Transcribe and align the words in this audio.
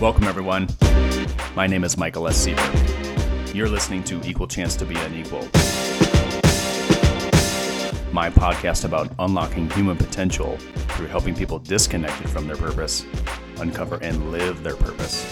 Welcome, 0.00 0.24
everyone. 0.24 0.68
My 1.56 1.66
name 1.66 1.82
is 1.82 1.96
Michael 1.96 2.28
S. 2.28 2.46
Sieber. 2.46 3.52
You're 3.52 3.68
listening 3.68 4.04
to 4.04 4.22
Equal 4.24 4.46
Chance 4.46 4.76
to 4.76 4.84
Be 4.84 4.94
Unequal, 4.94 5.42
my 8.12 8.30
podcast 8.30 8.84
about 8.84 9.10
unlocking 9.18 9.68
human 9.70 9.96
potential 9.96 10.56
through 10.90 11.08
helping 11.08 11.34
people 11.34 11.58
disconnected 11.58 12.30
from 12.30 12.46
their 12.46 12.56
purpose 12.56 13.04
uncover 13.58 13.96
and 13.96 14.30
live 14.30 14.62
their 14.62 14.76
purpose. 14.76 15.26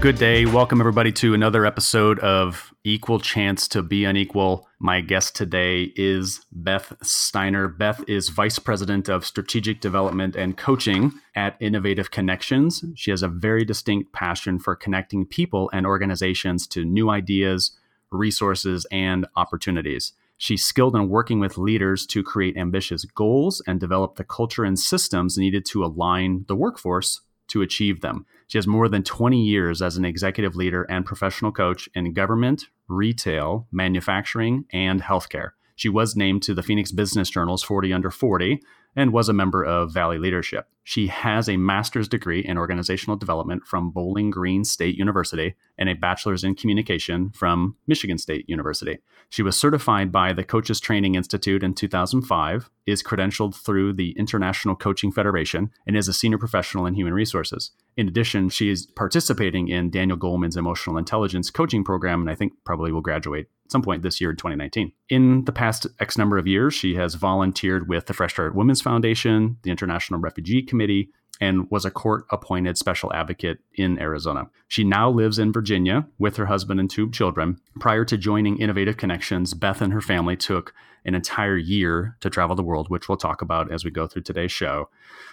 Good 0.00 0.16
day. 0.16 0.46
Welcome, 0.46 0.78
everybody, 0.78 1.10
to 1.14 1.34
another 1.34 1.66
episode 1.66 2.20
of 2.20 2.72
Equal 2.84 3.18
Chance 3.18 3.66
to 3.68 3.82
Be 3.82 4.04
Unequal. 4.04 4.68
My 4.78 5.00
guest 5.00 5.34
today 5.34 5.92
is 5.96 6.40
Beth 6.52 6.92
Steiner. 7.02 7.66
Beth 7.66 8.04
is 8.06 8.28
Vice 8.28 8.60
President 8.60 9.08
of 9.08 9.26
Strategic 9.26 9.80
Development 9.80 10.36
and 10.36 10.56
Coaching 10.56 11.14
at 11.34 11.56
Innovative 11.58 12.12
Connections. 12.12 12.84
She 12.94 13.10
has 13.10 13.24
a 13.24 13.28
very 13.28 13.64
distinct 13.64 14.12
passion 14.12 14.60
for 14.60 14.76
connecting 14.76 15.26
people 15.26 15.68
and 15.72 15.84
organizations 15.84 16.68
to 16.68 16.84
new 16.84 17.10
ideas, 17.10 17.72
resources, 18.12 18.86
and 18.92 19.26
opportunities. 19.34 20.12
She's 20.36 20.64
skilled 20.64 20.94
in 20.94 21.08
working 21.08 21.40
with 21.40 21.58
leaders 21.58 22.06
to 22.06 22.22
create 22.22 22.56
ambitious 22.56 23.04
goals 23.04 23.60
and 23.66 23.80
develop 23.80 24.14
the 24.14 24.22
culture 24.22 24.62
and 24.62 24.78
systems 24.78 25.36
needed 25.36 25.66
to 25.66 25.84
align 25.84 26.44
the 26.46 26.54
workforce 26.54 27.20
to 27.48 27.62
achieve 27.62 28.00
them. 28.00 28.26
She 28.46 28.58
has 28.58 28.66
more 28.66 28.88
than 28.88 29.02
20 29.02 29.42
years 29.42 29.82
as 29.82 29.96
an 29.96 30.04
executive 30.04 30.56
leader 30.56 30.84
and 30.84 31.04
professional 31.04 31.52
coach 31.52 31.88
in 31.94 32.12
government, 32.12 32.66
retail, 32.88 33.66
manufacturing, 33.70 34.64
and 34.72 35.02
healthcare. 35.02 35.50
She 35.76 35.88
was 35.88 36.16
named 36.16 36.42
to 36.42 36.54
the 36.54 36.62
Phoenix 36.62 36.90
Business 36.90 37.30
Journal's 37.30 37.62
40 37.62 37.92
Under 37.92 38.10
40 38.10 38.60
and 38.96 39.12
was 39.12 39.28
a 39.28 39.32
member 39.32 39.64
of 39.64 39.92
Valley 39.92 40.18
Leadership. 40.18 40.66
She 40.84 41.08
has 41.08 41.48
a 41.48 41.58
master's 41.58 42.08
degree 42.08 42.40
in 42.40 42.56
organizational 42.56 43.16
development 43.16 43.66
from 43.66 43.90
Bowling 43.90 44.30
Green 44.30 44.64
State 44.64 44.96
University 44.96 45.54
and 45.76 45.88
a 45.88 45.94
bachelor's 45.94 46.44
in 46.44 46.54
communication 46.54 47.30
from 47.30 47.76
Michigan 47.86 48.16
State 48.16 48.48
University. 48.48 48.98
She 49.28 49.42
was 49.42 49.54
certified 49.54 50.10
by 50.10 50.32
the 50.32 50.44
Coaches 50.44 50.80
Training 50.80 51.14
Institute 51.14 51.62
in 51.62 51.74
2005, 51.74 52.70
is 52.86 53.02
credentialed 53.02 53.54
through 53.54 53.92
the 53.92 54.12
International 54.18 54.74
Coaching 54.74 55.12
Federation, 55.12 55.70
and 55.86 55.94
is 55.94 56.08
a 56.08 56.14
senior 56.14 56.38
professional 56.38 56.86
in 56.86 56.94
human 56.94 57.12
resources. 57.12 57.72
In 57.98 58.08
addition, 58.08 58.48
she 58.48 58.70
is 58.70 58.86
participating 58.86 59.68
in 59.68 59.90
Daniel 59.90 60.16
Goleman's 60.16 60.56
emotional 60.56 60.96
intelligence 60.96 61.50
coaching 61.50 61.84
program, 61.84 62.22
and 62.22 62.30
I 62.30 62.34
think 62.34 62.54
probably 62.64 62.92
will 62.92 63.02
graduate 63.02 63.48
some 63.68 63.82
point 63.82 64.02
this 64.02 64.20
year 64.20 64.30
in 64.30 64.36
2019. 64.36 64.92
In 65.08 65.44
the 65.44 65.52
past 65.52 65.86
X 66.00 66.18
number 66.18 66.38
of 66.38 66.46
years, 66.46 66.74
she 66.74 66.94
has 66.94 67.14
volunteered 67.14 67.88
with 67.88 68.06
the 68.06 68.14
Fresh 68.14 68.32
Start 68.32 68.54
Women's 68.54 68.80
Foundation, 68.80 69.58
the 69.62 69.70
International 69.70 70.20
Refugee 70.20 70.62
Committee, 70.62 71.10
and 71.40 71.70
was 71.70 71.84
a 71.84 71.90
court 71.90 72.24
appointed 72.30 72.76
special 72.76 73.12
advocate 73.12 73.58
in 73.74 73.98
Arizona. 73.98 74.48
She 74.66 74.84
now 74.84 75.08
lives 75.08 75.38
in 75.38 75.52
Virginia 75.52 76.06
with 76.18 76.36
her 76.36 76.46
husband 76.46 76.80
and 76.80 76.90
two 76.90 77.10
children. 77.10 77.60
Prior 77.78 78.04
to 78.04 78.16
joining 78.16 78.58
Innovative 78.58 78.96
Connections, 78.96 79.54
Beth 79.54 79.80
and 79.80 79.92
her 79.92 80.00
family 80.00 80.36
took 80.36 80.74
an 81.04 81.14
entire 81.14 81.56
year 81.56 82.16
to 82.20 82.30
travel 82.30 82.56
the 82.56 82.62
world, 82.62 82.90
which 82.90 83.08
we'll 83.08 83.16
talk 83.16 83.40
about 83.40 83.72
as 83.72 83.84
we 83.84 83.90
go 83.90 84.06
through 84.06 84.22
today's 84.22 84.52
show. 84.52 84.88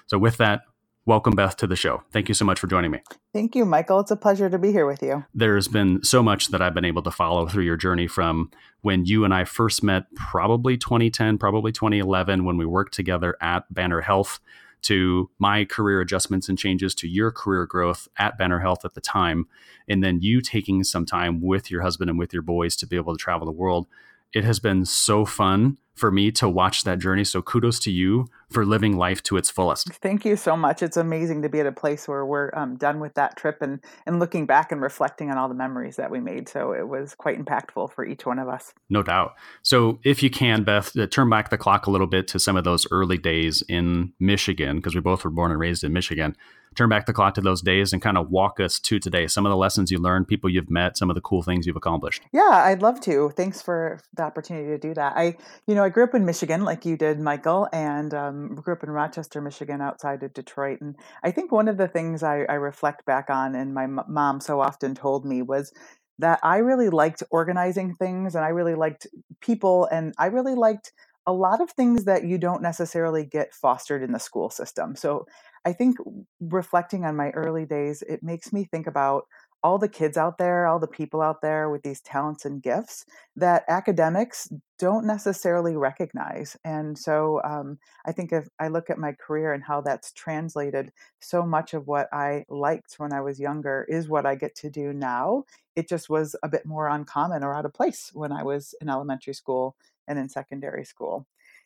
So, 0.06 0.18
with 0.18 0.38
that, 0.38 0.62
welcome, 1.06 1.36
Beth, 1.36 1.56
to 1.58 1.68
the 1.68 1.76
show. 1.76 2.04
Thank 2.12 2.28
you 2.28 2.34
so 2.34 2.46
much 2.46 2.60
for 2.60 2.68
joining 2.68 2.92
me. 2.92 3.00
Thank 3.34 3.56
you, 3.56 3.66
Michael. 3.66 4.00
It's 4.00 4.12
a 4.12 4.16
pleasure 4.16 4.50
to 4.50 4.58
be 4.58 4.72
here 4.72 4.86
with 4.86 5.02
you. 5.02 5.26
There's 5.34 5.68
been 5.68 6.04
so 6.04 6.24
much 6.24 6.50
that 6.50 6.62
I've 6.62 6.74
been 6.74 6.86
able 6.86 7.04
to 7.04 7.12
follow 7.12 7.48
through 7.48 7.64
your 7.64 7.78
journey 7.78 8.08
from 8.08 8.52
when 8.82 9.06
you 9.06 9.24
and 9.26 9.34
I 9.34 9.46
first 9.46 9.84
met, 9.84 10.14
probably 10.16 10.78
2010, 10.78 11.38
probably 11.38 11.72
2011, 11.72 12.46
when 12.46 12.58
we 12.58 12.66
worked 12.66 12.94
together 12.94 13.36
at 13.42 13.72
Banner 13.74 14.02
Health 14.02 14.40
to 14.84 15.32
my 15.40 15.66
career 15.66 16.00
adjustments 16.00 16.48
and 16.48 16.60
changes 16.60 16.94
to 16.94 17.08
your 17.08 17.32
career 17.32 17.66
growth 17.66 18.08
at 18.18 18.38
Banner 18.38 18.60
Health 18.60 18.86
at 18.86 18.94
the 18.94 19.02
time, 19.02 19.48
and 19.88 20.04
then 20.04 20.22
you 20.22 20.42
taking 20.42 20.84
some 20.84 21.06
time 21.06 21.42
with 21.42 21.72
your 21.72 21.82
husband 21.82 22.10
and 22.10 22.20
with 22.20 22.34
your 22.34 22.44
boys 22.44 22.76
to 22.76 22.86
be 22.86 22.96
able 22.96 23.16
to 23.16 23.22
travel 23.22 23.46
the 23.46 23.52
world. 23.52 23.88
It 24.36 24.44
has 24.44 24.60
been 24.60 24.86
so 24.86 25.26
fun 25.26 25.78
for 25.96 26.12
me 26.12 26.30
to 26.30 26.50
watch 26.50 26.84
that 26.84 27.00
journey. 27.00 27.24
So 27.24 27.42
kudos 27.42 27.80
to 27.80 27.92
you 27.92 28.28
for 28.50 28.66
living 28.66 28.98
life 28.98 29.24
to 29.24 29.38
its 29.38 29.50
fullest. 29.50 29.94
Thank 29.94 30.26
you 30.26 30.36
so 30.36 30.58
much. 30.58 30.84
It's 30.84 30.98
amazing 30.98 31.42
to 31.44 31.50
be 31.50 31.62
at 31.62 31.66
a 31.66 31.72
place 31.72 32.06
where 32.06 32.26
we're 32.26 32.52
um, 32.54 32.76
done 32.76 33.00
with 33.00 33.14
that 33.14 33.38
trip 33.38 33.62
and 33.62 33.80
and 34.06 34.20
looking 34.20 34.46
back 34.46 34.74
and 34.74 34.82
reflecting 34.82 35.32
on 35.32 35.38
all 35.38 35.48
the 35.48 35.56
memories 35.56 35.96
that 35.96 36.12
we 36.12 36.20
made. 36.20 36.50
So 36.50 36.74
it 36.74 36.90
was 36.90 37.16
quite 37.16 37.44
impactful 37.44 37.94
for 37.94 38.06
each 38.06 38.26
one 38.26 38.40
of 38.40 38.50
us. 38.50 38.74
No 38.90 39.04
doubt. 39.04 39.36
So 39.64 40.00
if 40.04 40.22
you 40.22 40.30
can, 40.30 40.64
Beth, 40.64 40.98
uh, 40.98 41.08
turn 41.08 41.30
back 41.30 41.50
the 41.50 41.58
clock 41.58 41.88
a 41.88 41.92
little 41.92 42.08
bit 42.08 42.28
to 42.28 42.40
some 42.40 42.58
of 42.58 42.66
those 42.66 42.86
early 42.92 43.18
days 43.18 43.64
in 43.70 44.12
Michigan, 44.20 44.76
because 44.78 44.96
we 44.96 45.02
both 45.02 45.24
were 45.24 45.32
born 45.32 45.52
and 45.52 45.60
raised 45.62 45.86
in 45.86 45.94
Michigan 45.94 46.36
turn 46.76 46.90
back 46.90 47.06
the 47.06 47.14
clock 47.14 47.34
to 47.36 47.42
those 47.42 47.62
days 47.62 47.94
and 47.94 48.02
kind 48.02 48.18
of 48.18 48.30
walk 48.30 48.60
us 48.60 48.80
to 48.80 49.00
today. 49.00 49.28
Some 49.28 49.46
of 49.46 49.50
the 49.50 49.58
lessons 49.58 49.92
you 49.92 49.98
learned, 49.98 50.28
people 50.28 50.50
you've 50.50 50.70
met, 50.70 50.98
some 50.98 51.10
of 51.10 51.16
the 51.16 51.22
cool 51.22 51.42
things 51.42 51.66
you've 51.66 51.76
accomplished. 51.76 52.22
Yeah, 52.32 52.42
I'd 52.52 52.82
love 52.82 53.00
to. 53.02 53.32
Thanks 53.36 53.62
for 53.62 54.00
the 54.16 54.24
opportunity 54.24 54.68
to 54.68 54.78
do 54.78 54.94
that. 54.94 55.14
I, 55.16 55.38
you 55.68 55.76
know, 55.76 55.84
I 55.84 55.90
grew 55.90 56.04
up 56.04 56.14
in 56.14 56.26
Michigan, 56.26 56.64
like 56.64 56.86
you 56.86 56.98
did, 56.98 57.20
Michael, 57.20 57.68
and 57.72 58.14
um, 58.14 58.56
grew 58.56 58.74
up 58.74 58.84
in 58.84 58.90
Rochester, 58.90 59.42
Michigan, 59.42 59.82
outside 59.82 60.24
of 60.24 60.34
Detroit. 60.34 60.82
And 60.82 60.96
I 61.24 61.32
think 61.32 61.52
one 61.52 61.68
of 61.68 61.78
the 61.78 61.88
things 61.88 62.24
I, 62.24 62.44
I 62.50 62.54
reflect 62.56 63.06
back 63.06 63.30
on, 63.30 63.56
and 63.56 63.74
my 63.74 63.88
mom 63.88 64.40
so 64.42 64.60
often 64.60 64.96
told 64.96 65.26
me, 65.26 65.42
was 65.42 65.74
that 66.20 66.40
I 66.44 66.58
really 66.58 66.90
liked 66.90 67.24
organizing 67.30 67.94
things, 67.94 68.36
and 68.36 68.46
I 68.46 68.50
really 68.50 68.76
liked 68.76 69.08
people, 69.42 69.86
and 69.92 70.14
I 70.18 70.28
really 70.28 70.56
liked 70.56 70.94
a 71.28 71.34
lot 71.34 71.60
of 71.60 71.72
things 71.72 72.06
that 72.06 72.24
you 72.24 72.38
don't 72.38 72.62
necessarily 72.62 73.26
get 73.26 73.54
fostered 73.54 74.04
in 74.04 74.12
the 74.12 74.20
school 74.20 74.50
system. 74.50 74.96
So 74.96 75.26
I 75.66 75.74
think 75.74 75.98
reflecting 76.40 77.06
on 77.06 77.16
my 77.16 77.32
early 77.32 77.66
days, 77.66 78.04
it 78.04 78.22
makes 78.22 78.54
me 78.54 78.66
think 78.66 78.88
about 78.88 79.26
all 79.64 79.80
the 79.80 79.90
kids 79.90 80.16
out 80.16 80.38
there, 80.38 80.68
all 80.68 80.78
the 80.78 80.86
people 80.86 81.24
out 81.24 81.42
there 81.42 81.72
with 81.72 81.82
these 81.82 82.00
talents 82.00 82.46
and 82.46 82.62
gifts 82.62 83.04
that 83.36 83.64
academics 83.68 84.48
don't 84.78 85.08
necessarily 85.08 85.76
recognize. 85.76 86.56
And 86.64 86.96
so 86.96 87.42
um, 87.44 87.80
I 88.06 88.12
think 88.12 88.32
if 88.32 88.48
I 88.60 88.68
look 88.68 88.92
at 88.92 89.00
my 89.00 89.14
career 89.14 89.54
and 89.54 89.64
how 89.64 89.82
that's 89.82 90.14
translated, 90.14 90.92
so 91.20 91.44
much 91.44 91.74
of 91.74 91.88
what 91.88 92.10
I 92.14 92.46
liked 92.48 92.94
when 93.00 93.12
I 93.12 93.22
was 93.22 93.40
younger 93.40 93.88
is 93.90 94.08
what 94.08 94.28
I 94.28 94.36
get 94.36 94.56
to 94.58 94.70
do 94.70 94.94
now. 94.94 95.46
It 95.76 95.90
just 95.90 96.12
was 96.12 96.36
a 96.44 96.50
bit 96.50 96.68
more 96.68 96.88
uncommon 96.88 97.44
or 97.44 97.56
out 97.56 97.66
of 97.66 97.74
place 97.74 98.12
when 98.14 98.32
I 98.32 98.44
was 98.44 98.76
in 98.82 98.88
elementary 98.90 99.34
school 99.34 99.76
and 100.08 100.20
in 100.20 100.30
secondary 100.30 100.86
school. 100.86 101.26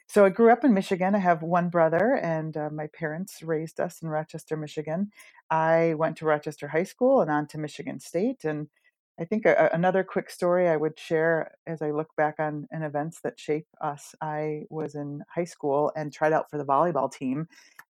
So 0.10 0.26
I 0.26 0.30
grew 0.30 0.52
up 0.52 0.66
in 0.66 0.76
Michigan. 0.76 1.16
I 1.16 1.20
have 1.20 1.44
one 1.44 1.70
brother, 1.70 2.16
and 2.24 2.58
uh, 2.58 2.70
my 2.72 2.88
parents 2.90 3.44
raised 3.44 3.82
us 3.82 4.02
in 4.04 4.10
Rochester, 4.10 4.58
Michigan. 4.58 5.12
I 5.52 5.96
went 5.98 6.18
to 6.20 6.26
Rochester 6.28 6.70
High 6.70 6.84
School 6.86 7.22
and 7.22 7.32
on 7.32 7.48
to 7.50 7.60
Michigan 7.60 8.00
State. 8.02 8.46
And 8.46 8.70
I 9.20 9.26
think 9.26 9.48
a, 9.48 9.72
another 9.74 10.06
quick 10.06 10.30
story 10.32 10.70
I 10.70 10.78
would 10.78 11.00
share 11.00 11.54
as 11.68 11.82
I 11.82 11.92
look 11.92 12.10
back 12.18 12.38
on, 12.40 12.68
on 12.74 12.84
events 12.84 13.22
that 13.24 13.40
shape 13.40 13.68
us. 13.82 14.16
I 14.22 14.66
was 14.72 14.96
in 14.96 15.24
high 15.36 15.46
school 15.46 15.92
and 15.98 16.14
tried 16.14 16.34
out 16.34 16.52
for 16.52 16.60
the 16.60 16.66
volleyball 16.66 17.12
team. 17.12 17.48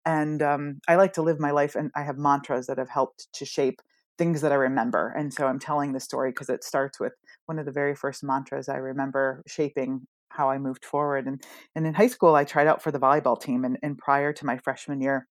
And 0.07 0.43
um, 0.43 0.81
I 0.89 0.97
like 0.97 1.15
to 1.15 1.23
live 1.23 1.41
my 1.41 1.53
life, 1.53 1.77
and 1.77 1.91
I 1.97 2.05
have 2.05 2.19
mantras 2.19 2.69
that 2.69 2.79
have 2.79 2.91
helped 2.91 3.33
to 3.35 3.47
shape 3.47 3.83
things 4.19 4.43
that 4.43 4.53
I 4.53 4.57
remember. 4.57 5.15
And 5.19 5.35
so 5.35 5.49
I'm 5.49 5.61
telling 5.61 5.95
the 5.95 6.01
story 6.01 6.33
because 6.33 6.51
it 6.51 6.65
starts 6.65 7.01
with 7.01 7.15
one 7.47 7.59
of 7.59 7.67
the 7.67 7.73
very 7.73 7.97
first 7.97 8.25
mantras 8.25 8.71
I 8.71 8.77
remember 8.79 9.43
shaping 9.49 10.07
how 10.31 10.51
I 10.51 10.59
moved 10.59 10.85
forward. 10.85 11.27
And 11.27 11.43
and 11.75 11.87
in 11.87 11.95
high 11.95 12.09
school, 12.09 12.35
I 12.35 12.45
tried 12.45 12.67
out 12.67 12.83
for 12.83 12.91
the 12.91 13.01
volleyball 13.01 13.41
team, 13.41 13.65
and, 13.65 13.79
and 13.83 13.99
prior 13.99 14.33
to 14.33 14.47
my 14.47 14.59
freshman 14.59 15.01
year, 15.01 15.27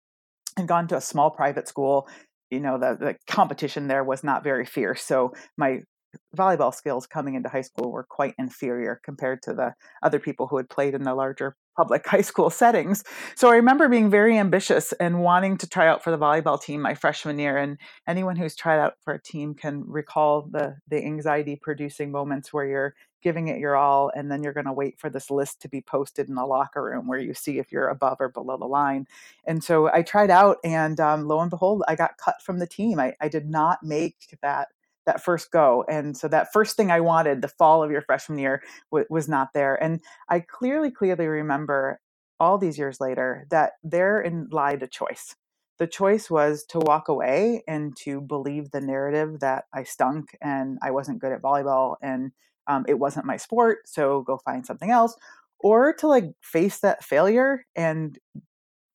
I'd 0.59 0.67
gone 0.67 0.89
to 0.89 0.97
a 0.97 1.01
small 1.01 1.31
private 1.31 1.69
school. 1.69 2.09
You 2.51 2.61
know, 2.61 2.79
the 2.79 2.97
the 2.99 3.17
competition 3.27 3.89
there 3.89 4.05
was 4.05 4.23
not 4.23 4.45
very 4.45 4.67
fierce, 4.67 5.03
so 5.03 5.33
my 5.57 5.81
volleyball 6.37 6.75
skills 6.75 7.07
coming 7.07 7.35
into 7.35 7.49
high 7.49 7.63
school 7.63 7.91
were 7.91 8.05
quite 8.05 8.35
inferior 8.39 9.01
compared 9.05 9.43
to 9.43 9.55
the 9.55 9.75
other 10.03 10.19
people 10.19 10.47
who 10.47 10.57
had 10.57 10.69
played 10.69 10.95
in 10.95 11.03
the 11.03 11.15
larger 11.15 11.57
public 11.77 12.07
high 12.09 12.21
school 12.21 12.51
settings. 12.51 13.05
So 13.35 13.51
I 13.51 13.57
remember 13.57 13.89
being 13.89 14.11
very 14.11 14.39
ambitious 14.39 14.93
and 14.95 15.23
wanting 15.23 15.59
to 15.59 15.69
try 15.69 15.89
out 15.89 16.03
for 16.03 16.11
the 16.11 16.19
volleyball 16.19 16.61
team 16.61 16.83
my 16.83 16.95
freshman 16.95 17.39
year. 17.39 17.57
And 17.57 17.79
anyone 18.07 18.37
who's 18.37 18.57
tried 18.57 18.79
out 18.79 18.95
for 19.03 19.15
a 19.15 19.23
team 19.23 19.55
can 19.55 19.85
recall 19.87 20.49
the 20.51 20.77
the 20.89 21.05
anxiety 21.05 21.57
producing 21.57 22.11
moments 22.11 22.53
where 22.53 22.67
you're 22.67 22.95
giving 23.25 23.49
it 23.49 23.59
your 23.59 23.75
all 23.75 24.13
and 24.15 24.31
then 24.31 24.43
you're 24.43 24.53
going 24.53 24.67
to 24.67 24.73
wait 24.73 25.01
for 25.01 25.09
this 25.09 25.31
list 25.31 25.61
to 25.63 25.69
be 25.69 25.81
posted 25.81 26.29
in 26.29 26.35
the 26.35 26.45
locker 26.45 26.85
room 26.85 27.09
where 27.09 27.19
you 27.19 27.33
see 27.33 27.59
if 27.59 27.73
you're 27.73 27.89
above 27.89 28.19
or 28.21 28.29
below 28.29 28.59
the 28.59 28.67
line 28.67 29.07
and 29.47 29.65
so 29.65 29.91
i 29.95 30.03
tried 30.03 30.29
out 30.29 30.59
and 30.63 31.01
um, 31.01 31.27
lo 31.27 31.41
and 31.41 31.49
behold 31.49 31.83
i 31.89 31.97
got 31.97 32.19
cut 32.19 32.41
from 32.43 32.59
the 32.59 32.67
team 32.67 33.01
I, 33.01 33.15
I 33.23 33.29
did 33.29 33.49
not 33.49 33.83
make 33.83 34.37
that 34.43 34.69
that 35.07 35.23
first 35.23 35.51
go 35.51 35.85
and 35.89 36.17
so 36.17 36.29
that 36.29 36.53
first 36.53 36.77
thing 36.77 36.91
i 36.91 37.01
wanted 37.01 37.43
the 37.43 37.49
fall 37.49 37.83
of 37.83 37.91
your 37.91 38.03
freshman 38.03 38.39
year 38.39 38.63
w- 38.91 39.07
was 39.11 39.29
not 39.29 39.49
there 39.55 39.81
and 39.83 40.01
i 40.29 40.41
clearly 40.41 40.91
clearly 40.91 41.27
remember 41.27 42.01
all 42.41 42.59
these 42.59 42.79
years 42.79 43.01
later 43.01 43.47
that 43.51 43.73
therein 43.83 44.49
lied 44.51 44.83
a 44.83 44.87
choice 44.87 45.35
the 45.79 45.87
choice 45.87 46.31
was 46.31 46.65
to 46.65 46.79
walk 46.79 47.09
away 47.09 47.63
and 47.67 47.97
to 47.97 48.21
believe 48.21 48.71
the 48.71 48.81
narrative 48.81 49.41
that 49.41 49.65
i 49.75 49.83
stunk 49.83 50.37
and 50.41 50.79
i 50.83 50.91
wasn't 50.91 51.19
good 51.21 51.33
at 51.33 51.43
volleyball 51.43 51.97
and 52.03 52.33
um, 52.67 52.85
it 52.89 52.99
wasn't 52.99 53.27
my 53.27 53.37
sport 53.37 53.79
so 53.87 54.23
go 54.23 54.39
find 54.45 54.65
something 54.65 54.91
else 54.91 55.17
or 55.61 55.93
to 55.95 56.07
like 56.09 56.33
face 56.43 56.81
that 56.81 57.05
failure 57.05 57.65
and 57.77 58.19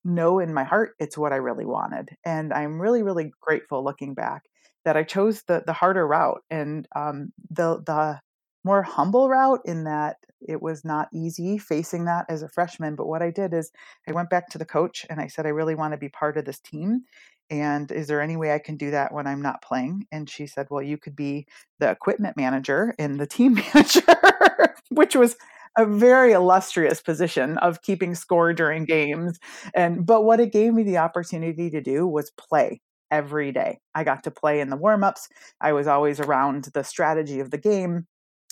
know 0.04 0.40
in 0.40 0.54
my 0.54 0.64
heart 0.64 0.96
it's 1.00 1.18
what 1.18 1.34
I 1.34 1.38
really 1.38 1.66
wanted. 1.66 2.10
And 2.26 2.54
I'm 2.54 2.82
really, 2.82 3.04
really 3.04 3.32
grateful 3.42 3.84
looking 3.84 4.14
back 4.14 4.44
that 4.86 4.98
I 4.98 5.04
chose 5.04 5.44
the 5.44 5.64
the 5.66 5.74
harder 5.74 6.08
route 6.08 6.42
and 6.50 6.88
um, 6.96 7.32
the 7.50 7.82
the 7.86 8.20
more 8.64 8.84
humble 8.84 9.30
route 9.30 9.62
in 9.66 9.86
that 9.86 10.18
it 10.42 10.62
was 10.62 10.86
not 10.86 11.10
easy 11.14 11.58
facing 11.58 12.06
that 12.06 12.26
as 12.30 12.42
a 12.44 12.50
freshman. 12.50 12.96
But 12.96 13.08
what 13.08 13.22
I 13.22 13.32
did 13.32 13.54
is 13.54 13.72
I 14.08 14.12
went 14.12 14.30
back 14.30 14.50
to 14.50 14.58
the 14.58 14.66
coach 14.66 15.06
and 15.10 15.20
I 15.20 15.28
said, 15.28 15.46
I 15.46 15.50
really 15.50 15.76
want 15.76 15.94
to 15.94 15.98
be 15.98 16.10
part 16.10 16.38
of 16.38 16.46
this 16.46 16.60
team. 16.60 17.04
And 17.50 17.92
is 17.92 18.08
there 18.08 18.22
any 18.22 18.38
way 18.38 18.54
I 18.54 18.60
can 18.60 18.78
do 18.78 18.92
that 18.92 19.14
when 19.14 19.28
I'm 19.28 19.42
not 19.42 19.62
playing? 19.62 20.06
And 20.12 20.30
she 20.30 20.46
said, 20.46 20.68
Well, 20.70 20.84
you 20.84 20.98
could 20.98 21.16
be 21.16 21.48
the 21.80 21.90
equipment 21.90 22.38
manager 22.38 22.94
and 23.00 23.20
the 23.20 23.26
team 23.28 23.56
manager, 23.74 24.76
which 24.90 25.16
was 25.16 25.36
a 25.78 25.86
very 25.86 26.34
illustrious 26.34 27.02
position 27.02 27.58
of 27.60 27.82
keeping 27.82 28.14
score 28.16 28.54
during 28.54 28.86
games. 28.86 29.40
And 29.74 30.06
but 30.06 30.24
what 30.24 30.40
it 30.40 30.52
gave 30.52 30.74
me 30.74 30.84
the 30.84 30.98
opportunity 30.98 31.70
to 31.72 31.82
do 31.82 32.08
was 32.08 32.32
play 32.32 32.82
every 33.12 33.52
day. 33.52 33.80
I 33.96 34.04
got 34.04 34.24
to 34.24 34.32
play 34.32 34.60
in 34.60 34.70
the 34.70 34.78
warm-ups. 34.78 35.30
I 35.62 35.74
was 35.74 35.88
always 35.88 36.20
around 36.20 36.66
the 36.66 36.84
strategy 36.84 37.40
of 37.40 37.52
the 37.52 37.58
game 37.58 38.08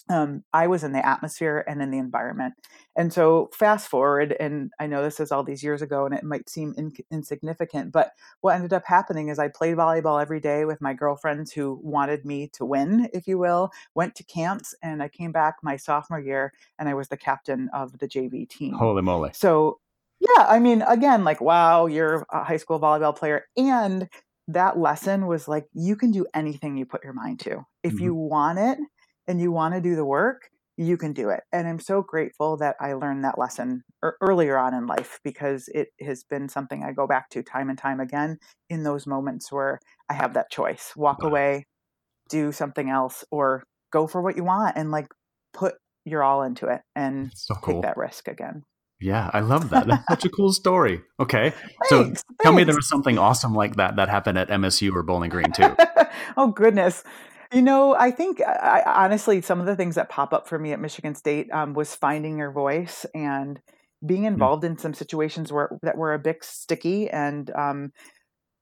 um, 0.10 0.44
I 0.54 0.68
was 0.68 0.84
in 0.84 0.94
the 0.94 1.06
atmosphere 1.06 1.64
and 1.68 1.82
in 1.82 1.92
the 1.92 1.98
environment. 1.98 2.54
And 2.96 3.12
so, 3.12 3.50
fast 3.54 3.88
forward, 3.88 4.36
and 4.40 4.72
I 4.80 4.88
know 4.88 5.04
this 5.04 5.20
is 5.20 5.32
all 5.32 5.44
these 5.44 5.64
years 5.64 5.82
ago 5.82 6.06
and 6.06 6.16
it 6.16 6.24
might 6.24 6.50
seem 6.50 6.74
in- 6.78 6.94
insignificant, 7.12 7.92
but 7.92 8.12
what 8.42 8.56
ended 8.56 8.74
up 8.74 8.86
happening 8.86 9.30
is 9.30 9.40
I 9.40 9.50
played 9.50 9.78
volleyball 9.78 10.22
every 10.22 10.40
day 10.40 10.66
with 10.66 10.82
my 10.82 10.94
girlfriends 10.94 11.52
who 11.52 11.80
wanted 11.84 12.26
me 12.26 12.50
to 12.54 12.66
win, 12.66 13.10
if 13.14 13.28
you 13.28 13.38
will, 13.38 13.72
went 13.96 14.16
to 14.16 14.24
camps, 14.24 14.74
and 14.82 15.04
I 15.04 15.10
came 15.10 15.32
back 15.32 15.56
my 15.62 15.76
sophomore 15.76 16.20
year 16.20 16.54
and 16.80 16.88
I 16.88 16.94
was 16.94 17.10
the 17.10 17.18
captain 17.18 17.70
of 17.74 17.98
the 18.00 18.08
JV 18.08 18.48
team. 18.48 18.74
Holy 18.74 19.02
moly. 19.02 19.32
So, 19.34 19.80
yeah, 20.20 20.46
I 20.48 20.60
mean, 20.60 20.82
again, 20.82 21.24
like, 21.24 21.42
wow, 21.42 21.86
you're 21.86 22.26
a 22.32 22.44
high 22.44 22.58
school 22.58 22.80
volleyball 22.80 23.16
player. 23.16 23.46
And 23.56 24.10
that 24.48 24.78
lesson 24.78 25.28
was 25.28 25.48
like, 25.48 25.66
you 25.74 25.96
can 25.96 26.12
do 26.12 26.26
anything 26.34 26.78
you 26.78 26.86
put 26.86 27.04
your 27.04 27.14
mind 27.14 27.40
to. 27.42 27.66
If 27.84 27.94
mm-hmm. 27.94 28.04
you 28.04 28.16
want 28.16 28.60
it, 28.60 28.80
and 29.28 29.42
you 29.42 29.52
want 29.52 29.76
to 29.76 29.82
do 29.82 29.96
the 29.96 30.06
work, 30.06 30.50
you 30.78 30.96
can 30.96 31.12
do 31.12 31.30
it. 31.30 31.42
And 31.52 31.68
I'm 31.68 31.80
so 31.80 32.02
grateful 32.02 32.58
that 32.58 32.76
I 32.80 32.94
learned 32.94 33.24
that 33.24 33.38
lesson 33.38 33.84
earlier 34.22 34.58
on 34.58 34.74
in 34.74 34.88
life 34.88 35.20
because 35.24 35.68
it 35.74 35.90
has 36.02 36.24
been 36.24 36.50
something 36.50 36.84
I 36.84 36.92
go 36.92 37.08
back 37.08 37.30
to 37.32 37.44
time 37.44 37.70
and 37.70 37.78
time 37.78 38.00
again 38.00 38.38
in 38.70 38.84
those 38.84 39.08
moments 39.08 39.52
where 39.52 39.80
I 40.10 40.14
have 40.14 40.36
that 40.36 40.52
choice 40.52 40.94
walk 40.96 41.24
wow. 41.24 41.30
away, 41.30 41.66
do 42.30 42.52
something 42.52 42.90
else, 42.90 43.26
or 43.32 43.64
go 43.92 44.08
for 44.08 44.22
what 44.22 44.38
you 44.38 44.44
want 44.44 44.78
and 44.78 44.92
like 44.92 45.08
put 45.54 45.76
your 46.06 46.24
all 46.24 46.44
into 46.44 46.68
it 46.68 46.82
and 46.96 47.32
so 47.34 47.56
cool. 47.56 47.76
take 47.76 47.84
that 47.84 47.98
risk 47.98 48.28
again. 48.28 48.64
Yeah, 49.00 49.30
I 49.32 49.42
love 49.42 49.70
that. 49.70 49.88
That's 49.88 50.08
such 50.10 50.26
a 50.26 50.30
cool 50.30 50.52
story. 50.52 51.02
Okay. 51.20 51.52
Thanks, 51.52 51.90
so 51.90 52.04
thanks. 52.04 52.24
tell 52.42 52.54
me 52.54 52.64
there 52.64 52.76
was 52.76 52.90
something 52.90 53.18
awesome 53.18 53.54
like 53.54 53.76
that 53.76 53.96
that 53.98 54.10
happened 54.10 54.38
at 54.40 54.50
MSU 54.50 54.94
or 54.94 55.04
Bowling 55.04 55.30
Green 55.30 55.52
too. 55.52 55.76
oh, 56.38 56.48
goodness. 56.48 57.04
You 57.54 57.62
know, 57.62 57.96
I 57.96 58.12
think 58.12 58.42
I, 58.42 58.84
honestly, 58.86 59.42
some 59.42 59.60
of 59.60 59.68
the 59.68 59.76
things 59.76 59.96
that 59.96 60.10
pop 60.10 60.34
up 60.34 60.48
for 60.48 60.58
me 60.58 60.74
at 60.74 60.80
Michigan 60.80 61.16
State 61.16 61.50
um, 61.52 61.74
was 61.74 61.96
finding 61.96 62.40
your 62.40 62.52
voice 62.52 63.06
and 63.14 63.60
being 64.06 64.22
hmm. 64.22 64.28
involved 64.28 64.64
mm. 64.64 64.68
in 64.68 64.78
some 64.78 64.94
situations 64.94 65.52
where 65.52 65.70
that 65.82 65.98
were 65.98 66.14
a 66.14 66.20
bit 66.20 66.44
sticky 66.44 67.10
and 67.10 67.50
um, 67.52 67.92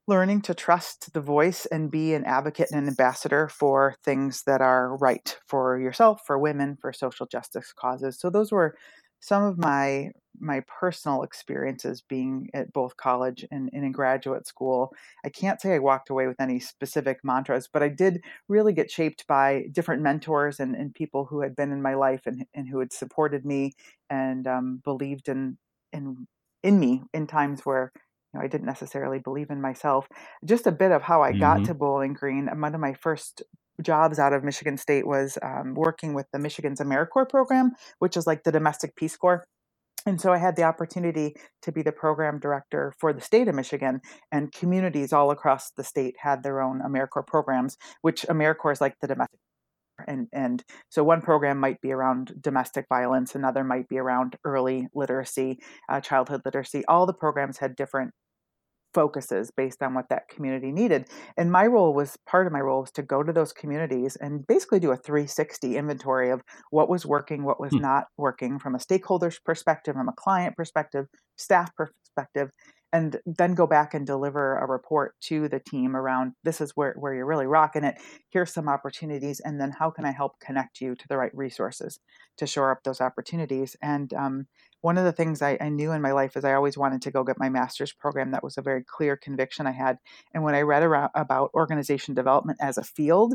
learning 0.08 0.42
to 0.42 0.54
trust 0.54 1.14
the 1.14 1.22
voice 1.22 1.66
and 1.66 1.92
be 1.92 2.14
an 2.14 2.24
advocate 2.26 2.70
and 2.72 2.82
an 2.82 2.88
ambassador 2.88 3.48
for 3.48 3.96
things 4.04 4.44
that 4.46 4.62
are 4.62 4.96
right 4.98 5.38
for 5.48 5.80
yourself, 5.80 6.22
for 6.26 6.38
women, 6.38 6.78
for 6.80 6.94
social 6.94 7.26
justice 7.26 7.74
causes. 7.76 8.20
So 8.20 8.30
those 8.30 8.52
were 8.52 8.76
some 9.26 9.44
of 9.44 9.58
my 9.58 10.12
my 10.40 10.62
personal 10.68 11.24
experiences 11.24 12.04
being 12.08 12.50
at 12.54 12.72
both 12.74 12.98
college 12.98 13.46
and, 13.52 13.70
and, 13.74 13.86
in 13.86 13.92
graduate 13.92 14.46
school 14.46 14.94
i 15.26 15.30
can't 15.30 15.60
say 15.62 15.74
i 15.74 15.80
walked 15.80 16.10
away 16.10 16.28
with 16.28 16.40
any 16.40 16.60
specific 16.60 17.18
mantras 17.24 17.68
but 17.72 17.82
i 17.82 17.88
did 17.88 18.22
really 18.50 18.74
get 18.74 18.92
shaped 18.92 19.26
by 19.28 19.66
different 19.72 20.02
mentors 20.02 20.60
and, 20.60 20.76
and 20.76 20.94
people 20.94 21.26
who 21.26 21.42
had 21.42 21.56
been 21.56 21.72
in 21.72 21.82
my 21.82 21.96
life 21.96 22.22
and, 22.26 22.46
and 22.54 22.68
who 22.68 22.80
had 22.80 22.94
supported 22.94 23.46
me 23.46 23.72
and 24.10 24.46
um, 24.46 24.82
believed 24.84 25.28
in 25.30 25.58
in 25.94 26.28
in 26.64 26.80
me 26.80 27.02
in 27.14 27.26
times 27.26 27.62
where 27.66 27.92
know, 28.36 28.42
I 28.42 28.48
didn't 28.48 28.68
necessarily 28.68 29.20
believe 29.20 29.50
in 29.50 29.62
myself. 29.62 30.08
Just 30.46 30.68
a 30.68 30.72
bit 30.72 30.92
of 30.92 31.02
how 31.02 31.24
I 31.24 31.32
mm-hmm. 31.32 31.40
got 31.40 31.66
to 31.66 31.74
Bowling 31.74 32.14
Green. 32.14 32.48
One 32.48 32.76
of 32.76 32.82
my 32.82 32.94
first 32.94 33.42
jobs 33.82 34.20
out 34.20 34.34
of 34.34 34.44
Michigan 34.44 34.78
State 34.78 35.08
was 35.08 35.38
um, 35.42 35.74
working 35.74 36.14
with 36.14 36.28
the 36.32 36.40
Michigan's 36.40 36.80
AmeriCorps 36.80 37.30
program, 37.30 37.72
which 38.00 38.16
is 38.16 38.28
like 38.28 38.44
the 38.44 38.52
domestic 38.52 38.96
Peace 38.96 39.18
Corps. 39.18 39.44
And 40.06 40.22
so 40.22 40.32
I 40.32 40.38
had 40.38 40.56
the 40.56 40.64
opportunity 40.64 41.36
to 41.64 41.72
be 41.72 41.82
the 41.82 41.92
program 41.92 42.40
director 42.40 42.94
for 43.00 43.12
the 43.12 43.22
state 43.22 43.48
of 43.48 43.56
Michigan, 43.56 44.02
and 44.32 44.52
communities 44.52 45.12
all 45.12 45.32
across 45.32 45.72
the 45.72 45.84
state 45.84 46.16
had 46.20 46.44
their 46.44 46.62
own 46.62 46.80
AmeriCorps 46.80 47.26
programs, 47.26 47.78
which 48.02 48.22
AmeriCorps 48.24 48.74
is 48.74 48.82
like 48.82 48.96
the 49.02 49.08
domestic. 49.08 49.40
And 50.08 50.28
and 50.34 50.64
so 50.90 51.04
one 51.04 51.22
program 51.22 51.58
might 51.58 51.82
be 51.82 51.92
around 51.92 52.34
domestic 52.40 52.86
violence, 52.90 53.34
another 53.34 53.64
might 53.64 53.88
be 53.88 53.98
around 53.98 54.36
early 54.44 54.90
literacy, 54.94 55.60
uh, 55.90 56.02
childhood 56.02 56.42
literacy. 56.46 56.84
All 56.86 57.06
the 57.06 57.14
programs 57.14 57.58
had 57.58 57.76
different 57.76 58.12
focuses 58.96 59.52
based 59.52 59.84
on 59.84 59.94
what 59.94 60.10
that 60.10 60.30
community 60.30 60.72
needed. 60.72 61.08
And 61.38 61.52
my 61.52 61.68
role 61.68 61.94
was 61.94 62.18
part 62.26 62.48
of 62.48 62.54
my 62.54 62.62
role 62.62 62.82
was 62.82 62.92
to 62.92 63.04
go 63.04 63.22
to 63.22 63.34
those 63.34 63.52
communities 63.52 64.16
and 64.16 64.48
basically 64.48 64.80
do 64.80 64.92
a 64.92 64.98
360 64.98 65.78
inventory 65.78 66.32
of 66.32 66.42
what 66.72 66.90
was 66.90 67.06
working, 67.06 67.44
what 67.44 67.60
was 67.60 67.74
hmm. 67.74 67.82
not 67.82 68.06
working 68.18 68.58
from 68.58 68.74
a 68.74 68.80
stakeholder's 68.80 69.38
perspective, 69.38 69.96
from 69.96 70.08
a 70.08 70.14
client 70.14 70.56
perspective, 70.56 71.08
staff 71.36 71.72
perspective, 71.76 72.50
and 72.94 73.18
then 73.26 73.56
go 73.56 73.68
back 73.68 73.94
and 73.94 74.08
deliver 74.08 74.58
a 74.58 74.66
report 74.66 75.16
to 75.20 75.50
the 75.50 75.60
team 75.60 75.98
around 75.98 76.32
this 76.46 76.62
is 76.62 76.72
where, 76.76 76.96
where 76.98 77.14
you're 77.14 77.26
really 77.26 77.46
rocking 77.46 77.84
it. 77.84 77.96
Here's 78.30 78.54
some 78.54 78.70
opportunities, 78.70 79.42
and 79.42 79.60
then 79.60 79.72
how 79.78 79.90
can 79.90 80.06
I 80.06 80.12
help 80.12 80.40
connect 80.40 80.80
you 80.80 80.96
to 80.96 81.08
the 81.10 81.18
right 81.18 81.36
resources 81.36 82.00
to 82.38 82.48
shore 82.48 82.72
up 82.72 82.84
those 82.86 83.02
opportunities? 83.02 83.76
And 83.82 84.14
um, 84.14 84.48
one 84.86 85.00
of 85.00 85.04
the 85.04 85.12
things 85.12 85.42
I, 85.42 85.58
I, 85.60 85.70
knew 85.70 85.94
in 85.94 86.02
my 86.04 86.12
life 86.12 86.38
is 86.38 86.46
I 86.46 86.54
always 86.54 86.78
wanted 86.78 87.02
to 87.02 87.12
go 87.12 87.24
get 87.24 87.40
my 87.40 87.50
master's 87.50 87.92
program. 87.92 88.30
That 88.30 88.44
was 88.44 88.56
a 88.56 88.62
very 88.62 88.84
clear 88.84 89.18
conviction 89.18 89.66
I 89.66 89.72
had. 89.72 89.98
And 90.32 90.44
when 90.44 90.54
I 90.54 90.62
read 90.62 90.84
around, 90.84 91.10
about 91.16 91.50
organization 91.56 92.14
development 92.14 92.60
as 92.62 92.78
a 92.78 92.84
field, 92.84 93.34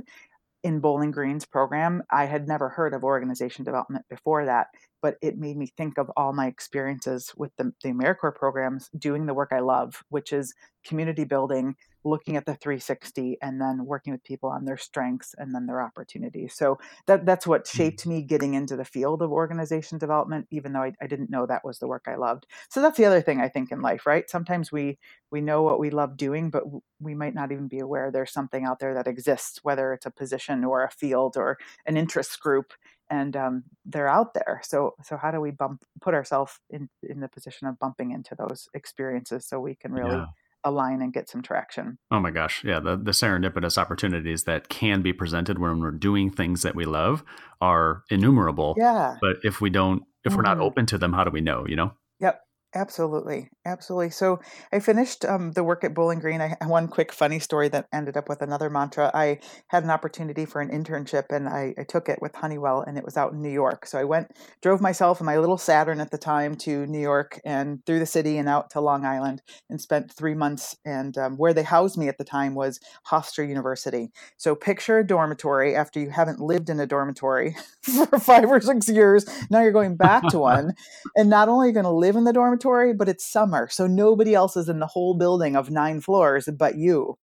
in 0.62 0.80
Bowling 0.80 1.10
Green's 1.10 1.46
program. 1.46 2.02
I 2.10 2.26
had 2.26 2.46
never 2.46 2.68
heard 2.68 2.94
of 2.94 3.02
organization 3.02 3.64
development 3.64 4.04
before 4.08 4.44
that, 4.44 4.68
but 5.02 5.16
it 5.22 5.38
made 5.38 5.56
me 5.56 5.66
think 5.66 5.98
of 5.98 6.10
all 6.16 6.32
my 6.32 6.46
experiences 6.46 7.32
with 7.36 7.50
the, 7.56 7.72
the 7.82 7.90
AmeriCorps 7.90 8.36
programs 8.36 8.88
doing 8.96 9.26
the 9.26 9.34
work 9.34 9.50
I 9.52 9.60
love, 9.60 10.02
which 10.08 10.32
is 10.32 10.54
community 10.84 11.24
building, 11.24 11.76
looking 12.04 12.36
at 12.36 12.46
the 12.46 12.54
360 12.54 13.36
and 13.42 13.60
then 13.60 13.84
working 13.84 14.12
with 14.12 14.24
people 14.24 14.48
on 14.48 14.64
their 14.64 14.76
strengths 14.76 15.34
and 15.36 15.54
then 15.54 15.66
their 15.66 15.82
opportunities. 15.82 16.54
So 16.54 16.78
that 17.06 17.26
that's 17.26 17.46
what 17.46 17.64
mm-hmm. 17.64 17.76
shaped 17.76 18.06
me 18.06 18.22
getting 18.22 18.54
into 18.54 18.76
the 18.76 18.84
field 18.84 19.22
of 19.22 19.30
organization 19.30 19.98
development, 19.98 20.46
even 20.50 20.72
though 20.72 20.82
I, 20.82 20.92
I 21.02 21.06
didn't 21.06 21.30
know 21.30 21.46
that 21.46 21.64
was 21.64 21.78
the 21.78 21.88
work 21.88 22.04
I 22.06 22.16
loved. 22.16 22.46
So 22.70 22.80
that's 22.80 22.96
the 22.96 23.04
other 23.04 23.20
thing 23.20 23.40
I 23.40 23.48
think 23.48 23.70
in 23.70 23.82
life, 23.82 24.06
right? 24.06 24.28
Sometimes 24.30 24.72
we 24.72 24.98
we 25.30 25.40
know 25.40 25.62
what 25.62 25.78
we 25.78 25.90
love 25.90 26.16
doing, 26.16 26.50
but 26.50 26.64
we 27.00 27.14
might 27.14 27.34
not 27.34 27.52
even 27.52 27.68
be 27.68 27.80
aware 27.80 28.10
there's 28.10 28.32
something 28.32 28.64
out 28.64 28.78
there 28.78 28.94
that 28.94 29.06
exists, 29.06 29.60
whether 29.62 29.92
it's 29.92 30.06
a 30.06 30.10
position 30.10 30.64
or 30.64 30.82
a 30.84 30.90
field 30.90 31.36
or 31.36 31.58
an 31.86 31.96
interest 31.96 32.40
group 32.40 32.72
and 33.10 33.36
um, 33.36 33.64
they're 33.84 34.08
out 34.08 34.34
there. 34.34 34.60
So 34.64 34.94
so 35.02 35.16
how 35.16 35.30
do 35.30 35.40
we 35.40 35.50
bump 35.50 35.84
put 36.00 36.14
ourselves 36.14 36.52
in 36.70 36.88
in 37.02 37.20
the 37.20 37.28
position 37.28 37.66
of 37.68 37.78
bumping 37.78 38.12
into 38.12 38.34
those 38.34 38.68
experiences 38.74 39.46
so 39.46 39.60
we 39.60 39.74
can 39.74 39.92
really 39.92 40.16
yeah 40.16 40.26
align 40.64 41.00
and 41.02 41.12
get 41.12 41.28
some 41.28 41.42
traction. 41.42 41.98
Oh 42.10 42.20
my 42.20 42.30
gosh. 42.30 42.62
Yeah. 42.64 42.80
The, 42.80 42.96
the 42.96 43.12
serendipitous 43.12 43.78
opportunities 43.78 44.44
that 44.44 44.68
can 44.68 45.02
be 45.02 45.12
presented 45.12 45.58
when 45.58 45.80
we're 45.80 45.90
doing 45.90 46.30
things 46.30 46.62
that 46.62 46.74
we 46.74 46.84
love 46.84 47.24
are 47.60 48.02
innumerable. 48.10 48.74
Yeah. 48.76 49.16
But 49.20 49.38
if 49.42 49.60
we 49.60 49.70
don't, 49.70 50.02
if 50.24 50.30
mm-hmm. 50.30 50.36
we're 50.36 50.42
not 50.42 50.56
mm-hmm. 50.58 50.66
open 50.66 50.86
to 50.86 50.98
them, 50.98 51.12
how 51.12 51.24
do 51.24 51.30
we 51.30 51.40
know, 51.40 51.66
you 51.66 51.76
know? 51.76 51.92
Yep. 52.20 52.40
Absolutely, 52.72 53.50
absolutely. 53.66 54.10
So 54.10 54.38
I 54.72 54.78
finished 54.78 55.24
um, 55.24 55.50
the 55.52 55.64
work 55.64 55.82
at 55.82 55.92
Bowling 55.92 56.20
Green. 56.20 56.40
I 56.40 56.56
one 56.64 56.86
quick 56.86 57.12
funny 57.12 57.40
story 57.40 57.68
that 57.68 57.88
ended 57.92 58.16
up 58.16 58.28
with 58.28 58.42
another 58.42 58.70
mantra. 58.70 59.10
I 59.12 59.40
had 59.66 59.82
an 59.82 59.90
opportunity 59.90 60.46
for 60.46 60.60
an 60.60 60.70
internship, 60.70 61.24
and 61.30 61.48
I, 61.48 61.74
I, 61.76 61.82
took 61.82 62.08
it 62.08 62.22
with 62.22 62.36
Honeywell, 62.36 62.82
and 62.82 62.96
it 62.96 63.04
was 63.04 63.16
out 63.16 63.32
in 63.32 63.42
New 63.42 63.50
York. 63.50 63.86
So 63.86 63.98
I 63.98 64.04
went, 64.04 64.30
drove 64.62 64.80
myself 64.80 65.18
and 65.18 65.26
my 65.26 65.36
little 65.36 65.58
Saturn 65.58 66.00
at 66.00 66.12
the 66.12 66.18
time 66.18 66.54
to 66.58 66.86
New 66.86 67.00
York 67.00 67.40
and 67.44 67.84
through 67.86 67.98
the 67.98 68.06
city 68.06 68.38
and 68.38 68.48
out 68.48 68.70
to 68.70 68.80
Long 68.80 69.04
Island, 69.04 69.42
and 69.68 69.80
spent 69.80 70.12
three 70.12 70.34
months. 70.34 70.76
And 70.84 71.18
um, 71.18 71.36
where 71.38 71.52
they 71.52 71.64
housed 71.64 71.98
me 71.98 72.06
at 72.06 72.18
the 72.18 72.24
time 72.24 72.54
was 72.54 72.78
Hofstra 73.10 73.48
University. 73.48 74.12
So 74.36 74.54
picture 74.54 74.98
a 74.98 75.06
dormitory 75.06 75.74
after 75.74 75.98
you 75.98 76.10
haven't 76.10 76.38
lived 76.38 76.70
in 76.70 76.78
a 76.78 76.86
dormitory 76.86 77.56
for 77.82 78.06
five 78.20 78.48
or 78.48 78.60
six 78.60 78.88
years. 78.88 79.26
Now 79.50 79.60
you're 79.60 79.72
going 79.72 79.96
back 79.96 80.22
to 80.28 80.38
one, 80.50 80.74
and 81.16 81.28
not 81.28 81.48
only 81.48 81.66
are 81.66 81.68
you 81.70 81.74
going 81.74 81.82
to 81.82 81.90
live 81.90 82.14
in 82.14 82.22
the 82.22 82.32
dormitory 82.32 82.59
but 82.92 83.08
it's 83.08 83.26
summer, 83.26 83.68
so 83.70 83.86
nobody 83.86 84.34
else 84.34 84.56
is 84.56 84.68
in 84.68 84.78
the 84.78 84.86
whole 84.86 85.14
building 85.14 85.56
of 85.56 85.70
nine 85.70 86.00
floors 86.00 86.48
but 86.56 86.76
you. 86.76 87.18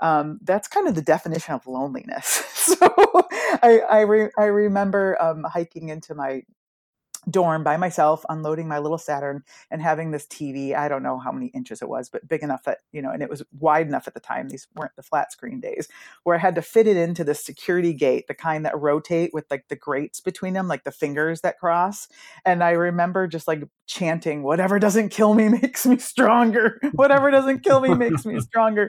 Um, 0.00 0.38
that's 0.42 0.68
kind 0.68 0.88
of 0.88 0.94
the 0.94 1.02
definition 1.02 1.54
of 1.54 1.66
loneliness. 1.66 2.26
so 2.54 2.76
I 3.62 3.80
I, 3.90 4.00
re- 4.00 4.30
I 4.38 4.44
remember 4.44 5.20
um, 5.22 5.44
hiking 5.44 5.90
into 5.90 6.14
my 6.14 6.42
dorm 7.30 7.62
by 7.62 7.76
myself 7.76 8.24
unloading 8.28 8.66
my 8.66 8.78
little 8.78 8.98
saturn 8.98 9.42
and 9.70 9.80
having 9.80 10.10
this 10.10 10.26
tv 10.26 10.74
i 10.74 10.88
don't 10.88 11.02
know 11.02 11.18
how 11.18 11.30
many 11.30 11.46
inches 11.48 11.80
it 11.82 11.88
was 11.88 12.08
but 12.08 12.26
big 12.28 12.42
enough 12.42 12.64
that 12.64 12.78
you 12.92 13.00
know 13.00 13.10
and 13.10 13.22
it 13.22 13.30
was 13.30 13.42
wide 13.58 13.86
enough 13.86 14.08
at 14.08 14.14
the 14.14 14.20
time 14.20 14.48
these 14.48 14.66
weren't 14.74 14.94
the 14.96 15.02
flat 15.02 15.30
screen 15.30 15.60
days 15.60 15.88
where 16.24 16.36
i 16.36 16.38
had 16.38 16.54
to 16.54 16.62
fit 16.62 16.86
it 16.86 16.96
into 16.96 17.22
the 17.24 17.34
security 17.34 17.92
gate 17.92 18.26
the 18.26 18.34
kind 18.34 18.64
that 18.66 18.78
rotate 18.78 19.32
with 19.32 19.44
like 19.50 19.66
the 19.68 19.76
grates 19.76 20.20
between 20.20 20.52
them 20.52 20.68
like 20.68 20.84
the 20.84 20.90
fingers 20.90 21.42
that 21.42 21.58
cross 21.58 22.08
and 22.44 22.62
i 22.64 22.70
remember 22.70 23.26
just 23.26 23.46
like 23.46 23.62
chanting 23.86 24.42
whatever 24.42 24.78
doesn't 24.78 25.10
kill 25.10 25.34
me 25.34 25.48
makes 25.62 25.84
me 25.84 25.98
stronger. 25.98 26.80
Whatever 26.92 27.30
doesn't 27.30 27.60
kill 27.60 27.80
me 27.80 27.94
makes 27.94 28.24
me 28.24 28.40
stronger. 28.40 28.88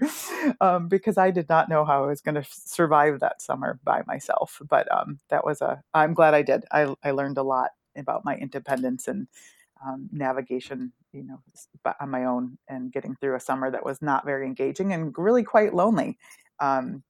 Um, 0.62 0.88
because 0.88 1.18
i 1.18 1.32
did 1.32 1.50
not 1.50 1.70
know 1.70 1.84
how 1.84 2.04
i 2.04 2.08
was 2.08 2.22
going 2.22 2.36
to 2.36 2.46
survive 2.50 3.20
that 3.20 3.42
summer 3.42 3.80
by 3.84 4.04
myself 4.08 4.62
but 4.70 4.92
um, 4.92 5.20
that 5.30 5.46
was 5.46 5.62
a 5.62 5.82
i'm 5.94 6.13
glad 6.13 6.34
i 6.34 6.42
did. 6.42 6.63
I, 6.72 6.94
I 7.04 7.12
learned 7.12 7.38
a 7.38 7.44
lot 7.44 7.72
about 7.96 8.26
my 8.26 8.36
independence 8.36 9.08
and 9.08 9.28
um, 9.86 10.10
navigation, 10.12 10.94
you 11.12 11.24
know, 11.24 11.40
on 12.00 12.10
my 12.10 12.26
own 12.26 12.58
and 12.68 12.92
getting 12.92 13.16
through 13.16 13.36
a 13.36 13.40
summer 13.40 13.70
that 13.72 13.86
was 13.86 14.02
not 14.02 14.26
very 14.26 14.46
engaging 14.46 14.94
and 14.94 15.14
really 15.18 15.44
quite 15.44 15.74
lonely. 15.74 16.18
Um, 16.60 17.04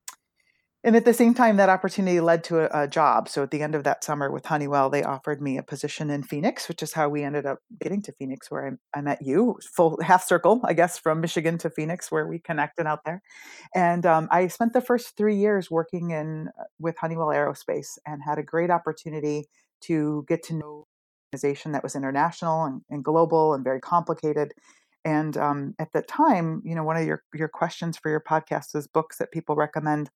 and 0.86 0.98
at 0.98 1.06
the 1.06 1.14
same 1.14 1.34
time, 1.34 1.56
that 1.58 1.70
opportunity 1.70 2.20
led 2.20 2.44
to 2.46 2.60
a, 2.60 2.84
a, 2.84 2.88
job. 2.90 3.30
So 3.30 3.42
at 3.42 3.52
the 3.52 3.62
end 3.62 3.74
of 3.74 3.86
that 3.86 4.04
summer 4.04 4.30
with 4.30 4.46
Honeywell, 4.46 4.90
they 4.90 5.02
offered 5.02 5.42
me 5.42 5.58
a 5.58 5.64
position 5.64 6.10
in 6.10 6.24
Phoenix, 6.24 6.68
which 6.68 6.84
is 6.84 6.92
how 6.92 7.08
we 7.08 7.24
ended 7.24 7.46
up 7.46 7.60
getting 7.82 8.02
to 8.02 8.12
Phoenix, 8.12 8.52
where 8.52 8.78
I, 8.94 9.00
I 9.00 9.02
met 9.02 9.22
you, 9.22 9.58
full 9.74 9.98
half 10.02 10.26
circle, 10.26 10.60
I 10.66 10.74
guess, 10.74 10.98
from 10.98 11.22
Michigan 11.22 11.58
to 11.60 11.70
Phoenix, 11.70 12.12
where 12.12 12.28
we 12.28 12.40
connected 12.40 12.86
out 12.86 13.06
there. 13.06 13.22
And 13.74 14.06
um, 14.06 14.28
I 14.30 14.50
spent 14.50 14.74
the 14.74 14.82
first 14.82 15.16
three 15.16 15.38
years 15.38 15.72
working 15.72 16.12
in 16.12 16.50
uh, 16.60 16.64
with 16.80 16.98
Honeywell 16.98 17.28
Aerospace 17.28 17.98
and 18.06 18.22
had 18.22 18.38
a 18.38 18.44
great 18.44 18.70
opportunity 18.70 19.48
to 19.88 20.26
get 20.28 20.44
to 20.44 20.54
know 20.54 20.86
an 20.86 21.38
organization 21.38 21.72
that 21.74 21.84
was 21.84 21.96
international 21.96 22.66
and, 22.66 22.82
and 22.90 23.04
global 23.04 23.54
and 23.54 23.64
very 23.64 23.80
complicated. 23.80 24.54
And 25.06 25.36
um, 25.38 25.76
at 25.80 25.92
the 25.92 26.02
time, 26.02 26.62
you 26.64 26.76
know, 26.76 26.84
one 26.84 26.98
of 26.98 27.06
your 27.06 27.24
your 27.34 27.50
questions 27.50 27.98
for 27.98 28.10
your 28.10 28.22
podcast 28.22 28.76
is 28.76 28.88
books 28.88 29.18
that 29.18 29.32
people 29.32 29.56
recommend. 29.56 30.10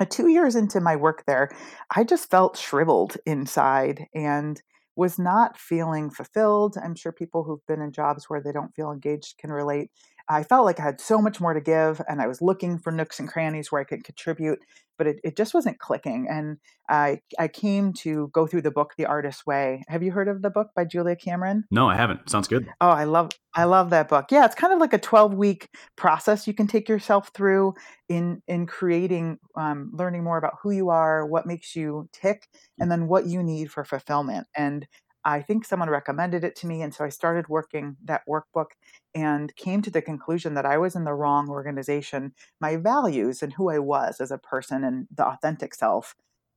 Uh, 0.00 0.04
two 0.08 0.28
years 0.28 0.54
into 0.54 0.80
my 0.80 0.94
work 0.94 1.24
there, 1.26 1.50
I 1.94 2.04
just 2.04 2.30
felt 2.30 2.56
shriveled 2.56 3.16
inside 3.26 4.06
and 4.14 4.60
was 4.98 5.18
not 5.18 5.56
feeling 5.56 6.10
fulfilled. 6.10 6.76
I'm 6.82 6.96
sure 6.96 7.12
people 7.12 7.44
who've 7.44 7.64
been 7.66 7.80
in 7.80 7.92
jobs 7.92 8.24
where 8.28 8.42
they 8.42 8.52
don't 8.52 8.74
feel 8.74 8.90
engaged 8.90 9.38
can 9.38 9.50
relate. 9.50 9.90
I 10.28 10.42
felt 10.42 10.64
like 10.64 10.78
I 10.78 10.84
had 10.84 11.00
so 11.00 11.20
much 11.20 11.40
more 11.40 11.54
to 11.54 11.60
give, 11.60 12.02
and 12.08 12.20
I 12.20 12.26
was 12.26 12.42
looking 12.42 12.78
for 12.78 12.92
nooks 12.92 13.18
and 13.18 13.28
crannies 13.28 13.72
where 13.72 13.80
I 13.80 13.84
could 13.84 14.04
contribute, 14.04 14.58
but 14.98 15.06
it, 15.06 15.20
it 15.24 15.36
just 15.36 15.54
wasn't 15.54 15.78
clicking. 15.78 16.26
And 16.28 16.58
I 16.88 17.20
I 17.38 17.48
came 17.48 17.92
to 17.94 18.28
go 18.32 18.46
through 18.46 18.62
the 18.62 18.70
book 18.70 18.94
The 18.98 19.06
Artist's 19.06 19.46
Way. 19.46 19.84
Have 19.88 20.02
you 20.02 20.12
heard 20.12 20.28
of 20.28 20.42
the 20.42 20.50
book 20.50 20.68
by 20.76 20.84
Julia 20.84 21.16
Cameron? 21.16 21.64
No, 21.70 21.88
I 21.88 21.96
haven't. 21.96 22.28
Sounds 22.28 22.48
good. 22.48 22.68
Oh, 22.80 22.90
I 22.90 23.04
love 23.04 23.30
I 23.54 23.64
love 23.64 23.90
that 23.90 24.08
book. 24.08 24.26
Yeah, 24.30 24.44
it's 24.44 24.54
kind 24.54 24.72
of 24.72 24.80
like 24.80 24.92
a 24.92 24.98
12 24.98 25.34
week 25.34 25.68
process 25.96 26.46
you 26.46 26.54
can 26.54 26.66
take 26.66 26.88
yourself 26.88 27.30
through 27.34 27.74
in 28.08 28.42
in 28.46 28.66
creating, 28.66 29.38
um, 29.56 29.90
learning 29.94 30.24
more 30.24 30.38
about 30.38 30.54
who 30.62 30.70
you 30.70 30.90
are, 30.90 31.26
what 31.26 31.46
makes 31.46 31.74
you 31.74 32.08
tick, 32.12 32.48
and 32.78 32.90
then 32.90 33.08
what 33.08 33.26
you 33.26 33.42
need 33.42 33.70
for 33.70 33.84
fulfillment. 33.84 34.46
And 34.54 34.86
I 35.24 35.42
think 35.42 35.64
someone 35.64 35.90
recommended 35.90 36.44
it 36.44 36.56
to 36.56 36.66
me. 36.66 36.82
And 36.82 36.94
so 36.94 37.04
I 37.04 37.08
started 37.08 37.48
working 37.48 37.96
that 38.04 38.22
workbook 38.28 38.72
and 39.14 39.54
came 39.56 39.82
to 39.82 39.90
the 39.90 40.02
conclusion 40.02 40.54
that 40.54 40.66
I 40.66 40.78
was 40.78 40.94
in 40.94 41.04
the 41.04 41.14
wrong 41.14 41.48
organization. 41.48 42.32
My 42.60 42.76
values 42.76 43.42
and 43.42 43.52
who 43.52 43.68
I 43.68 43.78
was 43.78 44.20
as 44.20 44.30
a 44.30 44.38
person 44.38 44.84
and 44.84 45.06
the 45.14 45.26
authentic 45.26 45.74
self 45.74 46.14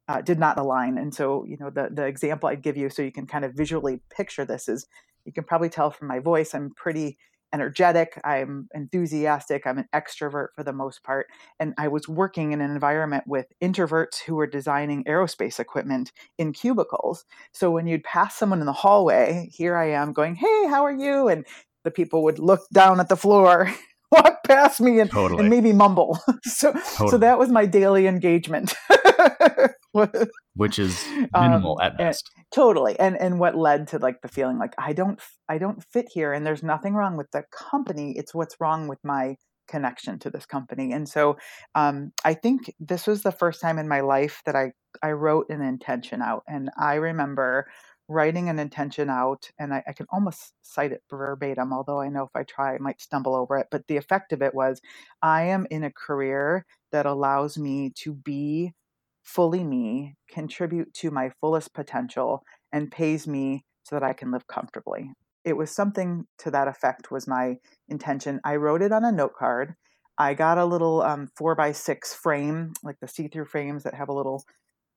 uh, 0.08 0.22
did 0.22 0.40
not 0.40 0.58
align. 0.58 0.98
And 0.98 1.14
so, 1.14 1.46
you 1.46 1.58
know, 1.58 1.70
the, 1.70 1.90
the 1.92 2.06
example 2.06 2.50
I'd 2.50 2.62
give 2.62 2.78
you 2.78 2.90
so 2.90 3.02
you 3.02 3.12
can 3.12 3.28
kind 3.28 3.46
of 3.46 3.54
visually 3.54 4.02
picture 4.10 4.46
this 4.46 4.68
is 4.68 4.86
you 5.26 5.32
can 5.32 5.44
probably 5.44 5.70
tell 5.70 5.92
from 5.92 6.08
my 6.08 6.20
voice, 6.20 6.54
I'm 6.54 6.72
pretty 6.76 7.18
energetic, 7.54 8.20
I'm 8.24 8.68
enthusiastic, 8.74 9.66
I'm 9.66 9.78
an 9.78 9.88
extrovert 9.94 10.48
for 10.56 10.64
the 10.64 10.74
most 10.74 11.04
part. 11.04 11.28
And 11.60 11.74
I 11.78 11.88
was 11.88 12.08
working 12.08 12.52
in 12.52 12.62
an 12.62 12.72
environment 12.72 13.26
with 13.28 13.48
introverts 13.62 14.22
who 14.26 14.36
were 14.36 14.48
designing 14.48 15.04
aerospace 15.06 15.60
equipment 15.60 16.12
in 16.38 16.54
cubicles. 16.54 17.26
So 17.52 17.72
when 17.72 17.88
you'd 17.88 18.04
pass 18.04 18.36
someone 18.36 18.60
in 18.60 18.66
the 18.66 18.74
hallway, 18.74 19.50
here 19.52 19.76
I 19.76 19.92
am 19.92 20.14
going, 20.14 20.36
Hey, 20.36 20.68
how 20.68 20.86
are 20.86 20.96
you? 20.96 21.28
And 21.28 21.46
the 21.84 21.92
people 21.92 22.24
would 22.24 22.40
look 22.40 22.62
down 22.74 23.00
at 23.00 23.10
the 23.10 23.18
floor. 23.18 23.72
walk 24.12 24.44
past 24.44 24.82
me 24.82 25.00
and, 25.00 25.10
totally. 25.10 25.40
and 25.40 25.50
maybe 25.50 25.74
mumble. 25.74 26.20
so, 26.44 26.74
totally. 26.74 27.10
so 27.10 27.18
that 27.18 27.40
was 27.40 27.50
my 27.50 27.66
daily 27.66 28.08
engagement. 28.08 28.74
which 30.56 30.80
is 30.80 31.06
minimal 31.34 31.78
um, 31.82 31.86
at 31.86 31.98
best. 31.98 32.30
And, 32.36 32.46
totally. 32.54 33.00
And 33.00 33.20
and 33.20 33.40
what 33.40 33.56
led 33.56 33.88
to 33.90 34.00
like 34.00 34.22
the 34.22 34.28
feeling 34.28 34.58
like 34.58 34.74
I 34.78 34.94
don't 34.94 35.20
I 35.50 35.58
don't 35.58 35.84
fit 35.92 36.08
here 36.14 36.34
and 36.34 36.46
there's 36.46 36.64
nothing 36.64 36.94
wrong 36.94 37.18
with 37.18 37.32
the 37.32 37.44
company. 37.52 38.14
It's 38.18 38.34
what's 38.34 38.56
wrong 38.60 38.88
with 38.88 39.00
my 39.04 39.36
connection 39.68 40.20
to 40.20 40.30
this 40.30 40.46
company. 40.46 40.92
And 40.92 41.08
so 41.08 41.38
um, 41.76 42.12
I 42.26 42.34
think 42.34 42.74
this 42.80 43.08
was 43.08 43.24
the 43.24 43.32
first 43.32 43.62
time 43.62 43.80
in 43.80 43.88
my 43.88 44.02
life 44.02 44.42
that 44.46 44.56
I 44.56 44.74
I 45.02 45.12
wrote 45.12 45.50
an 45.50 45.62
intention 45.62 46.22
out. 46.22 46.44
And 46.48 46.70
I 46.78 46.96
remember 46.96 47.68
writing 48.08 48.50
an 48.50 48.60
intention 48.60 49.10
out, 49.10 49.50
and 49.58 49.74
I, 49.74 49.84
I, 49.88 49.94
can 49.94 50.06
almost 50.12 50.54
cite 50.62 50.92
it 50.92 51.02
verbatim, 51.10 51.72
although 51.72 52.02
I 52.02 52.10
know 52.10 52.24
if 52.24 52.36
I 52.36 52.44
try, 52.44 52.76
I 52.76 52.78
might 52.78 53.00
stumble 53.00 53.34
over 53.36 53.58
it. 53.58 53.68
But 53.72 53.88
the 53.88 53.96
effect 53.96 54.34
of 54.34 54.42
it 54.42 54.54
was 54.54 54.82
I 55.22 55.44
am 55.44 55.66
in 55.72 55.86
a 55.86 55.92
career 55.92 56.66
that 56.92 57.06
allows 57.06 57.58
me 57.58 57.92
to 58.00 58.14
be 58.14 58.74
fully 59.24 59.64
me, 59.64 60.16
contribute 60.30 60.94
to 60.96 61.12
my 61.12 61.32
fullest 61.42 61.74
potential, 61.74 62.42
and 62.72 62.92
pays 62.92 63.28
me 63.28 63.64
so 63.84 63.96
that 63.96 64.04
I 64.04 64.14
can 64.14 64.32
live 64.32 64.48
comfortably. 64.48 65.12
It 65.44 65.58
was 65.58 65.72
something 65.72 66.26
to 66.40 66.52
that 66.52 66.68
effect, 66.68 67.12
was 67.12 67.28
my 67.28 67.56
intention. 67.90 68.40
I 68.44 68.56
wrote 68.56 68.82
it 68.82 68.92
on 68.92 69.04
a 69.04 69.12
note 69.12 69.34
card. 69.38 69.74
I 70.18 70.34
got 70.34 70.58
a 70.58 70.66
little 70.66 71.02
um, 71.02 71.30
four 71.36 71.56
by 71.56 71.72
six 71.72 72.14
frame, 72.14 72.74
like 72.84 72.98
the 73.02 73.08
see 73.08 73.28
through 73.28 73.46
frames 73.46 73.84
that 73.84 73.96
have 73.96 74.10
a 74.10 74.14
little 74.14 74.44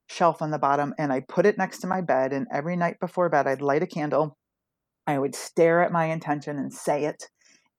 shelf 0.08 0.42
on 0.42 0.50
the 0.50 0.58
bottom, 0.58 0.94
and 0.98 1.12
I 1.12 1.20
put 1.20 1.46
it 1.46 1.56
next 1.56 1.78
to 1.78 1.86
my 1.86 2.02
bed. 2.02 2.32
And 2.32 2.46
every 2.52 2.76
night 2.76 3.00
before 3.00 3.30
bed, 3.30 3.46
I'd 3.46 3.62
light 3.62 3.82
a 3.82 3.86
candle. 3.86 4.36
I 5.06 5.18
would 5.18 5.34
stare 5.34 5.82
at 5.82 5.92
my 5.92 6.06
intention 6.06 6.58
and 6.58 6.72
say 6.72 7.04
it 7.04 7.28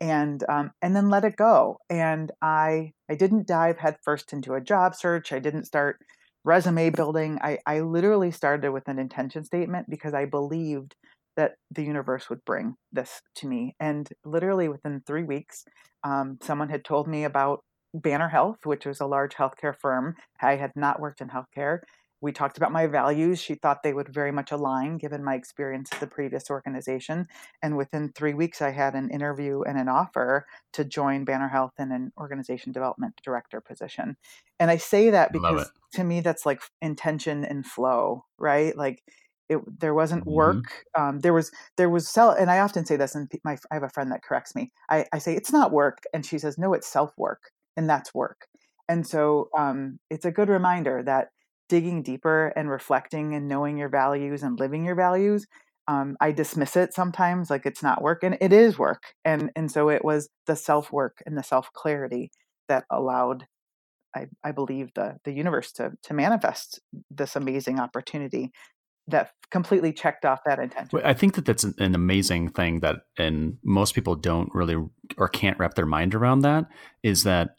and 0.02 0.44
um, 0.50 0.72
and 0.82 0.96
then 0.96 1.10
let 1.10 1.24
it 1.24 1.36
go 1.36 1.78
and 1.90 2.32
i 2.42 2.92
i 3.10 3.16
didn't 3.16 3.48
dive 3.48 3.78
headfirst 3.78 4.34
into 4.34 4.54
a 4.54 4.62
job 4.62 4.96
search 4.96 5.32
i 5.32 5.40
didn't 5.40 5.66
start 5.66 6.00
resume 6.46 6.92
building. 6.92 7.40
I, 7.42 7.58
I 7.66 7.82
literally 7.82 8.32
started 8.32 8.72
with 8.72 8.88
an 8.88 9.00
intention 9.00 9.44
statement 9.44 9.88
because 9.90 10.14
I 10.14 10.26
believed 10.26 10.96
that 11.36 11.56
the 11.72 11.84
universe 11.84 12.30
would 12.30 12.46
bring 12.46 12.76
this 12.94 13.22
to 13.36 13.48
me. 13.48 13.76
And 13.80 14.08
literally 14.24 14.70
within 14.70 15.02
three 15.06 15.24
weeks, 15.24 15.66
um, 16.04 16.38
someone 16.42 16.70
had 16.70 16.86
told 16.86 17.08
me 17.08 17.26
about 17.26 17.64
Banner 17.94 18.30
Health, 18.30 18.60
which 18.64 18.86
was 18.86 19.02
a 19.02 19.06
large 19.06 19.34
healthcare 19.34 19.76
firm. 19.76 20.16
I 20.42 20.56
had 20.56 20.72
not 20.76 21.00
worked 21.00 21.20
in 21.20 21.30
healthcare 21.30 21.80
we 22.26 22.32
talked 22.32 22.58
about 22.58 22.72
my 22.72 22.88
values. 22.88 23.40
She 23.40 23.54
thought 23.54 23.84
they 23.84 23.94
would 23.94 24.10
very 24.10 24.32
much 24.32 24.52
align 24.52 24.98
given 24.98 25.24
my 25.24 25.36
experience 25.36 25.90
at 25.94 26.00
the 26.00 26.08
previous 26.08 26.50
organization. 26.50 27.28
And 27.62 27.78
within 27.78 28.12
three 28.14 28.34
weeks, 28.34 28.64
I 28.64 28.72
had 28.72 28.96
an 28.96 29.12
interview 29.12 29.62
and 29.62 29.78
an 29.78 29.88
offer 29.88 30.48
to 30.74 30.84
join 30.84 31.24
Banner 31.24 31.50
Health 31.50 31.74
in 31.78 31.92
an 31.92 32.12
organization 32.18 32.72
development 32.72 33.22
director 33.24 33.62
position. 33.62 34.18
And 34.60 34.72
I 34.72 34.78
say 34.78 35.12
that 35.12 35.34
because 35.34 35.72
to 35.94 36.04
me, 36.04 36.22
that's 36.22 36.48
like 36.48 36.62
intention 36.82 37.46
and 37.46 37.64
flow, 37.64 38.26
right? 38.40 38.76
Like, 38.76 39.04
it, 39.48 39.60
there 39.80 39.94
wasn't 39.94 40.22
mm-hmm. 40.22 40.34
work. 40.34 40.66
Mm-hmm. 40.98 41.02
Um, 41.02 41.20
there 41.20 41.34
was 41.34 41.52
there 41.78 41.92
was 41.92 42.08
sell, 42.08 42.32
and 42.32 42.50
I 42.50 42.58
often 42.58 42.84
say 42.88 42.96
this, 42.96 43.14
and 43.14 43.32
my 43.44 43.60
I 43.70 43.76
have 43.76 43.84
a 43.84 43.90
friend 43.90 44.12
that 44.12 44.24
corrects 44.24 44.56
me. 44.56 44.72
I, 44.90 45.06
I 45.14 45.20
say 45.20 45.36
it's 45.36 45.54
not 45.54 45.72
work, 45.72 46.00
and 46.12 46.26
she 46.26 46.40
says 46.40 46.58
no, 46.58 46.74
it's 46.74 46.88
self 46.88 47.14
work, 47.16 47.52
and 47.78 47.88
that's 47.88 48.16
work. 48.16 48.48
And 48.90 49.06
so 49.06 49.50
um, 49.56 50.00
it's 50.10 50.26
a 50.26 50.32
good 50.32 50.50
reminder 50.50 51.04
that 51.04 51.30
digging 51.70 52.04
deeper 52.04 52.48
and 52.56 52.70
reflecting 52.70 53.34
and 53.34 53.48
knowing 53.48 53.78
your 53.78 53.90
values 53.90 54.44
and 54.44 54.60
living 54.60 54.86
your 54.86 54.96
values 54.96 55.46
um, 55.88 56.16
i 56.20 56.32
dismiss 56.32 56.76
it 56.76 56.94
sometimes 56.94 57.50
like 57.50 57.66
it's 57.66 57.84
not 57.84 58.02
work 58.02 58.24
and 58.24 58.38
it 58.42 58.54
is 58.54 58.78
work 58.78 59.14
and 59.24 59.52
and 59.56 59.72
so 59.72 59.90
it 59.90 60.04
was 60.04 60.30
the 60.48 60.56
self 60.56 60.92
work 60.92 61.22
and 61.26 61.38
the 61.38 61.44
self 61.44 61.72
clarity 61.74 62.32
that 62.68 62.86
allowed 62.90 63.46
I, 64.16 64.28
I 64.44 64.52
believe 64.52 64.92
the 64.96 65.18
the 65.26 65.32
universe 65.32 65.72
to 65.74 65.92
to 66.04 66.14
manifest 66.14 66.80
this 67.12 67.36
amazing 67.36 67.80
opportunity 67.80 68.52
that 69.08 69.32
completely 69.52 69.94
checked 69.94 70.26
off 70.26 70.40
that 70.46 70.60
intention. 70.60 71.00
I 71.04 71.14
think 71.14 71.36
that 71.36 71.46
that's 71.46 71.64
an 71.64 71.94
amazing 71.94 72.50
thing 72.50 72.80
that, 72.80 73.02
and 73.18 73.58
most 73.64 73.94
people 73.94 74.16
don't 74.16 74.50
really 74.54 74.78
or 75.18 75.28
can't 75.28 75.60
wrap 75.60 75.76
their 75.76 75.86
mind 75.86 76.16
around 76.16 76.40
that. 76.42 76.66
Is 77.04 77.24
that 77.24 77.50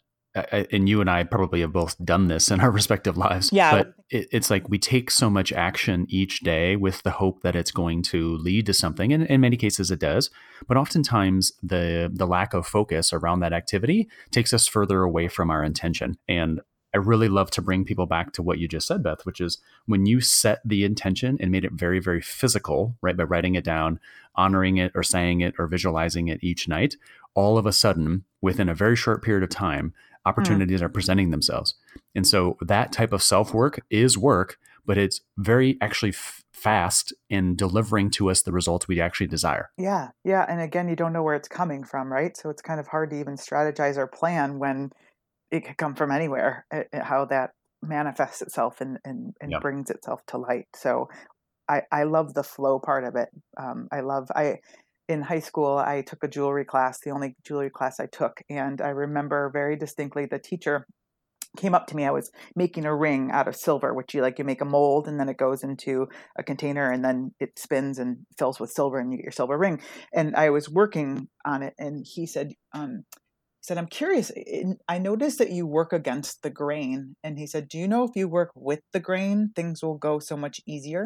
and 0.71 0.87
you 0.87 1.01
and 1.01 1.09
I 1.09 1.23
probably 1.23 1.61
have 1.61 1.73
both 1.73 1.95
done 2.03 2.27
this 2.27 2.51
in 2.51 2.59
our 2.59 2.71
respective 2.79 3.17
lives. 3.17 3.51
Yeah. 3.51 3.71
But 3.71 3.93
it, 4.09 4.27
it's 4.31 4.49
like 4.49 4.69
we 4.69 4.77
take 4.77 5.11
so 5.11 5.29
much 5.29 5.51
action 5.51 6.05
each 6.09 6.41
day 6.41 6.75
with 6.75 7.03
the 7.03 7.11
hope 7.11 7.41
that 7.41 7.55
it's 7.55 7.71
going 7.71 8.03
to 8.03 8.37
lead 8.37 8.65
to 8.67 8.73
something. 8.73 9.13
And 9.13 9.25
in 9.25 9.41
many 9.41 9.57
cases 9.57 9.91
it 9.91 9.99
does. 9.99 10.29
But 10.67 10.77
oftentimes 10.77 11.53
the 11.61 12.09
the 12.13 12.27
lack 12.27 12.53
of 12.53 12.65
focus 12.67 13.13
around 13.13 13.39
that 13.41 13.53
activity 13.53 14.09
takes 14.31 14.53
us 14.53 14.67
further 14.67 15.03
away 15.03 15.27
from 15.27 15.49
our 15.49 15.63
intention. 15.63 16.17
And 16.27 16.61
I 16.93 16.97
I 16.97 16.99
really 16.99 17.29
love 17.29 17.51
to 17.51 17.61
bring 17.61 17.85
people 17.85 18.07
back 18.07 18.33
to 18.33 18.41
what 18.41 18.57
you 18.57 18.67
just 18.67 18.87
said, 18.87 19.03
Beth, 19.03 19.23
which 19.23 19.39
is 19.39 19.59
when 19.85 20.07
you 20.07 20.19
set 20.19 20.61
the 20.65 20.83
intention 20.83 21.37
and 21.39 21.51
made 21.51 21.63
it 21.63 21.73
very, 21.73 21.99
very 21.99 22.21
physical, 22.21 22.97
right, 23.03 23.15
by 23.15 23.23
writing 23.23 23.53
it 23.53 23.63
down, 23.63 23.99
honoring 24.35 24.77
it 24.77 24.91
or 24.95 25.03
saying 25.03 25.41
it 25.41 25.53
or 25.59 25.67
visualizing 25.67 26.27
it 26.27 26.43
each 26.43 26.67
night, 26.67 26.95
all 27.35 27.59
of 27.59 27.67
a 27.67 27.71
sudden, 27.71 28.23
within 28.41 28.67
a 28.67 28.73
very 28.73 28.95
short 28.95 29.23
period 29.23 29.43
of 29.43 29.49
time, 29.49 29.93
opportunities 30.27 30.81
mm. 30.81 30.83
are 30.83 30.89
presenting 30.89 31.31
themselves. 31.31 31.75
And 32.15 32.27
so 32.27 32.57
that 32.61 32.91
type 32.91 33.13
of 33.13 33.23
self 33.23 33.53
work 33.53 33.79
is 33.89 34.17
work, 34.17 34.57
but 34.85 34.97
it's 34.97 35.21
very 35.37 35.77
actually 35.81 36.09
f- 36.09 36.43
fast 36.51 37.13
in 37.29 37.55
delivering 37.55 38.09
to 38.11 38.29
us 38.29 38.41
the 38.41 38.51
results 38.51 38.87
we 38.87 38.99
actually 38.99 39.27
desire. 39.27 39.69
Yeah. 39.77 40.09
Yeah. 40.23 40.45
And 40.47 40.59
again, 40.59 40.89
you 40.89 40.95
don't 40.95 41.13
know 41.13 41.23
where 41.23 41.35
it's 41.35 41.47
coming 41.47 41.83
from, 41.83 42.11
right? 42.11 42.35
So 42.35 42.49
it's 42.49 42.61
kind 42.61 42.79
of 42.79 42.87
hard 42.87 43.11
to 43.11 43.19
even 43.19 43.35
strategize 43.35 43.97
or 43.97 44.07
plan 44.07 44.59
when 44.59 44.91
it 45.51 45.65
could 45.65 45.77
come 45.77 45.95
from 45.95 46.11
anywhere, 46.11 46.65
how 46.93 47.25
that 47.25 47.51
manifests 47.81 48.41
itself 48.41 48.81
and, 48.81 48.97
and, 49.05 49.33
and 49.39 49.51
yep. 49.51 49.61
brings 49.61 49.89
itself 49.89 50.21
to 50.27 50.37
light. 50.37 50.67
So 50.75 51.07
I, 51.69 51.83
I 51.91 52.03
love 52.03 52.33
the 52.33 52.43
flow 52.43 52.79
part 52.79 53.03
of 53.03 53.15
it. 53.15 53.29
Um, 53.57 53.87
I 53.91 54.01
love, 54.01 54.29
I, 54.35 54.57
in 55.07 55.21
high 55.21 55.39
school, 55.39 55.77
I 55.77 56.01
took 56.01 56.23
a 56.23 56.27
jewelry 56.27 56.65
class, 56.65 56.99
the 56.99 57.11
only 57.11 57.35
jewelry 57.45 57.69
class 57.69 57.99
I 57.99 58.07
took. 58.07 58.41
And 58.49 58.81
I 58.81 58.89
remember 58.89 59.49
very 59.51 59.75
distinctly 59.75 60.25
the 60.25 60.39
teacher 60.39 60.85
came 61.57 61.73
up 61.73 61.87
to 61.87 61.95
me. 61.95 62.05
I 62.05 62.11
was 62.11 62.29
making 62.55 62.85
a 62.85 62.95
ring 62.95 63.31
out 63.31 63.47
of 63.47 63.55
silver, 63.55 63.93
which 63.93 64.13
you 64.13 64.21
like, 64.21 64.37
you 64.37 64.45
make 64.45 64.61
a 64.61 64.65
mold 64.65 65.07
and 65.07 65.19
then 65.19 65.29
it 65.29 65.37
goes 65.37 65.63
into 65.63 66.07
a 66.37 66.43
container 66.43 66.91
and 66.91 67.03
then 67.03 67.31
it 67.39 67.57
spins 67.57 67.99
and 67.99 68.17
fills 68.37 68.59
with 68.59 68.71
silver 68.71 68.99
and 68.99 69.11
you 69.11 69.17
get 69.17 69.23
your 69.23 69.31
silver 69.31 69.57
ring. 69.57 69.81
And 70.13 70.35
I 70.35 70.49
was 70.49 70.69
working 70.69 71.29
on 71.45 71.63
it. 71.63 71.73
And 71.79 72.05
he 72.07 72.27
said, 72.27 72.51
um, 72.73 73.03
said, 73.61 73.77
I'm 73.77 73.87
curious. 73.87 74.31
I 74.87 74.97
noticed 74.97 75.39
that 75.39 75.51
you 75.51 75.65
work 75.67 75.93
against 75.93 76.41
the 76.41 76.49
grain. 76.49 77.15
And 77.23 77.37
he 77.37 77.47
said, 77.47 77.67
Do 77.67 77.77
you 77.77 77.87
know 77.87 78.03
if 78.03 78.11
you 78.15 78.27
work 78.27 78.51
with 78.55 78.79
the 78.93 78.99
grain, 78.99 79.51
things 79.55 79.83
will 79.83 79.97
go 79.97 80.19
so 80.19 80.37
much 80.37 80.61
easier? 80.65 81.05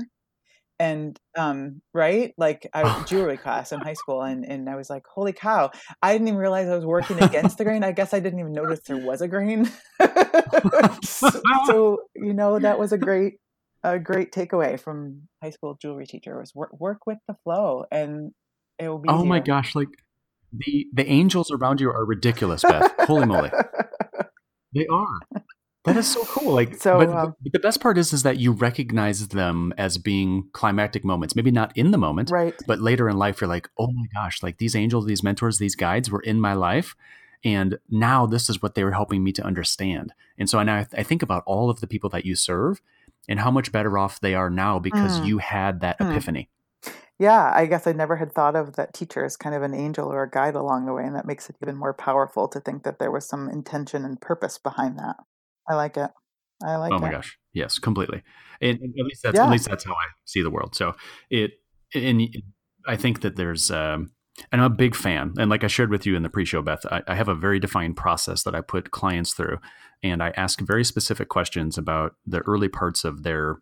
And 0.81 1.15
um, 1.37 1.83
right, 1.93 2.33
like 2.39 2.67
I 2.73 2.81
was 2.81 3.05
jewelry 3.07 3.37
class 3.37 3.71
in 3.71 3.79
high 3.81 3.93
school, 3.93 4.23
and, 4.23 4.43
and 4.43 4.67
I 4.67 4.75
was 4.75 4.89
like, 4.89 5.03
"Holy 5.05 5.31
cow!" 5.31 5.69
I 6.01 6.11
didn't 6.11 6.27
even 6.27 6.39
realize 6.39 6.67
I 6.69 6.75
was 6.75 6.87
working 6.87 7.21
against 7.21 7.59
the 7.59 7.65
grain. 7.65 7.83
I 7.83 7.91
guess 7.91 8.15
I 8.15 8.19
didn't 8.19 8.39
even 8.39 8.51
notice 8.51 8.79
there 8.87 8.97
was 8.97 9.21
a 9.21 9.27
grain. 9.27 9.69
so, 11.03 11.29
so, 11.67 11.99
you 12.15 12.33
know, 12.33 12.57
that 12.57 12.79
was 12.79 12.91
a 12.93 12.97
great, 12.97 13.35
a 13.83 13.99
great 13.99 14.31
takeaway 14.31 14.79
from 14.79 15.27
high 15.43 15.51
school 15.51 15.77
jewelry 15.79 16.07
teacher 16.07 16.39
was 16.39 16.55
work, 16.55 16.71
work 16.79 17.05
with 17.05 17.19
the 17.27 17.35
flow, 17.43 17.85
and 17.91 18.31
it 18.79 18.87
will 18.87 18.97
be. 18.97 19.09
Oh 19.09 19.23
my 19.23 19.39
gosh! 19.39 19.75
Like 19.75 19.89
the 20.51 20.87
the 20.93 21.07
angels 21.07 21.51
around 21.51 21.79
you 21.79 21.91
are 21.91 22.05
ridiculous, 22.07 22.63
Beth. 22.63 22.91
Holy 23.01 23.27
moly, 23.27 23.51
they 24.73 24.87
are. 24.87 25.40
That 25.83 25.97
is 25.97 26.07
so 26.07 26.23
cool. 26.25 26.53
Like, 26.53 26.75
so, 26.75 26.99
but, 26.99 27.09
um, 27.09 27.35
but, 27.41 27.53
the 27.53 27.59
best 27.59 27.81
part 27.81 27.97
is, 27.97 28.13
is 28.13 28.21
that 28.21 28.37
you 28.37 28.51
recognize 28.51 29.29
them 29.29 29.73
as 29.77 29.97
being 29.97 30.47
climactic 30.53 31.03
moments. 31.03 31.35
Maybe 31.35 31.49
not 31.49 31.75
in 31.75 31.89
the 31.89 31.97
moment, 31.97 32.29
right? 32.29 32.53
But 32.67 32.79
later 32.79 33.09
in 33.09 33.17
life, 33.17 33.41
you're 33.41 33.47
like, 33.47 33.67
oh 33.79 33.91
my 33.91 34.05
gosh, 34.13 34.43
like 34.43 34.57
these 34.57 34.75
angels, 34.75 35.07
these 35.07 35.23
mentors, 35.23 35.57
these 35.57 35.75
guides 35.75 36.11
were 36.11 36.21
in 36.21 36.39
my 36.39 36.53
life, 36.53 36.95
and 37.43 37.79
now 37.89 38.27
this 38.27 38.47
is 38.47 38.61
what 38.61 38.75
they 38.75 38.83
were 38.83 38.91
helping 38.91 39.23
me 39.23 39.31
to 39.31 39.43
understand. 39.43 40.13
And 40.37 40.47
so 40.47 40.61
now 40.61 40.77
I, 40.77 40.83
th- 40.83 40.99
I 40.99 41.03
think 41.03 41.23
about 41.23 41.43
all 41.47 41.71
of 41.71 41.79
the 41.79 41.87
people 41.87 42.11
that 42.11 42.25
you 42.25 42.35
serve, 42.35 42.79
and 43.27 43.39
how 43.39 43.49
much 43.49 43.71
better 43.71 43.97
off 43.97 44.19
they 44.19 44.35
are 44.35 44.49
now 44.49 44.77
because 44.77 45.19
mm. 45.19 45.25
you 45.25 45.37
had 45.39 45.79
that 45.81 45.97
mm. 45.97 46.11
epiphany. 46.11 46.49
Yeah, 47.17 47.51
I 47.53 47.67
guess 47.67 47.85
I 47.85 47.91
never 47.91 48.15
had 48.15 48.33
thought 48.33 48.55
of 48.55 48.75
that 48.77 48.95
teacher 48.95 49.23
as 49.23 49.37
kind 49.37 49.53
of 49.53 49.61
an 49.61 49.75
angel 49.75 50.11
or 50.11 50.23
a 50.23 50.29
guide 50.29 50.55
along 50.55 50.85
the 50.85 50.93
way, 50.93 51.03
and 51.05 51.15
that 51.15 51.25
makes 51.25 51.49
it 51.49 51.55
even 51.61 51.77
more 51.77 51.93
powerful 51.93 52.47
to 52.47 52.59
think 52.59 52.83
that 52.83 52.97
there 52.97 53.11
was 53.11 53.27
some 53.27 53.47
intention 53.47 54.05
and 54.05 54.19
purpose 54.19 54.57
behind 54.57 54.97
that. 54.97 55.17
I 55.71 55.75
like 55.75 55.97
it. 55.97 56.09
I 56.63 56.75
like. 56.75 56.91
It. 56.91 56.95
Oh 56.95 56.99
my 56.99 57.09
it. 57.09 57.11
gosh, 57.11 57.37
yes, 57.53 57.79
completely. 57.79 58.21
And, 58.61 58.79
and 58.79 58.93
at 58.99 59.05
least 59.05 59.23
that's 59.23 59.35
yeah. 59.35 59.45
at 59.45 59.51
least 59.51 59.67
that's 59.69 59.83
how 59.83 59.93
I 59.93 60.05
see 60.25 60.41
the 60.41 60.51
world. 60.51 60.75
So 60.75 60.93
it 61.29 61.51
and 61.95 62.21
I 62.87 62.95
think 62.95 63.21
that 63.21 63.35
there's. 63.35 63.71
Um, 63.71 64.11
and 64.51 64.61
I'm 64.61 64.71
a 64.71 64.75
big 64.75 64.95
fan. 64.95 65.33
And 65.37 65.49
like 65.49 65.63
I 65.63 65.67
shared 65.67 65.91
with 65.91 66.05
you 66.05 66.15
in 66.15 66.23
the 66.23 66.29
pre-show, 66.29 66.61
Beth, 66.61 66.85
I, 66.89 67.01
I 67.05 67.15
have 67.15 67.27
a 67.27 67.35
very 67.35 67.59
defined 67.59 67.97
process 67.97 68.43
that 68.43 68.55
I 68.55 68.61
put 68.61 68.89
clients 68.89 69.33
through, 69.33 69.57
and 70.01 70.23
I 70.23 70.29
ask 70.37 70.61
very 70.61 70.85
specific 70.85 71.27
questions 71.27 71.77
about 71.77 72.15
the 72.25 72.39
early 72.39 72.69
parts 72.69 73.03
of 73.03 73.23
their 73.23 73.57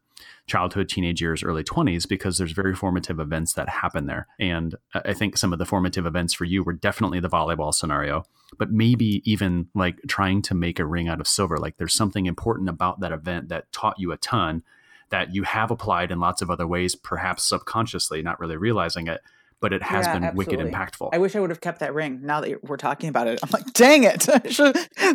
childhood, 0.48 0.90
teenage 0.90 1.22
years, 1.22 1.44
early 1.44 1.64
20s, 1.64 2.08
because 2.08 2.38
there's 2.38 2.52
very 2.52 2.76
formative 2.76 3.20
events 3.20 3.54
that 3.54 3.70
happen 3.70 4.06
there. 4.06 4.28
And 4.40 4.76
I 4.94 5.14
think 5.14 5.38
some 5.38 5.54
of 5.54 5.60
the 5.60 5.66
formative 5.66 6.06
events 6.06 6.34
for 6.34 6.46
you 6.46 6.64
were 6.64 6.74
definitely 6.74 7.20
the 7.20 7.30
volleyball 7.30 7.74
scenario, 7.74 8.26
but 8.58 8.72
maybe 8.72 9.22
even 9.30 9.68
like 9.76 10.00
trying 10.08 10.42
to 10.44 10.56
make 10.56 10.80
a 10.80 10.86
ring 10.86 11.08
out 11.08 11.20
of 11.20 11.28
silver. 11.28 11.58
Like 11.58 11.78
there's 11.78 11.94
something 11.94 12.26
important 12.26 12.70
about 12.70 13.00
that 13.00 13.12
event 13.12 13.50
that 13.50 13.72
taught 13.72 14.00
you 14.00 14.12
a 14.12 14.18
ton 14.18 14.64
that 15.10 15.34
you 15.34 15.44
have 15.44 15.72
applied 15.72 16.12
in 16.12 16.20
lots 16.20 16.42
of 16.42 16.52
other 16.52 16.68
ways, 16.68 16.96
perhaps 16.96 17.44
subconsciously, 17.44 18.22
not 18.22 18.40
really 18.40 18.58
realizing 18.58 19.08
it 19.08 19.22
but 19.62 19.74
it 19.74 19.84
has 19.84 20.06
yeah, 20.06 20.14
been 20.14 20.24
absolutely. 20.24 20.58
wicked 20.58 20.74
impactful. 20.74 21.10
I 21.14 21.18
wish 21.18 21.36
I 21.36 21.40
would 21.40 21.50
have 21.50 21.62
kept 21.62 21.80
that 21.80 21.94
ring. 21.94 22.20
Now 22.24 22.42
that 22.42 22.64
we're 22.64 22.78
talking 22.78 23.10
about 23.10 23.28
it, 23.28 23.40
I'm 23.44 23.50
like, 23.52 23.74
dang 23.74 24.04
it! 24.04 24.28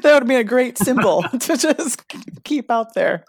That 0.05 0.19
would 0.19 0.29
be 0.29 0.35
a 0.35 0.45
great 0.45 0.77
symbol 0.79 1.23
to 1.41 1.57
just 1.57 2.03
keep 2.45 2.71
out 2.71 2.95
there. 2.95 3.25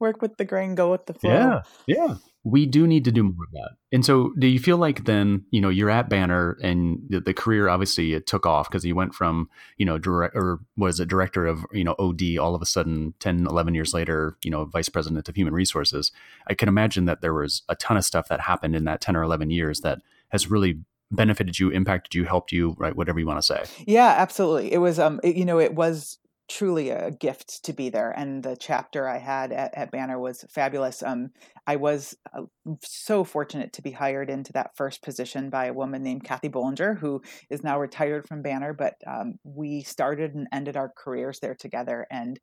Work 0.00 0.20
with 0.20 0.36
the 0.36 0.44
grain, 0.44 0.74
go 0.74 0.90
with 0.90 1.06
the 1.06 1.14
flow. 1.14 1.30
Yeah, 1.30 1.62
yeah. 1.86 2.16
We 2.44 2.66
do 2.66 2.86
need 2.86 3.04
to 3.04 3.12
do 3.12 3.24
more 3.24 3.44
of 3.44 3.52
that. 3.52 3.70
And 3.92 4.04
so, 4.04 4.32
do 4.38 4.46
you 4.46 4.58
feel 4.58 4.76
like 4.76 5.04
then 5.04 5.44
you 5.50 5.60
know 5.60 5.68
you're 5.68 5.90
at 5.90 6.08
Banner 6.08 6.56
and 6.62 7.00
the, 7.08 7.20
the 7.20 7.34
career 7.34 7.68
obviously 7.68 8.14
it 8.14 8.26
took 8.26 8.46
off 8.46 8.68
because 8.68 8.84
you 8.84 8.94
went 8.94 9.14
from 9.14 9.48
you 9.76 9.86
know 9.86 9.98
direct 9.98 10.34
or 10.36 10.60
was 10.76 11.00
it 11.00 11.08
director 11.08 11.46
of 11.46 11.64
you 11.72 11.84
know 11.84 11.94
OD 11.98 12.38
all 12.38 12.54
of 12.54 12.62
a 12.62 12.66
sudden 12.66 13.14
10, 13.20 13.46
11 13.46 13.74
years 13.74 13.94
later 13.94 14.36
you 14.42 14.50
know 14.50 14.64
vice 14.64 14.88
president 14.88 15.28
of 15.28 15.36
human 15.36 15.54
resources. 15.54 16.12
I 16.46 16.54
can 16.54 16.68
imagine 16.68 17.06
that 17.06 17.20
there 17.20 17.34
was 17.34 17.62
a 17.68 17.74
ton 17.74 17.96
of 17.96 18.04
stuff 18.04 18.28
that 18.28 18.40
happened 18.40 18.76
in 18.76 18.84
that 18.84 19.00
ten 19.00 19.16
or 19.16 19.22
eleven 19.22 19.50
years 19.50 19.80
that 19.80 20.00
has 20.30 20.50
really 20.50 20.80
benefited 21.10 21.58
you, 21.58 21.70
impacted 21.70 22.14
you, 22.14 22.24
helped 22.24 22.52
you, 22.52 22.74
right? 22.78 22.94
Whatever 22.94 23.18
you 23.18 23.26
want 23.26 23.38
to 23.38 23.42
say. 23.42 23.64
Yeah, 23.86 24.14
absolutely. 24.18 24.72
It 24.72 24.78
was, 24.78 24.98
um, 24.98 25.20
it, 25.22 25.36
you 25.36 25.44
know, 25.44 25.58
it 25.58 25.74
was 25.74 26.18
truly 26.48 26.88
a 26.88 27.10
gift 27.10 27.62
to 27.62 27.74
be 27.74 27.90
there 27.90 28.10
and 28.10 28.42
the 28.42 28.56
chapter 28.56 29.06
i 29.06 29.18
had 29.18 29.52
at, 29.52 29.70
at 29.76 29.90
banner 29.90 30.18
was 30.18 30.46
fabulous 30.48 31.02
um, 31.02 31.28
i 31.66 31.76
was 31.76 32.16
uh, 32.34 32.42
so 32.82 33.22
fortunate 33.22 33.72
to 33.74 33.82
be 33.82 33.90
hired 33.90 34.30
into 34.30 34.50
that 34.52 34.74
first 34.74 35.02
position 35.02 35.50
by 35.50 35.66
a 35.66 35.74
woman 35.74 36.02
named 36.02 36.24
kathy 36.24 36.48
bollinger 36.48 36.98
who 36.98 37.20
is 37.50 37.62
now 37.62 37.78
retired 37.78 38.26
from 38.26 38.40
banner 38.40 38.72
but 38.72 38.94
um, 39.06 39.34
we 39.44 39.82
started 39.82 40.34
and 40.34 40.48
ended 40.50 40.74
our 40.74 40.90
careers 40.96 41.38
there 41.40 41.54
together 41.54 42.06
and 42.10 42.40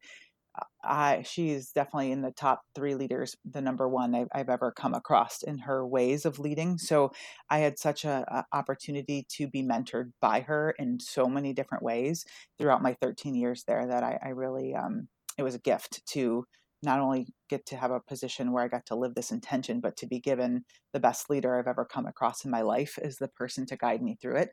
I, 0.83 1.23
she 1.23 1.49
is 1.49 1.71
definitely 1.71 2.11
in 2.11 2.21
the 2.21 2.31
top 2.31 2.61
three 2.75 2.95
leaders, 2.95 3.35
the 3.43 3.61
number 3.61 3.89
one 3.89 4.13
I've, 4.13 4.27
I've, 4.33 4.49
ever 4.49 4.71
come 4.71 4.93
across 4.93 5.41
in 5.41 5.57
her 5.59 5.85
ways 5.85 6.25
of 6.25 6.39
leading. 6.39 6.77
So 6.77 7.11
I 7.49 7.59
had 7.59 7.79
such 7.79 8.05
a, 8.05 8.23
a, 8.27 8.55
opportunity 8.55 9.25
to 9.37 9.47
be 9.47 9.63
mentored 9.63 10.11
by 10.21 10.41
her 10.41 10.75
in 10.77 10.99
so 10.99 11.25
many 11.25 11.53
different 11.53 11.83
ways 11.83 12.25
throughout 12.57 12.83
my 12.83 12.95
13 13.01 13.35
years 13.35 13.63
there 13.67 13.87
that 13.87 14.03
I, 14.03 14.19
I 14.23 14.29
really, 14.29 14.75
um, 14.75 15.07
it 15.37 15.43
was 15.43 15.55
a 15.55 15.59
gift 15.59 16.05
to 16.09 16.45
not 16.83 16.99
only 16.99 17.27
get 17.49 17.65
to 17.65 17.77
have 17.77 17.91
a 17.91 17.99
position 17.99 18.51
where 18.51 18.63
I 18.63 18.67
got 18.67 18.85
to 18.87 18.95
live 18.95 19.15
this 19.15 19.31
intention, 19.31 19.79
but 19.79 19.97
to 19.97 20.07
be 20.07 20.19
given 20.19 20.63
the 20.93 20.99
best 20.99 21.29
leader 21.29 21.57
I've 21.57 21.67
ever 21.67 21.83
come 21.83 22.05
across 22.05 22.45
in 22.45 22.51
my 22.51 22.61
life 22.61 22.99
as 23.01 23.17
the 23.17 23.27
person 23.27 23.65
to 23.67 23.77
guide 23.77 24.03
me 24.03 24.17
through 24.21 24.37
it. 24.37 24.49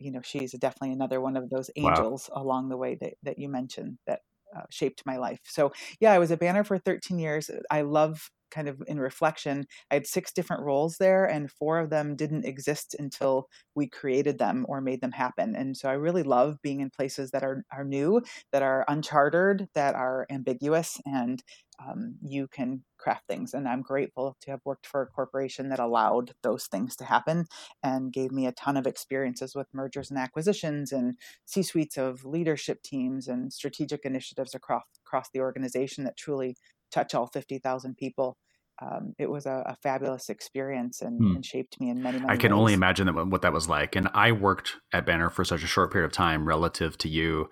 You 0.00 0.10
know, 0.10 0.20
she's 0.22 0.52
definitely 0.52 0.92
another 0.92 1.20
one 1.20 1.36
of 1.36 1.48
those 1.48 1.70
angels 1.76 2.28
wow. 2.34 2.42
along 2.42 2.68
the 2.68 2.76
way 2.76 2.96
that, 3.00 3.14
that 3.22 3.38
you 3.38 3.48
mentioned 3.48 3.98
that 4.06 4.20
uh, 4.56 4.62
shaped 4.70 5.02
my 5.06 5.16
life. 5.16 5.40
So 5.44 5.72
yeah, 6.00 6.12
I 6.12 6.18
was 6.18 6.30
a 6.30 6.36
banner 6.36 6.64
for 6.64 6.78
13 6.78 7.18
years. 7.18 7.50
I 7.70 7.82
love 7.82 8.30
kind 8.52 8.68
of 8.68 8.80
in 8.86 9.00
reflection, 9.00 9.66
I 9.90 9.94
had 9.94 10.06
six 10.06 10.32
different 10.32 10.62
roles 10.62 10.98
there, 10.98 11.24
and 11.24 11.50
four 11.50 11.78
of 11.80 11.90
them 11.90 12.14
didn't 12.14 12.44
exist 12.44 12.94
until 12.96 13.48
we 13.74 13.88
created 13.88 14.38
them 14.38 14.64
or 14.68 14.80
made 14.80 15.00
them 15.00 15.10
happen. 15.10 15.56
And 15.56 15.76
so 15.76 15.88
I 15.88 15.94
really 15.94 16.22
love 16.22 16.56
being 16.62 16.80
in 16.80 16.90
places 16.90 17.32
that 17.32 17.42
are 17.42 17.64
are 17.72 17.84
new, 17.84 18.22
that 18.52 18.62
are 18.62 18.84
uncharted, 18.88 19.68
that 19.74 19.96
are 19.96 20.26
ambiguous, 20.30 21.00
and 21.06 21.42
um, 21.84 22.16
you 22.22 22.48
can 22.48 22.82
craft 22.98 23.26
things. 23.28 23.54
And 23.54 23.68
I'm 23.68 23.82
grateful 23.82 24.36
to 24.42 24.50
have 24.50 24.60
worked 24.64 24.86
for 24.86 25.02
a 25.02 25.06
corporation 25.06 25.68
that 25.68 25.78
allowed 25.78 26.32
those 26.42 26.66
things 26.66 26.96
to 26.96 27.04
happen 27.04 27.46
and 27.82 28.12
gave 28.12 28.32
me 28.32 28.46
a 28.46 28.52
ton 28.52 28.76
of 28.76 28.86
experiences 28.86 29.54
with 29.54 29.66
mergers 29.72 30.10
and 30.10 30.18
acquisitions 30.18 30.92
and 30.92 31.16
C 31.44 31.62
suites 31.62 31.96
of 31.96 32.24
leadership 32.24 32.82
teams 32.82 33.28
and 33.28 33.52
strategic 33.52 34.04
initiatives 34.04 34.54
across 34.54 34.84
across 35.06 35.28
the 35.32 35.40
organization 35.40 36.04
that 36.04 36.16
truly 36.16 36.56
touch 36.90 37.14
all 37.14 37.26
50,000 37.26 37.96
people. 37.96 38.36
Um, 38.80 39.14
it 39.18 39.30
was 39.30 39.46
a, 39.46 39.62
a, 39.66 39.76
fabulous 39.82 40.28
experience 40.28 41.00
and, 41.00 41.18
hmm. 41.18 41.36
and, 41.36 41.46
shaped 41.46 41.80
me 41.80 41.88
in 41.88 42.02
many, 42.02 42.18
many 42.18 42.28
ways. 42.28 42.38
I 42.38 42.38
can 42.38 42.52
ways. 42.52 42.58
only 42.58 42.72
imagine 42.74 43.06
that 43.06 43.26
what 43.26 43.40
that 43.40 43.54
was 43.54 43.70
like. 43.70 43.96
And 43.96 44.08
I 44.12 44.32
worked 44.32 44.76
at 44.92 45.06
Banner 45.06 45.30
for 45.30 45.46
such 45.46 45.62
a 45.62 45.66
short 45.66 45.90
period 45.90 46.04
of 46.04 46.12
time 46.12 46.46
relative 46.46 46.98
to 46.98 47.08
you 47.08 47.48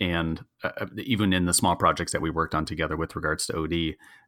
and 0.00 0.44
uh, 0.62 0.70
uh, 0.80 0.86
even 0.98 1.32
in 1.32 1.46
the 1.46 1.54
small 1.54 1.76
projects 1.76 2.12
that 2.12 2.20
we 2.20 2.30
worked 2.30 2.54
on 2.54 2.64
together 2.64 2.96
with 2.96 3.16
regards 3.16 3.46
to 3.46 3.58
OD, 3.58 3.72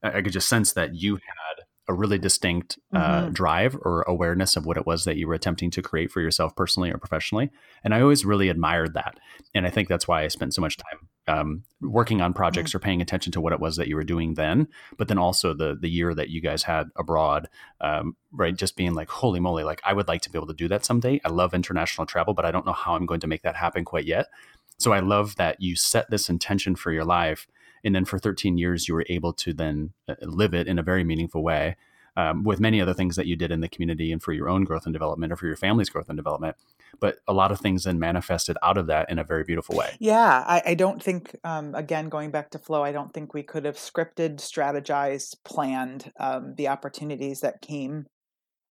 I, 0.03 0.19
I 0.19 0.23
could 0.23 0.33
just 0.33 0.49
sense 0.49 0.73
that 0.73 0.95
you 0.95 1.17
had 1.17 1.58
a 1.89 1.95
really 1.95 2.19
distinct 2.19 2.79
uh, 2.93 3.23
mm-hmm. 3.23 3.33
drive 3.33 3.77
or 3.83 4.03
awareness 4.03 4.57
of 4.57 4.67
what 4.67 4.77
it 4.77 4.87
was 4.87 5.05
that 5.05 5.17
you 5.17 5.27
were 5.27 5.35
attempting 5.35 5.71
to 5.71 5.83
create 5.83 6.11
for 6.11 6.21
yourself 6.21 6.55
personally 6.55 6.91
or 6.91 6.99
professionally. 6.99 7.51
And 7.83 7.95
I 7.95 8.03
always 8.03 8.25
really 8.25 8.51
admired 8.51 8.95
that. 8.95 9.19
And 9.55 9.67
I 9.67 9.71
think 9.71 9.89
that's 9.89 10.07
why 10.07 10.23
I 10.23 10.29
spent 10.29 10.55
so 10.55 10.61
much 10.61 10.77
time 10.77 11.09
um, 11.29 11.63
working 11.81 12.21
on 12.21 12.33
projects 12.33 12.71
mm-hmm. 12.71 12.77
or 12.77 12.81
paying 12.81 13.03
attention 13.03 13.33
to 13.33 13.41
what 13.41 13.53
it 13.53 13.61
was 13.61 13.77
that 13.77 13.89
you 13.89 13.97
were 13.97 14.05
doing 14.05 14.35
then, 14.35 14.69
but 14.97 15.09
then 15.09 15.19
also 15.19 15.55
the 15.55 15.77
the 15.81 15.91
year 15.91 16.15
that 16.15 16.31
you 16.31 16.41
guys 16.41 16.63
had 16.63 16.89
abroad, 16.97 17.49
um, 17.81 18.17
right? 18.33 18.57
Just 18.57 18.77
being 18.77 18.95
like, 18.95 19.09
holy 19.09 19.41
moly, 19.41 19.65
like 19.65 19.81
I 19.85 19.93
would 19.93 20.09
like 20.09 20.23
to 20.23 20.31
be 20.31 20.39
able 20.39 20.47
to 20.49 20.55
do 20.55 20.69
that 20.69 20.85
someday. 20.85 21.21
I 21.25 21.29
love 21.29 21.55
international 21.55 22.07
travel, 22.07 22.35
but 22.35 22.45
I 22.45 22.51
don't 22.51 22.67
know 22.67 22.73
how 22.73 22.95
I'm 22.95 23.07
going 23.07 23.21
to 23.21 23.27
make 23.27 23.43
that 23.43 23.57
happen 23.57 23.85
quite 23.85 24.07
yet. 24.07 24.27
So 24.79 24.93
I 24.93 25.01
love 25.01 25.37
that 25.37 25.61
you 25.61 25.75
set 25.75 26.09
this 26.11 26.31
intention 26.31 26.77
for 26.77 26.93
your 26.93 27.05
life, 27.05 27.49
and 27.85 27.95
then 27.95 28.05
for 28.05 28.19
13 28.19 28.59
years 28.59 28.89
you 28.89 28.95
were 28.95 29.07
able 29.09 29.33
to 29.35 29.53
then 29.53 29.93
uh, 30.09 30.15
live 30.23 30.55
it 30.55 30.67
in 30.67 30.79
a 30.79 30.83
very 30.83 31.05
meaningful 31.05 31.43
way. 31.43 31.77
Um, 32.17 32.43
with 32.43 32.59
many 32.59 32.81
other 32.81 32.95
things 32.95 33.15
that 33.15 33.29
you 33.29 33.37
did 33.37 33.53
in 33.53 33.61
the 33.61 33.69
community 33.69 34.11
and 34.11 34.21
for 34.21 34.33
your 34.33 34.49
own 34.49 34.65
growth 34.65 34.87
and 34.87 34.93
development 34.93 35.33
or 35.33 35.37
for 35.37 35.47
your 35.47 35.55
family's 35.55 35.89
growth 35.89 36.09
and 36.09 36.17
development 36.17 36.57
but 37.01 37.19
a 37.27 37.33
lot 37.33 37.53
of 37.53 37.61
things 37.61 37.85
then 37.85 37.99
manifested 37.99 38.57
out 38.63 38.79
of 38.79 38.87
that 38.87 39.11
in 39.11 39.19
a 39.19 39.25
very 39.25 39.45
beautiful 39.45 39.77
way. 39.77 39.97
Yeah, 39.99 40.45
I, 40.47 40.63
I 40.67 40.75
don't 40.75 41.03
think, 41.03 41.37
um, 41.45 41.75
again, 41.75 42.09
going 42.09 42.31
back 42.31 42.51
to 42.51 42.59
flow, 42.59 42.83
I 42.83 42.93
don't 42.93 43.13
think 43.13 43.35
we 43.35 43.43
could 43.43 43.65
have 43.65 43.77
scripted, 43.77 44.37
strategized, 44.37 45.37
planned 45.45 46.13
um, 46.19 46.55
the 46.57 46.69
opportunities 46.69 47.41
that 47.41 47.61
came 47.61 48.07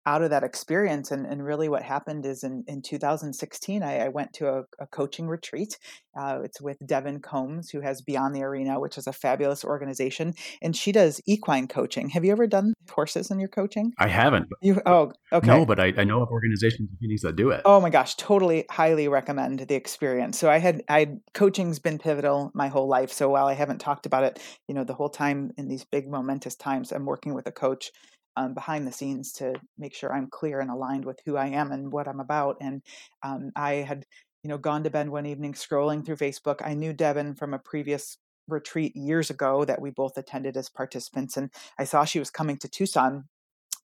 out 0.05 0.21
of 0.21 0.29
that 0.29 0.43
experience 0.43 1.11
and, 1.11 1.25
and 1.25 1.43
really 1.43 1.67
what 1.67 1.83
happened 1.83 2.25
is 2.25 2.43
in, 2.43 2.63
in 2.67 2.81
2016 2.81 3.83
I, 3.83 4.05
I 4.05 4.07
went 4.09 4.33
to 4.33 4.47
a, 4.49 4.63
a 4.79 4.87
coaching 4.87 5.27
retreat 5.27 5.77
uh, 6.17 6.39
it's 6.43 6.61
with 6.61 6.77
devon 6.85 7.19
combs 7.19 7.69
who 7.69 7.81
has 7.81 8.01
beyond 8.01 8.35
the 8.35 8.43
arena 8.43 8.79
which 8.79 8.97
is 8.97 9.07
a 9.07 9.13
fabulous 9.13 9.63
organization 9.63 10.33
and 10.61 10.75
she 10.75 10.91
does 10.91 11.21
equine 11.25 11.67
coaching. 11.67 12.09
Have 12.09 12.23
you 12.23 12.31
ever 12.31 12.47
done 12.47 12.73
horses 12.89 13.31
in 13.31 13.39
your 13.39 13.49
coaching? 13.49 13.93
I 13.97 14.07
haven't 14.07 14.47
you 14.61 14.81
oh 14.85 15.11
okay. 15.31 15.47
no 15.47 15.65
but 15.65 15.79
i, 15.79 15.93
I 15.97 16.03
know 16.03 16.21
of 16.21 16.29
organizations 16.29 16.89
and 17.01 17.19
that 17.21 17.35
do 17.35 17.49
it. 17.49 17.61
Oh 17.65 17.81
my 17.81 17.89
gosh 17.89 18.15
totally 18.15 18.65
highly 18.69 19.07
recommend 19.07 19.59
the 19.59 19.75
experience. 19.75 20.37
So 20.37 20.49
i 20.49 20.59
had 20.59 20.83
i 20.89 21.17
coaching's 21.33 21.79
been 21.79 21.97
pivotal 21.97 22.51
my 22.53 22.67
whole 22.67 22.87
life 22.87 23.11
so 23.11 23.29
while 23.29 23.47
i 23.47 23.53
haven't 23.53 23.79
talked 23.79 24.05
about 24.05 24.23
it 24.23 24.39
you 24.67 24.75
know 24.75 24.83
the 24.83 24.93
whole 24.93 25.09
time 25.09 25.51
in 25.57 25.67
these 25.67 25.83
big 25.83 26.07
momentous 26.07 26.55
times 26.55 26.91
i'm 26.91 27.05
working 27.05 27.33
with 27.33 27.47
a 27.47 27.51
coach 27.51 27.91
um, 28.37 28.53
behind 28.53 28.87
the 28.87 28.91
scenes 28.91 29.31
to 29.33 29.53
make 29.77 29.93
sure 29.93 30.13
I'm 30.13 30.29
clear 30.29 30.59
and 30.59 30.69
aligned 30.69 31.05
with 31.05 31.19
who 31.25 31.37
I 31.37 31.47
am 31.47 31.71
and 31.71 31.91
what 31.91 32.07
I'm 32.07 32.19
about. 32.19 32.57
And 32.61 32.81
um, 33.23 33.51
I 33.55 33.75
had, 33.75 34.05
you 34.43 34.49
know, 34.49 34.57
gone 34.57 34.83
to 34.83 34.89
bed 34.89 35.09
one 35.09 35.25
evening 35.25 35.53
scrolling 35.53 36.05
through 36.05 36.17
Facebook. 36.17 36.61
I 36.63 36.73
knew 36.73 36.93
Devon 36.93 37.35
from 37.35 37.53
a 37.53 37.59
previous 37.59 38.17
retreat 38.47 38.95
years 38.95 39.29
ago 39.29 39.65
that 39.65 39.81
we 39.81 39.89
both 39.89 40.17
attended 40.17 40.55
as 40.57 40.69
participants, 40.69 41.37
and 41.37 41.49
I 41.79 41.83
saw 41.83 42.05
she 42.05 42.19
was 42.19 42.29
coming 42.29 42.57
to 42.57 42.69
Tucson 42.69 43.25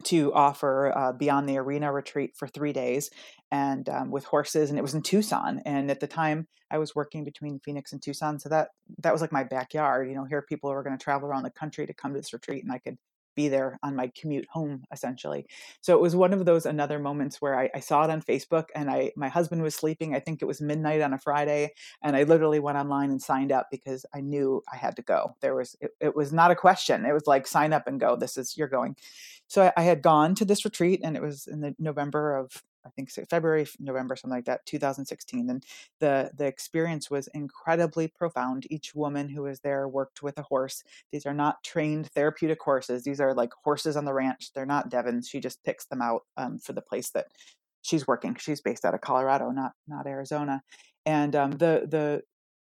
to 0.04 0.34
offer 0.34 0.92
uh, 0.96 1.12
Beyond 1.14 1.48
the 1.48 1.58
Arena 1.58 1.92
retreat 1.92 2.32
for 2.36 2.48
three 2.48 2.74
days 2.74 3.10
and 3.52 3.88
um, 3.90 4.12
with 4.12 4.26
horses 4.26 4.70
and 4.70 4.80
it 4.80 4.82
was 4.82 4.94
in 4.94 5.02
Tucson 5.02 5.62
and 5.66 5.92
at 5.92 6.00
the 6.00 6.08
time 6.08 6.48
I 6.70 6.78
was 6.78 6.96
working 6.96 7.24
between 7.24 7.60
Phoenix 7.60 7.92
and 7.92 8.02
Tucson 8.02 8.40
so 8.40 8.50
that 8.50 8.70
that 9.00 9.14
was 9.14 9.22
like 9.22 9.32
my 9.32 9.44
backyard 9.44 10.10
you 10.10 10.16
know 10.16 10.26
here 10.26 10.42
people 10.42 10.72
were 10.72 10.84
going 10.84 10.98
to 10.98 11.04
travel 11.04 11.30
around 11.30 11.44
the 11.44 11.52
country 11.52 11.86
to 11.86 11.94
come 11.94 12.14
to 12.14 12.20
this 12.20 12.34
retreat 12.34 12.64
and 12.64 12.72
I 12.72 12.80
could 12.80 12.98
be 13.36 13.48
there 13.48 13.80
on 13.84 13.96
my 13.96 14.12
commute 14.15 14.48
home 14.50 14.84
essentially. 14.91 15.46
So 15.82 15.96
it 15.96 16.02
was 16.02 16.15
one 16.15 16.34
of 16.34 16.46
those 16.46 16.65
another 16.65 17.00
moments 17.00 17.41
where 17.41 17.58
I, 17.58 17.70
I, 17.76 17.80
saw 17.80 18.04
it 18.04 18.10
on 18.10 18.22
facebook 18.22 18.65
and 18.76 18.89
i 18.89 19.12
my 19.15 19.28
husband 19.28 19.62
was 19.62 19.76
sleeping 19.76 20.15
i 20.15 20.20
think 20.20 20.41
it 20.41 20.46
was 20.46 20.62
midnight 20.62 21.02
on 21.02 21.13
a 21.13 21.17
friday 21.17 21.72
and 22.04 22.15
i 22.15 22.24
literally 22.24 22.60
went 22.60 22.78
online 22.78 23.10
and 23.10 23.22
signed 23.22 23.52
up 23.52 23.67
because 23.72 24.06
i 24.13 24.22
knew 24.22 24.62
i 24.72 24.76
had 24.76 24.96
to 24.96 25.02
go. 25.02 25.36
There 25.41 25.56
was 25.56 25.76
it, 25.82 25.91
it 26.00 26.15
was 26.15 26.32
not 26.32 26.52
a 26.52 26.56
question 26.56 27.06
it 27.06 27.13
was 27.13 27.28
like 27.28 27.48
sign 27.48 27.74
up 27.74 27.88
and 27.88 28.00
go 28.00 28.15
this 28.15 28.38
is 28.38 28.58
you're 28.58 28.67
going. 28.67 28.96
So 29.48 29.63
I, 29.63 29.82
I 29.82 29.84
had 29.84 30.02
gone 30.02 30.36
to 30.36 30.46
this 30.46 30.63
retreat 30.63 31.02
and 31.04 31.15
it 31.15 31.22
was 31.22 31.48
in 31.48 31.62
the 31.62 31.76
november 31.80 32.38
of 32.38 32.63
I 32.86 32.89
think 32.89 33.12
February, 33.30 33.67
November, 33.80 34.15
something 34.15 34.38
like 34.38 34.46
that, 34.46 34.65
2016. 34.65 35.50
And 35.50 35.63
the 36.00 36.32
the 36.36 36.46
experience 36.46 37.10
was 37.10 37.28
incredibly 37.34 38.08
profound. 38.08 38.67
Each 38.70 38.94
woman 38.96 39.30
who 39.30 39.44
was 39.44 39.60
there 39.60 39.88
worked 39.88 40.24
with 40.24 40.38
a 40.38 40.44
horse. 40.44 40.84
These 41.12 41.26
are 41.26 41.34
not 41.34 41.63
trained 41.63 42.08
therapeutic 42.12 42.62
horses. 42.62 43.04
These 43.04 43.20
are 43.20 43.34
like 43.34 43.52
horses 43.63 43.96
on 43.96 44.06
the 44.06 44.13
ranch. 44.13 44.52
They're 44.54 44.65
not 44.65 44.89
Devon's. 44.89 45.30
She 45.30 45.39
just 45.39 45.63
picks 45.63 45.86
them 45.86 46.02
out 46.02 46.24
um, 46.38 46.60
for 46.60 46.74
the 46.74 46.82
place 46.82 47.10
that 47.12 47.28
she's 47.82 48.08
working. 48.08 48.36
She's 48.39 48.62
based 48.62 48.86
out 48.86 48.94
of 48.94 49.02
Colorado, 49.02 49.52
not 49.52 49.74
not 49.88 50.08
Arizona. 50.08 50.62
And 51.06 51.36
um, 51.36 51.52
the 51.52 51.88
the 51.89 52.24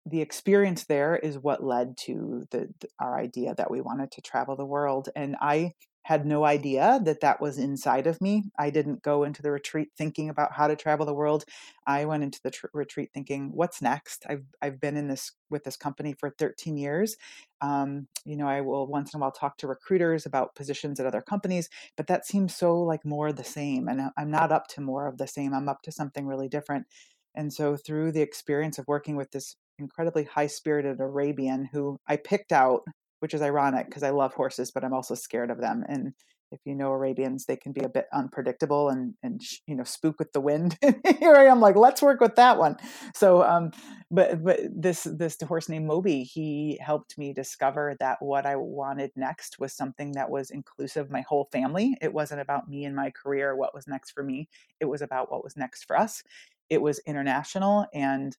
the 0.07 0.21
experience 0.21 0.85
there 0.85 1.15
is 1.15 1.39
what 1.39 1.63
led 1.63 1.97
to 1.97 2.45
the, 2.51 2.69
the, 2.79 2.87
our 2.99 3.17
idea 3.17 3.55
that 3.55 3.71
we 3.71 3.81
wanted 3.81 4.11
to 4.11 4.21
travel 4.21 4.55
the 4.55 4.65
world. 4.65 5.09
And 5.15 5.35
I 5.41 5.73
had 6.05 6.23
no 6.23 6.45
idea 6.45 6.99
that 7.03 7.21
that 7.21 7.41
was 7.41 7.57
inside 7.57 8.05
of 8.05 8.21
me. 8.21 8.43
I 8.59 8.69
didn't 8.69 9.01
go 9.01 9.23
into 9.23 9.41
the 9.41 9.49
retreat 9.49 9.89
thinking 9.97 10.29
about 10.29 10.53
how 10.53 10.67
to 10.67 10.75
travel 10.75 11.03
the 11.03 11.15
world. 11.15 11.45
I 11.87 12.05
went 12.05 12.21
into 12.21 12.39
the 12.43 12.51
tr- 12.51 12.67
retreat 12.73 13.09
thinking, 13.11 13.49
"What's 13.51 13.81
next?" 13.81 14.23
I've 14.29 14.45
I've 14.61 14.79
been 14.79 14.97
in 14.97 15.07
this 15.07 15.31
with 15.49 15.63
this 15.63 15.75
company 15.75 16.13
for 16.13 16.29
13 16.29 16.77
years. 16.77 17.17
Um, 17.61 18.07
you 18.23 18.37
know, 18.37 18.47
I 18.47 18.61
will 18.61 18.85
once 18.85 19.13
in 19.13 19.17
a 19.17 19.21
while 19.21 19.31
talk 19.31 19.57
to 19.57 19.67
recruiters 19.67 20.27
about 20.27 20.53
positions 20.53 20.99
at 20.99 21.07
other 21.07 21.23
companies, 21.23 21.69
but 21.97 22.05
that 22.05 22.27
seems 22.27 22.55
so 22.55 22.79
like 22.83 23.03
more 23.03 23.29
of 23.29 23.37
the 23.37 23.43
same, 23.43 23.87
and 23.87 24.11
I'm 24.15 24.29
not 24.29 24.51
up 24.51 24.67
to 24.69 24.81
more 24.81 25.07
of 25.07 25.17
the 25.17 25.27
same. 25.27 25.55
I'm 25.55 25.67
up 25.69 25.81
to 25.83 25.91
something 25.91 26.27
really 26.27 26.49
different. 26.49 26.85
And 27.33 27.51
so, 27.51 27.75
through 27.77 28.11
the 28.11 28.21
experience 28.21 28.77
of 28.77 28.87
working 28.87 29.15
with 29.15 29.31
this 29.31 29.55
incredibly 29.79 30.23
high 30.25 30.47
spirited 30.47 30.99
Arabian 31.01 31.65
who 31.65 31.99
I 32.07 32.17
picked 32.17 32.51
out 32.51 32.83
which 33.25 33.33
is 33.33 33.41
ironic 33.41 33.87
because 33.87 34.03
I 34.03 34.11
love 34.11 34.35
horses, 34.35 34.69
but 34.69 34.83
I'm 34.83 34.93
also 34.93 35.15
scared 35.15 35.49
of 35.49 35.59
them. 35.59 35.83
And 35.89 36.13
if 36.51 36.59
you 36.63 36.75
know 36.75 36.91
Arabians, 36.91 37.45
they 37.45 37.55
can 37.57 37.71
be 37.71 37.81
a 37.81 37.89
bit 37.89 38.05
unpredictable 38.13 38.89
and 38.89 39.15
and 39.23 39.41
you 39.65 39.73
know 39.73 39.83
spook 39.83 40.19
with 40.19 40.31
the 40.31 40.39
wind. 40.39 40.77
Here 41.19 41.33
I 41.33 41.45
am, 41.45 41.59
like 41.59 41.75
let's 41.75 42.03
work 42.03 42.21
with 42.21 42.35
that 42.35 42.59
one. 42.59 42.77
So, 43.15 43.41
um, 43.41 43.71
but 44.11 44.43
but 44.43 44.59
this 44.71 45.05
this 45.05 45.41
horse 45.41 45.69
named 45.69 45.87
Moby, 45.87 46.21
he 46.21 46.77
helped 46.79 47.17
me 47.17 47.33
discover 47.33 47.95
that 47.99 48.21
what 48.21 48.45
I 48.45 48.57
wanted 48.57 49.09
next 49.15 49.57
was 49.57 49.73
something 49.73 50.11
that 50.11 50.29
was 50.29 50.51
inclusive 50.51 51.09
my 51.09 51.21
whole 51.21 51.49
family. 51.51 51.97
It 52.03 52.13
wasn't 52.13 52.41
about 52.41 52.69
me 52.69 52.85
and 52.85 52.95
my 52.95 53.09
career, 53.09 53.55
what 53.55 53.73
was 53.73 53.87
next 53.87 54.11
for 54.11 54.21
me. 54.21 54.49
It 54.79 54.85
was 54.85 55.01
about 55.01 55.31
what 55.31 55.43
was 55.43 55.57
next 55.57 55.85
for 55.85 55.97
us. 55.97 56.21
It 56.69 56.79
was 56.79 57.01
international 57.07 57.87
and 57.91 58.37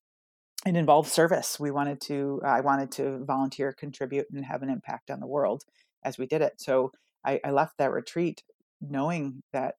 it 0.66 0.76
involved 0.76 1.08
service. 1.08 1.60
We 1.60 1.70
wanted 1.70 2.00
to, 2.02 2.40
I 2.44 2.60
wanted 2.60 2.90
to 2.92 3.24
volunteer, 3.24 3.72
contribute, 3.72 4.26
and 4.32 4.44
have 4.44 4.62
an 4.62 4.70
impact 4.70 5.10
on 5.10 5.20
the 5.20 5.26
world 5.26 5.64
as 6.02 6.18
we 6.18 6.26
did 6.26 6.42
it. 6.42 6.54
So 6.58 6.92
I, 7.24 7.40
I 7.44 7.50
left 7.50 7.78
that 7.78 7.92
retreat 7.92 8.42
knowing 8.80 9.42
that 9.52 9.76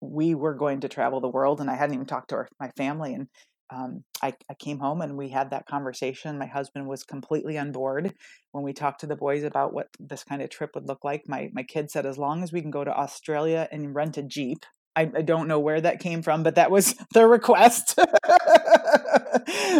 we 0.00 0.34
were 0.34 0.54
going 0.54 0.80
to 0.80 0.88
travel 0.88 1.20
the 1.20 1.28
world, 1.28 1.60
and 1.60 1.68
I 1.70 1.74
hadn't 1.74 1.94
even 1.94 2.06
talked 2.06 2.30
to 2.30 2.36
our, 2.36 2.48
my 2.58 2.70
family. 2.76 3.14
And 3.14 3.28
um, 3.70 4.04
I, 4.22 4.34
I, 4.48 4.54
came 4.54 4.78
home 4.78 5.00
and 5.00 5.16
we 5.16 5.28
had 5.28 5.50
that 5.50 5.66
conversation. 5.66 6.38
My 6.38 6.46
husband 6.46 6.88
was 6.88 7.04
completely 7.04 7.56
on 7.56 7.70
board 7.70 8.12
when 8.50 8.64
we 8.64 8.72
talked 8.72 9.00
to 9.00 9.06
the 9.06 9.14
boys 9.14 9.44
about 9.44 9.72
what 9.72 9.88
this 10.00 10.24
kind 10.24 10.42
of 10.42 10.50
trip 10.50 10.70
would 10.74 10.88
look 10.88 11.04
like. 11.04 11.28
My 11.28 11.50
my 11.52 11.62
kid 11.62 11.90
said, 11.90 12.04
as 12.04 12.18
long 12.18 12.42
as 12.42 12.52
we 12.52 12.62
can 12.62 12.72
go 12.72 12.82
to 12.82 12.92
Australia 12.92 13.68
and 13.70 13.94
rent 13.94 14.18
a 14.18 14.22
jeep, 14.22 14.64
I, 14.96 15.02
I, 15.02 15.22
don't 15.22 15.48
know 15.48 15.60
where 15.60 15.80
that 15.80 16.00
came 16.00 16.22
from, 16.22 16.42
but 16.42 16.56
that 16.56 16.70
was 16.70 16.94
the 17.14 17.26
request. 17.26 17.96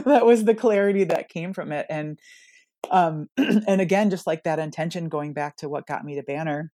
that 0.05 0.23
was 0.25 0.45
the 0.45 0.55
clarity 0.55 1.05
that 1.05 1.29
came 1.29 1.53
from 1.53 1.73
it. 1.73 1.87
And 1.89 2.19
um, 2.91 3.29
and 3.37 3.81
again, 3.81 4.11
just 4.11 4.27
like 4.27 4.45
that 4.45 4.59
intention, 4.59 5.09
going 5.09 5.33
back 5.33 5.57
to 5.59 5.69
what 5.69 5.87
got 5.87 6.05
me 6.05 6.17
to 6.17 6.23
Banner, 6.23 6.73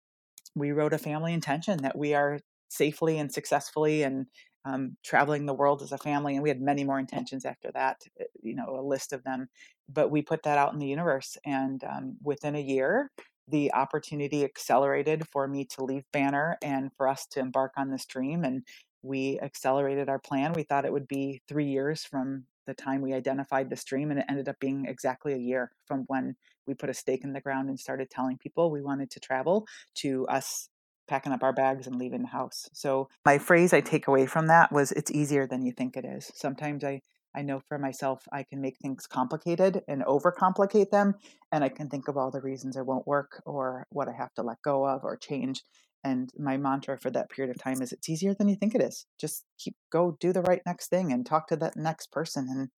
we 0.55 0.73
wrote 0.73 0.93
a 0.93 0.99
family 0.99 1.33
intention 1.33 1.83
that 1.83 1.97
we 1.97 2.15
are 2.15 2.41
safely 2.69 3.19
and 3.19 3.33
successfully 3.33 4.03
and 4.03 4.27
um, 4.65 4.97
traveling 5.05 5.47
the 5.47 5.55
world 5.55 5.83
as 5.83 5.93
a 5.93 5.99
family. 5.99 6.35
And 6.35 6.43
we 6.43 6.49
had 6.49 6.61
many 6.61 6.85
more 6.85 6.99
intentions 6.99 7.45
after 7.45 7.71
that, 7.73 8.03
eh, 8.21 8.25
you 8.43 8.55
know, 8.55 8.77
a 8.79 8.83
list 8.83 9.13
of 9.13 9.25
them. 9.25 9.49
But 9.89 10.11
we 10.11 10.23
put 10.23 10.45
that 10.45 10.59
out 10.59 10.73
in 10.73 10.79
the 10.79 10.87
universe. 10.87 11.37
And 11.45 11.83
um, 11.85 12.17
within 12.23 12.55
a 12.55 12.61
year, 12.61 13.11
the 13.49 13.73
opportunity 13.75 14.45
accelerated 14.45 15.27
for 15.29 15.47
me 15.49 15.65
to 15.65 15.85
leave 15.85 16.05
Banner 16.13 16.57
and 16.63 16.91
for 16.97 17.09
us 17.09 17.27
to 17.27 17.41
embark 17.41 17.73
on 17.77 17.91
this 17.91 18.07
dream. 18.07 18.45
And 18.45 18.63
we 19.03 19.39
accelerated 19.41 20.09
our 20.09 20.19
plan. 20.19 20.53
We 20.53 20.63
thought 20.63 20.85
it 20.85 20.93
would 20.93 21.09
be 21.09 21.43
three 21.49 21.67
years 21.67 22.05
from 22.05 22.45
the 22.67 22.75
time 22.75 23.03
we 23.03 23.13
identified 23.13 23.69
the 23.69 23.77
stream, 23.77 24.11
and 24.11 24.21
it 24.21 24.27
ended 24.29 24.49
up 24.49 24.61
being 24.61 24.87
exactly 24.87 25.33
a 25.33 25.39
year 25.39 25.73
from 25.87 26.05
when 26.07 26.37
we 26.67 26.75
put 26.75 26.91
a 26.91 26.95
stake 26.95 27.25
in 27.25 27.33
the 27.33 27.41
ground 27.41 27.69
and 27.69 27.79
started 27.79 28.09
telling 28.09 28.39
people 28.39 28.71
we 28.71 28.81
wanted 28.81 29.11
to 29.11 29.21
travel 29.21 29.67
to 29.97 30.27
us 30.29 30.69
packing 31.09 31.33
up 31.33 31.43
our 31.43 31.53
bags 31.53 31.89
and 31.89 31.97
leaving 31.97 32.23
the 32.23 32.29
house. 32.29 32.69
So, 32.73 33.09
my 33.27 33.39
phrase 33.39 33.73
I 33.73 33.81
take 33.81 34.07
away 34.07 34.27
from 34.27 34.47
that 34.47 34.71
was 34.71 34.93
it's 34.93 35.11
easier 35.11 35.47
than 35.47 35.67
you 35.67 35.73
think 35.73 35.97
it 35.97 36.05
is. 36.05 36.31
Sometimes 36.35 36.85
I 36.85 37.01
I 37.35 37.43
know 37.43 37.61
for 37.69 37.79
myself, 37.79 38.27
I 38.33 38.43
can 38.43 38.61
make 38.61 38.79
things 38.79 39.07
complicated 39.07 39.83
and 39.89 40.03
overcomplicate 40.03 40.91
them. 40.91 41.15
And 41.51 41.65
I 41.65 41.69
can 41.69 41.89
think 41.89 42.09
of 42.09 42.17
all 42.17 42.31
the 42.31 42.41
reasons 42.41 42.77
it 42.77 42.87
won't 42.87 43.07
work 43.07 43.43
or 43.47 43.87
what 43.91 44.09
I 44.09 44.13
have 44.13 44.35
to 44.35 44.43
let 44.43 44.63
go 44.63 44.87
of 44.87 45.05
or 45.05 45.17
change. 45.17 45.63
And 46.05 46.31
my 46.37 46.57
mantra 46.57 46.99
for 46.99 47.11
that 47.11 47.31
period 47.31 47.55
of 47.55 47.63
time 47.63 47.81
is 47.81 47.93
it's 47.93 48.09
easier 48.09 48.35
than 48.35 48.49
you 48.49 48.57
think 48.57 48.75
it 48.75 48.83
is. 48.83 49.07
Just 49.21 49.45
keep 49.59 49.77
go 49.91 50.17
do 50.21 50.33
the 50.33 50.43
right 50.43 50.61
next 50.67 50.89
thing 50.89 51.13
and 51.13 51.25
talk 51.25 51.49
to 51.49 51.57
that 51.57 51.77
next 51.77 52.11
person 52.11 52.49
and 52.51 52.69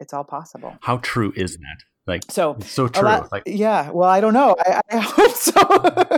it's 0.00 0.12
all 0.12 0.24
possible. 0.24 0.76
How 0.82 0.98
true 0.98 1.32
is 1.34 1.56
that? 1.56 1.78
Like 2.06 2.22
so, 2.30 2.56
so 2.60 2.88
true. 2.88 3.04
Lot, 3.04 3.32
like, 3.32 3.42
yeah. 3.46 3.90
Well, 3.90 4.08
I 4.08 4.20
don't 4.20 4.32
know. 4.32 4.56
I, 4.58 4.80
I 4.90 4.98
hope 4.98 5.32
so. 5.32 5.52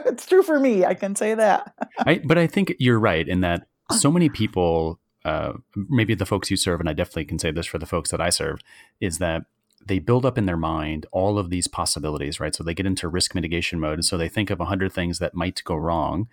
it's 0.07 0.27
true 0.27 0.43
for 0.43 0.59
me. 0.59 0.85
I 0.85 0.95
can 0.95 1.17
say 1.17 1.35
that. 1.35 1.75
I, 1.99 2.21
but 2.25 2.39
I 2.39 2.47
think 2.47 2.75
you're 2.79 3.01
right 3.01 3.27
in 3.27 3.41
that 3.41 3.67
so 3.99 4.11
many 4.11 4.29
people 4.29 5.00
uh, 5.25 5.53
maybe 5.75 6.15
the 6.15 6.27
folks 6.27 6.51
you 6.51 6.57
serve, 6.57 6.81
and 6.81 6.89
I 6.89 6.93
definitely 6.93 7.27
can 7.27 7.39
say 7.39 7.51
this 7.51 7.67
for 7.67 7.79
the 7.79 7.87
folks 7.87 8.11
that 8.11 8.21
I 8.21 8.31
serve, 8.31 8.61
is 9.01 9.19
that 9.19 9.45
they 9.87 9.99
build 9.99 10.27
up 10.27 10.37
in 10.37 10.47
their 10.47 10.57
mind 10.57 11.07
all 11.11 11.39
of 11.39 11.51
these 11.51 11.67
possibilities, 11.67 12.39
right? 12.39 12.55
So 12.55 12.63
they 12.63 12.75
get 12.75 12.87
into 12.87 13.09
risk 13.09 13.35
mitigation 13.35 13.81
mode. 13.81 13.95
And 13.95 14.05
so 14.05 14.19
they 14.19 14.29
think 14.29 14.51
of 14.51 14.61
a 14.61 14.67
hundred 14.67 14.93
things 14.93 15.19
that 15.19 15.35
might 15.35 15.63
go 15.65 15.75
wrong 15.75 16.29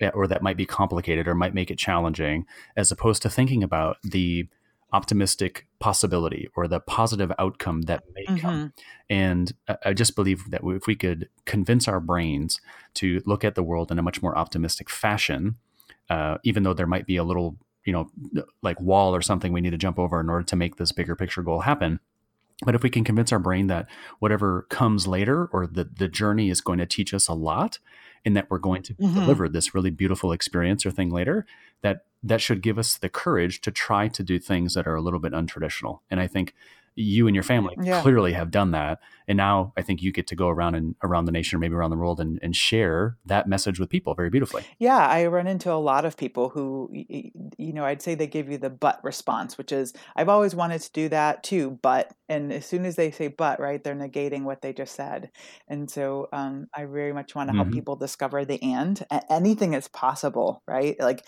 eh, 0.00 0.10
or 0.14 0.26
that 0.26 0.42
might 0.42 0.56
be 0.56 0.66
complicated 0.66 1.26
or 1.26 1.34
might 1.34 1.54
make 1.54 1.70
it 1.70 1.78
challenging, 1.78 2.46
as 2.76 2.90
opposed 2.90 3.22
to 3.22 3.30
thinking 3.30 3.62
about 3.62 3.96
the 4.02 4.48
optimistic 4.92 5.66
possibility 5.80 6.48
or 6.54 6.68
the 6.68 6.78
positive 6.78 7.32
outcome 7.38 7.82
that 7.82 8.04
may 8.14 8.24
mm-hmm. 8.24 8.36
come. 8.36 8.72
And 9.10 9.52
I 9.84 9.92
just 9.92 10.14
believe 10.14 10.50
that 10.50 10.60
if 10.62 10.86
we 10.86 10.94
could 10.94 11.28
convince 11.46 11.88
our 11.88 12.00
brains 12.00 12.60
to 12.94 13.20
look 13.26 13.44
at 13.44 13.56
the 13.56 13.62
world 13.62 13.90
in 13.90 13.98
a 13.98 14.02
much 14.02 14.22
more 14.22 14.38
optimistic 14.38 14.88
fashion, 14.88 15.56
uh, 16.08 16.38
even 16.44 16.62
though 16.62 16.74
there 16.74 16.86
might 16.86 17.06
be 17.06 17.16
a 17.16 17.24
little, 17.24 17.56
you 17.84 17.92
know, 17.92 18.08
like 18.62 18.80
wall 18.80 19.14
or 19.14 19.22
something 19.22 19.52
we 19.52 19.60
need 19.60 19.70
to 19.70 19.78
jump 19.78 19.98
over 19.98 20.20
in 20.20 20.28
order 20.28 20.44
to 20.44 20.56
make 20.56 20.76
this 20.76 20.92
bigger 20.92 21.16
picture 21.16 21.42
goal 21.42 21.60
happen. 21.60 22.00
But 22.64 22.74
if 22.74 22.82
we 22.82 22.90
can 22.90 23.04
convince 23.04 23.32
our 23.32 23.38
brain 23.38 23.66
that 23.66 23.86
whatever 24.20 24.66
comes 24.70 25.06
later 25.06 25.46
or 25.52 25.66
the, 25.66 25.84
the 25.84 26.08
journey 26.08 26.50
is 26.50 26.60
going 26.60 26.78
to 26.78 26.86
teach 26.86 27.12
us 27.12 27.28
a 27.28 27.34
lot 27.34 27.78
and 28.24 28.36
that 28.36 28.48
we're 28.48 28.58
going 28.58 28.82
to 28.84 28.94
mm-hmm. 28.94 29.14
deliver 29.14 29.48
this 29.48 29.74
really 29.74 29.90
beautiful 29.90 30.32
experience 30.32 30.86
or 30.86 30.90
thing 30.90 31.10
later, 31.10 31.46
that 31.82 32.04
that 32.22 32.40
should 32.40 32.62
give 32.62 32.78
us 32.78 32.96
the 32.96 33.08
courage 33.08 33.60
to 33.60 33.70
try 33.70 34.08
to 34.08 34.22
do 34.22 34.38
things 34.38 34.74
that 34.74 34.86
are 34.86 34.94
a 34.94 35.02
little 35.02 35.18
bit 35.18 35.32
untraditional. 35.32 36.00
And 36.10 36.20
I 36.20 36.26
think 36.26 36.54
you 36.96 37.26
and 37.26 37.34
your 37.34 37.42
family 37.42 37.76
yeah. 37.82 38.00
clearly 38.02 38.32
have 38.32 38.50
done 38.50 38.70
that 38.70 39.00
and 39.26 39.36
now 39.36 39.72
i 39.76 39.82
think 39.82 40.02
you 40.02 40.12
get 40.12 40.26
to 40.26 40.36
go 40.36 40.48
around 40.48 40.74
and 40.74 40.94
around 41.02 41.24
the 41.24 41.32
nation 41.32 41.56
or 41.56 41.58
maybe 41.58 41.74
around 41.74 41.90
the 41.90 41.96
world 41.96 42.20
and, 42.20 42.38
and 42.42 42.54
share 42.54 43.16
that 43.26 43.48
message 43.48 43.80
with 43.80 43.88
people 43.88 44.14
very 44.14 44.30
beautifully 44.30 44.64
yeah 44.78 45.06
i 45.08 45.26
run 45.26 45.46
into 45.46 45.72
a 45.72 45.74
lot 45.74 46.04
of 46.04 46.16
people 46.16 46.48
who 46.50 46.88
you 46.92 47.72
know 47.72 47.84
i'd 47.84 48.02
say 48.02 48.14
they 48.14 48.26
give 48.26 48.48
you 48.48 48.58
the 48.58 48.70
but 48.70 49.02
response 49.02 49.58
which 49.58 49.72
is 49.72 49.92
i've 50.16 50.28
always 50.28 50.54
wanted 50.54 50.80
to 50.80 50.92
do 50.92 51.08
that 51.08 51.42
too 51.42 51.78
but 51.82 52.14
and 52.28 52.52
as 52.52 52.64
soon 52.64 52.84
as 52.84 52.96
they 52.96 53.10
say 53.10 53.28
but 53.28 53.58
right 53.58 53.82
they're 53.82 53.94
negating 53.94 54.44
what 54.44 54.62
they 54.62 54.72
just 54.72 54.94
said 54.94 55.30
and 55.68 55.90
so 55.90 56.28
um, 56.32 56.68
i 56.74 56.84
very 56.84 57.12
much 57.12 57.34
want 57.34 57.50
to 57.50 57.56
help 57.56 57.68
mm-hmm. 57.68 57.76
people 57.76 57.96
discover 57.96 58.44
the 58.44 58.62
and 58.62 59.04
anything 59.30 59.74
is 59.74 59.88
possible 59.88 60.62
right 60.68 60.98
like 61.00 61.24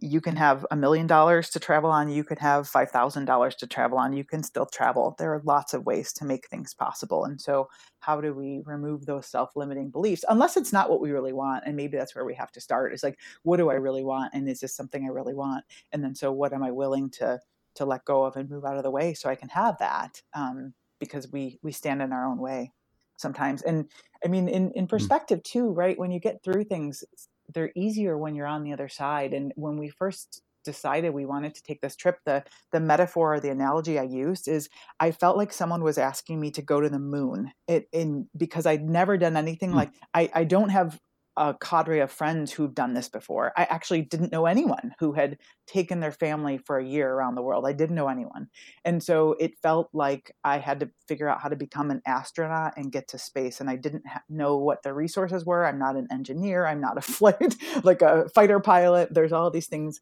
you 0.00 0.20
can 0.20 0.36
have 0.36 0.66
a 0.70 0.76
million 0.76 1.06
dollars 1.06 1.50
to 1.50 1.60
travel 1.60 1.90
on 1.90 2.08
you 2.08 2.24
could 2.24 2.38
have 2.38 2.66
five 2.66 2.90
thousand 2.90 3.26
dollars 3.26 3.54
to 3.54 3.66
travel 3.66 3.98
on 3.98 4.12
you 4.12 4.24
can 4.24 4.42
still 4.42 4.66
travel 4.66 5.03
there 5.12 5.34
are 5.34 5.42
lots 5.44 5.74
of 5.74 5.86
ways 5.86 6.12
to 6.12 6.24
make 6.24 6.48
things 6.48 6.74
possible 6.74 7.24
and 7.24 7.40
so 7.40 7.68
how 8.00 8.20
do 8.20 8.34
we 8.34 8.62
remove 8.64 9.06
those 9.06 9.26
self-limiting 9.26 9.90
beliefs 9.90 10.24
unless 10.28 10.56
it's 10.56 10.72
not 10.72 10.90
what 10.90 11.00
we 11.00 11.10
really 11.10 11.32
want 11.32 11.64
and 11.66 11.76
maybe 11.76 11.96
that's 11.96 12.14
where 12.14 12.24
we 12.24 12.34
have 12.34 12.52
to 12.52 12.60
start 12.60 12.92
is 12.92 13.02
like 13.02 13.18
what 13.42 13.56
do 13.56 13.70
i 13.70 13.74
really 13.74 14.04
want 14.04 14.32
and 14.34 14.48
is 14.48 14.60
this 14.60 14.74
something 14.74 15.04
i 15.04 15.08
really 15.08 15.34
want 15.34 15.64
and 15.92 16.02
then 16.02 16.14
so 16.14 16.32
what 16.32 16.52
am 16.52 16.62
i 16.62 16.70
willing 16.70 17.10
to 17.10 17.38
to 17.74 17.84
let 17.84 18.04
go 18.04 18.24
of 18.24 18.36
and 18.36 18.48
move 18.48 18.64
out 18.64 18.76
of 18.76 18.82
the 18.82 18.90
way 18.90 19.14
so 19.14 19.28
i 19.28 19.34
can 19.34 19.48
have 19.48 19.76
that 19.78 20.22
um, 20.34 20.72
because 20.98 21.30
we 21.32 21.58
we 21.62 21.72
stand 21.72 22.00
in 22.00 22.12
our 22.12 22.26
own 22.26 22.38
way 22.38 22.72
sometimes 23.16 23.62
and 23.62 23.88
i 24.24 24.28
mean 24.28 24.48
in 24.48 24.70
in 24.72 24.86
mm. 24.86 24.90
perspective 24.90 25.42
too 25.42 25.70
right 25.70 25.98
when 25.98 26.10
you 26.10 26.20
get 26.20 26.42
through 26.42 26.64
things 26.64 27.04
they're 27.52 27.72
easier 27.74 28.16
when 28.16 28.34
you're 28.34 28.46
on 28.46 28.64
the 28.64 28.72
other 28.72 28.88
side. 28.88 29.32
And 29.32 29.52
when 29.56 29.76
we 29.76 29.88
first 29.88 30.42
decided 30.64 31.14
we 31.14 31.26
wanted 31.26 31.54
to 31.54 31.62
take 31.62 31.80
this 31.80 31.96
trip, 31.96 32.18
the 32.24 32.44
the 32.72 32.80
metaphor 32.80 33.34
or 33.34 33.40
the 33.40 33.50
analogy 33.50 33.98
I 33.98 34.04
used 34.04 34.48
is 34.48 34.68
I 35.00 35.10
felt 35.10 35.36
like 35.36 35.52
someone 35.52 35.82
was 35.82 35.98
asking 35.98 36.40
me 36.40 36.50
to 36.52 36.62
go 36.62 36.80
to 36.80 36.88
the 36.88 36.98
moon. 36.98 37.52
It 37.68 37.88
in 37.92 38.28
because 38.36 38.66
I'd 38.66 38.88
never 38.88 39.16
done 39.16 39.36
anything 39.36 39.72
mm. 39.72 39.76
like 39.76 39.92
I, 40.12 40.30
I 40.34 40.44
don't 40.44 40.70
have 40.70 40.98
a 41.36 41.54
cadre 41.54 42.00
of 42.00 42.12
friends 42.12 42.52
who've 42.52 42.74
done 42.74 42.94
this 42.94 43.08
before. 43.08 43.52
I 43.56 43.64
actually 43.64 44.02
didn't 44.02 44.30
know 44.30 44.46
anyone 44.46 44.94
who 45.00 45.12
had 45.12 45.38
taken 45.66 46.00
their 46.00 46.12
family 46.12 46.58
for 46.58 46.78
a 46.78 46.84
year 46.84 47.12
around 47.12 47.34
the 47.34 47.42
world. 47.42 47.66
I 47.66 47.72
didn't 47.72 47.96
know 47.96 48.08
anyone. 48.08 48.48
And 48.84 49.02
so 49.02 49.34
it 49.40 49.58
felt 49.60 49.88
like 49.92 50.34
I 50.44 50.58
had 50.58 50.80
to 50.80 50.90
figure 51.08 51.28
out 51.28 51.40
how 51.40 51.48
to 51.48 51.56
become 51.56 51.90
an 51.90 52.02
astronaut 52.06 52.74
and 52.76 52.92
get 52.92 53.08
to 53.08 53.18
space. 53.18 53.60
And 53.60 53.68
I 53.68 53.76
didn't 53.76 54.06
ha- 54.06 54.22
know 54.28 54.56
what 54.56 54.82
the 54.82 54.94
resources 54.94 55.44
were. 55.44 55.66
I'm 55.66 55.78
not 55.78 55.96
an 55.96 56.06
engineer. 56.10 56.66
I'm 56.66 56.80
not 56.80 56.98
a 56.98 57.02
flight, 57.02 57.56
like 57.82 58.02
a 58.02 58.28
fighter 58.28 58.60
pilot. 58.60 59.12
There's 59.12 59.32
all 59.32 59.50
these 59.50 59.66
things 59.66 60.00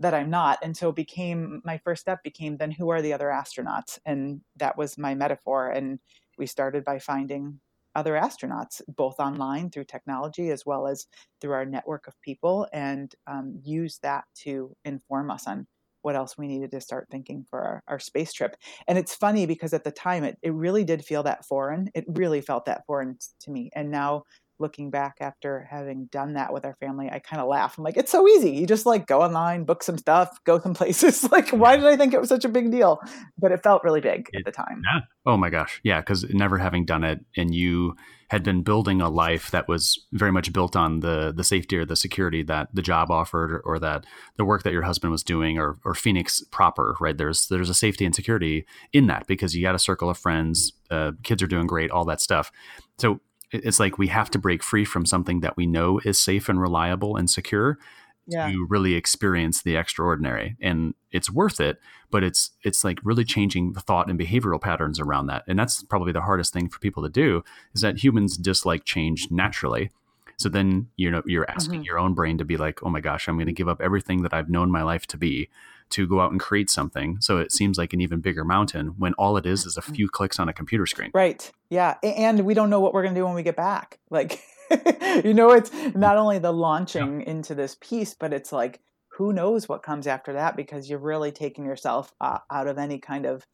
that 0.00 0.14
I'm 0.14 0.30
not. 0.30 0.58
And 0.62 0.76
so 0.76 0.90
became 0.90 1.60
my 1.64 1.78
first 1.78 2.00
step 2.00 2.22
became 2.24 2.56
then 2.56 2.70
who 2.70 2.88
are 2.88 3.02
the 3.02 3.12
other 3.12 3.28
astronauts? 3.28 3.98
And 4.04 4.40
that 4.56 4.76
was 4.76 4.98
my 4.98 5.14
metaphor. 5.14 5.70
And 5.70 6.00
we 6.38 6.46
started 6.46 6.84
by 6.84 6.98
finding 6.98 7.60
other 7.94 8.14
astronauts, 8.14 8.80
both 8.88 9.20
online 9.20 9.70
through 9.70 9.84
technology 9.84 10.50
as 10.50 10.64
well 10.64 10.86
as 10.86 11.06
through 11.40 11.52
our 11.52 11.66
network 11.66 12.06
of 12.06 12.20
people, 12.22 12.66
and 12.72 13.14
um, 13.26 13.60
use 13.62 13.98
that 14.02 14.24
to 14.36 14.74
inform 14.84 15.30
us 15.30 15.46
on 15.46 15.66
what 16.02 16.16
else 16.16 16.38
we 16.38 16.48
needed 16.48 16.70
to 16.70 16.80
start 16.80 17.08
thinking 17.10 17.44
for 17.50 17.60
our, 17.60 17.82
our, 17.88 17.98
space 17.98 18.32
trip. 18.32 18.56
And 18.88 18.96
it's 18.96 19.14
funny 19.14 19.44
because 19.44 19.74
at 19.74 19.84
the 19.84 19.90
time 19.90 20.24
it, 20.24 20.38
it 20.40 20.54
really 20.54 20.82
did 20.82 21.04
feel 21.04 21.22
that 21.24 21.44
foreign. 21.44 21.90
It 21.94 22.04
really 22.08 22.40
felt 22.40 22.64
that 22.66 22.86
foreign 22.86 23.18
to 23.40 23.50
me. 23.50 23.70
And 23.74 23.90
now 23.90 24.22
looking 24.60 24.90
back 24.90 25.16
after 25.20 25.66
having 25.70 26.06
done 26.06 26.34
that 26.34 26.52
with 26.52 26.64
our 26.64 26.76
family, 26.76 27.08
I 27.10 27.18
kind 27.18 27.40
of 27.40 27.48
laugh. 27.48 27.78
I'm 27.78 27.84
like, 27.84 27.96
it's 27.96 28.12
so 28.12 28.28
easy. 28.28 28.50
You 28.50 28.66
just 28.66 28.86
like 28.86 29.06
go 29.06 29.22
online, 29.22 29.64
book 29.64 29.82
some 29.82 29.98
stuff, 29.98 30.38
go 30.44 30.60
some 30.60 30.74
places. 30.80 31.30
like, 31.32 31.50
why 31.50 31.76
did 31.76 31.86
I 31.86 31.96
think 31.96 32.14
it 32.14 32.20
was 32.20 32.28
such 32.28 32.44
a 32.44 32.48
big 32.48 32.70
deal? 32.70 33.00
But 33.38 33.52
it 33.52 33.62
felt 33.62 33.82
really 33.84 34.00
big 34.00 34.28
at 34.34 34.44
the 34.44 34.52
time. 34.52 34.82
Yeah. 34.84 35.00
Oh 35.26 35.36
my 35.36 35.50
gosh. 35.50 35.80
Yeah. 35.82 36.00
Cause 36.02 36.24
never 36.30 36.58
having 36.58 36.84
done 36.84 37.04
it 37.04 37.20
and 37.36 37.54
you 37.54 37.96
had 38.30 38.44
been 38.44 38.62
building 38.62 39.00
a 39.00 39.08
life 39.08 39.50
that 39.50 39.66
was 39.66 40.06
very 40.12 40.30
much 40.30 40.52
built 40.52 40.76
on 40.76 41.00
the 41.00 41.32
the 41.36 41.42
safety 41.42 41.76
or 41.76 41.84
the 41.84 41.96
security 41.96 42.44
that 42.44 42.68
the 42.72 42.80
job 42.80 43.10
offered 43.10 43.50
or, 43.50 43.60
or 43.60 43.78
that 43.80 44.06
the 44.36 44.44
work 44.44 44.62
that 44.62 44.72
your 44.72 44.82
husband 44.82 45.10
was 45.10 45.24
doing 45.24 45.58
or, 45.58 45.78
or 45.84 45.96
Phoenix 45.96 46.42
proper, 46.52 46.96
right? 47.00 47.18
There's 47.18 47.48
there's 47.48 47.68
a 47.68 47.74
safety 47.74 48.04
and 48.04 48.14
security 48.14 48.66
in 48.92 49.08
that 49.08 49.26
because 49.26 49.56
you 49.56 49.62
got 49.62 49.74
a 49.74 49.80
circle 49.80 50.08
of 50.08 50.16
friends, 50.16 50.72
uh, 50.90 51.12
kids 51.24 51.42
are 51.42 51.48
doing 51.48 51.66
great, 51.66 51.90
all 51.90 52.04
that 52.04 52.20
stuff. 52.20 52.52
So 52.98 53.20
it's 53.52 53.80
like 53.80 53.98
we 53.98 54.08
have 54.08 54.30
to 54.30 54.38
break 54.38 54.62
free 54.62 54.84
from 54.84 55.04
something 55.04 55.40
that 55.40 55.56
we 55.56 55.66
know 55.66 56.00
is 56.04 56.18
safe 56.18 56.48
and 56.48 56.60
reliable 56.60 57.16
and 57.16 57.28
secure 57.28 57.78
yeah. 58.26 58.50
to 58.50 58.66
really 58.68 58.94
experience 58.94 59.62
the 59.62 59.76
extraordinary 59.76 60.56
and 60.60 60.94
it's 61.10 61.30
worth 61.30 61.60
it 61.60 61.78
but 62.10 62.22
it's 62.22 62.50
it's 62.62 62.84
like 62.84 62.98
really 63.02 63.24
changing 63.24 63.72
the 63.72 63.80
thought 63.80 64.08
and 64.08 64.18
behavioral 64.18 64.60
patterns 64.60 65.00
around 65.00 65.26
that 65.26 65.42
and 65.48 65.58
that's 65.58 65.82
probably 65.84 66.12
the 66.12 66.20
hardest 66.20 66.52
thing 66.52 66.68
for 66.68 66.78
people 66.78 67.02
to 67.02 67.08
do 67.08 67.42
is 67.74 67.80
that 67.80 68.02
humans 68.02 68.36
dislike 68.36 68.84
change 68.84 69.28
naturally 69.30 69.90
so 70.38 70.48
then 70.48 70.88
you 70.96 71.10
know 71.10 71.22
you're 71.26 71.50
asking 71.50 71.80
mm-hmm. 71.80 71.84
your 71.84 71.98
own 71.98 72.14
brain 72.14 72.38
to 72.38 72.44
be 72.44 72.56
like 72.56 72.82
oh 72.82 72.90
my 72.90 73.00
gosh 73.00 73.28
i'm 73.28 73.36
going 73.36 73.46
to 73.46 73.52
give 73.52 73.68
up 73.68 73.80
everything 73.80 74.22
that 74.22 74.34
i've 74.34 74.50
known 74.50 74.70
my 74.70 74.82
life 74.82 75.06
to 75.06 75.16
be 75.16 75.48
to 75.90 76.06
go 76.06 76.20
out 76.20 76.30
and 76.30 76.40
create 76.40 76.70
something. 76.70 77.18
So 77.20 77.38
it 77.38 77.52
seems 77.52 77.78
like 77.78 77.92
an 77.92 78.00
even 78.00 78.20
bigger 78.20 78.44
mountain 78.44 78.94
when 78.98 79.14
all 79.14 79.36
it 79.36 79.46
is 79.46 79.66
is 79.66 79.76
a 79.76 79.82
mm. 79.82 79.94
few 79.94 80.08
clicks 80.08 80.38
on 80.38 80.48
a 80.48 80.52
computer 80.52 80.86
screen. 80.86 81.10
Right. 81.14 81.50
Yeah. 81.68 81.96
And 82.02 82.40
we 82.40 82.54
don't 82.54 82.70
know 82.70 82.80
what 82.80 82.94
we're 82.94 83.02
going 83.02 83.14
to 83.14 83.20
do 83.20 83.24
when 83.24 83.34
we 83.34 83.42
get 83.42 83.56
back. 83.56 83.98
Like, 84.10 84.42
you 85.24 85.34
know, 85.34 85.50
it's 85.52 85.70
not 85.94 86.16
only 86.16 86.38
the 86.38 86.52
launching 86.52 87.20
yeah. 87.20 87.30
into 87.30 87.54
this 87.54 87.76
piece, 87.80 88.14
but 88.14 88.32
it's 88.32 88.52
like, 88.52 88.80
who 89.20 89.32
knows 89.32 89.68
what 89.68 89.82
comes 89.82 90.06
after 90.06 90.32
that 90.32 90.56
because 90.56 90.88
you're 90.88 90.98
really 90.98 91.30
taking 91.30 91.66
yourself 91.66 92.14
uh, 92.22 92.38
out 92.50 92.66
of 92.66 92.78
any 92.78 92.98
kind 92.98 93.26
of 93.26 93.44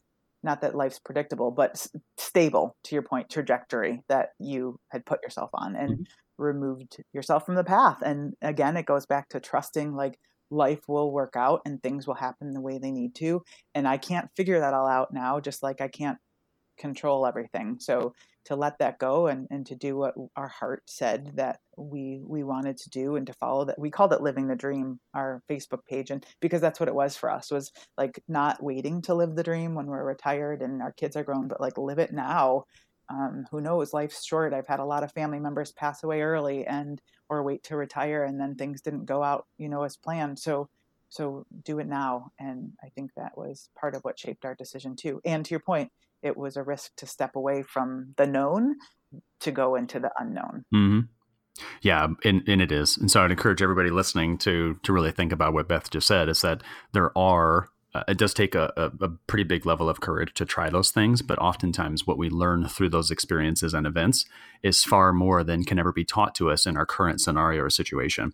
not 0.43 0.61
that 0.61 0.75
life's 0.75 0.99
predictable 0.99 1.51
but 1.51 1.71
s- 1.71 1.89
stable 2.17 2.77
to 2.83 2.95
your 2.95 3.01
point 3.01 3.29
trajectory 3.29 4.01
that 4.07 4.29
you 4.39 4.79
had 4.91 5.05
put 5.05 5.21
yourself 5.23 5.49
on 5.53 5.75
and 5.75 5.91
mm-hmm. 5.91 6.03
removed 6.37 7.03
yourself 7.11 7.45
from 7.45 7.55
the 7.55 7.63
path 7.65 8.01
and 8.01 8.33
again 8.41 8.77
it 8.77 8.85
goes 8.85 9.05
back 9.05 9.27
to 9.27 9.39
trusting 9.41 9.93
like 9.93 10.17
life 10.49 10.87
will 10.87 11.11
work 11.11 11.35
out 11.35 11.61
and 11.65 11.81
things 11.81 12.07
will 12.07 12.15
happen 12.15 12.53
the 12.53 12.61
way 12.61 12.77
they 12.77 12.91
need 12.91 13.15
to. 13.15 13.43
And 13.75 13.87
I 13.87 13.97
can't 13.97 14.29
figure 14.35 14.59
that 14.59 14.73
all 14.73 14.87
out 14.87 15.13
now, 15.13 15.39
just 15.39 15.63
like 15.63 15.81
I 15.81 15.87
can't 15.87 16.17
control 16.77 17.25
everything. 17.25 17.77
So 17.79 18.13
to 18.47 18.55
let 18.55 18.79
that 18.79 18.97
go 18.97 19.27
and, 19.27 19.45
and 19.51 19.65
to 19.65 19.75
do 19.75 19.97
what 19.97 20.15
our 20.37 20.47
heart 20.47 20.83
said 20.85 21.33
that 21.35 21.59
we 21.77 22.21
we 22.25 22.43
wanted 22.45 22.77
to 22.77 22.89
do 22.89 23.17
and 23.17 23.27
to 23.27 23.33
follow 23.33 23.65
that 23.65 23.77
we 23.77 23.91
called 23.91 24.13
it 24.13 24.21
living 24.21 24.47
the 24.47 24.55
dream 24.55 24.99
our 25.13 25.41
facebook 25.49 25.85
page 25.85 26.11
and 26.11 26.25
because 26.39 26.61
that's 26.61 26.79
what 26.79 26.87
it 26.87 26.95
was 26.95 27.17
for 27.17 27.29
us 27.29 27.51
was 27.51 27.73
like 27.97 28.23
not 28.29 28.63
waiting 28.63 29.01
to 29.01 29.13
live 29.13 29.35
the 29.35 29.43
dream 29.43 29.75
when 29.75 29.85
we're 29.85 30.03
retired 30.03 30.61
and 30.61 30.81
our 30.81 30.93
kids 30.93 31.17
are 31.17 31.25
grown 31.25 31.49
but 31.49 31.59
like 31.59 31.77
live 31.77 31.99
it 31.99 32.13
now 32.13 32.63
um, 33.09 33.45
who 33.51 33.61
knows 33.61 33.93
life's 33.93 34.25
short. 34.25 34.53
I've 34.53 34.67
had 34.67 34.79
a 34.79 34.85
lot 34.85 35.03
of 35.03 35.11
family 35.11 35.39
members 35.39 35.71
pass 35.71 36.03
away 36.03 36.21
early 36.21 36.65
and 36.65 37.01
or 37.29 37.43
wait 37.43 37.63
to 37.63 37.75
retire 37.75 38.23
and 38.23 38.39
then 38.39 38.55
things 38.55 38.81
didn't 38.81 39.05
go 39.05 39.23
out 39.23 39.45
you 39.57 39.69
know 39.69 39.83
as 39.83 39.97
planned. 39.97 40.39
So 40.39 40.69
so 41.09 41.45
do 41.63 41.79
it 41.79 41.87
now 41.87 42.31
and 42.39 42.73
i 42.83 42.89
think 42.89 43.11
that 43.15 43.37
was 43.37 43.69
part 43.79 43.95
of 43.95 44.01
what 44.03 44.19
shaped 44.19 44.45
our 44.45 44.55
decision 44.55 44.95
too. 44.95 45.21
And 45.25 45.45
to 45.45 45.51
your 45.51 45.59
point 45.59 45.91
it 46.21 46.35
was 46.35 46.57
a 46.57 46.63
risk 46.63 46.95
to 46.97 47.05
step 47.05 47.35
away 47.35 47.63
from 47.63 48.13
the 48.17 48.27
known 48.27 48.75
to 49.41 49.51
go 49.51 49.75
into 49.75 49.99
the 49.99 50.11
unknown. 50.17 50.65
Mm-hmm. 50.73 50.99
yeah 51.81 52.07
and, 52.23 52.43
and 52.47 52.61
it 52.61 52.71
is. 52.71 52.97
And 52.97 53.09
so 53.09 53.23
i'd 53.23 53.31
encourage 53.31 53.61
everybody 53.61 53.89
listening 53.89 54.37
to 54.39 54.79
to 54.83 54.93
really 54.93 55.11
think 55.11 55.31
about 55.31 55.53
what 55.53 55.67
beth 55.69 55.89
just 55.89 56.07
said 56.07 56.29
is 56.29 56.41
that 56.41 56.61
there 56.91 57.17
are 57.17 57.69
uh, 57.97 58.03
it 58.07 58.17
does 58.17 58.33
take 58.33 58.53
a, 58.53 58.71
a, 58.77 59.05
a, 59.05 59.09
pretty 59.27 59.43
big 59.43 59.65
level 59.65 59.89
of 59.89 60.01
courage 60.01 60.33
to 60.35 60.45
try 60.45 60.69
those 60.69 60.91
things, 60.91 61.21
but 61.21 61.39
oftentimes 61.39 62.05
what 62.05 62.17
we 62.17 62.29
learn 62.29 62.67
through 62.67 62.89
those 62.89 63.09
experiences 63.09 63.73
and 63.73 63.87
events 63.87 64.25
is 64.61 64.83
far 64.83 65.11
more 65.11 65.43
than 65.43 65.63
can 65.63 65.79
ever 65.79 65.91
be 65.91 66.05
taught 66.05 66.35
to 66.35 66.51
us 66.51 66.65
in 66.65 66.77
our 66.77 66.85
current 66.85 67.19
scenario 67.19 67.63
or 67.63 67.69
situation. 67.69 68.33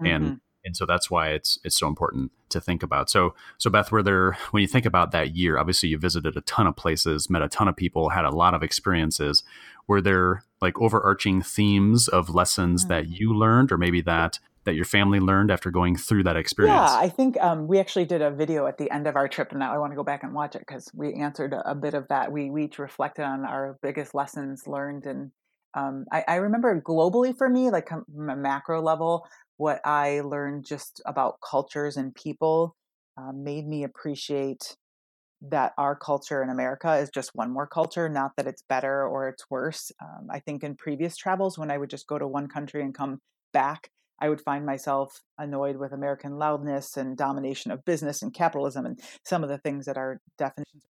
Mm-hmm. 0.00 0.06
And 0.06 0.40
and 0.64 0.74
so 0.74 0.86
that's 0.86 1.10
why 1.10 1.28
it's 1.28 1.58
it's 1.62 1.78
so 1.78 1.86
important 1.86 2.32
to 2.48 2.60
think 2.60 2.82
about. 2.82 3.10
So 3.10 3.34
so 3.58 3.70
Beth, 3.70 3.92
were 3.92 4.02
there 4.02 4.36
when 4.50 4.62
you 4.62 4.66
think 4.66 4.86
about 4.86 5.12
that 5.12 5.36
year? 5.36 5.58
Obviously, 5.58 5.90
you 5.90 5.98
visited 5.98 6.36
a 6.36 6.40
ton 6.40 6.66
of 6.66 6.74
places, 6.74 7.30
met 7.30 7.42
a 7.42 7.48
ton 7.48 7.68
of 7.68 7.76
people, 7.76 8.08
had 8.08 8.24
a 8.24 8.30
lot 8.30 8.54
of 8.54 8.62
experiences. 8.62 9.44
Were 9.86 10.00
there 10.00 10.44
like 10.60 10.80
overarching 10.80 11.42
themes 11.42 12.08
of 12.08 12.34
lessons 12.34 12.86
mm. 12.86 12.88
that 12.88 13.10
you 13.10 13.34
learned, 13.34 13.70
or 13.70 13.78
maybe 13.78 14.00
that 14.00 14.38
that 14.64 14.74
your 14.74 14.84
family 14.84 15.20
learned 15.20 15.50
after 15.50 15.70
going 15.70 15.96
through 15.96 16.24
that 16.24 16.36
experience? 16.36 16.90
Yeah, 16.90 16.98
I 16.98 17.08
think 17.08 17.40
um, 17.40 17.66
we 17.66 17.78
actually 17.78 18.04
did 18.04 18.22
a 18.22 18.30
video 18.30 18.66
at 18.66 18.78
the 18.78 18.90
end 18.90 19.06
of 19.06 19.16
our 19.16 19.28
trip, 19.28 19.50
and 19.50 19.60
now 19.60 19.74
I 19.74 19.78
want 19.78 19.92
to 19.92 19.96
go 19.96 20.04
back 20.04 20.22
and 20.22 20.34
watch 20.34 20.54
it 20.54 20.60
because 20.66 20.90
we 20.94 21.14
answered 21.14 21.52
a, 21.52 21.70
a, 21.70 21.74
bit 21.74 21.94
of 21.94 22.08
that. 22.08 22.32
We, 22.32 22.50
we 22.50 22.64
each 22.64 22.78
reflected 22.78 23.24
on 23.24 23.44
our 23.44 23.78
biggest 23.82 24.14
lessons 24.14 24.66
learned, 24.66 25.06
and 25.06 25.30
um, 25.74 26.06
I, 26.12 26.24
I, 26.26 26.34
remember 26.36 26.80
globally 26.80 27.36
for 27.36 27.48
me, 27.48 27.70
like 27.70 27.88
from 27.88 28.30
a 28.30 28.36
macro 28.36 28.80
level, 28.80 29.26
what 29.56 29.80
I 29.84 30.20
learned 30.20 30.64
just 30.64 31.02
about 31.06 31.38
cultures 31.48 31.96
and 31.96 32.14
people 32.14 32.76
uh, 33.16 33.32
made 33.32 33.66
me 33.66 33.84
appreciate 33.84 34.76
that 35.50 35.72
our 35.76 35.94
culture 35.94 36.42
in 36.42 36.48
America 36.48 36.96
is 36.96 37.10
just 37.10 37.34
one 37.34 37.52
more 37.52 37.66
culture, 37.66 38.08
not 38.08 38.32
that 38.36 38.46
it's 38.46 38.62
better 38.68 39.06
or 39.06 39.28
it's 39.28 39.44
worse. 39.50 39.92
Um, 40.02 40.28
I 40.30 40.40
think 40.40 40.64
in 40.64 40.74
previous 40.74 41.16
travels, 41.16 41.58
when 41.58 41.70
I 41.70 41.78
would 41.78 41.90
just 41.90 42.06
go 42.06 42.18
to 42.18 42.26
one 42.26 42.48
country 42.48 42.82
and 42.82 42.94
come 42.94 43.20
back, 43.52 43.90
I 44.20 44.28
would 44.28 44.40
find 44.40 44.64
myself 44.64 45.22
annoyed 45.38 45.76
with 45.76 45.92
American 45.92 46.38
loudness 46.38 46.96
and 46.96 47.16
domination 47.16 47.70
of 47.70 47.84
business 47.84 48.22
and 48.22 48.32
capitalism 48.32 48.86
and 48.86 49.00
some 49.24 49.42
of 49.42 49.48
the 49.48 49.58
things 49.58 49.86
that 49.86 49.96
are 49.96 50.20
definitions. 50.38 50.84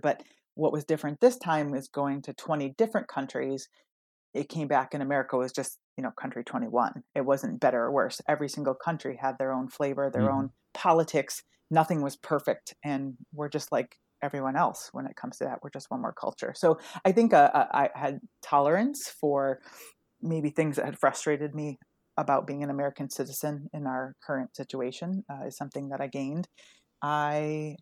But 0.00 0.22
what 0.54 0.72
was 0.72 0.84
different 0.84 1.20
this 1.20 1.36
time 1.36 1.70
was 1.70 1.88
going 1.88 2.22
to 2.22 2.32
20 2.32 2.74
different 2.76 3.08
countries 3.08 3.68
it 4.34 4.48
came 4.48 4.68
back 4.68 4.94
in 4.94 5.00
America 5.00 5.36
was 5.36 5.52
just, 5.52 5.78
you 5.96 6.02
know, 6.02 6.10
country 6.10 6.44
21. 6.44 7.02
It 7.14 7.24
wasn't 7.24 7.60
better 7.60 7.82
or 7.82 7.92
worse. 7.92 8.20
Every 8.28 8.48
single 8.48 8.74
country 8.74 9.18
had 9.20 9.38
their 9.38 9.52
own 9.52 9.68
flavor, 9.68 10.10
their 10.10 10.22
mm-hmm. 10.22 10.34
own 10.34 10.50
politics. 10.74 11.42
Nothing 11.70 12.02
was 12.02 12.16
perfect. 12.16 12.74
And 12.84 13.14
we're 13.32 13.48
just 13.48 13.72
like 13.72 13.96
everyone 14.22 14.56
else 14.56 14.90
when 14.92 15.06
it 15.06 15.16
comes 15.16 15.38
to 15.38 15.44
that. 15.44 15.60
We're 15.62 15.70
just 15.70 15.90
one 15.90 16.02
more 16.02 16.12
culture. 16.12 16.52
So 16.56 16.78
I 17.04 17.12
think 17.12 17.32
uh, 17.32 17.50
I 17.54 17.90
had 17.94 18.20
tolerance 18.42 19.08
for 19.20 19.60
maybe 20.20 20.50
things 20.50 20.76
that 20.76 20.84
had 20.84 20.98
frustrated 20.98 21.54
me 21.54 21.78
about 22.18 22.46
being 22.46 22.62
an 22.64 22.70
American 22.70 23.08
citizen 23.08 23.70
in 23.72 23.86
our 23.86 24.14
current 24.26 24.54
situation 24.54 25.24
uh, 25.30 25.46
is 25.46 25.56
something 25.56 25.88
that 25.90 26.00
I 26.00 26.08
gained. 26.08 26.48
I 27.00 27.76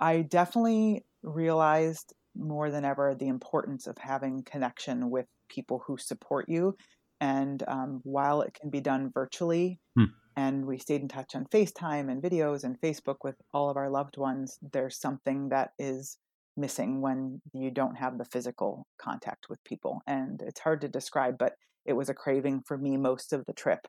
I 0.00 0.22
definitely 0.22 1.04
realized 1.22 2.12
more 2.36 2.70
than 2.70 2.84
ever 2.84 3.14
the 3.14 3.28
importance 3.28 3.86
of 3.86 3.96
having 3.98 4.42
connection 4.42 5.10
with 5.10 5.26
people 5.48 5.82
who 5.86 5.96
support 5.96 6.48
you. 6.48 6.76
And 7.20 7.62
um, 7.66 8.00
while 8.04 8.42
it 8.42 8.56
can 8.60 8.70
be 8.70 8.80
done 8.80 9.10
virtually, 9.12 9.80
hmm. 9.96 10.04
and 10.36 10.66
we 10.66 10.78
stayed 10.78 11.02
in 11.02 11.08
touch 11.08 11.34
on 11.34 11.46
FaceTime 11.46 12.10
and 12.10 12.22
videos 12.22 12.62
and 12.62 12.80
Facebook 12.80 13.16
with 13.24 13.34
all 13.52 13.70
of 13.70 13.76
our 13.76 13.90
loved 13.90 14.16
ones, 14.16 14.58
there's 14.72 15.00
something 15.00 15.48
that 15.48 15.70
is 15.78 16.18
missing 16.56 17.00
when 17.00 17.40
you 17.52 17.70
don't 17.70 17.96
have 17.96 18.18
the 18.18 18.24
physical 18.24 18.86
contact 19.00 19.46
with 19.48 19.62
people. 19.64 20.00
And 20.06 20.42
it's 20.42 20.60
hard 20.60 20.80
to 20.82 20.88
describe, 20.88 21.38
but 21.38 21.54
it 21.84 21.92
was 21.94 22.08
a 22.08 22.14
craving 22.14 22.62
for 22.66 22.76
me 22.76 22.96
most 22.96 23.32
of 23.32 23.44
the 23.46 23.52
trip. 23.52 23.80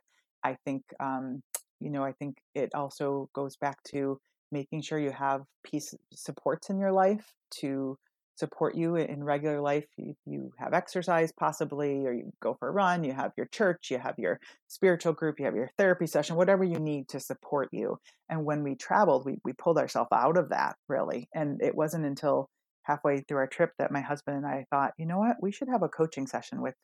I 0.44 0.58
think, 0.66 0.84
um, 1.00 1.42
you 1.80 1.90
know, 1.90 2.04
I 2.04 2.14
think 2.14 2.38
it 2.56 2.74
also 2.74 3.30
goes 3.34 3.58
back 3.58 3.78
to 3.90 4.20
making 4.52 4.82
sure 4.82 5.00
you 5.00 5.12
have 5.12 5.42
peace 5.64 5.94
supports 6.14 6.70
in 6.70 6.80
your 6.80 6.92
life 6.92 7.34
to 7.62 7.98
support 8.36 8.74
you 8.74 8.96
in 8.96 9.22
regular 9.24 9.60
life. 9.60 9.86
You, 9.98 10.16
you 10.26 10.52
have 10.58 10.74
exercise 10.74 11.32
possibly, 11.38 12.06
or 12.06 12.14
you 12.14 12.32
go 12.42 12.56
for 12.58 12.70
a 12.70 12.72
run, 12.72 13.04
you 13.04 13.12
have 13.12 13.34
your 13.36 13.48
church, 13.48 13.92
you 13.92 14.00
have 14.00 14.16
your 14.18 14.40
spiritual 14.70 15.12
group, 15.12 15.40
you 15.40 15.46
have 15.46 15.56
your 15.56 15.70
therapy 15.78 16.08
session, 16.08 16.38
whatever 16.38 16.64
you 16.64 16.80
need 16.80 17.10
to 17.10 17.20
support 17.20 17.68
you. 17.74 17.98
And 18.30 18.46
when 18.46 18.64
we 18.64 18.76
traveled, 18.76 19.26
we, 19.26 19.40
we 19.44 19.54
pulled 19.54 19.78
ourselves 19.78 20.10
out 20.14 20.38
of 20.38 20.50
that 20.50 20.78
really. 20.88 21.28
And 21.36 21.62
it 21.62 21.76
wasn't 21.76 22.06
until 22.06 22.50
halfway 22.84 23.22
through 23.22 23.38
our 23.38 23.48
trip 23.48 23.72
that 23.78 23.92
my 23.92 24.02
husband 24.02 24.38
and 24.38 24.46
I 24.46 24.66
thought, 24.72 24.94
you 24.98 25.06
know 25.06 25.20
what, 25.20 25.36
we 25.42 25.52
should 25.52 25.68
have 25.68 25.84
a 25.84 25.90
coaching 25.90 26.26
session 26.26 26.62
with 26.62 26.76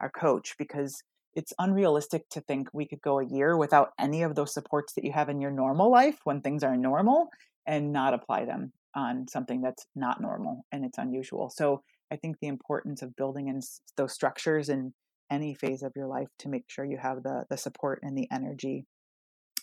our 0.00 0.10
coach 0.10 0.54
because 0.58 1.02
it's 1.34 1.52
unrealistic 1.58 2.28
to 2.30 2.40
think 2.40 2.68
we 2.72 2.86
could 2.86 3.02
go 3.02 3.20
a 3.20 3.26
year 3.26 3.56
without 3.56 3.90
any 3.98 4.22
of 4.22 4.34
those 4.34 4.54
supports 4.54 4.94
that 4.94 5.04
you 5.04 5.12
have 5.12 5.28
in 5.28 5.40
your 5.40 5.50
normal 5.50 5.90
life 5.90 6.18
when 6.24 6.40
things 6.40 6.64
are 6.64 6.76
normal 6.76 7.28
and 7.66 7.92
not 7.92 8.14
apply 8.14 8.46
them 8.46 8.72
on 8.94 9.28
something 9.28 9.60
that's 9.60 9.86
not 9.94 10.20
normal 10.20 10.64
and 10.72 10.84
it's 10.84 10.98
unusual. 10.98 11.50
So 11.50 11.82
I 12.10 12.16
think 12.16 12.38
the 12.40 12.46
importance 12.46 13.02
of 13.02 13.14
building 13.16 13.48
in 13.48 13.60
those 13.96 14.12
structures 14.12 14.68
in 14.68 14.94
any 15.30 15.54
phase 15.54 15.82
of 15.82 15.92
your 15.94 16.06
life 16.06 16.28
to 16.38 16.48
make 16.48 16.64
sure 16.68 16.84
you 16.84 16.98
have 16.98 17.22
the 17.22 17.44
the 17.50 17.56
support 17.56 18.00
and 18.02 18.16
the 18.16 18.28
energy 18.30 18.86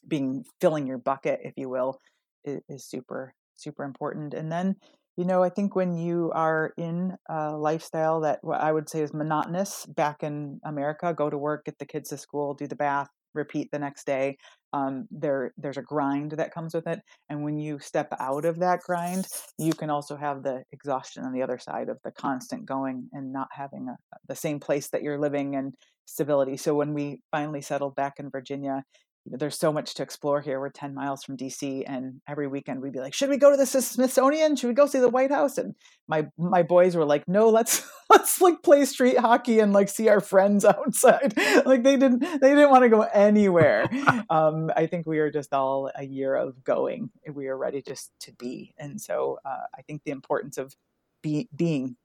being 0.07 0.43
filling 0.59 0.85
your 0.85 0.97
bucket, 0.97 1.39
if 1.43 1.53
you 1.55 1.69
will, 1.69 1.99
is, 2.43 2.61
is 2.67 2.85
super 2.85 3.33
super 3.55 3.83
important. 3.83 4.33
And 4.33 4.51
then 4.51 4.75
you 5.17 5.25
know, 5.25 5.43
I 5.43 5.49
think 5.49 5.75
when 5.75 5.95
you 5.95 6.31
are 6.33 6.73
in 6.77 7.15
a 7.29 7.55
lifestyle 7.55 8.21
that 8.21 8.39
what 8.41 8.61
I 8.61 8.71
would 8.71 8.89
say 8.89 9.01
is 9.01 9.13
monotonous 9.13 9.85
back 9.85 10.23
in 10.23 10.59
America, 10.65 11.13
go 11.15 11.29
to 11.29 11.37
work, 11.37 11.65
get 11.65 11.77
the 11.77 11.85
kids 11.85 12.09
to 12.09 12.17
school, 12.17 12.55
do 12.55 12.67
the 12.67 12.75
bath, 12.75 13.09
repeat 13.35 13.69
the 13.71 13.79
next 13.79 14.05
day. 14.05 14.37
Um, 14.73 15.07
there, 15.11 15.53
there's 15.55 15.77
a 15.77 15.83
grind 15.83 16.31
that 16.31 16.53
comes 16.53 16.73
with 16.73 16.87
it, 16.87 16.99
and 17.29 17.43
when 17.43 17.59
you 17.59 17.77
step 17.79 18.07
out 18.19 18.43
of 18.43 18.59
that 18.59 18.79
grind, 18.81 19.27
you 19.59 19.73
can 19.73 19.91
also 19.91 20.15
have 20.15 20.41
the 20.41 20.63
exhaustion 20.71 21.23
on 21.23 21.31
the 21.31 21.43
other 21.43 21.59
side 21.59 21.89
of 21.89 21.99
the 22.03 22.11
constant 22.11 22.65
going 22.65 23.07
and 23.13 23.31
not 23.31 23.49
having 23.51 23.87
a, 23.89 23.97
the 24.27 24.35
same 24.35 24.59
place 24.59 24.89
that 24.89 25.03
you're 25.03 25.19
living 25.19 25.55
and 25.55 25.75
stability. 26.05 26.57
So 26.57 26.73
when 26.73 26.93
we 26.95 27.21
finally 27.31 27.61
settled 27.61 27.95
back 27.95 28.13
in 28.17 28.31
Virginia, 28.31 28.83
there's 29.25 29.57
so 29.57 29.71
much 29.71 29.93
to 29.95 30.03
explore 30.03 30.41
here. 30.41 30.59
We're 30.59 30.69
10 30.69 30.93
miles 30.93 31.23
from 31.23 31.37
DC 31.37 31.83
and 31.87 32.21
every 32.27 32.47
weekend 32.47 32.81
we'd 32.81 32.91
be 32.91 32.99
like, 32.99 33.13
should 33.13 33.29
we 33.29 33.37
go 33.37 33.51
to 33.51 33.57
the 33.57 33.65
Smithsonian? 33.65 34.55
Should 34.55 34.67
we 34.67 34.73
go 34.73 34.85
see 34.85 34.99
the 34.99 35.09
White 35.09 35.31
House? 35.31 35.57
And 35.57 35.75
my 36.07 36.27
my 36.37 36.63
boys 36.63 36.95
were 36.95 37.05
like, 37.05 37.27
no, 37.27 37.49
let's 37.49 37.87
let's 38.09 38.41
like 38.41 38.61
play 38.63 38.83
street 38.85 39.17
hockey 39.17 39.59
and 39.59 39.71
like 39.71 39.87
see 39.87 40.09
our 40.09 40.19
friends 40.19 40.65
outside. 40.65 41.33
like 41.65 41.83
they 41.83 41.95
didn't 41.95 42.19
they 42.19 42.49
didn't 42.49 42.69
want 42.69 42.83
to 42.83 42.89
go 42.89 43.01
anywhere. 43.01 43.89
um, 44.29 44.69
I 44.75 44.87
think 44.87 45.05
we 45.05 45.19
were 45.19 45.31
just 45.31 45.53
all 45.53 45.89
a 45.95 46.03
year 46.03 46.35
of 46.35 46.63
going. 46.63 47.09
We 47.31 47.47
were 47.47 47.57
ready 47.57 47.81
just 47.81 48.11
to 48.21 48.33
be. 48.33 48.73
And 48.77 48.99
so 48.99 49.39
uh, 49.45 49.67
I 49.77 49.81
think 49.83 50.03
the 50.03 50.11
importance 50.11 50.57
of 50.57 50.75
be, 51.21 51.47
being, 51.55 51.95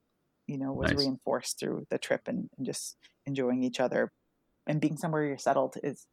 you 0.46 0.59
know, 0.59 0.72
was 0.72 0.92
nice. 0.92 1.00
reinforced 1.00 1.59
through 1.59 1.87
the 1.90 1.98
trip 1.98 2.22
and, 2.28 2.48
and 2.57 2.64
just 2.64 2.96
enjoying 3.26 3.64
each 3.64 3.81
other 3.81 4.12
and 4.68 4.81
being 4.81 4.96
somewhere 4.96 5.24
you're 5.24 5.38
settled 5.38 5.76
is 5.83 6.07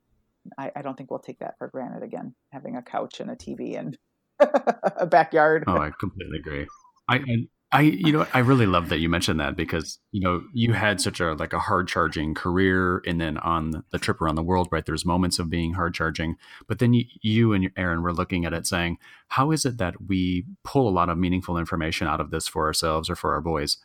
I, 0.57 0.71
I, 0.75 0.81
don't 0.81 0.97
think 0.97 1.09
we'll 1.09 1.19
take 1.19 1.39
that 1.39 1.55
for 1.57 1.67
granted 1.67 2.03
again. 2.03 2.35
Having 2.51 2.75
a 2.75 2.81
couch 2.81 3.19
and 3.19 3.29
a 3.29 3.35
TV 3.35 3.77
and 3.77 3.97
a 4.39 5.05
backyard. 5.05 5.63
Oh, 5.67 5.77
I 5.77 5.91
completely 5.99 6.39
agree. 6.39 6.67
I, 7.09 7.15
I, 7.15 7.47
I, 7.71 7.81
you 7.81 8.13
know, 8.13 8.25
I 8.33 8.39
really 8.39 8.67
love 8.67 8.89
that 8.89 8.99
you 8.99 9.09
mentioned 9.09 9.39
that 9.39 9.57
because 9.57 9.99
you 10.11 10.21
know 10.21 10.43
you 10.53 10.71
had 10.73 11.01
such 11.01 11.19
a 11.19 11.33
like 11.33 11.51
a 11.51 11.59
hard 11.59 11.87
charging 11.87 12.33
career, 12.33 13.01
and 13.05 13.19
then 13.19 13.37
on 13.39 13.83
the 13.91 13.99
trip 13.99 14.21
around 14.21 14.35
the 14.35 14.43
world, 14.43 14.69
right? 14.71 14.85
There's 14.85 15.05
moments 15.05 15.39
of 15.39 15.49
being 15.49 15.73
hard 15.73 15.93
charging, 15.93 16.37
but 16.67 16.79
then 16.79 16.93
you, 16.93 17.03
you 17.21 17.53
and 17.53 17.69
Aaron 17.75 18.01
were 18.01 18.13
looking 18.13 18.45
at 18.45 18.53
it, 18.53 18.65
saying, 18.65 18.97
"How 19.29 19.51
is 19.51 19.65
it 19.65 19.77
that 19.79 19.95
we 20.07 20.45
pull 20.63 20.87
a 20.87 20.93
lot 20.93 21.09
of 21.09 21.17
meaningful 21.17 21.57
information 21.57 22.07
out 22.07 22.21
of 22.21 22.31
this 22.31 22.47
for 22.47 22.65
ourselves 22.65 23.09
or 23.09 23.15
for 23.15 23.33
our 23.33 23.41
boys?" 23.41 23.77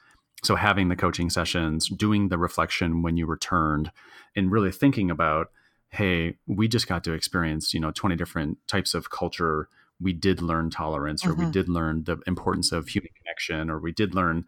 So 0.45 0.57
having 0.57 0.89
the 0.89 0.97
coaching 0.97 1.29
sessions, 1.29 1.89
doing 1.89 2.29
the 2.29 2.39
reflection 2.39 3.03
when 3.03 3.17
you 3.17 3.27
returned, 3.27 3.91
and 4.37 4.53
really 4.53 4.71
thinking 4.71 5.11
about 5.11 5.49
hey, 5.91 6.37
we 6.47 6.69
just 6.69 6.87
got 6.87 7.05
to 7.05 7.13
experience, 7.13 7.75
you 7.75 7.81
know, 7.81 7.91
20 7.91 8.17
different 8.17 8.59
types 8.69 8.95
of 8.95 9.11
culture. 9.11 9.69
We 10.01 10.13
did 10.13 10.41
learn 10.41 10.71
tolerance, 10.71 11.27
or 11.27 11.31
mm-hmm. 11.31 11.47
we 11.47 11.51
did 11.51 11.69
learn 11.69 12.05
the 12.05 12.19
importance 12.27 12.73
of 12.73 12.89
human 12.89 13.11
connection, 13.17 13.69
or 13.69 13.79
we 13.79 13.93
did 13.93 14.15
learn 14.15 14.45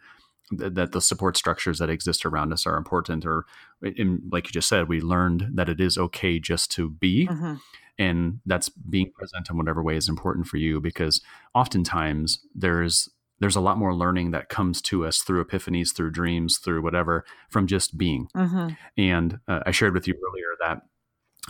th- 0.56 0.72
that 0.74 0.92
the 0.92 1.00
support 1.00 1.36
structures 1.36 1.78
that 1.78 1.90
exist 1.90 2.24
around 2.24 2.52
us 2.52 2.66
are 2.66 2.76
important. 2.76 3.26
Or, 3.26 3.44
in, 3.82 4.22
like 4.30 4.46
you 4.46 4.52
just 4.52 4.68
said, 4.68 4.88
we 4.88 5.00
learned 5.00 5.50
that 5.54 5.68
it 5.68 5.80
is 5.80 5.98
okay 5.98 6.38
just 6.38 6.70
to 6.72 6.88
be. 6.88 7.26
Mm-hmm. 7.26 7.54
And 7.98 8.40
that's 8.46 8.68
being 8.68 9.12
present 9.12 9.50
in 9.50 9.58
whatever 9.58 9.82
way 9.82 9.96
is 9.96 10.08
important 10.08 10.46
for 10.46 10.56
you, 10.56 10.80
because 10.80 11.20
oftentimes 11.54 12.40
there's 12.54 13.08
there's 13.40 13.56
a 13.56 13.60
lot 13.60 13.76
more 13.76 13.92
learning 13.92 14.30
that 14.30 14.48
comes 14.48 14.80
to 14.80 15.04
us 15.04 15.18
through 15.18 15.44
epiphanies, 15.44 15.92
through 15.92 16.12
dreams, 16.12 16.58
through 16.58 16.80
whatever, 16.80 17.24
from 17.50 17.66
just 17.66 17.98
being. 17.98 18.28
Mm-hmm. 18.36 18.68
And 18.96 19.40
uh, 19.48 19.60
I 19.66 19.72
shared 19.72 19.94
with 19.94 20.06
you 20.06 20.14
earlier 20.14 20.46
that 20.60 20.82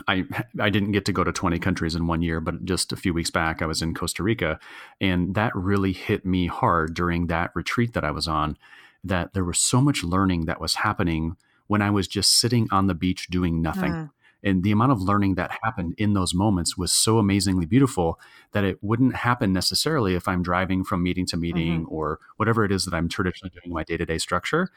I 0.07 0.25
I 0.59 0.69
didn't 0.69 0.91
get 0.91 1.05
to 1.05 1.13
go 1.13 1.23
to 1.23 1.31
20 1.31 1.59
countries 1.59 1.95
in 1.95 2.07
one 2.07 2.21
year, 2.21 2.39
but 2.39 2.65
just 2.65 2.91
a 2.91 2.95
few 2.95 3.13
weeks 3.13 3.29
back 3.29 3.61
I 3.61 3.67
was 3.67 3.81
in 3.81 3.93
Costa 3.93 4.23
Rica 4.23 4.59
and 4.99 5.35
that 5.35 5.55
really 5.55 5.93
hit 5.93 6.25
me 6.25 6.47
hard 6.47 6.93
during 6.93 7.27
that 7.27 7.51
retreat 7.55 7.93
that 7.93 8.03
I 8.03 8.11
was 8.11 8.27
on 8.27 8.57
that 9.03 9.33
there 9.33 9.43
was 9.43 9.59
so 9.59 9.81
much 9.81 10.03
learning 10.03 10.45
that 10.45 10.61
was 10.61 10.75
happening 10.75 11.35
when 11.67 11.81
I 11.81 11.91
was 11.91 12.07
just 12.07 12.39
sitting 12.39 12.67
on 12.71 12.87
the 12.87 12.93
beach 12.93 13.27
doing 13.27 13.61
nothing. 13.61 13.91
Mm. 13.91 14.09
And 14.45 14.63
the 14.63 14.71
amount 14.71 14.91
of 14.91 15.01
learning 15.01 15.35
that 15.35 15.57
happened 15.63 15.95
in 15.97 16.13
those 16.13 16.33
moments 16.33 16.77
was 16.77 16.91
so 16.91 17.17
amazingly 17.17 17.65
beautiful 17.65 18.19
that 18.51 18.65
it 18.65 18.77
wouldn't 18.83 19.15
happen 19.15 19.53
necessarily 19.53 20.15
if 20.15 20.27
I'm 20.27 20.43
driving 20.43 20.83
from 20.83 21.01
meeting 21.01 21.25
to 21.27 21.37
meeting 21.37 21.83
mm-hmm. 21.83 21.93
or 21.93 22.19
whatever 22.35 22.65
it 22.65 22.71
is 22.71 22.83
that 22.85 22.93
I'm 22.93 23.07
traditionally 23.07 23.51
doing 23.51 23.67
in 23.67 23.73
my 23.73 23.83
day 23.83 23.95
to 23.95 24.05
day 24.05 24.17
structure. 24.17 24.69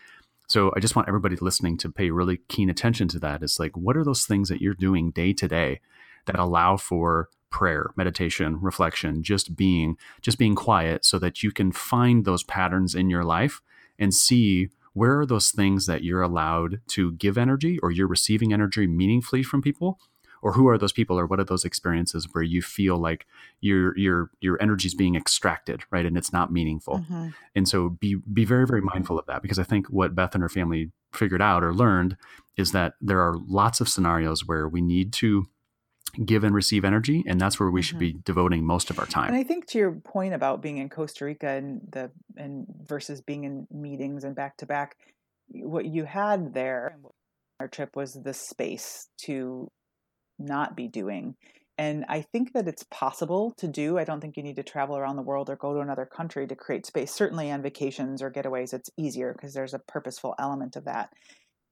So 0.49 0.73
I 0.77 0.81
just 0.81 0.95
want 0.95 1.09
everybody 1.09 1.37
listening 1.37 1.77
to 1.79 1.91
pay 1.91 2.11
really 2.11 2.39
keen 2.49 2.71
attention 2.71 3.09
to 3.09 3.19
that. 3.21 3.43
It's 3.43 3.59
like, 3.59 3.77
what 3.77 3.97
are 3.97 4.05
those 4.05 4.25
things 4.25 4.49
that 4.49 4.61
you're 4.61 4.75
doing 4.75 5.11
day 5.11 5.33
to 5.33 5.49
day 5.49 5.81
that 6.27 6.39
allow 6.39 6.77
for 6.77 7.29
prayer, 7.51 7.91
meditation, 7.97 8.61
reflection, 8.61 9.23
just 9.23 9.57
being, 9.57 9.97
just 10.21 10.39
being 10.39 10.55
quiet 10.55 11.05
so 11.05 11.19
that 11.19 11.43
you 11.43 11.51
can 11.51 11.73
find 11.73 12.25
those 12.25 12.43
patterns 12.45 12.95
in 12.95 13.11
your 13.11 13.25
life 13.25 13.61
and 13.99 14.13
see 14.15 14.69
where 14.93 15.21
are 15.21 15.27
those 15.27 15.51
things 15.51 15.87
that 15.87 16.05
you're 16.05 16.23
allowed 16.23 16.81
to 16.89 17.13
give 17.13 17.37
energy 17.37 17.79
or 17.81 17.91
you're 17.91 18.07
receiving 18.07 18.53
energy 18.53 18.87
meaningfully 18.87 19.43
from 19.43 19.63
people 19.63 19.99
or 20.47 20.53
who 20.53 20.69
are 20.69 20.79
those 20.79 20.93
people 20.93 21.19
or 21.19 21.27
what 21.27 21.41
are 21.41 21.45
those 21.45 21.65
experiences 21.65 22.29
where 22.31 22.45
you 22.45 22.63
feel 22.63 22.97
like 22.97 23.27
your 23.61 23.99
your 23.99 24.31
your 24.41 24.63
energy 24.63 24.87
is 24.87 24.95
being 24.95 25.17
extracted 25.17 25.83
right 25.91 26.07
and 26.07 26.17
it's 26.17 26.33
not 26.33 26.53
meaningful 26.53 27.01
mm-hmm. 27.01 27.31
and 27.57 27.69
so 27.69 27.89
be 27.89 28.15
be 28.33 28.45
very 28.45 28.65
very 28.65 28.81
mindful 28.81 29.19
of 29.19 29.27
that 29.27 29.43
because 29.43 29.59
i 29.59 29.65
think 29.65 29.89
what 29.89 30.15
beth 30.15 30.35
and 30.35 30.43
her 30.43 30.49
family 30.49 30.93
figured 31.13 31.43
out 31.43 31.65
or 31.65 31.75
learned 31.75 32.17
is 32.57 32.71
that 32.71 32.93
there 33.01 33.21
are 33.21 33.35
lots 33.49 33.81
of 33.81 33.89
scenarios 33.89 34.47
where 34.47 34.69
we 34.69 34.81
need 34.81 35.13
to 35.13 35.47
give 36.25 36.45
and 36.45 36.55
receive 36.55 36.85
energy 36.85 37.25
and 37.27 37.41
that's 37.41 37.59
where 37.59 37.69
we 37.69 37.81
mm-hmm. 37.81 37.87
should 37.87 37.99
be 37.99 38.13
devoting 38.25 38.65
most 38.65 38.89
of 38.89 39.01
our 39.01 39.07
time 39.07 39.27
and 39.27 39.37
i 39.37 39.43
think 39.43 39.67
to 39.67 39.79
your 39.79 39.91
point 39.91 40.33
about 40.33 40.63
being 40.63 40.77
in 40.77 40.89
costa 40.89 41.25
rica 41.25 41.49
and 41.49 41.81
the 41.91 42.09
and 42.37 42.67
versus 42.87 43.21
being 43.21 43.43
in 43.43 43.67
meetings 43.73 44.23
and 44.23 44.37
back 44.37 44.57
to 44.57 44.65
back 44.65 44.97
what 45.49 45.87
you 45.87 46.05
had 46.05 46.55
there 46.55 46.97
our 47.59 47.69
trip 47.69 47.97
was 47.97 48.13
the 48.13 48.35
space 48.35 49.09
to 49.17 49.71
not 50.39 50.77
be 50.77 50.89
doing 50.89 51.35
and 51.79 52.05
i 52.09 52.21
think 52.21 52.53
that 52.53 52.69
it's 52.69 52.85
possible 52.91 53.53
to 53.57 53.67
do 53.67 53.99
i 53.99 54.05
don't 54.05 54.21
think 54.21 54.37
you 54.37 54.43
need 54.43 54.57
to 54.57 54.63
travel 54.63 54.97
around 54.97 55.17
the 55.17 55.23
world 55.23 55.51
or 55.51 55.57
go 55.57 55.75
to 55.75 55.81
another 55.81 56.07
country 56.07 56.47
to 56.47 56.55
create 56.55 56.87
space 56.87 57.13
certainly 57.13 57.51
on 57.51 57.63
vacations 57.63 58.23
or 58.23 58.31
getaways 58.31 58.73
it's 58.73 58.91
easier 58.97 59.33
because 59.33 59.55
there's 59.55 59.75
a 59.75 59.81
purposeful 59.81 60.35
element 60.39 60.77
of 60.77 60.85
that 60.85 61.11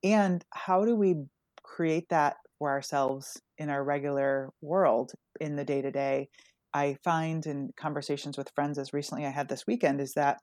and 0.03 0.45
how 0.53 0.85
do 0.85 0.95
we 0.95 1.17
create 1.63 2.09
that 2.11 2.37
for 2.59 2.71
ourselves 2.71 3.41
in 3.59 3.69
our 3.69 3.83
regular 3.83 4.51
world 4.61 5.13
in 5.41 5.57
the 5.57 5.65
day 5.65 5.83
to 5.83 5.91
day. 5.91 6.29
I 6.73 6.97
find 7.05 7.45
in 7.47 7.71
conversations 7.77 8.37
with 8.37 8.51
friends 8.55 8.79
as 8.79 8.93
recently 8.93 9.27
I 9.27 9.31
had 9.31 9.49
this 9.49 9.67
weekend 9.67 10.01
is 10.01 10.15
that 10.15 10.39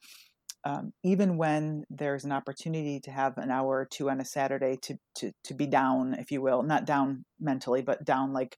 um, 0.64 0.94
even 1.04 1.38
when 1.38 1.86
there's 1.90 2.24
an 2.24 2.32
opportunity 2.32 3.00
to 3.02 3.12
have 3.12 3.38
an 3.38 3.50
hour 3.52 3.80
or 3.80 3.86
two 3.86 4.10
on 4.10 4.22
a 4.22 4.26
Saturday 4.26 4.78
to 4.84 4.98
to 5.16 5.32
to 5.46 5.54
be 5.54 5.66
down, 5.66 6.16
if 6.16 6.32
you 6.32 6.42
will, 6.42 6.64
not 6.64 6.86
down 6.86 7.26
mentally, 7.40 7.82
but 7.82 8.06
down 8.06 8.34
like 8.34 8.58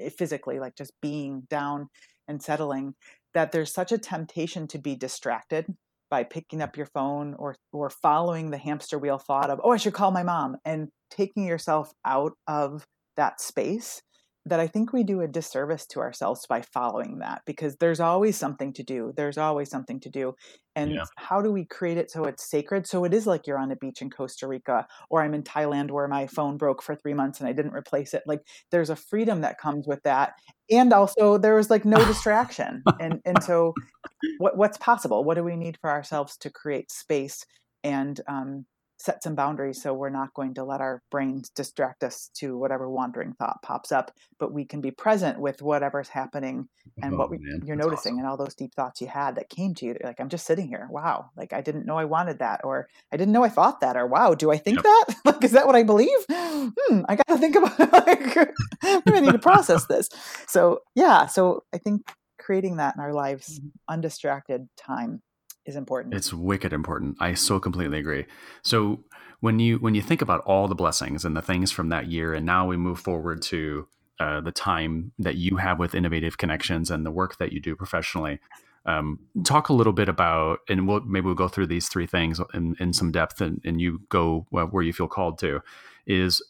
eh, 0.00 0.10
physically, 0.10 0.58
like 0.58 0.76
just 0.76 0.92
being 1.00 1.42
down 1.48 1.88
and 2.28 2.42
settling, 2.42 2.94
that 3.34 3.52
there's 3.52 3.72
such 3.72 3.92
a 3.92 3.98
temptation 3.98 4.66
to 4.68 4.78
be 4.78 4.96
distracted 4.96 5.66
by 6.10 6.24
picking 6.24 6.62
up 6.62 6.76
your 6.76 6.86
phone 6.86 7.34
or 7.38 7.56
or 7.72 7.90
following 7.90 8.50
the 8.50 8.58
hamster 8.58 8.98
wheel 8.98 9.18
thought 9.18 9.50
of 9.50 9.60
oh 9.64 9.72
I 9.72 9.76
should 9.78 9.94
call 9.94 10.10
my 10.10 10.22
mom 10.22 10.56
and 10.64 10.88
taking 11.10 11.44
yourself 11.44 11.92
out 12.04 12.32
of 12.46 12.86
that 13.16 13.40
space 13.40 14.02
that 14.46 14.60
I 14.60 14.66
think 14.66 14.92
we 14.92 15.04
do 15.04 15.22
a 15.22 15.28
disservice 15.28 15.86
to 15.86 16.00
ourselves 16.00 16.46
by 16.46 16.60
following 16.60 17.18
that 17.20 17.42
because 17.46 17.76
there's 17.76 18.00
always 18.00 18.36
something 18.36 18.74
to 18.74 18.82
do. 18.82 19.12
There's 19.16 19.38
always 19.38 19.70
something 19.70 20.00
to 20.00 20.10
do. 20.10 20.34
And 20.76 20.92
yeah. 20.92 21.04
how 21.16 21.40
do 21.40 21.50
we 21.50 21.64
create 21.64 21.96
it 21.96 22.10
so 22.10 22.24
it's 22.24 22.48
sacred? 22.48 22.86
So 22.86 23.04
it 23.04 23.14
is 23.14 23.26
like 23.26 23.46
you're 23.46 23.58
on 23.58 23.72
a 23.72 23.76
beach 23.76 24.02
in 24.02 24.10
Costa 24.10 24.46
Rica 24.46 24.86
or 25.08 25.22
I'm 25.22 25.32
in 25.32 25.44
Thailand 25.44 25.90
where 25.90 26.08
my 26.08 26.26
phone 26.26 26.58
broke 26.58 26.82
for 26.82 26.94
three 26.94 27.14
months 27.14 27.40
and 27.40 27.48
I 27.48 27.52
didn't 27.52 27.72
replace 27.72 28.12
it. 28.12 28.22
Like 28.26 28.40
there's 28.70 28.90
a 28.90 28.96
freedom 28.96 29.40
that 29.40 29.58
comes 29.58 29.86
with 29.86 30.02
that. 30.02 30.34
And 30.70 30.92
also 30.92 31.38
there 31.38 31.54
was 31.54 31.70
like 31.70 31.86
no 31.86 32.04
distraction. 32.04 32.82
and 33.00 33.20
and 33.24 33.42
so 33.42 33.72
what 34.38 34.58
what's 34.58 34.76
possible? 34.78 35.24
What 35.24 35.36
do 35.36 35.44
we 35.44 35.56
need 35.56 35.78
for 35.80 35.90
ourselves 35.90 36.36
to 36.38 36.50
create 36.50 36.90
space 36.90 37.46
and 37.82 38.20
um, 38.26 38.66
set 39.04 39.22
some 39.22 39.34
boundaries 39.34 39.82
so 39.82 39.92
we're 39.92 40.08
not 40.08 40.32
going 40.32 40.54
to 40.54 40.64
let 40.64 40.80
our 40.80 41.02
brains 41.10 41.50
distract 41.50 42.02
us 42.02 42.30
to 42.34 42.56
whatever 42.56 42.88
wandering 42.88 43.34
thought 43.34 43.60
pops 43.62 43.92
up 43.92 44.10
but 44.38 44.52
we 44.52 44.64
can 44.64 44.80
be 44.80 44.90
present 44.90 45.38
with 45.38 45.60
whatever's 45.60 46.08
happening 46.08 46.66
and 47.02 47.14
oh, 47.14 47.18
what 47.18 47.30
we, 47.30 47.38
you're 47.64 47.76
That's 47.76 47.86
noticing 47.86 48.14
awesome. 48.14 48.18
and 48.20 48.26
all 48.26 48.36
those 48.36 48.54
deep 48.54 48.74
thoughts 48.74 49.00
you 49.00 49.06
had 49.06 49.36
that 49.36 49.50
came 49.50 49.74
to 49.74 49.86
you 49.86 49.96
like 50.02 50.20
i'm 50.20 50.30
just 50.30 50.46
sitting 50.46 50.68
here 50.68 50.88
wow 50.90 51.26
like 51.36 51.52
i 51.52 51.60
didn't 51.60 51.84
know 51.84 51.98
i 51.98 52.04
wanted 52.04 52.38
that 52.38 52.62
or 52.64 52.88
i 53.12 53.16
didn't 53.16 53.32
know 53.32 53.44
i 53.44 53.48
thought 53.48 53.80
that 53.80 53.96
or 53.96 54.06
wow 54.06 54.34
do 54.34 54.50
i 54.50 54.56
think 54.56 54.78
yep. 54.78 54.84
that 54.84 55.14
like 55.26 55.44
is 55.44 55.52
that 55.52 55.66
what 55.66 55.76
i 55.76 55.82
believe 55.82 56.08
hmm 56.30 57.00
i 57.08 57.16
gotta 57.16 57.38
think 57.38 57.56
about 57.56 57.78
it 57.78 57.92
like, 58.06 58.48
i 59.14 59.20
need 59.20 59.32
to 59.32 59.38
process 59.38 59.86
this 59.86 60.08
so 60.46 60.80
yeah 60.94 61.26
so 61.26 61.62
i 61.74 61.78
think 61.78 62.02
creating 62.38 62.76
that 62.76 62.94
in 62.96 63.02
our 63.02 63.12
lives 63.12 63.58
mm-hmm. 63.58 63.68
undistracted 63.88 64.68
time 64.76 65.20
is 65.66 65.76
important. 65.76 66.14
It's 66.14 66.32
wicked 66.32 66.72
important. 66.72 67.16
I 67.20 67.34
so 67.34 67.58
completely 67.58 67.98
agree. 67.98 68.26
So 68.62 69.04
when 69.40 69.58
you 69.58 69.76
when 69.78 69.94
you 69.94 70.02
think 70.02 70.22
about 70.22 70.40
all 70.42 70.68
the 70.68 70.74
blessings 70.74 71.24
and 71.24 71.36
the 71.36 71.42
things 71.42 71.70
from 71.72 71.88
that 71.90 72.06
year, 72.06 72.34
and 72.34 72.46
now 72.46 72.66
we 72.66 72.76
move 72.76 73.00
forward 73.00 73.42
to 73.42 73.86
uh, 74.20 74.40
the 74.40 74.52
time 74.52 75.12
that 75.18 75.36
you 75.36 75.56
have 75.56 75.78
with 75.78 75.94
innovative 75.94 76.38
connections 76.38 76.90
and 76.90 77.04
the 77.04 77.10
work 77.10 77.38
that 77.38 77.52
you 77.52 77.60
do 77.60 77.74
professionally. 77.74 78.40
Um, 78.86 79.18
talk 79.44 79.70
a 79.70 79.72
little 79.72 79.94
bit 79.94 80.08
about, 80.08 80.60
and 80.68 80.86
we'll 80.86 81.00
maybe 81.00 81.26
we'll 81.26 81.34
go 81.34 81.48
through 81.48 81.68
these 81.68 81.88
three 81.88 82.06
things 82.06 82.40
in, 82.52 82.76
in 82.78 82.92
some 82.92 83.10
depth, 83.10 83.40
and, 83.40 83.60
and 83.64 83.80
you 83.80 84.02
go 84.10 84.46
where 84.50 84.82
you 84.82 84.92
feel 84.92 85.08
called 85.08 85.38
to. 85.38 85.60
Is 86.06 86.42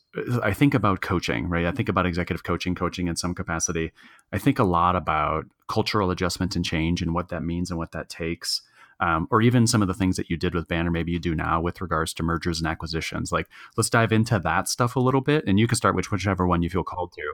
I 0.43 0.53
think 0.53 0.75
about 0.75 1.01
coaching, 1.01 1.49
right? 1.49 1.65
I 1.65 1.71
think 1.71 1.89
about 1.89 2.07
executive 2.07 2.43
coaching, 2.43 2.75
coaching 2.75 3.07
in 3.07 3.15
some 3.15 3.35
capacity. 3.35 3.93
I 4.33 4.39
think 4.39 4.59
a 4.59 4.65
lot 4.65 4.97
about 4.97 5.47
cultural 5.69 6.11
adjustment 6.11 6.57
and 6.57 6.65
change 6.65 7.03
and 7.03 7.15
what 7.15 7.29
that 7.29 7.45
means 7.45 7.71
and 7.71 7.79
what 7.79 7.93
that 7.93 8.09
takes 8.09 8.63
um, 9.01 9.29
or 9.31 9.43
even 9.43 9.67
some 9.67 9.83
of 9.83 9.89
the 9.89 9.95
things 9.95 10.17
that 10.17 10.31
you 10.31 10.37
did 10.37 10.55
with 10.55 10.69
Banner, 10.69 10.91
maybe 10.91 11.13
you 11.13 11.19
do 11.19 11.35
now 11.35 11.61
with 11.61 11.81
regards 11.81 12.13
to 12.15 12.23
mergers 12.23 12.61
and 12.61 12.69
acquisitions. 12.69 13.33
Like, 13.33 13.49
let's 13.77 13.91
dive 13.91 14.13
into 14.13 14.39
that 14.39 14.69
stuff 14.69 14.97
a 14.97 15.01
little 15.01 15.21
bit, 15.21 15.45
and 15.47 15.59
you 15.59 15.67
can 15.67 15.77
start 15.77 15.95
with 15.95 16.11
whichever 16.11 16.47
one 16.47 16.63
you 16.63 16.71
feel 16.71 16.85
called 16.85 17.13
to. 17.13 17.33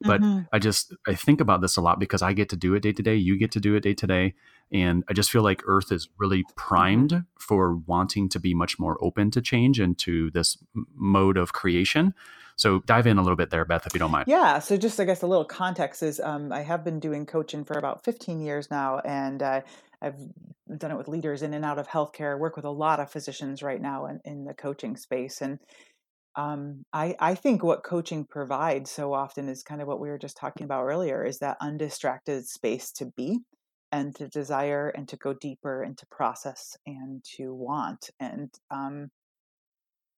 But 0.00 0.20
mm-hmm. 0.20 0.40
I 0.52 0.58
just 0.58 0.94
I 1.06 1.14
think 1.14 1.40
about 1.40 1.60
this 1.60 1.76
a 1.76 1.80
lot 1.80 2.00
because 2.00 2.22
I 2.22 2.32
get 2.32 2.48
to 2.50 2.56
do 2.56 2.74
it 2.74 2.80
day 2.80 2.92
to 2.92 3.02
day. 3.02 3.14
You 3.14 3.38
get 3.38 3.52
to 3.52 3.60
do 3.60 3.74
it 3.74 3.80
day 3.80 3.94
to 3.94 4.06
day, 4.06 4.34
and 4.72 5.04
I 5.08 5.12
just 5.12 5.30
feel 5.30 5.42
like 5.42 5.62
Earth 5.66 5.92
is 5.92 6.08
really 6.18 6.44
primed 6.56 7.24
for 7.38 7.76
wanting 7.86 8.28
to 8.30 8.40
be 8.40 8.54
much 8.54 8.78
more 8.78 8.98
open 9.00 9.30
to 9.32 9.40
change 9.40 9.78
and 9.78 9.96
to 9.98 10.30
this 10.30 10.58
mode 10.94 11.36
of 11.36 11.52
creation. 11.52 12.14
So 12.56 12.80
dive 12.80 13.06
in 13.06 13.18
a 13.18 13.22
little 13.22 13.36
bit 13.36 13.50
there, 13.50 13.64
Beth, 13.64 13.86
if 13.86 13.94
you 13.94 13.98
don't 13.98 14.10
mind. 14.10 14.28
Yeah. 14.28 14.58
So 14.58 14.76
just 14.76 14.98
I 15.00 15.04
guess 15.04 15.22
a 15.22 15.26
little 15.26 15.44
context 15.44 16.02
is 16.02 16.20
um, 16.20 16.52
I 16.52 16.62
have 16.62 16.84
been 16.84 17.00
doing 17.00 17.26
coaching 17.26 17.64
for 17.64 17.78
about 17.78 18.04
15 18.04 18.40
years 18.40 18.70
now, 18.70 19.00
and 19.00 19.42
uh, 19.42 19.60
I've 20.02 20.78
done 20.78 20.90
it 20.90 20.96
with 20.96 21.08
leaders 21.08 21.42
in 21.42 21.54
and 21.54 21.64
out 21.64 21.78
of 21.78 21.88
healthcare. 21.88 22.32
I 22.32 22.38
work 22.38 22.56
with 22.56 22.64
a 22.64 22.70
lot 22.70 23.00
of 23.00 23.10
physicians 23.10 23.62
right 23.62 23.80
now 23.80 24.06
in, 24.06 24.20
in 24.24 24.44
the 24.44 24.54
coaching 24.54 24.96
space, 24.96 25.40
and 25.40 25.58
um, 26.36 26.84
I, 26.92 27.14
I 27.20 27.34
think 27.34 27.62
what 27.62 27.84
coaching 27.84 28.24
provides 28.24 28.90
so 28.90 29.12
often 29.12 29.48
is 29.48 29.62
kind 29.62 29.82
of 29.82 29.88
what 29.88 30.00
we 30.00 30.08
were 30.08 30.18
just 30.18 30.36
talking 30.36 30.64
about 30.64 30.84
earlier 30.84 31.24
is 31.24 31.38
that 31.40 31.58
undistracted 31.60 32.46
space 32.46 32.90
to 32.92 33.06
be 33.16 33.40
and 33.92 34.14
to 34.16 34.28
desire 34.28 34.88
and 34.88 35.06
to 35.08 35.16
go 35.18 35.34
deeper 35.34 35.82
and 35.82 35.98
to 35.98 36.06
process 36.10 36.76
and 36.86 37.22
to 37.36 37.52
want 37.54 38.08
and 38.18 38.48
um, 38.70 39.10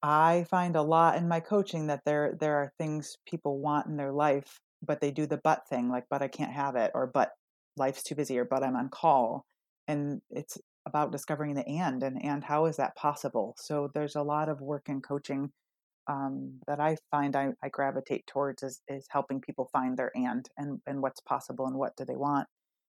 I 0.05 0.45
find 0.51 0.76
a 0.76 0.82
lot 0.82 1.16
in 1.16 1.28
my 1.28 1.41
coaching 1.41 1.87
that 1.87 2.03
there 2.05 2.37
there 2.39 2.57
are 2.57 2.72
things 2.76 3.16
people 3.26 3.59
want 3.61 3.87
in 3.87 3.97
their 3.97 4.12
life, 4.12 4.61
but 4.82 5.01
they 5.01 5.11
do 5.11 5.24
the 5.26 5.41
but 5.43 5.66
thing, 5.68 5.89
like 5.89 6.05
but 6.11 6.20
I 6.20 6.28
can't 6.28 6.53
have 6.53 6.76
it, 6.76 6.91
or 6.95 7.07
but 7.07 7.32
life's 7.78 8.03
too 8.03 8.14
busy, 8.14 8.39
or 8.39 8.45
but 8.45 8.62
I'm 8.62 8.76
on 8.76 8.91
call. 8.91 9.47
And 9.89 10.22
it's 10.30 10.59
about 10.87 11.12
discovering 11.12 11.55
the 11.55 11.66
and 11.66 12.03
and 12.03 12.22
and 12.22 12.45
how 12.45 12.66
is 12.66 12.76
that 12.76 12.97
possible? 12.97 13.55
So 13.59 13.91
there's 13.95 14.16
a 14.16 14.22
lot 14.22 14.49
of 14.49 14.61
work 14.61 14.89
in 14.89 15.01
coaching 15.01 15.51
um, 16.07 16.61
that 16.66 16.80
I 16.80 16.97
find 17.11 17.37
I, 17.37 17.49
I 17.62 17.68
gravitate 17.68 18.26
towards 18.26 18.62
is 18.62 18.80
is 18.89 19.07
helping 19.11 19.41
people 19.41 19.68
find 19.72 19.97
their 19.97 20.11
and 20.14 20.49
and 20.57 20.80
and 20.87 21.03
what's 21.03 21.20
possible 21.20 21.66
and 21.66 21.76
what 21.76 21.97
do 21.97 22.05
they 22.05 22.16
want 22.16 22.47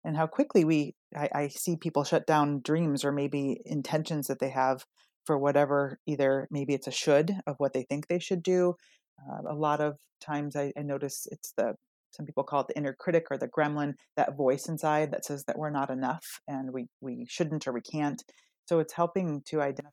and 0.05 0.16
how 0.16 0.26
quickly 0.26 0.64
we 0.64 0.95
I, 1.16 1.28
I 1.35 1.49
see 1.49 1.76
people 1.76 2.05
shut 2.05 2.26
down 2.26 2.61
dreams 2.62 3.05
or 3.05 3.12
maybe 3.12 3.61
intentions 3.64 4.28
that 4.28 4.39
they 4.39 4.51
have 4.51 4.85
for 5.26 5.39
whatever 5.39 5.99
either 6.07 6.47
maybe 6.51 6.74
it's 6.74 6.87
a 6.87 6.93
should 6.93 7.35
of 7.47 7.57
what 7.59 7.72
they 7.72 7.85
think 7.85 8.07
they 8.07 8.18
should 8.18 8.43
do 8.43 8.74
uh, 9.20 9.51
a 9.51 9.55
lot 9.55 9.80
of 9.80 9.97
times 10.20 10.57
I, 10.57 10.72
I, 10.76 10.82
notice 10.82 11.26
it's 11.30 11.53
the 11.57 11.74
some 12.15 12.27
people 12.27 12.45
call 12.45 12.61
it 12.61 12.69
the 12.69 12.77
inner 12.77 12.95
critic 12.99 13.27
or 13.31 13.39
the 13.39 13.49
gremlin 13.49 13.95
that 14.17 14.37
voice 14.37 14.69
inside 14.69 15.11
that 15.12 15.25
says 15.25 15.45
that 15.45 15.59
we're 15.59 15.71
not 15.71 15.91
enough 15.91 16.25
and 16.49 16.73
we 16.73 16.87
we 17.01 17.27
shouldn't 17.29 17.67
or 17.67 17.73
we 17.73 17.81
can't. 17.81 18.23
So 18.67 18.79
it's 18.79 18.95
helping 18.95 19.43
to 19.47 19.61
identify 19.61 19.91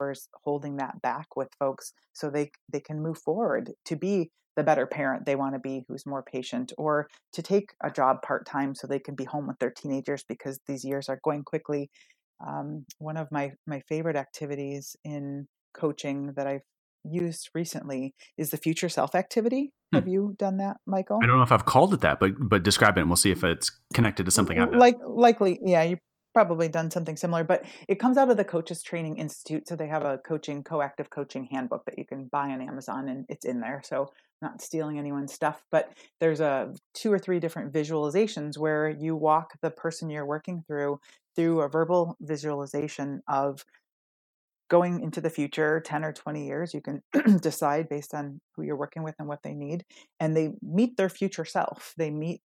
or 0.00 0.14
holding 0.44 0.76
that 0.76 1.00
back 1.02 1.36
with 1.36 1.48
folks 1.58 1.92
so 2.12 2.28
they 2.28 2.50
they 2.72 2.80
can 2.80 3.00
move 3.00 3.18
forward 3.18 3.72
to 3.84 3.96
be 3.96 4.30
the 4.56 4.62
better 4.62 4.86
parent 4.86 5.24
they 5.24 5.36
want 5.36 5.54
to 5.54 5.60
be 5.60 5.84
who's 5.88 6.04
more 6.04 6.22
patient 6.22 6.72
or 6.76 7.08
to 7.32 7.42
take 7.42 7.70
a 7.82 7.90
job 7.90 8.20
part-time 8.22 8.74
so 8.74 8.86
they 8.86 8.98
can 8.98 9.14
be 9.14 9.24
home 9.24 9.46
with 9.46 9.58
their 9.58 9.70
teenagers 9.70 10.24
because 10.28 10.60
these 10.66 10.84
years 10.84 11.08
are 11.08 11.20
going 11.24 11.42
quickly. 11.42 11.90
Um, 12.46 12.84
one 12.98 13.16
of 13.16 13.28
my 13.30 13.52
my 13.66 13.80
favorite 13.88 14.16
activities 14.16 14.96
in 15.04 15.46
coaching 15.74 16.32
that 16.36 16.46
I've 16.46 16.66
used 17.04 17.50
recently 17.54 18.14
is 18.36 18.50
the 18.50 18.56
future 18.56 18.88
self 18.88 19.14
activity. 19.14 19.72
Hmm. 19.92 19.98
Have 19.98 20.08
you 20.08 20.34
done 20.38 20.58
that, 20.58 20.78
Michael? 20.86 21.20
I 21.22 21.26
don't 21.26 21.36
know 21.36 21.42
if 21.42 21.52
I've 21.52 21.64
called 21.64 21.94
it 21.94 22.00
that, 22.00 22.20
but 22.20 22.32
but 22.38 22.62
describe 22.62 22.96
it 22.96 23.00
and 23.00 23.10
we'll 23.10 23.16
see 23.16 23.30
if 23.30 23.44
it's 23.44 23.70
connected 23.94 24.24
to 24.26 24.30
something. 24.32 24.58
I've 24.58 24.74
like 24.74 24.98
likely, 25.06 25.58
yeah, 25.64 25.82
you 25.82 25.98
probably 26.34 26.68
done 26.68 26.90
something 26.90 27.16
similar, 27.16 27.44
but 27.44 27.64
it 27.88 27.96
comes 27.96 28.16
out 28.16 28.30
of 28.30 28.36
the 28.36 28.44
Coaches 28.44 28.82
Training 28.82 29.18
Institute. 29.18 29.68
So 29.68 29.76
they 29.76 29.88
have 29.88 30.04
a 30.04 30.18
coaching, 30.18 30.64
coactive 30.64 31.10
coaching 31.10 31.46
handbook 31.50 31.84
that 31.84 31.98
you 31.98 32.06
can 32.06 32.26
buy 32.26 32.48
on 32.50 32.62
Amazon, 32.62 33.08
and 33.08 33.26
it's 33.28 33.44
in 33.44 33.60
there. 33.60 33.82
So 33.84 34.10
not 34.40 34.60
stealing 34.60 34.98
anyone's 34.98 35.32
stuff, 35.32 35.62
but 35.70 35.92
there's 36.20 36.40
a 36.40 36.72
two 36.94 37.12
or 37.12 37.18
three 37.18 37.38
different 37.38 37.72
visualizations 37.72 38.58
where 38.58 38.88
you 38.88 39.14
walk 39.14 39.52
the 39.62 39.70
person 39.70 40.10
you're 40.10 40.26
working 40.26 40.64
through 40.66 40.98
through 41.34 41.60
a 41.60 41.68
verbal 41.68 42.16
visualization 42.20 43.22
of 43.28 43.64
going 44.72 45.02
into 45.02 45.20
the 45.20 45.28
future 45.28 45.82
10 45.84 46.02
or 46.02 46.14
20 46.14 46.46
years 46.46 46.72
you 46.72 46.80
can 46.80 47.02
decide 47.40 47.90
based 47.90 48.14
on 48.14 48.40
who 48.56 48.62
you're 48.62 48.74
working 48.84 49.02
with 49.02 49.14
and 49.18 49.28
what 49.28 49.42
they 49.42 49.52
need 49.52 49.84
and 50.18 50.34
they 50.34 50.54
meet 50.62 50.96
their 50.96 51.10
future 51.10 51.44
self. 51.44 51.92
They 51.98 52.10
meet 52.10 52.40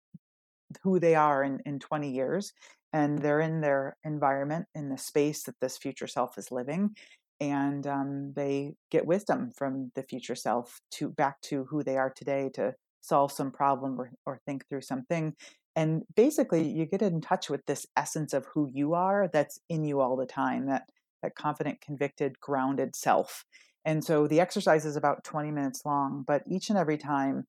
who 0.83 0.99
they 0.99 1.15
are 1.15 1.45
in, 1.45 1.61
in 1.65 1.79
20 1.79 2.11
years 2.11 2.53
and 2.93 3.21
they're 3.21 3.41
in 3.41 3.61
their 3.61 3.97
environment 4.03 4.67
in 4.75 4.89
the 4.89 4.99
space 4.99 5.45
that 5.45 5.55
this 5.61 5.79
future 5.79 6.09
self 6.09 6.37
is 6.37 6.51
living 6.51 6.97
and 7.41 7.87
um, 7.87 8.33
they 8.35 8.75
get 8.91 9.07
wisdom 9.07 9.53
from 9.57 9.93
the 9.95 10.03
future 10.03 10.35
self 10.35 10.81
to 10.91 11.09
back 11.09 11.41
to 11.43 11.65
who 11.71 11.85
they 11.85 11.97
are 11.97 12.11
today 12.11 12.51
to 12.55 12.75
solve 13.03 13.31
some 13.31 13.53
problem 13.53 14.01
or, 14.01 14.11
or 14.27 14.41
think 14.45 14.67
through 14.69 14.81
something 14.81 15.33
and 15.77 16.03
basically 16.17 16.67
you 16.69 16.87
get 16.87 17.03
in 17.03 17.21
touch 17.21 17.49
with 17.49 17.65
this 17.67 17.87
essence 17.97 18.33
of 18.33 18.47
who 18.47 18.69
you 18.73 18.95
are 18.95 19.31
that's 19.33 19.61
in 19.69 19.85
you 19.85 20.01
all 20.01 20.17
the 20.17 20.27
time 20.27 20.67
that 20.67 20.89
that 21.23 21.35
confident 21.35 21.81
convicted 21.81 22.41
grounded 22.41 22.95
self 22.95 23.45
and 23.85 24.05
so 24.05 24.27
the 24.27 24.41
exercise 24.41 24.85
is 24.85 24.97
about 24.97 25.25
20 25.25 25.51
minutes 25.51 25.83
long 25.85 26.25
but 26.27 26.43
each 26.47 26.69
and 26.69 26.79
every 26.79 26.99
time 26.99 27.45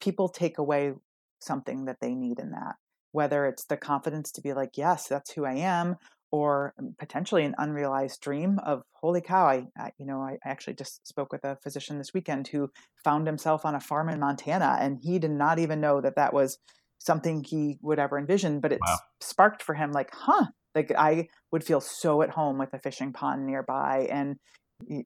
people 0.00 0.28
take 0.28 0.58
away 0.58 0.92
something 1.40 1.84
that 1.84 1.98
they 2.00 2.14
need 2.14 2.38
in 2.38 2.50
that 2.50 2.76
whether 3.12 3.46
it's 3.46 3.64
the 3.64 3.76
confidence 3.76 4.30
to 4.32 4.40
be 4.40 4.52
like 4.52 4.70
yes 4.76 5.08
that's 5.08 5.32
who 5.32 5.44
i 5.44 5.54
am 5.54 5.96
or 6.32 6.74
um, 6.78 6.94
potentially 6.98 7.44
an 7.44 7.54
unrealized 7.58 8.20
dream 8.20 8.58
of 8.64 8.82
holy 8.92 9.20
cow 9.20 9.46
I, 9.46 9.66
I, 9.78 9.90
you 9.98 10.06
know 10.06 10.20
I 10.20 10.38
actually 10.44 10.74
just 10.74 11.06
spoke 11.06 11.32
with 11.32 11.44
a 11.44 11.56
physician 11.62 11.98
this 11.98 12.12
weekend 12.12 12.48
who 12.48 12.70
found 13.04 13.26
himself 13.26 13.64
on 13.64 13.74
a 13.74 13.80
farm 13.80 14.08
in 14.08 14.20
Montana 14.20 14.78
and 14.80 14.98
he 15.02 15.18
did 15.18 15.30
not 15.30 15.58
even 15.58 15.80
know 15.80 16.00
that 16.00 16.16
that 16.16 16.34
was 16.34 16.58
something 16.98 17.44
he 17.44 17.78
would 17.82 17.98
ever 17.98 18.18
envision 18.18 18.60
but 18.60 18.72
it 18.72 18.80
wow. 18.86 18.98
sparked 19.20 19.62
for 19.62 19.74
him 19.74 19.92
like 19.92 20.10
huh 20.12 20.46
like 20.76 20.92
I 20.96 21.28
would 21.50 21.64
feel 21.64 21.80
so 21.80 22.22
at 22.22 22.30
home 22.30 22.58
with 22.58 22.72
a 22.74 22.78
fishing 22.78 23.12
pond 23.12 23.46
nearby 23.46 24.06
and 24.10 24.36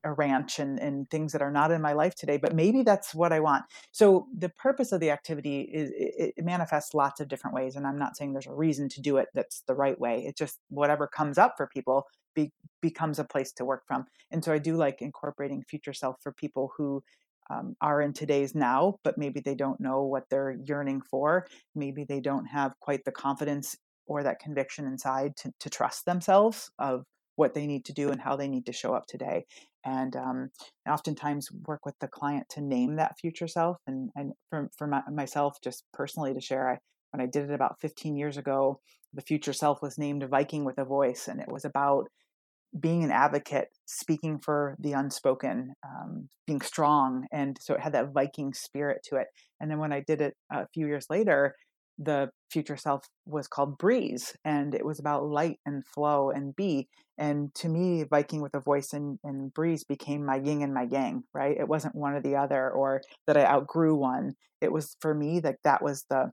a 0.02 0.12
ranch 0.12 0.58
and, 0.58 0.80
and 0.80 1.08
things 1.10 1.30
that 1.32 1.42
are 1.42 1.50
not 1.52 1.70
in 1.70 1.80
my 1.80 1.92
life 1.92 2.16
today 2.16 2.36
but 2.36 2.56
maybe 2.56 2.82
that's 2.82 3.14
what 3.14 3.32
i 3.32 3.38
want. 3.38 3.64
So 3.92 4.26
the 4.36 4.48
purpose 4.48 4.90
of 4.90 5.00
the 5.00 5.10
activity 5.10 5.60
is 5.60 5.90
it, 5.94 6.34
it, 6.36 6.44
manifests 6.44 6.92
lots 6.92 7.20
of 7.20 7.28
different 7.28 7.54
ways 7.54 7.76
and 7.76 7.86
i'm 7.86 7.98
not 7.98 8.16
saying 8.16 8.32
there's 8.32 8.48
a 8.48 8.52
reason 8.52 8.88
to 8.90 9.00
do 9.00 9.16
it 9.18 9.28
that's 9.32 9.62
the 9.68 9.74
right 9.74 9.98
way. 9.98 10.24
It 10.26 10.36
just 10.36 10.58
whatever 10.68 11.06
comes 11.06 11.38
up 11.38 11.54
for 11.56 11.68
people 11.68 12.06
be, 12.34 12.52
becomes 12.82 13.20
a 13.20 13.24
place 13.24 13.52
to 13.52 13.64
work 13.64 13.84
from. 13.86 14.06
And 14.32 14.44
so 14.44 14.52
i 14.52 14.58
do 14.58 14.76
like 14.76 15.00
incorporating 15.00 15.62
future 15.68 15.94
self 15.94 16.16
for 16.20 16.32
people 16.32 16.72
who 16.76 17.02
um, 17.48 17.76
are 17.80 18.00
in 18.00 18.12
today's 18.12 18.54
now 18.56 18.96
but 19.04 19.18
maybe 19.18 19.38
they 19.38 19.54
don't 19.54 19.80
know 19.80 20.02
what 20.02 20.24
they're 20.30 20.56
yearning 20.64 21.00
for. 21.00 21.46
Maybe 21.76 22.02
they 22.02 22.20
don't 22.20 22.46
have 22.46 22.74
quite 22.80 23.04
the 23.04 23.12
confidence 23.12 23.76
or 24.06 24.22
that 24.22 24.40
conviction 24.40 24.86
inside 24.86 25.36
to, 25.36 25.52
to 25.60 25.70
trust 25.70 26.04
themselves 26.04 26.70
of 26.78 27.04
what 27.36 27.54
they 27.54 27.66
need 27.66 27.84
to 27.86 27.92
do 27.92 28.10
and 28.10 28.20
how 28.20 28.36
they 28.36 28.48
need 28.48 28.66
to 28.66 28.72
show 28.72 28.94
up 28.94 29.06
today. 29.06 29.46
And 29.84 30.14
um, 30.14 30.50
oftentimes 30.88 31.48
work 31.66 31.86
with 31.86 31.94
the 32.00 32.08
client 32.08 32.46
to 32.50 32.60
name 32.60 32.96
that 32.96 33.18
future 33.18 33.48
self. 33.48 33.78
And, 33.86 34.10
and 34.14 34.32
for, 34.50 34.68
for 34.76 34.86
my, 34.86 35.02
myself, 35.10 35.56
just 35.64 35.84
personally 35.94 36.34
to 36.34 36.40
share, 36.40 36.68
I, 36.68 36.78
when 37.12 37.26
I 37.26 37.30
did 37.30 37.48
it 37.48 37.54
about 37.54 37.80
15 37.80 38.16
years 38.16 38.36
ago, 38.36 38.80
the 39.14 39.22
future 39.22 39.54
self 39.54 39.80
was 39.80 39.96
named 39.96 40.24
Viking 40.30 40.64
with 40.64 40.78
a 40.78 40.84
voice. 40.84 41.28
And 41.28 41.40
it 41.40 41.50
was 41.50 41.64
about 41.64 42.08
being 42.78 43.02
an 43.02 43.10
advocate, 43.10 43.68
speaking 43.86 44.38
for 44.38 44.76
the 44.78 44.92
unspoken, 44.92 45.72
um, 45.84 46.28
being 46.46 46.60
strong. 46.60 47.26
And 47.32 47.56
so 47.60 47.74
it 47.74 47.80
had 47.80 47.94
that 47.94 48.12
Viking 48.12 48.52
spirit 48.52 48.98
to 49.08 49.16
it. 49.16 49.28
And 49.60 49.70
then 49.70 49.78
when 49.78 49.92
I 49.92 50.02
did 50.06 50.20
it 50.20 50.34
a 50.52 50.66
few 50.74 50.86
years 50.86 51.06
later, 51.10 51.54
the 52.00 52.30
future 52.50 52.76
self 52.76 53.04
was 53.26 53.46
called 53.46 53.78
Breeze, 53.78 54.34
and 54.44 54.74
it 54.74 54.84
was 54.84 54.98
about 54.98 55.26
light 55.26 55.58
and 55.66 55.86
flow 55.86 56.30
and 56.30 56.56
be. 56.56 56.88
And 57.18 57.54
to 57.56 57.68
me, 57.68 58.04
Viking 58.04 58.40
with 58.40 58.54
a 58.54 58.60
voice 58.60 58.94
and, 58.94 59.18
and 59.22 59.52
Breeze 59.52 59.84
became 59.84 60.24
my 60.24 60.36
yin 60.36 60.62
and 60.62 60.72
my 60.72 60.88
yang, 60.90 61.24
right? 61.34 61.56
It 61.56 61.68
wasn't 61.68 61.94
one 61.94 62.14
or 62.14 62.22
the 62.22 62.36
other, 62.36 62.70
or 62.70 63.02
that 63.26 63.36
I 63.36 63.44
outgrew 63.44 63.94
one. 63.94 64.32
It 64.62 64.72
was 64.72 64.96
for 65.00 65.14
me 65.14 65.40
that 65.40 65.58
that 65.64 65.82
was 65.82 66.04
the 66.08 66.30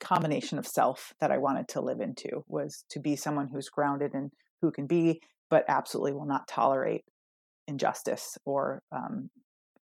combination 0.00 0.58
of 0.58 0.66
self 0.66 1.12
that 1.20 1.30
I 1.30 1.38
wanted 1.38 1.68
to 1.68 1.82
live 1.82 2.00
into 2.00 2.42
was 2.48 2.84
to 2.90 2.98
be 2.98 3.14
someone 3.14 3.48
who's 3.48 3.68
grounded 3.68 4.14
and 4.14 4.30
who 4.62 4.70
can 4.70 4.86
be, 4.86 5.20
but 5.50 5.64
absolutely 5.68 6.14
will 6.14 6.24
not 6.24 6.48
tolerate 6.48 7.04
injustice 7.68 8.38
or 8.46 8.80
um, 8.90 9.28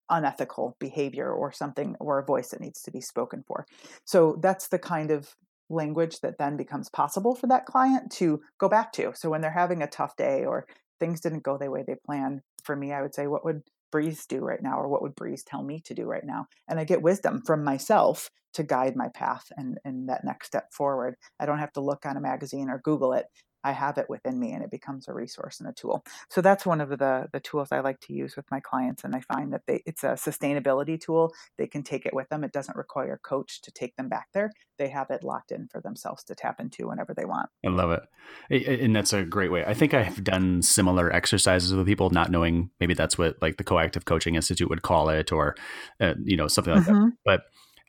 unethical 0.10 0.76
behavior 0.80 1.32
or 1.32 1.52
something 1.52 1.96
or 2.00 2.20
a 2.20 2.26
voice 2.26 2.50
that 2.50 2.62
needs 2.62 2.82
to 2.84 2.92
be 2.92 3.02
spoken 3.02 3.44
for. 3.48 3.66
So 4.06 4.38
that's 4.42 4.68
the 4.68 4.80
kind 4.80 5.12
of 5.12 5.36
language 5.70 6.20
that 6.22 6.38
then 6.38 6.58
becomes 6.58 6.90
possible 6.90 7.36
for 7.36 7.48
that 7.48 7.66
client 7.66 8.12
to 8.12 8.42
go 8.58 8.68
back 8.68 8.92
to. 8.94 9.14
So 9.16 9.30
when 9.30 9.42
they're 9.42 9.52
having 9.52 9.82
a 9.82 9.88
tough 9.88 10.16
day 10.16 10.46
or 10.46 10.66
things 11.00 11.22
didn't 11.22 11.44
go 11.44 11.58
the 11.58 11.70
way 11.70 11.84
they 11.86 11.96
planned, 12.06 12.42
for 12.64 12.76
me, 12.76 12.92
I 12.92 13.02
would 13.02 13.14
say, 13.14 13.28
what 13.28 13.46
would 13.46 13.62
Breeze 13.92 14.26
do 14.26 14.40
right 14.40 14.62
now? 14.62 14.80
Or 14.80 14.88
what 14.88 15.02
would 15.02 15.16
Breeze 15.16 15.44
tell 15.44 15.64
me 15.64 15.82
to 15.86 15.94
do 15.94 16.06
right 16.06 16.26
now? 16.26 16.48
And 16.68 16.80
I 16.80 16.84
get 16.84 17.02
wisdom 17.02 17.42
from 17.46 17.64
myself 17.64 18.30
to 18.54 18.64
guide 18.64 18.96
my 18.96 19.10
path 19.10 19.46
and, 19.58 19.78
and 19.86 20.10
that 20.10 20.24
next 20.24 20.48
step 20.48 20.74
forward. 20.74 21.16
I 21.40 21.46
don't 21.46 21.60
have 21.60 21.74
to 21.74 21.82
look 21.82 22.06
on 22.06 22.18
a 22.18 22.22
magazine 22.22 22.70
or 22.70 22.82
Google 22.84 23.14
it. 23.14 23.26
I 23.64 23.72
have 23.72 23.98
it 23.98 24.10
within 24.10 24.40
me 24.40 24.52
and 24.52 24.64
it 24.64 24.72
becomes 24.72 25.08
a 25.08 25.14
resource 25.14 25.60
and 25.60 25.70
a 25.70 25.74
tool. 25.74 26.04
So 26.30 26.42
that's 26.42 26.66
one 26.66 26.82
of 26.82 26.90
the 26.90 27.28
the 27.32 27.40
tools 27.40 27.70
I 27.72 27.80
like 27.80 28.00
to 28.02 28.14
use 28.14 28.36
with 28.36 28.50
my 28.52 28.60
clients 28.60 29.04
and 29.04 29.16
I 29.16 29.22
find 29.22 29.54
that 29.54 29.64
they 29.68 29.84
it's 29.86 30.04
a 30.04 30.10
sustainability 30.10 31.00
tool. 31.00 31.34
They 31.58 31.68
can 31.68 31.84
take 31.84 32.06
it 32.06 32.14
with 32.14 32.30
them. 32.30 32.44
It 32.44 32.52
doesn't 32.52 32.78
require 32.78 33.14
a 33.14 33.20
coach 33.20 33.62
to 33.64 33.72
take 33.72 33.96
them 33.96 34.10
back 34.10 34.28
there. 34.34 34.52
They 34.78 34.90
have 34.90 35.10
it 35.10 35.24
locked 35.24 35.52
in 35.52 35.68
for 35.68 35.82
themselves 35.82 36.24
to 36.26 36.36
tap 36.36 36.60
into 36.60 36.88
whenever 36.88 37.14
they 37.14 37.26
want. 37.26 37.50
I 37.66 37.70
love 37.70 37.92
it. 37.92 38.82
And 38.82 38.96
that's 38.96 39.14
a 39.14 39.24
great 39.24 39.52
way. 39.52 39.66
I 39.66 39.74
think 39.74 39.94
I've 39.94 40.24
done 40.24 40.62
similar 40.62 41.12
exercises 41.12 41.74
with 41.74 41.86
people 41.86 42.10
not 42.12 42.32
knowing 42.32 42.70
maybe 42.80 42.94
that's 42.94 43.18
what 43.18 43.42
like 43.42 43.58
the 43.58 43.64
Coactive 43.64 44.06
Coaching 44.06 44.36
Institute 44.36 44.70
would 44.70 44.82
call 44.82 45.10
it 45.10 45.32
or 45.32 45.56
uh, 46.00 46.14
you 46.24 46.38
know 46.38 46.48
something 46.48 46.74
like 46.74 46.84
mm-hmm. 46.84 47.10
that. 47.10 47.14
But 47.26 47.42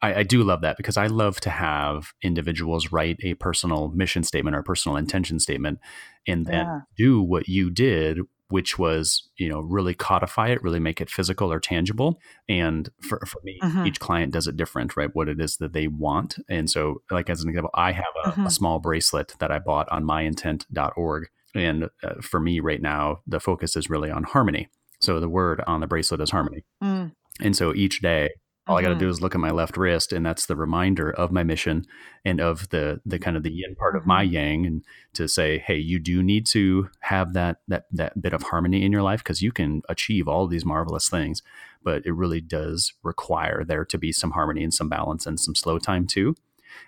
I, 0.03 0.15
I, 0.15 0.23
do 0.23 0.43
love 0.43 0.63
that 0.63 0.77
because 0.77 0.97
I 0.97 1.07
love 1.07 1.41
to 1.41 1.51
have 1.51 2.13
individuals 2.23 2.91
write 2.93 3.19
a 3.23 3.35
personal 3.35 3.89
mission 3.89 4.25
statement 4.25 4.57
or 4.57 4.63
personal 4.63 4.97
intention 4.97 5.39
statement 5.39 5.79
and 6.27 6.47
then 6.47 6.67
yeah. 6.67 6.81
do 6.97 7.23
what 7.23 7.49
you 7.49 7.71
did, 7.71 8.21
which 8.49 8.79
was, 8.79 9.29
you 9.37 9.49
know, 9.49 9.61
really 9.61 9.95
codify 9.95 10.49
it, 10.49 10.63
really 10.63 10.81
make 10.81 11.01
it 11.01 11.11
physical 11.11 11.53
or 11.53 11.61
tangible. 11.61 12.19
And 12.49 12.89
for, 13.01 13.21
for 13.27 13.41
me, 13.45 13.59
mm-hmm. 13.63 13.87
each 13.87 14.01
client 14.01 14.33
does 14.33 14.47
it 14.47 14.57
different, 14.57 14.97
right? 14.97 15.11
What 15.13 15.29
it 15.29 15.41
is 15.41 15.57
that 15.59 15.73
they 15.73 15.87
want. 15.87 16.37
And 16.49 16.69
so, 16.71 17.03
like, 17.11 17.31
as 17.31 17.43
an 17.43 17.49
example, 17.49 17.71
I 17.75 17.93
have 17.93 18.05
a, 18.25 18.29
mm-hmm. 18.31 18.47
a 18.47 18.51
small 18.51 18.79
bracelet 18.79 19.35
that 19.39 19.53
I 19.53 19.59
bought 19.59 19.89
on 19.91 20.05
myintent.org. 20.05 21.29
And 21.55 21.91
uh, 22.03 22.15
for 22.23 22.41
me 22.41 22.61
right 22.61 22.81
now, 22.81 23.21
the 23.27 23.41
focus 23.41 23.77
is 23.77 23.91
really 23.91 24.11
on 24.11 24.25
harmony. 24.25 24.69
So 25.01 25.19
the 25.19 25.29
word 25.29 25.63
on 25.67 25.81
the 25.81 25.87
bracelet 25.87 26.21
is 26.21 26.31
harmony. 26.31 26.65
Mm. 26.83 27.13
And 27.41 27.57
so 27.57 27.75
each 27.75 28.01
day 28.01 28.31
all 28.71 28.77
mm-hmm. 28.77 28.87
I 28.87 28.89
got 28.89 28.95
to 28.95 29.05
do 29.05 29.09
is 29.09 29.21
look 29.21 29.35
at 29.35 29.41
my 29.41 29.51
left 29.51 29.77
wrist, 29.77 30.13
and 30.13 30.25
that's 30.25 30.47
the 30.47 30.55
reminder 30.55 31.11
of 31.11 31.33
my 31.33 31.43
mission 31.43 31.85
and 32.25 32.41
of 32.41 32.69
the 32.69 33.01
the 33.05 33.19
kind 33.19 33.37
of 33.37 33.43
the 33.43 33.51
yin 33.51 33.75
part 33.75 33.97
of 33.97 34.07
my 34.07 34.25
mm-hmm. 34.25 34.35
yang, 34.35 34.67
and 34.67 34.85
to 35.15 35.27
say, 35.27 35.59
hey, 35.59 35.77
you 35.77 35.99
do 35.99 36.23
need 36.23 36.47
to 36.47 36.89
have 37.01 37.33
that 37.33 37.59
that 37.67 37.87
that 37.91 38.23
bit 38.23 38.33
of 38.33 38.45
harmony 38.45 38.85
in 38.85 38.93
your 38.93 39.03
life 39.03 39.25
because 39.25 39.43
you 39.43 39.51
can 39.51 39.83
achieve 39.89 40.29
all 40.29 40.47
these 40.47 40.65
marvelous 40.65 41.09
things, 41.09 41.43
but 41.83 42.07
it 42.07 42.13
really 42.13 42.41
does 42.41 42.93
require 43.03 43.65
there 43.65 43.85
to 43.85 43.99
be 43.99 44.13
some 44.13 44.31
harmony 44.31 44.63
and 44.63 44.73
some 44.73 44.89
balance 44.89 45.27
and 45.27 45.41
some 45.41 45.57
slow 45.57 45.79
time 45.79 46.07
too. 46.07 46.37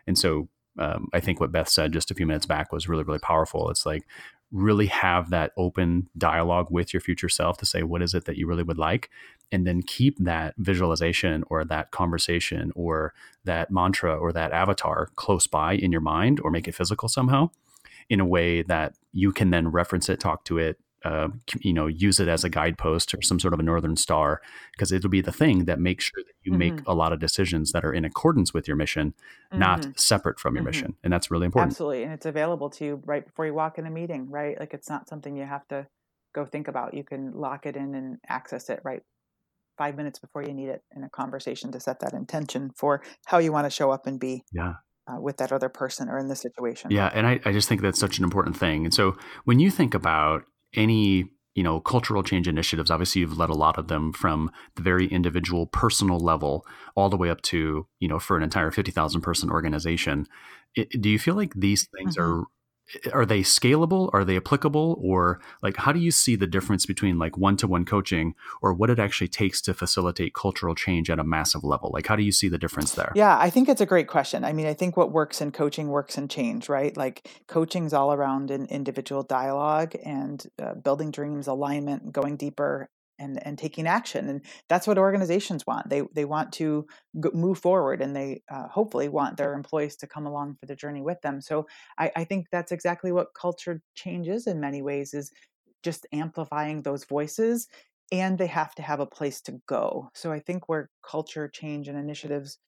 And 0.06 0.16
so 0.16 0.48
um, 0.78 1.08
I 1.12 1.18
think 1.18 1.40
what 1.40 1.52
Beth 1.52 1.68
said 1.68 1.92
just 1.92 2.12
a 2.12 2.14
few 2.14 2.26
minutes 2.26 2.46
back 2.46 2.72
was 2.72 2.88
really 2.88 3.02
really 3.02 3.18
powerful. 3.18 3.70
It's 3.70 3.84
like 3.84 4.06
really 4.52 4.86
have 4.86 5.30
that 5.30 5.50
open 5.56 6.08
dialogue 6.16 6.68
with 6.70 6.92
your 6.92 7.00
future 7.00 7.28
self 7.28 7.56
to 7.56 7.66
say 7.66 7.82
what 7.82 8.02
is 8.02 8.14
it 8.14 8.26
that 8.26 8.36
you 8.36 8.46
really 8.46 8.62
would 8.62 8.78
like 8.78 9.08
and 9.52 9.66
then 9.66 9.82
keep 9.82 10.18
that 10.18 10.54
visualization 10.56 11.44
or 11.48 11.64
that 11.64 11.90
conversation 11.90 12.72
or 12.74 13.12
that 13.44 13.70
mantra 13.70 14.16
or 14.16 14.32
that 14.32 14.52
avatar 14.52 15.10
close 15.14 15.46
by 15.46 15.74
in 15.74 15.92
your 15.92 16.00
mind 16.00 16.40
or 16.42 16.50
make 16.50 16.66
it 16.66 16.74
physical 16.74 17.08
somehow 17.08 17.48
in 18.08 18.18
a 18.18 18.26
way 18.26 18.62
that 18.62 18.94
you 19.12 19.30
can 19.30 19.50
then 19.50 19.68
reference 19.68 20.08
it 20.08 20.18
talk 20.18 20.44
to 20.44 20.58
it 20.58 20.78
uh, 21.04 21.28
you 21.60 21.72
know 21.72 21.86
use 21.86 22.20
it 22.20 22.28
as 22.28 22.44
a 22.44 22.48
guidepost 22.48 23.12
or 23.12 23.20
some 23.22 23.40
sort 23.40 23.52
of 23.52 23.60
a 23.60 23.62
northern 23.62 23.96
star 23.96 24.40
because 24.72 24.92
it'll 24.92 25.10
be 25.10 25.20
the 25.20 25.32
thing 25.32 25.64
that 25.64 25.80
makes 25.80 26.04
sure 26.04 26.22
that 26.24 26.34
you 26.42 26.52
mm-hmm. 26.52 26.76
make 26.76 26.86
a 26.86 26.94
lot 26.94 27.12
of 27.12 27.18
decisions 27.18 27.72
that 27.72 27.84
are 27.84 27.92
in 27.92 28.04
accordance 28.04 28.54
with 28.54 28.68
your 28.68 28.76
mission 28.76 29.12
mm-hmm. 29.50 29.58
not 29.58 29.98
separate 29.98 30.38
from 30.38 30.54
your 30.54 30.62
mm-hmm. 30.62 30.68
mission 30.68 30.94
and 31.02 31.12
that's 31.12 31.30
really 31.30 31.46
important 31.46 31.72
absolutely 31.72 32.04
and 32.04 32.12
it's 32.12 32.26
available 32.26 32.70
to 32.70 32.84
you 32.84 33.02
right 33.04 33.26
before 33.26 33.46
you 33.46 33.54
walk 33.54 33.78
in 33.78 33.86
a 33.86 33.90
meeting 33.90 34.30
right 34.30 34.58
like 34.60 34.72
it's 34.74 34.88
not 34.88 35.08
something 35.08 35.36
you 35.36 35.44
have 35.44 35.66
to 35.66 35.86
go 36.32 36.44
think 36.44 36.68
about 36.68 36.94
you 36.94 37.04
can 37.04 37.32
lock 37.32 37.66
it 37.66 37.76
in 37.76 37.94
and 37.94 38.18
access 38.28 38.70
it 38.70 38.80
right 38.84 39.02
five 39.76 39.96
minutes 39.96 40.18
before 40.18 40.42
you 40.42 40.52
need 40.52 40.68
it 40.68 40.82
in 40.94 41.04
a 41.04 41.10
conversation 41.10 41.72
to 41.72 41.80
set 41.80 42.00
that 42.00 42.12
intention 42.12 42.70
for 42.76 43.02
how 43.26 43.38
you 43.38 43.52
want 43.52 43.66
to 43.66 43.70
show 43.70 43.90
up 43.90 44.06
and 44.06 44.20
be 44.20 44.44
yeah 44.52 44.74
uh, 45.06 45.20
with 45.20 45.36
that 45.38 45.52
other 45.52 45.68
person 45.68 46.08
or 46.08 46.18
in 46.18 46.28
the 46.28 46.36
situation. 46.36 46.90
Yeah, 46.90 47.10
and 47.12 47.26
I, 47.26 47.40
I 47.44 47.52
just 47.52 47.68
think 47.68 47.80
that's 47.80 47.98
such 47.98 48.18
an 48.18 48.24
important 48.24 48.56
thing. 48.56 48.84
And 48.84 48.94
so 48.94 49.16
when 49.44 49.58
you 49.58 49.70
think 49.70 49.94
about 49.94 50.44
any 50.74 51.30
you 51.54 51.62
know 51.62 51.80
cultural 51.80 52.22
change 52.22 52.48
initiatives 52.48 52.90
obviously 52.90 53.20
you've 53.20 53.36
led 53.36 53.50
a 53.50 53.54
lot 53.54 53.76
of 53.76 53.88
them 53.88 54.10
from 54.10 54.50
the 54.76 54.82
very 54.82 55.06
individual 55.06 55.66
personal 55.66 56.18
level 56.18 56.64
all 56.94 57.10
the 57.10 57.16
way 57.16 57.28
up 57.28 57.42
to 57.42 57.86
you 58.00 58.08
know 58.08 58.18
for 58.18 58.38
an 58.38 58.42
entire 58.42 58.70
50,000 58.70 59.20
person 59.20 59.50
organization 59.50 60.26
it, 60.74 60.88
do 60.98 61.10
you 61.10 61.18
feel 61.18 61.34
like 61.34 61.52
these 61.54 61.86
things 61.94 62.16
mm-hmm. 62.16 62.40
are 62.40 62.44
are 63.12 63.24
they 63.24 63.40
scalable? 63.40 64.10
Are 64.12 64.24
they 64.24 64.36
applicable? 64.36 64.98
Or 65.00 65.40
like 65.62 65.76
how 65.76 65.92
do 65.92 66.00
you 66.00 66.10
see 66.10 66.36
the 66.36 66.46
difference 66.46 66.86
between 66.86 67.18
like 67.18 67.36
one-to-one 67.38 67.84
coaching 67.84 68.34
or 68.60 68.74
what 68.74 68.90
it 68.90 68.98
actually 68.98 69.28
takes 69.28 69.60
to 69.62 69.74
facilitate 69.74 70.34
cultural 70.34 70.74
change 70.74 71.10
at 71.10 71.18
a 71.18 71.24
massive 71.24 71.64
level? 71.64 71.90
Like 71.92 72.06
how 72.06 72.16
do 72.16 72.22
you 72.22 72.32
see 72.32 72.48
the 72.48 72.58
difference 72.58 72.92
there? 72.92 73.12
Yeah 73.14 73.38
i 73.38 73.50
think 73.50 73.68
it's 73.68 73.80
a 73.80 73.86
great 73.86 74.08
question. 74.08 74.44
I 74.44 74.52
mean 74.52 74.66
i 74.66 74.74
think 74.74 74.96
what 74.96 75.12
works 75.12 75.40
in 75.40 75.52
coaching 75.52 75.88
works 75.88 76.18
in 76.18 76.28
change 76.28 76.68
right? 76.68 76.96
Like 76.96 77.28
coaching's 77.46 77.92
all 77.92 78.12
around 78.12 78.50
an 78.50 78.66
individual 78.66 79.22
dialogue 79.22 79.94
and 80.04 80.44
uh, 80.60 80.74
building 80.74 81.10
dreams 81.10 81.46
alignment 81.46 82.12
going 82.12 82.36
deeper 82.36 82.88
and 83.22 83.44
and 83.46 83.58
taking 83.58 83.86
action 83.86 84.28
and 84.28 84.44
that's 84.68 84.86
what 84.86 84.98
organizations 84.98 85.66
want. 85.66 85.88
They 85.88 86.02
they 86.14 86.24
want 86.24 86.52
to 86.54 86.86
move 87.14 87.58
forward 87.58 88.02
and 88.02 88.14
they 88.14 88.42
uh, 88.50 88.68
hopefully 88.68 89.08
want 89.08 89.36
their 89.36 89.54
employees 89.54 89.96
to 89.96 90.06
come 90.06 90.26
along 90.26 90.56
for 90.60 90.66
the 90.66 90.76
journey 90.76 91.02
with 91.02 91.20
them. 91.22 91.40
So 91.40 91.66
I, 91.98 92.10
I 92.16 92.24
think 92.24 92.46
that's 92.50 92.72
exactly 92.72 93.12
what 93.12 93.34
culture 93.40 93.80
changes 93.94 94.46
in 94.46 94.60
many 94.60 94.82
ways 94.82 95.14
is 95.14 95.30
just 95.82 96.06
amplifying 96.12 96.82
those 96.82 97.04
voices 97.04 97.68
and 98.10 98.38
they 98.38 98.46
have 98.46 98.74
to 98.74 98.82
have 98.82 99.00
a 99.00 99.06
place 99.06 99.40
to 99.42 99.60
go. 99.66 100.10
So 100.14 100.32
i 100.32 100.40
think 100.40 100.68
where 100.68 100.90
culture 101.02 101.48
change 101.48 101.88
and 101.88 101.98
initiatives 101.98 102.58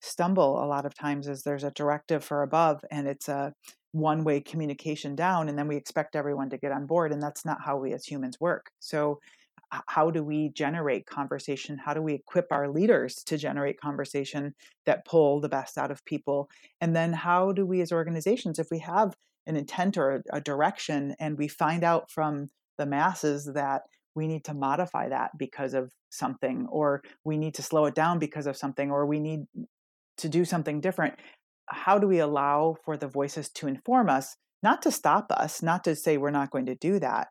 stumble 0.00 0.62
a 0.62 0.66
lot 0.66 0.86
of 0.86 0.94
times 0.94 1.26
is 1.28 1.42
there's 1.42 1.64
a 1.64 1.72
directive 1.72 2.24
for 2.24 2.42
above 2.42 2.84
and 2.90 3.08
it's 3.08 3.28
a 3.28 3.52
one 3.92 4.22
way 4.22 4.40
communication 4.40 5.16
down 5.16 5.48
and 5.48 5.58
then 5.58 5.66
we 5.66 5.76
expect 5.76 6.14
everyone 6.14 6.50
to 6.50 6.58
get 6.58 6.72
on 6.72 6.86
board 6.86 7.12
and 7.12 7.22
that's 7.22 7.44
not 7.44 7.58
how 7.64 7.76
we 7.76 7.92
as 7.92 8.04
humans 8.04 8.38
work. 8.40 8.70
So 8.78 9.18
how 9.70 10.10
do 10.10 10.24
we 10.24 10.50
generate 10.50 11.06
conversation? 11.06 11.78
How 11.78 11.94
do 11.94 12.02
we 12.02 12.14
equip 12.14 12.46
our 12.50 12.68
leaders 12.68 13.16
to 13.26 13.36
generate 13.36 13.80
conversation 13.80 14.54
that 14.86 15.04
pull 15.04 15.40
the 15.40 15.48
best 15.48 15.76
out 15.76 15.90
of 15.90 16.04
people? 16.04 16.48
And 16.80 16.96
then 16.96 17.12
how 17.12 17.52
do 17.52 17.66
we 17.66 17.80
as 17.80 17.92
organizations, 17.92 18.58
if 18.58 18.68
we 18.70 18.78
have 18.80 19.14
an 19.46 19.56
intent 19.56 19.96
or 19.96 20.22
a, 20.32 20.40
direction 20.40 21.14
and 21.18 21.38
we 21.38 21.48
find 21.48 21.84
out 21.84 22.10
from 22.10 22.50
the 22.76 22.86
masses 22.86 23.50
that 23.54 23.82
we 24.14 24.26
need 24.26 24.44
to 24.44 24.54
modify 24.54 25.08
that 25.08 25.30
because 25.38 25.74
of 25.74 25.92
something, 26.10 26.66
or 26.70 27.02
we 27.24 27.36
need 27.36 27.54
to 27.54 27.62
slow 27.62 27.84
it 27.86 27.94
down 27.94 28.18
because 28.18 28.46
of 28.46 28.56
something, 28.56 28.90
or 28.90 29.06
we 29.06 29.20
need 29.20 29.40
to 30.16 30.28
do 30.28 30.44
something 30.44 30.80
different, 30.80 31.14
how 31.66 31.98
do 31.98 32.08
we 32.08 32.18
allow 32.18 32.76
for 32.84 32.96
the 32.96 33.06
voices 33.06 33.48
to 33.50 33.68
inform 33.68 34.08
us? 34.08 34.36
Not 34.62 34.82
to 34.82 34.90
stop 34.90 35.30
us, 35.30 35.62
not 35.62 35.84
to 35.84 35.94
say 35.94 36.16
we're 36.16 36.30
not 36.30 36.50
going 36.50 36.66
to 36.66 36.74
do 36.74 36.98
that, 36.98 37.28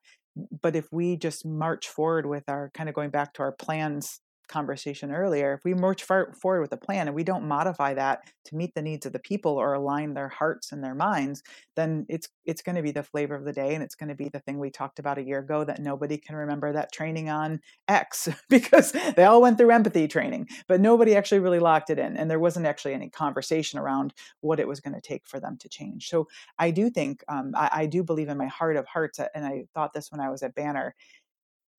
but 0.62 0.76
if 0.76 0.88
we 0.92 1.18
just 1.18 1.46
march 1.46 1.88
forward 1.88 2.26
with 2.26 2.44
our 2.48 2.72
kind 2.74 2.90
of 2.90 2.96
going 2.96 3.10
back 3.10 3.34
to 3.34 3.42
our 3.42 3.52
plans 3.52 4.20
conversation 4.48 5.12
earlier, 5.12 5.54
if 5.54 5.64
we 5.64 5.74
march 5.74 6.04
forward 6.04 6.62
with 6.62 6.72
a 6.72 6.78
plan 6.78 7.08
and 7.08 7.16
we 7.16 7.24
don't 7.24 7.48
modify 7.48 7.94
that 7.94 8.22
to 8.46 8.56
meet 8.56 8.74
the 8.74 8.82
needs 8.82 9.06
of 9.06 9.14
the 9.14 9.20
people 9.20 9.54
or 9.54 9.74
align 9.74 10.14
their 10.14 10.30
hearts 10.30 10.72
and 10.72 10.84
their 10.84 10.96
minds, 10.96 11.44
then 11.76 12.06
it's 12.10 12.30
it's 12.46 12.62
going 12.62 12.76
to 12.76 12.82
be 12.82 12.92
the 12.92 13.04
flavor 13.04 13.36
of 13.36 13.46
the 13.46 13.54
day 13.54 13.74
and 13.74 13.84
it's 13.84 13.96
going 13.96 14.10
to 14.10 14.16
be 14.16 14.30
the 14.30 14.40
thing 14.40 14.58
we 14.58 14.70
talked 14.70 15.00
about 15.00 15.18
a 15.18 15.24
year 15.24 15.40
ago 15.40 15.64
that 15.64 15.80
nobody 15.80 16.18
can 16.18 16.36
remember 16.36 16.72
that 16.72 16.92
training 16.92 17.30
on 17.30 17.60
X 17.88 18.30
because 18.50 18.94
they 19.16 19.26
all 19.26 19.42
went 19.42 19.58
through 19.58 19.72
empathy 19.72 20.08
training, 20.08 20.48
but 20.68 20.80
nobody 20.80 21.16
actually 21.16 21.40
really 21.40 21.60
locked 21.60 21.90
it 21.90 22.00
in 22.00 22.18
and 22.18 22.32
there 22.32 22.40
wasn't 22.40 22.66
actually 22.66 22.94
any 22.94 23.10
conversation 23.10 23.80
around 23.80 24.14
what 24.42 24.60
it 24.60 24.68
was 24.68 24.80
going 24.80 24.94
to 24.94 25.02
take 25.02 25.28
for 25.28 25.40
them 25.40 25.58
to 25.58 25.70
change. 25.70 26.08
So 26.08 26.28
I 26.58 26.72
do 26.72 26.90
think 26.90 27.24
um, 27.28 27.52
I, 27.56 27.70
I 27.72 27.86
do 27.86 28.04
believe 28.04 28.30
in 28.30 28.38
my 28.38 28.48
heart 28.48 28.78
of 28.78 28.88
hearts, 28.88 29.20
and 29.20 29.46
I 29.46 29.66
thought 29.74 29.94
this 29.94 30.12
when 30.12 30.22
I 30.22 30.30
was 30.30 30.44
at 30.44 30.56
Banner 30.56 30.96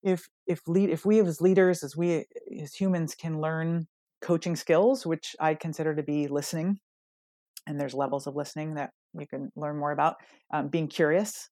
if 0.02 0.28
if 0.46 0.60
lead 0.66 0.90
if 0.90 1.04
we 1.04 1.20
as 1.20 1.40
leaders 1.40 1.82
as 1.82 1.96
we 1.96 2.24
as 2.60 2.74
humans 2.74 3.14
can 3.14 3.40
learn 3.40 3.86
coaching 4.20 4.56
skills 4.56 5.06
which 5.06 5.34
i 5.40 5.54
consider 5.54 5.94
to 5.94 6.02
be 6.02 6.26
listening 6.28 6.78
and 7.66 7.80
there's 7.80 7.94
levels 7.94 8.26
of 8.26 8.34
listening 8.34 8.74
that 8.74 8.90
we 9.12 9.26
can 9.26 9.50
learn 9.56 9.78
more 9.78 9.92
about 9.92 10.16
um, 10.52 10.68
being 10.68 10.88
curious 10.88 11.48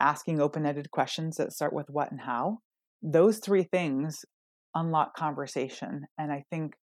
asking 0.00 0.40
open-ended 0.40 0.90
questions 0.90 1.36
that 1.36 1.52
start 1.52 1.72
with 1.72 1.88
what 1.88 2.10
and 2.10 2.20
how 2.20 2.58
those 3.02 3.38
three 3.38 3.62
things 3.62 4.24
unlock 4.74 5.16
conversation 5.16 6.06
and 6.18 6.32
i 6.32 6.44
think 6.50 6.74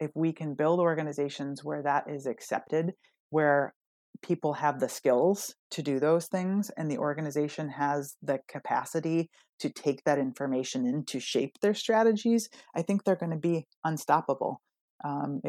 if 0.00 0.10
we 0.14 0.32
can 0.32 0.54
build 0.54 0.80
organizations 0.80 1.64
where 1.64 1.82
that 1.82 2.04
is 2.08 2.26
accepted 2.26 2.92
where 3.30 3.74
people 4.22 4.54
have 4.54 4.80
the 4.80 4.88
skills 4.88 5.54
to 5.70 5.82
do 5.82 5.98
those 5.98 6.26
things 6.26 6.70
and 6.76 6.90
the 6.90 6.98
organization 6.98 7.68
has 7.68 8.16
the 8.22 8.38
capacity 8.48 9.30
to 9.58 9.70
take 9.70 10.02
that 10.04 10.18
information 10.18 10.86
in 10.86 11.04
to 11.04 11.20
shape 11.20 11.52
their 11.60 11.74
strategies 11.74 12.48
i 12.74 12.82
think 12.82 13.04
they're 13.04 13.16
going 13.16 13.30
to 13.30 13.36
be 13.36 13.66
unstoppable 13.84 14.60
um, 15.04 15.40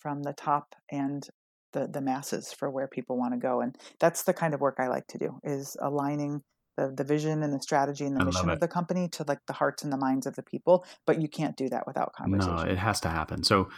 from 0.00 0.22
the 0.22 0.32
top 0.32 0.74
and 0.90 1.28
the, 1.72 1.86
the 1.86 2.00
masses 2.00 2.52
for 2.52 2.70
where 2.70 2.88
people 2.88 3.18
want 3.18 3.34
to 3.34 3.38
go 3.38 3.60
and 3.60 3.76
that's 4.00 4.22
the 4.22 4.32
kind 4.32 4.54
of 4.54 4.60
work 4.60 4.76
i 4.78 4.88
like 4.88 5.06
to 5.06 5.18
do 5.18 5.38
is 5.44 5.76
aligning 5.80 6.42
the, 6.76 6.92
the 6.96 7.04
vision 7.04 7.42
and 7.42 7.52
the 7.52 7.60
strategy 7.60 8.04
and 8.04 8.16
the 8.16 8.20
I 8.20 8.24
mission 8.24 8.48
of 8.50 8.60
the 8.60 8.68
company 8.68 9.08
to 9.08 9.24
like 9.26 9.40
the 9.46 9.52
hearts 9.52 9.82
and 9.82 9.92
the 9.92 9.96
minds 9.96 10.26
of 10.26 10.36
the 10.36 10.42
people 10.42 10.84
but 11.06 11.20
you 11.20 11.28
can't 11.28 11.56
do 11.56 11.68
that 11.68 11.86
without 11.86 12.12
conversation. 12.12 12.56
no 12.56 12.62
it 12.62 12.78
has 12.78 13.00
to 13.00 13.08
happen. 13.08 13.42
So 13.42 13.68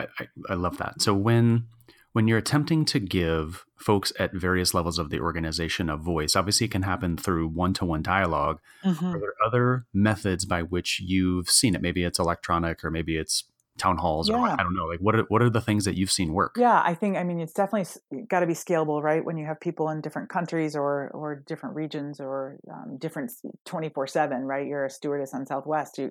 I, 0.00 0.06
I, 0.18 0.28
I 0.50 0.54
love 0.54 0.78
that. 0.78 1.00
So 1.02 1.14
when 1.14 1.66
when 2.12 2.26
you're 2.26 2.38
attempting 2.38 2.84
to 2.86 2.98
give 2.98 3.64
folks 3.76 4.12
at 4.18 4.32
various 4.32 4.74
levels 4.74 4.98
of 4.98 5.10
the 5.10 5.20
organization 5.20 5.88
a 5.88 5.96
voice, 5.96 6.36
obviously 6.36 6.66
it 6.66 6.70
can 6.72 6.82
happen 6.82 7.16
through 7.16 7.48
one 7.48 7.72
to 7.74 7.84
one 7.84 8.02
dialog 8.02 8.58
mm-hmm. 8.84 9.06
Are 9.06 9.18
there 9.18 9.34
other 9.44 9.86
methods 9.92 10.44
by 10.44 10.62
which 10.62 11.00
you've 11.00 11.48
seen 11.48 11.74
it? 11.74 11.82
Maybe 11.82 12.04
it's 12.04 12.18
electronic 12.18 12.84
or 12.84 12.90
maybe 12.90 13.16
it's 13.16 13.44
town 13.78 13.96
halls 13.96 14.28
yeah. 14.28 14.36
or 14.36 14.48
I 14.48 14.56
don't 14.56 14.74
know. 14.74 14.84
Like 14.84 15.00
what 15.00 15.16
are, 15.16 15.22
what 15.22 15.42
are 15.42 15.50
the 15.50 15.60
things 15.60 15.84
that 15.86 15.96
you've 15.96 16.10
seen 16.10 16.32
work? 16.32 16.56
Yeah, 16.58 16.82
I 16.84 16.94
think 16.94 17.16
I 17.16 17.24
mean 17.24 17.40
it's 17.40 17.52
definitely 17.52 17.90
got 18.28 18.40
to 18.40 18.46
be 18.46 18.52
scalable, 18.52 19.02
right? 19.02 19.24
When 19.24 19.38
you 19.38 19.46
have 19.46 19.60
people 19.60 19.88
in 19.88 20.00
different 20.00 20.28
countries 20.28 20.76
or 20.76 21.10
or 21.14 21.42
different 21.46 21.74
regions 21.76 22.20
or 22.20 22.58
um, 22.70 22.98
different 22.98 23.32
24/7, 23.66 24.42
right? 24.42 24.66
You're 24.66 24.84
a 24.84 24.90
stewardess 24.90 25.34
on 25.34 25.46
Southwest. 25.46 25.98
You, 25.98 26.10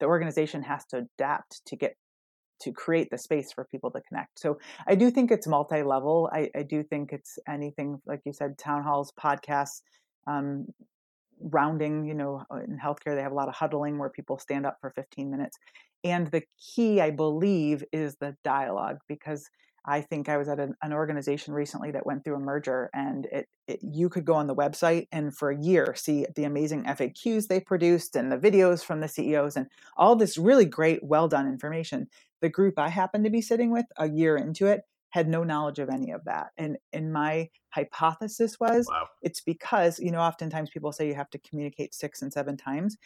the 0.00 0.06
organization 0.06 0.62
has 0.64 0.84
to 0.86 1.06
adapt 1.18 1.64
to 1.66 1.76
get 1.76 1.96
to 2.64 2.72
create 2.72 3.10
the 3.10 3.18
space 3.18 3.52
for 3.52 3.64
people 3.70 3.90
to 3.92 4.00
connect. 4.02 4.38
So 4.38 4.58
I 4.86 4.94
do 4.94 5.10
think 5.10 5.30
it's 5.30 5.46
multi-level. 5.46 6.30
I, 6.32 6.50
I 6.54 6.62
do 6.62 6.82
think 6.82 7.12
it's 7.12 7.38
anything 7.48 8.00
like 8.06 8.20
you 8.24 8.32
said, 8.32 8.58
town 8.58 8.82
halls, 8.82 9.12
podcasts, 9.12 9.82
um, 10.26 10.66
rounding. 11.40 12.04
You 12.04 12.14
know, 12.14 12.42
uh, 12.50 12.60
in 12.66 12.78
healthcare 12.78 13.14
they 13.14 13.22
have 13.22 13.32
a 13.32 13.36
lot 13.36 13.48
of 13.48 13.54
huddling 13.54 13.98
where 13.98 14.10
people 14.10 14.38
stand 14.38 14.66
up 14.66 14.78
for 14.80 14.90
15 14.90 15.30
minutes. 15.30 15.58
And 16.02 16.26
the 16.28 16.42
key, 16.74 17.00
I 17.00 17.10
believe, 17.10 17.82
is 17.92 18.16
the 18.16 18.36
dialogue 18.44 18.98
because 19.08 19.48
I 19.86 20.00
think 20.00 20.28
I 20.28 20.38
was 20.38 20.48
at 20.48 20.58
an, 20.58 20.74
an, 20.82 20.92
organization 20.92 21.52
recently 21.52 21.90
that 21.90 22.06
went 22.06 22.24
through 22.24 22.36
a 22.36 22.40
merger, 22.40 22.88
and 22.94 23.26
it, 23.26 23.48
it, 23.68 23.80
you 23.82 24.08
could 24.08 24.24
go 24.24 24.34
on 24.34 24.46
the 24.46 24.54
website 24.54 25.08
and 25.12 25.36
for 25.36 25.50
a 25.50 25.60
year 25.60 25.94
see 25.94 26.26
the 26.36 26.44
amazing 26.44 26.84
FAQs 26.84 27.48
they 27.48 27.60
produced 27.60 28.16
and 28.16 28.32
the 28.32 28.38
videos 28.38 28.82
from 28.82 29.00
the 29.00 29.08
CEOs 29.08 29.56
and 29.56 29.66
all 29.96 30.16
this 30.16 30.38
really 30.38 30.64
great, 30.64 31.02
well 31.02 31.28
done 31.28 31.46
information. 31.46 32.08
The 32.40 32.48
group 32.48 32.78
I 32.78 32.88
happened 32.88 33.24
to 33.24 33.30
be 33.30 33.42
sitting 33.42 33.70
with 33.70 33.86
a 33.98 34.08
year 34.08 34.36
into 34.36 34.66
it 34.66 34.82
had 35.10 35.28
no 35.28 35.44
knowledge 35.44 35.78
of 35.78 35.90
any 35.90 36.10
of 36.10 36.24
that, 36.24 36.48
and 36.56 36.78
and 36.92 37.12
my 37.12 37.48
hypothesis 37.70 38.58
was 38.58 38.86
wow. 38.90 39.06
it's 39.22 39.40
because 39.40 39.98
you 40.00 40.10
know 40.10 40.20
oftentimes 40.20 40.70
people 40.70 40.92
say 40.92 41.06
you 41.06 41.14
have 41.14 41.30
to 41.30 41.38
communicate 41.38 41.94
six 41.94 42.22
and 42.22 42.32
seven 42.32 42.56
times. 42.56 42.96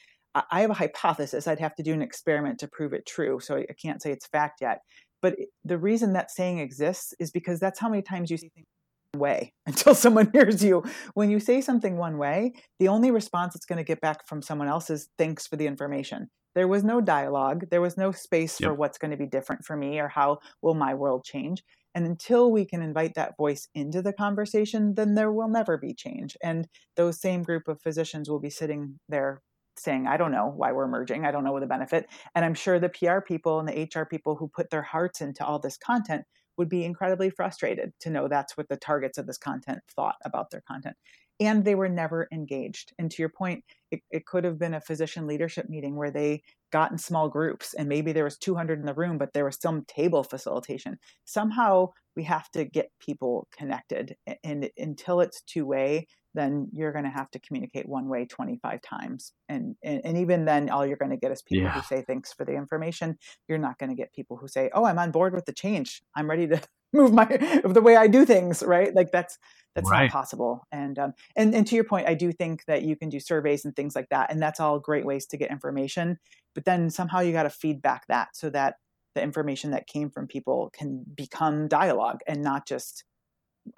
I 0.50 0.60
have 0.60 0.70
a 0.70 0.74
hypothesis. 0.74 1.48
I'd 1.48 1.58
have 1.58 1.74
to 1.76 1.82
do 1.82 1.92
an 1.92 2.02
experiment 2.02 2.60
to 2.60 2.68
prove 2.68 2.92
it 2.92 3.06
true, 3.06 3.40
so 3.40 3.56
I 3.56 3.66
can't 3.80 4.00
say 4.00 4.12
it's 4.12 4.26
fact 4.26 4.60
yet 4.60 4.82
but 5.20 5.36
the 5.64 5.78
reason 5.78 6.12
that 6.12 6.30
saying 6.30 6.58
exists 6.58 7.14
is 7.18 7.30
because 7.30 7.60
that's 7.60 7.78
how 7.78 7.88
many 7.88 8.02
times 8.02 8.30
you 8.30 8.36
say 8.36 8.50
things 8.54 8.66
one 9.12 9.20
way 9.20 9.52
until 9.66 9.94
someone 9.94 10.30
hears 10.32 10.62
you. 10.62 10.82
When 11.14 11.30
you 11.30 11.40
say 11.40 11.60
something 11.60 11.96
one 11.96 12.18
way, 12.18 12.52
the 12.78 12.88
only 12.88 13.10
response 13.10 13.54
it's 13.54 13.66
going 13.66 13.78
to 13.78 13.84
get 13.84 14.00
back 14.00 14.26
from 14.26 14.42
someone 14.42 14.68
else 14.68 14.90
is 14.90 15.08
thanks 15.18 15.46
for 15.46 15.56
the 15.56 15.66
information. 15.66 16.28
There 16.54 16.68
was 16.68 16.82
no 16.82 17.00
dialogue. 17.00 17.66
There 17.70 17.80
was 17.80 17.96
no 17.96 18.10
space 18.10 18.58
yep. 18.60 18.68
for 18.68 18.74
what's 18.74 18.98
going 18.98 19.10
to 19.12 19.16
be 19.16 19.26
different 19.26 19.64
for 19.64 19.76
me 19.76 20.00
or 20.00 20.08
how 20.08 20.38
will 20.62 20.74
my 20.74 20.94
world 20.94 21.24
change. 21.24 21.62
And 21.94 22.06
until 22.06 22.50
we 22.50 22.64
can 22.64 22.82
invite 22.82 23.14
that 23.14 23.36
voice 23.36 23.68
into 23.74 24.02
the 24.02 24.12
conversation, 24.12 24.94
then 24.94 25.14
there 25.14 25.32
will 25.32 25.48
never 25.48 25.76
be 25.76 25.94
change. 25.94 26.36
And 26.42 26.68
those 26.96 27.20
same 27.20 27.42
group 27.42 27.68
of 27.68 27.80
physicians 27.80 28.28
will 28.28 28.40
be 28.40 28.50
sitting 28.50 28.98
there 29.08 29.42
saying, 29.78 30.06
I 30.06 30.16
don't 30.16 30.32
know 30.32 30.52
why 30.54 30.72
we're 30.72 30.88
merging. 30.88 31.24
I 31.24 31.30
don't 31.30 31.44
know 31.44 31.52
what 31.52 31.60
the 31.60 31.66
benefit. 31.66 32.06
And 32.34 32.44
I'm 32.44 32.54
sure 32.54 32.78
the 32.78 32.88
PR 32.88 33.20
people 33.20 33.58
and 33.58 33.68
the 33.68 33.88
HR 33.94 34.04
people 34.04 34.36
who 34.36 34.48
put 34.48 34.70
their 34.70 34.82
hearts 34.82 35.20
into 35.20 35.44
all 35.44 35.58
this 35.58 35.76
content 35.76 36.24
would 36.56 36.68
be 36.68 36.84
incredibly 36.84 37.30
frustrated 37.30 37.92
to 38.00 38.10
know 38.10 38.28
that's 38.28 38.56
what 38.56 38.68
the 38.68 38.76
targets 38.76 39.16
of 39.16 39.26
this 39.26 39.38
content 39.38 39.78
thought 39.94 40.16
about 40.24 40.50
their 40.50 40.62
content. 40.66 40.96
And 41.40 41.64
they 41.64 41.76
were 41.76 41.88
never 41.88 42.26
engaged. 42.32 42.92
And 42.98 43.10
to 43.12 43.22
your 43.22 43.28
point, 43.28 43.62
it, 43.92 44.02
it 44.10 44.26
could 44.26 44.42
have 44.42 44.58
been 44.58 44.74
a 44.74 44.80
physician 44.80 45.28
leadership 45.28 45.68
meeting 45.68 45.94
where 45.94 46.10
they 46.10 46.42
got 46.72 46.90
in 46.90 46.98
small 46.98 47.28
groups 47.28 47.74
and 47.74 47.88
maybe 47.88 48.12
there 48.12 48.24
was 48.24 48.36
200 48.36 48.80
in 48.80 48.86
the 48.86 48.92
room, 48.92 49.18
but 49.18 49.32
there 49.32 49.44
was 49.44 49.56
some 49.60 49.84
table 49.86 50.24
facilitation. 50.24 50.98
Somehow 51.24 51.90
we 52.16 52.24
have 52.24 52.50
to 52.50 52.64
get 52.64 52.90
people 52.98 53.46
connected. 53.56 54.16
And 54.42 54.68
until 54.76 55.20
it's 55.20 55.42
two 55.42 55.64
way, 55.64 56.08
then 56.38 56.68
you're 56.72 56.92
going 56.92 57.04
to 57.04 57.10
have 57.10 57.30
to 57.32 57.40
communicate 57.40 57.88
one 57.88 58.08
way 58.08 58.24
25 58.24 58.80
times. 58.80 59.32
And, 59.48 59.76
and, 59.82 60.00
and 60.04 60.18
even 60.18 60.44
then, 60.44 60.70
all 60.70 60.86
you're 60.86 60.96
going 60.96 61.10
to 61.10 61.16
get 61.16 61.32
is 61.32 61.42
people 61.42 61.64
yeah. 61.64 61.72
who 61.72 61.82
say, 61.82 62.02
thanks 62.06 62.32
for 62.32 62.44
the 62.44 62.52
information. 62.52 63.18
You're 63.48 63.58
not 63.58 63.78
going 63.78 63.90
to 63.90 63.96
get 63.96 64.12
people 64.12 64.36
who 64.36 64.46
say, 64.48 64.70
oh, 64.72 64.84
I'm 64.84 64.98
on 64.98 65.10
board 65.10 65.34
with 65.34 65.46
the 65.46 65.52
change. 65.52 66.02
I'm 66.14 66.30
ready 66.30 66.46
to 66.46 66.60
move 66.92 67.12
my, 67.12 67.24
the 67.64 67.82
way 67.82 67.96
I 67.96 68.06
do 68.06 68.24
things. 68.24 68.62
Right. 68.62 68.94
Like 68.94 69.10
that's, 69.10 69.38
that's 69.74 69.90
right. 69.90 70.04
not 70.04 70.12
possible. 70.12 70.66
And, 70.70 70.98
um, 70.98 71.12
and, 71.36 71.54
and 71.54 71.66
to 71.66 71.74
your 71.74 71.84
point, 71.84 72.08
I 72.08 72.14
do 72.14 72.32
think 72.32 72.64
that 72.66 72.82
you 72.82 72.96
can 72.96 73.08
do 73.08 73.20
surveys 73.20 73.64
and 73.64 73.74
things 73.74 73.96
like 73.96 74.08
that. 74.10 74.30
And 74.30 74.40
that's 74.40 74.60
all 74.60 74.78
great 74.78 75.04
ways 75.04 75.26
to 75.26 75.36
get 75.36 75.50
information. 75.50 76.18
But 76.54 76.64
then 76.64 76.90
somehow 76.90 77.20
you 77.20 77.32
got 77.32 77.42
to 77.44 77.50
feedback 77.50 78.06
that 78.08 78.28
so 78.34 78.50
that 78.50 78.76
the 79.14 79.22
information 79.22 79.72
that 79.72 79.86
came 79.86 80.10
from 80.10 80.28
people 80.28 80.70
can 80.72 81.04
become 81.14 81.66
dialogue 81.68 82.20
and 82.26 82.42
not 82.42 82.66
just 82.66 83.04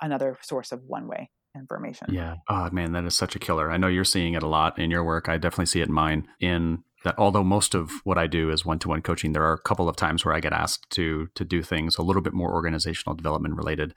another 0.01 0.39
source 0.43 0.73
of 0.73 0.83
one 0.85 1.09
way 1.09 1.31
information. 1.57 2.09
Yeah. 2.11 2.36
Oh 2.48 2.70
man, 2.70 2.92
that 2.92 3.05
is 3.05 3.14
such 3.14 3.34
a 3.36 3.38
killer. 3.38 3.70
I 3.70 3.76
know 3.76 3.88
you're 3.88 4.05
seeing 4.05 4.34
it 4.34 4.42
a 4.42 4.48
lot 4.48 4.78
in 4.78 4.90
your 4.90 5.05
work. 5.05 5.28
I 5.28 5.36
definitely 5.36 5.66
see 5.66 5.80
it 5.80 5.88
in 5.88 5.94
mine. 5.94 6.28
In 6.40 6.84
that 7.05 7.14
although 7.18 7.44
most 7.44 7.74
of 7.74 7.90
what 8.05 8.18
I 8.18 8.26
do 8.26 8.51
is 8.51 8.64
one-to-one 8.64 9.03
coaching, 9.03 9.32
there 9.32 9.44
are 9.44 9.55
a 9.55 9.61
couple 9.61 9.88
of 9.88 9.96
times 9.96 10.24
where 10.24 10.34
I 10.34 10.40
get 10.40 10.53
asked 10.53 10.90
to 10.90 11.28
to 11.34 11.44
do 11.44 11.62
things 11.62 11.96
a 11.96 12.03
little 12.03 12.22
bit 12.22 12.34
more 12.34 12.53
organizational 12.53 13.16
development 13.16 13.57
related 13.57 13.94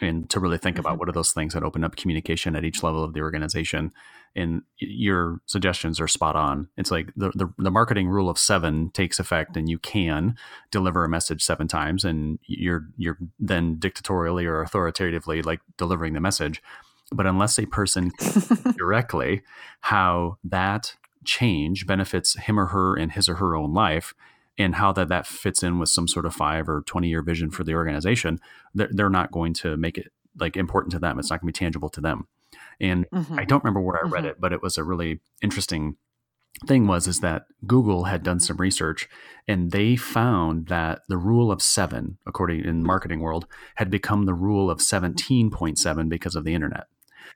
and 0.00 0.28
to 0.30 0.40
really 0.40 0.58
think 0.58 0.76
mm-hmm. 0.76 0.86
about 0.86 0.98
what 0.98 1.08
are 1.08 1.12
those 1.12 1.32
things 1.32 1.54
that 1.54 1.62
open 1.62 1.84
up 1.84 1.96
communication 1.96 2.54
at 2.56 2.64
each 2.64 2.82
level 2.82 3.02
of 3.02 3.12
the 3.14 3.20
organization. 3.20 3.92
And 4.36 4.62
your 4.78 5.40
suggestions 5.46 6.00
are 6.00 6.06
spot 6.06 6.36
on. 6.36 6.68
It's 6.76 6.90
like 6.90 7.12
the, 7.16 7.30
the, 7.34 7.52
the, 7.58 7.70
marketing 7.70 8.08
rule 8.08 8.28
of 8.28 8.38
seven 8.38 8.90
takes 8.90 9.18
effect 9.18 9.56
and 9.56 9.68
you 9.68 9.78
can 9.78 10.36
deliver 10.70 11.04
a 11.04 11.08
message 11.08 11.42
seven 11.42 11.66
times 11.66 12.04
and 12.04 12.38
you're 12.46 12.86
you're 12.96 13.18
then 13.40 13.76
dictatorially 13.76 14.44
or 14.44 14.60
authoritatively 14.60 15.42
like 15.42 15.60
delivering 15.76 16.12
the 16.12 16.20
message. 16.20 16.62
But 17.10 17.26
unless 17.26 17.58
a 17.58 17.66
person 17.66 18.12
directly 18.76 19.42
how 19.80 20.36
that 20.44 20.94
change 21.24 21.86
benefits 21.86 22.38
him 22.38 22.60
or 22.60 22.66
her 22.66 22.96
in 22.96 23.10
his 23.10 23.28
or 23.28 23.36
her 23.36 23.56
own 23.56 23.72
life 23.72 24.14
and 24.58 24.74
how 24.74 24.92
that 24.92 25.08
that 25.08 25.26
fits 25.26 25.62
in 25.62 25.78
with 25.78 25.88
some 25.88 26.08
sort 26.08 26.26
of 26.26 26.34
five 26.34 26.68
or 26.68 26.82
20 26.82 27.08
year 27.08 27.22
vision 27.22 27.50
for 27.50 27.64
the 27.64 27.74
organization 27.74 28.38
they're, 28.74 28.90
they're 28.90 29.08
not 29.08 29.32
going 29.32 29.54
to 29.54 29.76
make 29.76 29.96
it 29.96 30.12
like 30.38 30.56
important 30.56 30.92
to 30.92 30.98
them 30.98 31.18
it's 31.18 31.30
not 31.30 31.40
going 31.40 31.52
to 31.52 31.58
be 31.58 31.64
tangible 31.64 31.88
to 31.88 32.00
them 32.00 32.26
and 32.80 33.08
mm-hmm. 33.10 33.38
i 33.38 33.44
don't 33.44 33.64
remember 33.64 33.80
where 33.80 34.04
i 34.04 34.08
read 34.08 34.24
mm-hmm. 34.24 34.30
it 34.30 34.40
but 34.40 34.52
it 34.52 34.62
was 34.62 34.76
a 34.76 34.84
really 34.84 35.20
interesting 35.42 35.96
thing 36.66 36.86
was 36.86 37.06
is 37.06 37.20
that 37.20 37.44
google 37.66 38.04
had 38.04 38.22
done 38.22 38.40
some 38.40 38.56
research 38.56 39.08
and 39.46 39.70
they 39.70 39.94
found 39.94 40.66
that 40.66 41.02
the 41.08 41.16
rule 41.16 41.52
of 41.52 41.62
seven 41.62 42.18
according 42.26 42.64
in 42.64 42.82
marketing 42.82 43.20
world 43.20 43.46
had 43.76 43.90
become 43.90 44.24
the 44.24 44.34
rule 44.34 44.70
of 44.70 44.78
17.7 44.78 46.08
because 46.08 46.34
of 46.34 46.44
the 46.44 46.54
internet 46.54 46.86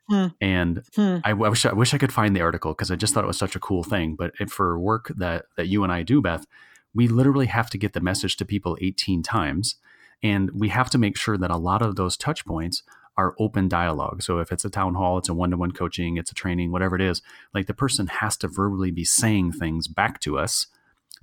Hmm. 0.09 0.27
And 0.41 0.83
hmm. 0.95 1.17
I, 1.23 1.29
I, 1.29 1.33
wish 1.33 1.65
I 1.65 1.73
wish 1.73 1.93
I 1.93 1.97
could 1.97 2.11
find 2.11 2.35
the 2.35 2.41
article 2.41 2.73
because 2.73 2.91
I 2.91 2.95
just 2.95 3.13
thought 3.13 3.23
it 3.23 3.27
was 3.27 3.37
such 3.37 3.55
a 3.55 3.59
cool 3.59 3.83
thing. 3.83 4.15
But 4.15 4.33
for 4.49 4.77
work 4.77 5.11
that 5.15 5.45
that 5.55 5.67
you 5.67 5.83
and 5.83 5.93
I 5.93 6.03
do, 6.03 6.21
Beth, 6.21 6.45
we 6.93 7.07
literally 7.07 7.47
have 7.47 7.69
to 7.71 7.77
get 7.77 7.93
the 7.93 8.01
message 8.01 8.37
to 8.37 8.45
people 8.45 8.77
18 8.81 9.23
times. 9.23 9.75
And 10.21 10.51
we 10.53 10.69
have 10.69 10.89
to 10.91 10.97
make 10.97 11.17
sure 11.17 11.37
that 11.37 11.51
a 11.51 11.57
lot 11.57 11.81
of 11.81 11.95
those 11.95 12.15
touch 12.15 12.45
points 12.45 12.83
are 13.17 13.35
open 13.39 13.67
dialogue. 13.67 14.23
So 14.23 14.39
if 14.39 14.51
it's 14.51 14.65
a 14.65 14.69
town 14.69 14.95
hall, 14.95 15.17
it's 15.17 15.29
a 15.29 15.33
one 15.33 15.51
to 15.51 15.57
one 15.57 15.71
coaching, 15.71 16.17
it's 16.17 16.31
a 16.31 16.35
training, 16.35 16.71
whatever 16.71 16.95
it 16.95 17.01
is, 17.01 17.21
like 17.53 17.67
the 17.67 17.73
person 17.73 18.07
has 18.07 18.37
to 18.37 18.47
verbally 18.47 18.91
be 18.91 19.05
saying 19.05 19.51
things 19.51 19.87
back 19.87 20.19
to 20.21 20.37
us 20.37 20.67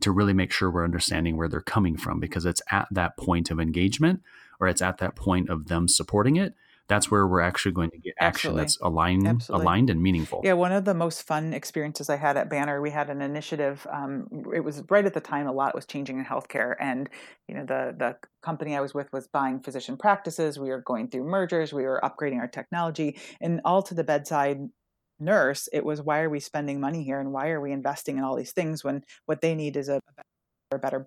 to 0.01 0.13
really 0.13 0.33
make 0.33 0.53
sure 0.53 0.71
we're 0.71 0.85
understanding 0.85 1.37
where 1.37 1.49
they're 1.49 1.61
coming 1.61 1.97
from 1.97 2.21
because 2.21 2.47
it's 2.47 2.63
at 2.71 2.87
that 2.91 3.17
point 3.17 3.51
of 3.51 3.61
engagement 3.61 4.21
or 4.59 4.69
it's 4.69 4.83
at 4.83 4.99
that 4.99 5.17
point 5.17 5.51
of 5.51 5.67
them 5.67 5.89
supporting 5.89 6.37
it 6.37 6.55
that's 6.91 7.09
where 7.09 7.25
we're 7.25 7.41
actually 7.41 7.71
going 7.71 7.89
to 7.89 7.99
get 7.99 8.13
action 8.19 8.51
Absolutely. 8.51 8.63
that's 8.63 8.81
aligned 8.81 9.27
Absolutely. 9.27 9.65
aligned 9.65 9.91
and 9.91 10.03
meaningful 10.03 10.41
yeah 10.43 10.55
one 10.55 10.73
of 10.73 10.85
the 10.85 10.93
most 10.93 11.23
fun 11.23 11.55
experiences 11.55 12.11
i 12.11 12.17
had 12.17 12.37
at 12.37 12.51
banner 12.51 12.81
we 12.83 12.91
had 12.91 13.09
an 13.09 13.23
initiative 13.23 13.87
um, 13.93 14.27
it 14.53 14.61
was 14.61 14.83
right 14.91 15.05
at 15.05 15.15
the 15.15 15.21
time 15.21 15.47
a 15.47 15.53
lot 15.53 15.75
was 15.75 15.87
changing 15.87 16.19
in 16.19 16.25
healthcare 16.25 16.75
and 16.81 17.09
you 17.49 17.55
know 17.55 17.65
the 17.65 17.95
the 17.97 18.17
company 18.43 18.77
i 18.77 18.81
was 18.81 18.93
with 18.93 19.11
was 19.13 19.29
buying 19.29 19.61
physician 19.61 19.97
practices 19.97 20.59
we 20.59 20.69
were 20.69 20.83
going 20.83 21.09
through 21.09 21.23
mergers 21.25 21.73
we 21.73 21.85
were 21.85 22.01
upgrading 22.03 22.41
our 22.41 22.49
technology 22.49 23.17
and 23.41 23.61
all 23.65 23.83
to 23.83 23.95
the 23.95 24.05
bedside 24.05 24.69
nurse 25.21 25.69
it 25.73 25.85
was 25.85 26.03
why 26.03 26.21
are 26.21 26.31
we 26.31 26.41
spending 26.41 26.81
money 26.81 27.05
here 27.05 27.21
and 27.21 27.33
why 27.33 27.51
are 27.51 27.61
we 27.61 27.71
investing 27.71 28.19
in 28.19 28.25
all 28.25 28.35
these 28.35 28.53
things 28.53 28.83
when 28.83 29.05
what 29.27 29.41
they 29.41 29.55
need 29.55 29.77
is 29.77 29.89
a, 29.89 30.01
a 30.73 30.79
better 30.79 31.07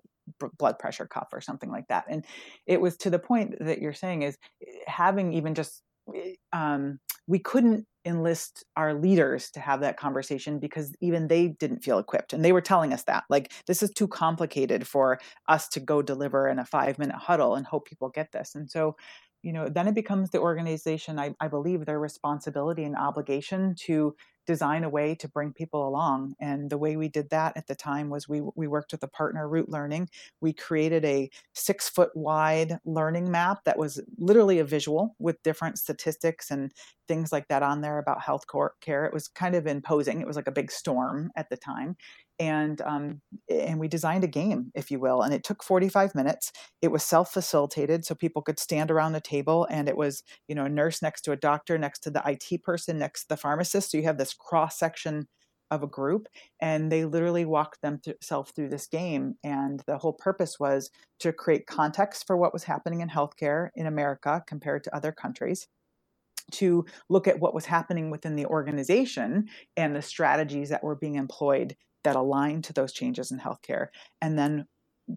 blood 0.58 0.78
pressure 0.78 1.06
cuff 1.06 1.28
or 1.32 1.40
something 1.40 1.70
like 1.70 1.88
that. 1.88 2.04
And 2.08 2.24
it 2.66 2.80
was 2.80 2.96
to 2.98 3.10
the 3.10 3.18
point 3.18 3.56
that 3.60 3.80
you're 3.80 3.92
saying 3.92 4.22
is 4.22 4.36
eh, 4.66 4.70
having 4.86 5.32
even 5.32 5.54
just 5.54 5.82
eh, 6.14 6.34
um, 6.52 6.98
we 7.26 7.38
couldn't 7.38 7.86
enlist 8.04 8.64
our 8.76 8.92
leaders 8.92 9.50
to 9.50 9.60
have 9.60 9.80
that 9.80 9.96
conversation 9.96 10.58
because 10.58 10.94
even 11.00 11.28
they 11.28 11.48
didn't 11.48 11.82
feel 11.82 11.98
equipped 11.98 12.34
and 12.34 12.44
they 12.44 12.52
were 12.52 12.60
telling 12.60 12.92
us 12.92 13.04
that 13.04 13.24
like 13.30 13.50
this 13.66 13.82
is 13.82 13.90
too 13.90 14.06
complicated 14.06 14.86
for 14.86 15.18
us 15.48 15.68
to 15.68 15.80
go 15.80 16.02
deliver 16.02 16.46
in 16.46 16.58
a 16.58 16.64
five 16.66 16.98
minute 16.98 17.16
huddle 17.16 17.54
and 17.54 17.66
hope 17.66 17.88
people 17.88 18.10
get 18.10 18.30
this 18.32 18.54
and 18.54 18.70
so 18.70 18.94
you 19.42 19.54
know 19.54 19.70
then 19.70 19.88
it 19.88 19.94
becomes 19.94 20.30
the 20.30 20.38
organization 20.38 21.18
I, 21.18 21.34
I 21.40 21.48
believe 21.48 21.86
their 21.86 21.98
responsibility 21.98 22.84
and 22.84 22.94
obligation 22.94 23.74
to 23.86 24.14
design 24.46 24.84
a 24.84 24.88
way 24.88 25.14
to 25.16 25.28
bring 25.28 25.52
people 25.52 25.86
along. 25.86 26.34
And 26.40 26.70
the 26.70 26.78
way 26.78 26.96
we 26.96 27.08
did 27.08 27.30
that 27.30 27.56
at 27.56 27.66
the 27.66 27.74
time 27.74 28.10
was 28.10 28.28
we, 28.28 28.42
we 28.54 28.66
worked 28.66 28.92
with 28.92 29.02
a 29.02 29.08
partner, 29.08 29.48
Root 29.48 29.68
Learning. 29.68 30.08
We 30.40 30.52
created 30.52 31.04
a 31.04 31.30
six 31.54 31.88
foot 31.88 32.10
wide 32.14 32.78
learning 32.84 33.30
map 33.30 33.64
that 33.64 33.78
was 33.78 34.00
literally 34.18 34.58
a 34.58 34.64
visual 34.64 35.14
with 35.18 35.42
different 35.42 35.78
statistics 35.78 36.50
and 36.50 36.72
things 37.08 37.32
like 37.32 37.48
that 37.48 37.62
on 37.62 37.80
there 37.80 37.98
about 37.98 38.22
health 38.22 38.44
care. 38.80 39.04
It 39.04 39.12
was 39.12 39.28
kind 39.28 39.54
of 39.54 39.66
imposing. 39.66 40.20
It 40.20 40.26
was 40.26 40.36
like 40.36 40.46
a 40.46 40.52
big 40.52 40.70
storm 40.70 41.30
at 41.36 41.50
the 41.50 41.56
time 41.56 41.96
and 42.38 42.80
um, 42.82 43.20
and 43.48 43.78
we 43.78 43.88
designed 43.88 44.24
a 44.24 44.28
game, 44.28 44.72
if 44.74 44.90
you 44.90 44.98
will. 44.98 45.22
And 45.22 45.32
it 45.32 45.44
took 45.44 45.62
45 45.62 46.14
minutes. 46.14 46.52
It 46.82 46.90
was 46.90 47.02
self-facilitated, 47.02 48.04
so 48.04 48.14
people 48.14 48.42
could 48.42 48.58
stand 48.58 48.90
around 48.90 49.14
a 49.14 49.20
table, 49.20 49.66
and 49.70 49.88
it 49.88 49.96
was 49.96 50.22
you 50.48 50.54
know 50.54 50.64
a 50.64 50.68
nurse 50.68 51.02
next 51.02 51.22
to 51.22 51.32
a 51.32 51.36
doctor, 51.36 51.78
next 51.78 52.00
to 52.00 52.10
the 52.10 52.22
IT 52.26 52.62
person, 52.62 52.98
next 52.98 53.22
to 53.22 53.28
the 53.30 53.36
pharmacist. 53.36 53.90
So 53.90 53.98
you 53.98 54.04
have 54.04 54.18
this 54.18 54.34
cross 54.34 54.78
section 54.78 55.28
of 55.70 55.82
a 55.82 55.88
group, 55.88 56.28
and 56.60 56.90
they 56.90 57.04
literally 57.04 57.44
walked 57.44 57.82
themselves 57.82 58.52
through 58.52 58.68
this 58.68 58.86
game. 58.86 59.34
And 59.42 59.82
the 59.86 59.98
whole 59.98 60.12
purpose 60.12 60.58
was 60.60 60.90
to 61.20 61.32
create 61.32 61.66
context 61.66 62.26
for 62.26 62.36
what 62.36 62.52
was 62.52 62.64
happening 62.64 63.00
in 63.00 63.08
healthcare 63.08 63.70
in 63.74 63.86
America 63.86 64.42
compared 64.46 64.84
to 64.84 64.96
other 64.96 65.12
countries 65.12 65.66
to 66.52 66.84
look 67.08 67.26
at 67.26 67.40
what 67.40 67.54
was 67.54 67.64
happening 67.64 68.10
within 68.10 68.36
the 68.36 68.46
organization 68.46 69.48
and 69.76 69.96
the 69.96 70.02
strategies 70.02 70.68
that 70.68 70.84
were 70.84 70.96
being 70.96 71.14
employed 71.14 71.76
that 72.04 72.16
align 72.16 72.62
to 72.62 72.72
those 72.72 72.92
changes 72.92 73.30
in 73.30 73.38
healthcare 73.38 73.88
and 74.22 74.38
then 74.38 74.66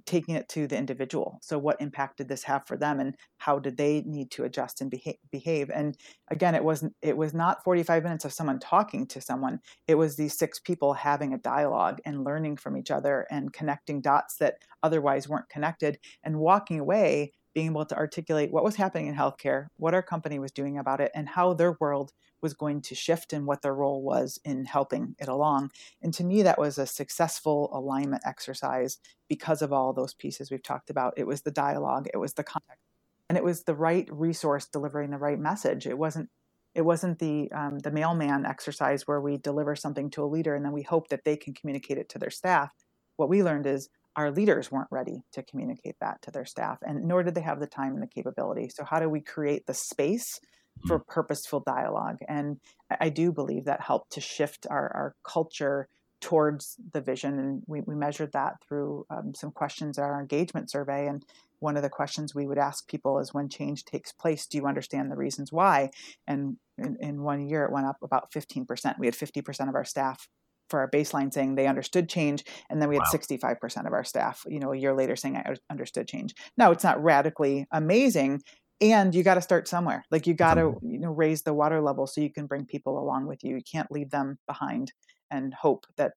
taking 0.05 0.35
it 0.35 0.49
to 0.49 0.67
the 0.67 0.77
individual. 0.77 1.39
So 1.41 1.57
what 1.57 1.79
impact 1.79 2.17
did 2.17 2.27
this 2.27 2.43
have 2.43 2.67
for 2.67 2.75
them 2.75 2.99
and 2.99 3.15
how 3.38 3.59
did 3.59 3.77
they 3.77 4.01
need 4.05 4.31
to 4.31 4.43
adjust 4.43 4.81
and 4.81 4.93
behave? 5.31 5.69
And 5.69 5.97
again 6.29 6.55
it 6.55 6.63
wasn't 6.63 6.93
it 7.01 7.15
was 7.15 7.33
not 7.33 7.63
45 7.63 8.03
minutes 8.03 8.25
of 8.25 8.33
someone 8.33 8.59
talking 8.59 9.07
to 9.07 9.21
someone. 9.21 9.59
It 9.88 9.95
was 9.95 10.15
these 10.15 10.38
six 10.38 10.59
people 10.59 10.93
having 10.93 11.33
a 11.33 11.38
dialogue 11.38 11.99
and 12.05 12.25
learning 12.25 12.57
from 12.57 12.75
each 12.75 12.91
other 12.91 13.27
and 13.31 13.53
connecting 13.53 14.01
dots 14.01 14.35
that 14.38 14.55
otherwise 14.83 15.29
weren't 15.29 15.49
connected 15.49 15.99
and 16.23 16.39
walking 16.39 16.79
away 16.79 17.31
being 17.57 17.71
able 17.71 17.85
to 17.87 17.97
articulate 17.97 18.51
what 18.51 18.63
was 18.63 18.75
happening 18.75 19.07
in 19.07 19.15
healthcare 19.15 19.65
what 19.77 19.95
our 19.95 20.03
company 20.03 20.37
was 20.37 20.51
doing 20.51 20.77
about 20.77 21.01
it 21.01 21.09
and 21.15 21.27
how 21.27 21.55
their 21.55 21.75
world 21.79 22.13
was 22.39 22.53
going 22.53 22.81
to 22.81 22.93
shift 22.93 23.33
and 23.33 23.47
what 23.47 23.63
their 23.63 23.73
role 23.73 24.03
was 24.03 24.39
in 24.45 24.63
helping 24.65 25.15
it 25.17 25.27
along. 25.27 25.71
And 26.01 26.13
to 26.13 26.23
me, 26.23 26.43
that 26.43 26.59
was 26.59 26.77
a 26.77 26.85
successful 26.85 27.69
alignment 27.73 28.21
exercise 28.25 28.99
because 29.27 29.63
of 29.63 29.73
all 29.73 29.91
those 29.91 30.13
pieces 30.13 30.51
we've 30.51 30.61
talked 30.61 30.91
about. 30.91 31.15
It 31.17 31.25
was 31.25 31.41
the 31.41 31.51
dialogue, 31.51 32.07
it 32.13 32.17
was 32.17 32.33
the 32.33 32.43
context, 32.43 32.83
and 33.27 33.39
it 33.39 33.43
was 33.43 33.63
the 33.63 33.73
right 33.73 34.07
resource 34.11 34.67
delivering 34.67 35.09
the 35.09 35.17
right 35.17 35.39
message. 35.39 35.87
It 35.87 35.97
wasn't 35.97 36.29
it 36.75 36.81
wasn't 36.81 37.17
the 37.17 37.51
um, 37.51 37.79
the 37.79 37.89
mailman 37.89 38.45
exercise 38.45 39.07
where 39.07 39.19
we 39.19 39.37
deliver 39.37 39.75
something 39.75 40.11
to 40.11 40.23
a 40.23 40.29
leader 40.29 40.55
and 40.55 40.63
then 40.63 40.73
we 40.73 40.83
hope 40.83 41.07
that 41.09 41.23
they 41.25 41.35
can 41.35 41.55
communicate 41.55 41.97
it 41.97 42.07
to 42.09 42.19
their 42.19 42.29
staff. 42.29 42.69
What 43.15 43.29
we 43.29 43.41
learned 43.41 43.65
is 43.65 43.89
our 44.18 44.32
leaders 44.32 44.72
weren't 44.72 44.89
ready 44.91 45.22
to 45.32 45.43
communicate 45.43 45.95
that 46.01 46.22
to 46.24 46.32
their 46.32 46.45
staff, 46.45 46.80
and 46.82 47.05
nor 47.05 47.24
did 47.24 47.36
they 47.36 47.41
have 47.41 47.59
the 47.59 47.68
time 47.68 47.93
and 47.93 48.01
the 48.01 48.07
capability. 48.07 48.70
So, 48.70 48.84
how 48.84 48.99
do 48.99 49.07
we 49.07 49.22
create 49.22 49.68
the 49.68 49.74
space 49.74 50.39
for 50.86 50.99
mm-hmm. 50.99 51.11
purposeful 51.11 51.61
dialogue. 51.61 52.20
And 52.28 52.59
I 53.01 53.09
do 53.09 53.32
believe 53.32 53.65
that 53.65 53.82
helped 53.82 54.11
to 54.13 54.22
shift 54.22 54.68
our, 54.70 54.91
our 54.93 55.15
culture 55.24 55.88
towards 56.20 56.76
the 56.93 57.01
vision. 57.01 57.39
And 57.39 57.63
we, 57.68 57.82
we 57.82 57.95
measured 57.95 58.32
that 58.34 58.55
through 58.68 59.05
um, 59.09 59.34
some 59.36 59.51
questions 59.51 59.97
in 59.97 60.03
our 60.03 60.20
engagement 60.20 60.72
survey. 60.72 61.07
And 61.07 61.24
one 61.59 61.78
of 61.78 61.84
the 61.84 61.89
questions 61.89 62.34
we 62.34 62.47
would 62.47 62.57
ask 62.57 62.88
people 62.88 63.20
is 63.20 63.34
when 63.34 63.49
change 63.49 63.86
takes 63.86 64.11
place, 64.11 64.45
do 64.45 64.57
you 64.57 64.65
understand 64.65 65.11
the 65.11 65.15
reasons 65.15 65.51
why? 65.51 65.91
And 66.28 66.57
in, 66.78 66.97
in 66.99 67.22
one 67.22 67.47
year, 67.47 67.65
it 67.65 67.72
went 67.72 67.88
up 67.88 67.97
about 68.01 68.32
15%. 68.32 68.99
We 68.99 69.07
had 69.07 69.15
50% 69.15 69.70
of 69.70 69.76
our 69.76 69.86
staff 69.86 70.28
for 70.70 70.80
our 70.80 70.89
baseline 70.89 71.34
saying 71.34 71.55
they 71.55 71.68
understood 71.68 72.09
change 72.09 72.43
and 72.70 72.82
then 72.82 72.89
we 72.89 72.95
had 72.95 73.03
wow. 73.11 73.20
65% 73.20 73.88
of 73.88 73.93
our 73.93 74.03
staff 74.03 74.45
you 74.47 74.59
know 74.59 74.74
a 74.74 74.78
year 74.78 74.93
later 74.93 75.15
saying 75.15 75.38
i 75.38 75.55
understood 75.70 76.07
change. 76.07 76.34
Now 76.57 76.72
it's 76.72 76.84
not 76.84 77.01
radically 77.01 77.68
amazing 77.72 78.41
and 78.80 79.15
you 79.15 79.24
got 79.24 79.36
to 79.36 79.41
start 79.41 79.68
somewhere. 79.68 80.05
Like 80.11 80.28
you 80.28 80.34
got 80.34 80.55
to 80.55 80.78
you 80.82 80.99
know 80.99 81.11
raise 81.11 81.43
the 81.43 81.53
water 81.53 81.82
level 81.82 82.07
so 82.07 82.22
you 82.22 82.32
can 82.32 82.45
bring 82.45 82.65
people 82.65 82.99
along 82.99 83.28
with 83.28 83.43
you. 83.43 83.55
You 83.55 83.63
can't 83.70 83.91
leave 83.91 84.11
them 84.11 84.38
behind 84.47 84.93
and 85.32 85.53
hope 85.53 85.86
that 85.97 86.13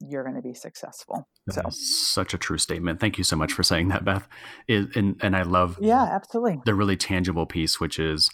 you're 0.00 0.24
going 0.24 0.36
to 0.36 0.42
be 0.42 0.54
successful 0.54 1.28
so. 1.48 1.62
such 1.70 2.34
a 2.34 2.38
true 2.38 2.58
statement. 2.58 3.00
Thank 3.00 3.18
you 3.18 3.24
so 3.24 3.36
much 3.36 3.52
for 3.52 3.62
saying 3.62 3.88
that 3.88 4.04
beth. 4.04 4.26
It, 4.66 4.96
and 4.96 5.16
and 5.22 5.36
i 5.36 5.42
love 5.42 5.78
yeah 5.80 6.02
absolutely. 6.02 6.60
the 6.64 6.74
really 6.74 6.96
tangible 6.96 7.46
piece 7.46 7.78
which 7.78 7.98
is 7.98 8.30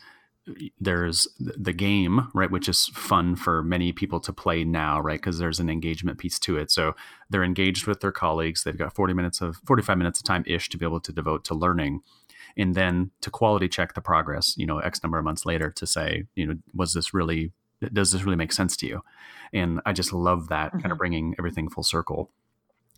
there's 0.80 1.28
the 1.38 1.72
game 1.72 2.28
right 2.34 2.50
which 2.50 2.68
is 2.68 2.86
fun 2.86 3.36
for 3.36 3.62
many 3.62 3.92
people 3.92 4.20
to 4.20 4.32
play 4.32 4.64
now 4.64 5.00
right 5.00 5.18
because 5.20 5.38
there's 5.38 5.60
an 5.60 5.70
engagement 5.70 6.18
piece 6.18 6.38
to 6.40 6.56
it. 6.56 6.70
So 6.70 6.94
they're 7.30 7.44
engaged 7.44 7.86
with 7.86 8.00
their 8.00 8.12
colleagues. 8.12 8.64
They've 8.64 8.76
got 8.76 8.94
40 8.94 9.14
minutes 9.14 9.40
of 9.40 9.56
45 9.66 9.98
minutes 9.98 10.20
of 10.20 10.24
time 10.24 10.44
ish 10.46 10.68
to 10.70 10.78
be 10.78 10.86
able 10.86 11.00
to 11.00 11.12
devote 11.12 11.44
to 11.44 11.54
learning. 11.54 12.00
And 12.56 12.74
then 12.74 13.10
to 13.20 13.30
quality 13.30 13.68
check 13.68 13.94
the 13.94 14.00
progress 14.00 14.56
you 14.56 14.66
know 14.66 14.78
x 14.78 15.02
number 15.02 15.18
of 15.18 15.24
months 15.24 15.46
later 15.46 15.70
to 15.70 15.86
say 15.86 16.24
you 16.34 16.46
know 16.46 16.54
was 16.74 16.92
this 16.92 17.12
really 17.14 17.52
does 17.92 18.10
this 18.10 18.24
really 18.24 18.36
make 18.36 18.52
sense 18.52 18.76
to 18.78 18.86
you? 18.86 19.02
And 19.52 19.80
i 19.86 19.92
just 19.92 20.12
love 20.12 20.48
that 20.48 20.68
mm-hmm. 20.68 20.80
kind 20.80 20.92
of 20.92 20.98
bringing 20.98 21.34
everything 21.38 21.68
full 21.68 21.84
circle 21.84 22.30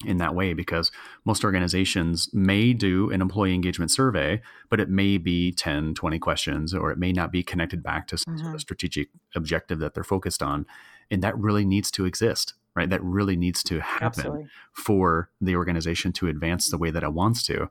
in 0.05 0.17
that 0.17 0.35
way 0.35 0.55
because 0.55 0.91
most 1.25 1.45
organizations 1.45 2.31
may 2.33 2.73
do 2.73 3.11
an 3.11 3.21
employee 3.21 3.55
engagement 3.55 3.91
survey 3.91 4.41
but 4.71 4.81
it 4.81 4.89
may 4.89 5.19
be 5.19 5.53
10 5.53 5.95
20 5.95 6.19
questions 6.19 6.73
or 6.73 6.91
it 6.91 6.99
may 6.99 7.13
not 7.13 7.31
be 7.31 7.43
connected 7.43 7.83
back 7.83 8.07
to 8.07 8.17
some 8.17 8.35
mm-hmm. 8.35 8.45
sort 8.45 8.55
of 8.55 8.61
strategic 8.61 9.09
objective 9.35 9.79
that 9.79 9.93
they're 9.93 10.03
focused 10.03 10.43
on 10.43 10.65
and 11.11 11.23
that 11.23 11.37
really 11.37 11.65
needs 11.65 11.91
to 11.91 12.07
exist 12.07 12.55
right 12.75 12.89
that 12.89 13.03
really 13.03 13.37
needs 13.37 13.63
to 13.63 13.81
happen 13.81 14.21
Absolutely. 14.21 14.47
for 14.73 15.31
the 15.41 15.55
organization 15.55 16.13
to 16.13 16.29
advance 16.29 16.71
the 16.71 16.79
way 16.79 16.91
that 16.91 17.03
it 17.03 17.13
wants 17.13 17.43
to 17.43 17.69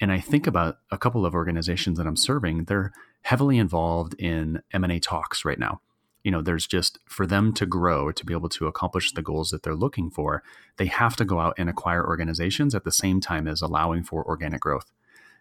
and 0.00 0.12
I 0.12 0.20
think 0.20 0.46
about 0.46 0.78
a 0.90 0.98
couple 0.98 1.26
of 1.26 1.34
organizations 1.34 1.98
that 1.98 2.06
I'm 2.06 2.16
serving, 2.16 2.64
they're 2.64 2.92
heavily 3.22 3.58
involved 3.58 4.14
in 4.14 4.62
M&A 4.72 5.00
talks 5.00 5.44
right 5.44 5.58
now. 5.58 5.80
You 6.28 6.32
know, 6.32 6.42
there's 6.42 6.66
just 6.66 6.98
for 7.06 7.26
them 7.26 7.54
to 7.54 7.64
grow, 7.64 8.12
to 8.12 8.26
be 8.26 8.34
able 8.34 8.50
to 8.50 8.66
accomplish 8.66 9.12
the 9.12 9.22
goals 9.22 9.48
that 9.48 9.62
they're 9.62 9.74
looking 9.74 10.10
for, 10.10 10.42
they 10.76 10.84
have 10.84 11.16
to 11.16 11.24
go 11.24 11.40
out 11.40 11.54
and 11.56 11.70
acquire 11.70 12.06
organizations 12.06 12.74
at 12.74 12.84
the 12.84 12.92
same 12.92 13.18
time 13.18 13.48
as 13.48 13.62
allowing 13.62 14.02
for 14.02 14.22
organic 14.26 14.60
growth. 14.60 14.92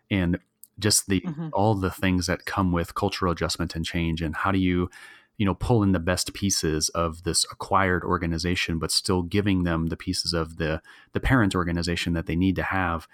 And 0.10 0.40
just 0.80 1.08
the 1.08 1.20
mm-hmm. 1.20 1.50
all 1.52 1.76
the 1.76 1.92
things 1.92 2.28
that 2.28 2.46
come 2.46 2.72
with 2.72 2.96
cultural 2.96 3.34
adjustment 3.34 3.76
and 3.76 3.84
change 3.84 4.22
and 4.22 4.34
how 4.34 4.52
do 4.52 4.60
you 4.60 4.90
you 5.38 5.46
know 5.46 5.56
pull 5.56 5.84
in 5.84 5.92
the 5.92 6.00
best 6.00 6.34
pieces 6.34 6.88
of 6.90 7.24
this 7.24 7.46
acquired 7.52 8.04
organization 8.04 8.80
but 8.80 8.92
still 8.92 9.24
giving 9.24 9.64
them 9.64 9.88
the 9.88 9.98
pieces 9.98 10.34
of 10.34 10.58
the 10.58 10.82
the 11.14 11.20
parent 11.20 11.56
organization 11.56 12.14
that 12.14 12.28
they 12.28 12.36
need 12.36 12.56
to 12.56 12.64
have 12.64 13.08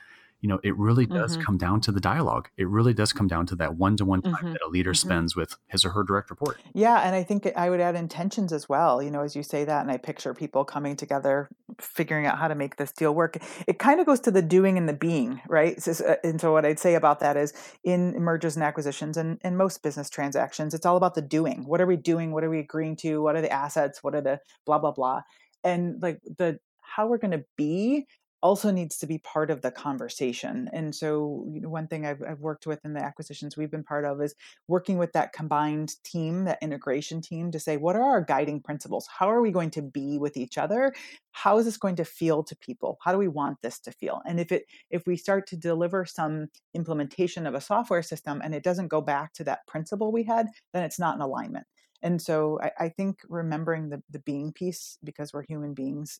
you 0.44 0.50
know, 0.50 0.60
it 0.62 0.78
really 0.78 1.06
does 1.06 1.34
mm-hmm. 1.34 1.42
come 1.42 1.58
down 1.58 1.80
to 1.80 1.92
the 1.94 2.02
dialogue. 2.02 2.50
It 2.58 2.68
really 2.68 2.94
does 2.94 3.14
come 3.14 3.30
down 3.30 3.46
to 3.46 3.56
that 3.56 3.78
one 3.78 3.96
to 3.96 4.04
one 4.04 4.22
time 4.22 4.34
mm-hmm. 4.34 4.52
that 4.52 4.62
a 4.62 4.68
leader 4.68 4.92
mm-hmm. 4.92 5.08
spends 5.08 5.38
with 5.38 5.56
his 5.70 5.86
or 5.86 5.92
her 5.92 6.04
direct 6.04 6.30
report. 6.30 6.60
Yeah. 6.74 7.00
And 7.00 7.16
I 7.16 7.24
think 7.24 7.50
I 7.56 7.70
would 7.70 7.80
add 7.80 7.96
intentions 7.96 8.52
as 8.52 8.68
well. 8.68 9.02
You 9.02 9.10
know, 9.10 9.22
as 9.22 9.38
you 9.38 9.42
say 9.42 9.64
that, 9.64 9.84
and 9.84 9.90
I 9.90 9.96
picture 9.96 10.34
people 10.34 10.66
coming 10.66 10.98
together, 10.98 11.48
figuring 11.80 12.26
out 12.26 12.40
how 12.40 12.50
to 12.50 12.56
make 12.56 12.76
this 12.76 12.92
deal 12.92 13.16
work. 13.16 13.38
It 13.68 13.80
kind 13.80 14.02
of 14.02 14.06
goes 14.06 14.20
to 14.20 14.32
the 14.32 14.42
doing 14.42 14.78
and 14.78 14.90
the 14.90 14.94
being, 14.94 15.40
right? 15.48 15.82
So, 15.82 15.94
uh, 16.06 16.16
and 16.26 16.42
so, 16.42 16.52
what 16.52 16.66
I'd 16.66 16.78
say 16.78 16.96
about 16.96 17.22
that 17.22 17.38
is 17.38 17.54
in 17.86 18.12
mergers 18.20 18.58
and 18.58 18.66
acquisitions 18.66 19.16
and 19.16 19.40
in 19.46 19.56
most 19.56 19.82
business 19.82 20.10
transactions, 20.10 20.74
it's 20.74 20.86
all 20.86 20.98
about 20.98 21.16
the 21.16 21.22
doing. 21.22 21.64
What 21.66 21.80
are 21.80 21.88
we 21.88 21.96
doing? 21.96 22.34
What 22.34 22.44
are 22.44 22.50
we 22.50 22.60
agreeing 22.60 22.98
to? 22.98 23.22
What 23.22 23.38
are 23.38 23.42
the 23.42 23.54
assets? 23.54 24.04
What 24.04 24.14
are 24.14 24.22
the 24.22 24.42
blah, 24.66 24.80
blah, 24.80 24.92
blah? 24.92 25.22
And 25.64 26.02
like 26.02 26.20
the 26.38 26.60
how 26.82 27.08
we're 27.08 27.18
going 27.18 27.32
to 27.32 27.46
be 27.56 28.08
also 28.44 28.72
needs 28.72 28.98
to 28.98 29.08
be 29.08 29.18
part 29.20 29.50
of 29.50 29.62
the 29.62 29.72
conversation. 29.72 30.70
And 30.74 30.94
so, 30.94 31.48
you 31.50 31.62
know, 31.62 31.70
one 31.70 31.88
thing 31.88 32.06
I've, 32.06 32.22
I've, 32.22 32.42
worked 32.42 32.68
with 32.68 32.84
in 32.84 32.94
the 32.94 33.02
acquisitions 33.02 33.56
we've 33.56 33.72
been 33.72 33.86
part 33.86 34.04
of 34.04 34.22
is 34.22 34.36
working 34.68 34.98
with 34.98 35.14
that 35.14 35.32
combined 35.32 35.96
team, 36.04 36.44
that 36.44 36.62
integration 36.62 37.22
team, 37.22 37.52
to 37.52 37.60
say, 37.60 37.78
what 37.78 37.96
are 37.96 38.04
our 38.04 38.22
guiding 38.22 38.60
principles? 38.60 39.08
How 39.08 39.32
are 39.32 39.42
we 39.42 39.50
going 39.50 39.70
to 39.72 39.82
be 39.82 40.18
with 40.18 40.36
each 40.36 40.58
other? 40.58 40.94
How 41.32 41.58
is 41.58 41.64
this 41.64 41.78
going 41.78 41.96
to 41.96 42.04
feel 42.04 42.44
to 42.44 42.56
people? 42.58 42.98
How 43.02 43.14
do 43.14 43.18
we 43.18 43.30
want 43.30 43.62
this 43.62 43.80
to 43.80 43.94
feel? 43.94 44.22
And 44.28 44.42
if 44.42 44.52
it 44.52 44.66
if 44.90 45.08
we 45.08 45.16
start 45.16 45.48
to 45.48 45.58
deliver 45.58 46.04
some 46.04 46.50
implementation 46.74 47.48
of 47.48 47.56
a 47.56 47.62
software 47.62 48.04
system 48.04 48.42
and 48.44 48.54
it 48.54 48.62
doesn't 48.62 48.90
go 48.90 49.00
back 49.00 49.32
to 49.36 49.46
that 49.46 49.66
principle 49.68 50.12
we 50.12 50.24
had, 50.24 50.48
then 50.74 50.84
it's 50.84 51.00
not 51.00 51.16
in 51.16 51.22
alignment. 51.22 51.66
And 52.02 52.22
so 52.22 52.60
I, 52.62 52.72
I, 52.78 52.90
think 52.90 53.20
remembering 53.30 53.88
the, 53.88 54.04
the 54.10 54.20
being 54.20 54.52
piece, 54.52 54.98
because 55.06 55.32
we're 55.32 55.46
human 55.46 55.74
beings, 55.74 56.20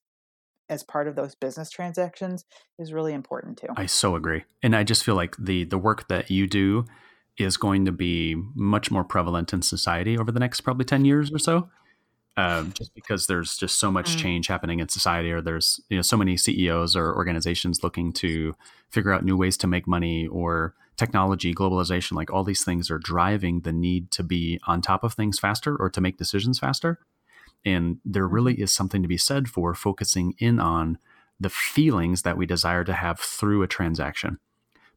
as 0.74 0.84
part 0.84 1.08
of 1.08 1.16
those 1.16 1.36
business 1.36 1.70
transactions 1.70 2.46
is 2.80 2.92
really 2.92 3.14
important 3.14 3.58
too. 3.58 3.68
I 3.78 3.86
so 3.86 4.16
agree. 4.16 4.44
And 4.62 4.76
I 4.76 4.84
just 4.84 5.04
feel 5.04 5.16
like 5.16 5.36
the 5.38 5.64
the 5.64 5.78
work 5.78 6.08
that 6.08 6.30
you 6.30 6.48
do 6.48 6.86
is 7.38 7.58
going 7.58 7.86
to 7.86 7.92
be 7.92 8.36
much 8.56 8.92
more 8.92 9.04
prevalent 9.04 9.54
in 9.54 9.62
society 9.62 10.18
over 10.18 10.32
the 10.32 10.40
next 10.40 10.62
probably 10.62 10.86
10 10.86 11.06
years 11.06 11.32
or 11.32 11.40
so. 11.40 11.70
Um, 12.36 12.74
just 12.74 12.94
because 12.96 13.28
there's 13.28 13.58
just 13.58 13.80
so 13.80 13.92
much 13.92 14.16
mm. 14.16 14.18
change 14.18 14.48
happening 14.48 14.80
in 14.80 14.90
society, 14.90 15.32
or 15.32 15.40
there's 15.40 15.80
you 15.90 15.96
know 15.96 16.02
so 16.02 16.18
many 16.18 16.36
CEOs 16.36 16.96
or 16.96 17.14
organizations 17.16 17.84
looking 17.84 18.12
to 18.14 18.56
figure 18.90 19.14
out 19.14 19.24
new 19.24 19.38
ways 19.38 19.56
to 19.58 19.68
make 19.68 19.88
money, 19.88 20.26
or 20.26 20.74
technology, 20.98 21.54
globalization, 21.54 22.14
like 22.14 22.32
all 22.32 22.44
these 22.44 22.64
things 22.64 22.90
are 22.90 22.98
driving 22.98 23.62
the 23.62 23.72
need 23.72 24.10
to 24.12 24.24
be 24.24 24.60
on 24.66 24.82
top 24.82 25.04
of 25.04 25.14
things 25.14 25.38
faster 25.38 25.76
or 25.76 25.92
to 25.92 26.02
make 26.02 26.18
decisions 26.18 26.58
faster. 26.58 26.98
And 27.66 28.00
there 28.04 28.28
really 28.28 28.54
mm-hmm. 28.54 28.64
is 28.64 28.72
something 28.72 29.02
to 29.02 29.08
be 29.08 29.18
said 29.18 29.48
for 29.48 29.74
focusing 29.74 30.36
in 30.38 30.60
on 30.60 30.98
the 31.40 31.50
feelings 31.50 32.22
that 32.24 32.38
we 32.38 32.46
desire 32.46 32.84
to 32.84 32.94
have 32.94 33.20
through 33.20 33.64
a 33.64 33.68
transaction 33.68 34.40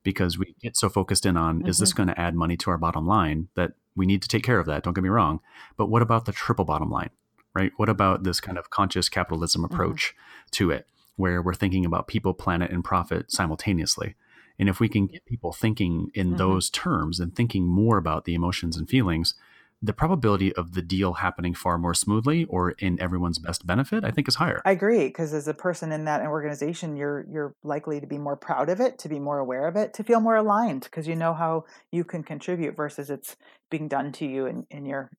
because 0.03 0.39
we 0.39 0.55
get 0.61 0.77
so 0.77 0.89
focused 0.89 1.27
in 1.27 1.37
on 1.37 1.59
mm-hmm. 1.59 1.69
is 1.69 1.79
this 1.79 1.91
mm-hmm. 1.91 2.05
going 2.05 2.09
to 2.09 2.21
add 2.21 2.35
money 2.35 2.57
to 2.57 2.71
our 2.71 2.79
bottom 2.79 3.07
line 3.07 3.49
that 3.57 3.73
we 3.97 4.07
need 4.07 4.23
to 4.23 4.29
take 4.29 4.45
care 4.45 4.61
of 4.61 4.67
that 4.67 4.83
don't 4.83 4.95
get 4.95 5.03
me 5.03 5.11
wrong 5.11 5.41
but 5.77 5.91
what 5.91 6.03
about 6.03 6.25
the 6.25 6.33
triple 6.33 6.65
bottom 6.65 6.91
line 6.91 7.11
right 7.55 7.73
what 7.77 7.89
about 7.89 8.23
this 8.23 8.41
kind 8.41 8.57
of 8.57 8.71
conscious 8.71 9.09
capitalism 9.09 9.63
mm-hmm. 9.63 9.75
approach 9.75 10.11
mm-hmm. 10.11 10.49
to 10.53 10.71
it 10.71 10.87
where 11.17 11.43
we're 11.43 11.55
thinking 11.55 11.85
about 11.85 12.07
people 12.07 12.33
planet 12.33 12.71
and 12.71 12.85
profit 12.85 13.33
simultaneously 13.33 14.15
and 14.59 14.69
if 14.69 14.81
we 14.81 14.89
can 14.89 15.07
get 15.07 15.25
people 15.27 15.53
thinking 15.53 16.11
in 16.15 16.29
mm-hmm. 16.29 16.37
those 16.37 16.71
terms 16.71 17.19
and 17.19 17.35
thinking 17.35 17.67
more 17.67 17.99
about 17.99 18.25
the 18.25 18.35
emotions 18.35 18.77
and 18.77 18.89
feelings 18.89 19.35
the 19.83 19.93
probability 19.93 20.53
of 20.55 20.73
the 20.75 20.83
deal 20.83 21.15
happening 21.15 21.55
far 21.55 21.79
more 21.79 21.95
smoothly 21.95 22.45
or 22.47 22.71
in 22.73 23.01
everyone's 23.01 23.39
best 23.39 23.67
benefit 23.67 24.05
i 24.05 24.11
think 24.11 24.29
is 24.29 24.37
higher. 24.37 24.63
I 24.65 24.73
agree 24.73 25.07
because 25.07 25.35
as 25.35 25.49
a 25.49 25.55
person 25.55 25.93
in 25.93 26.05
that 26.05 26.25
organization 26.27 26.97
you're 26.97 27.27
you're 27.31 27.55
likely 27.63 28.01
to 28.01 28.07
be 28.07 28.19
more 28.19 28.37
proud 28.37 28.69
of 28.69 28.81
it 28.81 28.99
to 29.01 29.09
be 29.09 29.19
more 29.19 29.39
aware 29.39 29.67
of 29.67 29.77
it 29.77 29.93
to 29.95 30.05
feel 30.05 30.21
more 30.21 30.37
aligned 30.37 30.85
because 30.85 31.07
you 31.07 31.17
know 31.17 31.35
how 31.35 31.65
you 31.93 32.05
can 32.05 32.23
contribute 32.23 32.77
versus 32.77 33.11
it's 33.11 33.37
being 33.71 33.89
done 33.89 34.13
to 34.13 34.27
you 34.27 34.47
in, 34.47 34.67
in 34.71 34.87
your 34.87 35.11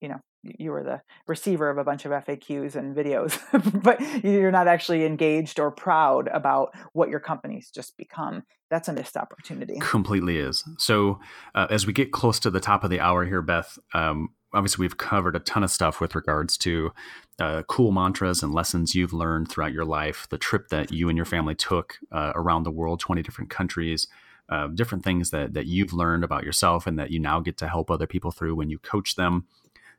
you 0.00 0.08
know 0.08 0.20
you 0.58 0.70
were 0.70 0.82
the 0.82 1.02
receiver 1.26 1.70
of 1.70 1.78
a 1.78 1.84
bunch 1.84 2.04
of 2.04 2.12
FAQs 2.12 2.74
and 2.74 2.96
videos, 2.96 3.38
but 3.82 4.00
you're 4.24 4.50
not 4.50 4.68
actually 4.68 5.04
engaged 5.04 5.58
or 5.58 5.70
proud 5.70 6.28
about 6.28 6.74
what 6.92 7.08
your 7.08 7.20
company's 7.20 7.70
just 7.70 7.96
become. 7.96 8.42
That's 8.70 8.88
a 8.88 8.92
missed 8.92 9.16
opportunity. 9.16 9.78
Completely 9.80 10.38
is. 10.38 10.64
So, 10.78 11.20
uh, 11.54 11.68
as 11.70 11.86
we 11.86 11.92
get 11.92 12.10
close 12.10 12.40
to 12.40 12.50
the 12.50 12.60
top 12.60 12.82
of 12.82 12.90
the 12.90 13.00
hour 13.00 13.24
here, 13.24 13.42
Beth, 13.42 13.78
um, 13.94 14.30
obviously 14.52 14.82
we've 14.82 14.96
covered 14.96 15.36
a 15.36 15.40
ton 15.40 15.62
of 15.62 15.70
stuff 15.70 16.00
with 16.00 16.14
regards 16.14 16.56
to 16.58 16.92
uh, 17.38 17.62
cool 17.68 17.92
mantras 17.92 18.42
and 18.42 18.54
lessons 18.54 18.94
you've 18.94 19.12
learned 19.12 19.48
throughout 19.48 19.72
your 19.72 19.84
life, 19.84 20.26
the 20.30 20.38
trip 20.38 20.68
that 20.68 20.90
you 20.90 21.08
and 21.08 21.16
your 21.16 21.26
family 21.26 21.54
took 21.54 21.98
uh, 22.10 22.32
around 22.34 22.62
the 22.62 22.70
world, 22.70 22.98
20 23.00 23.22
different 23.22 23.50
countries. 23.50 24.08
Uh, 24.48 24.68
different 24.68 25.02
things 25.02 25.30
that, 25.30 25.54
that 25.54 25.66
you've 25.66 25.92
learned 25.92 26.22
about 26.22 26.44
yourself 26.44 26.86
and 26.86 27.00
that 27.00 27.10
you 27.10 27.18
now 27.18 27.40
get 27.40 27.56
to 27.56 27.66
help 27.66 27.90
other 27.90 28.06
people 28.06 28.30
through 28.30 28.54
when 28.54 28.70
you 28.70 28.78
coach 28.78 29.16
them 29.16 29.44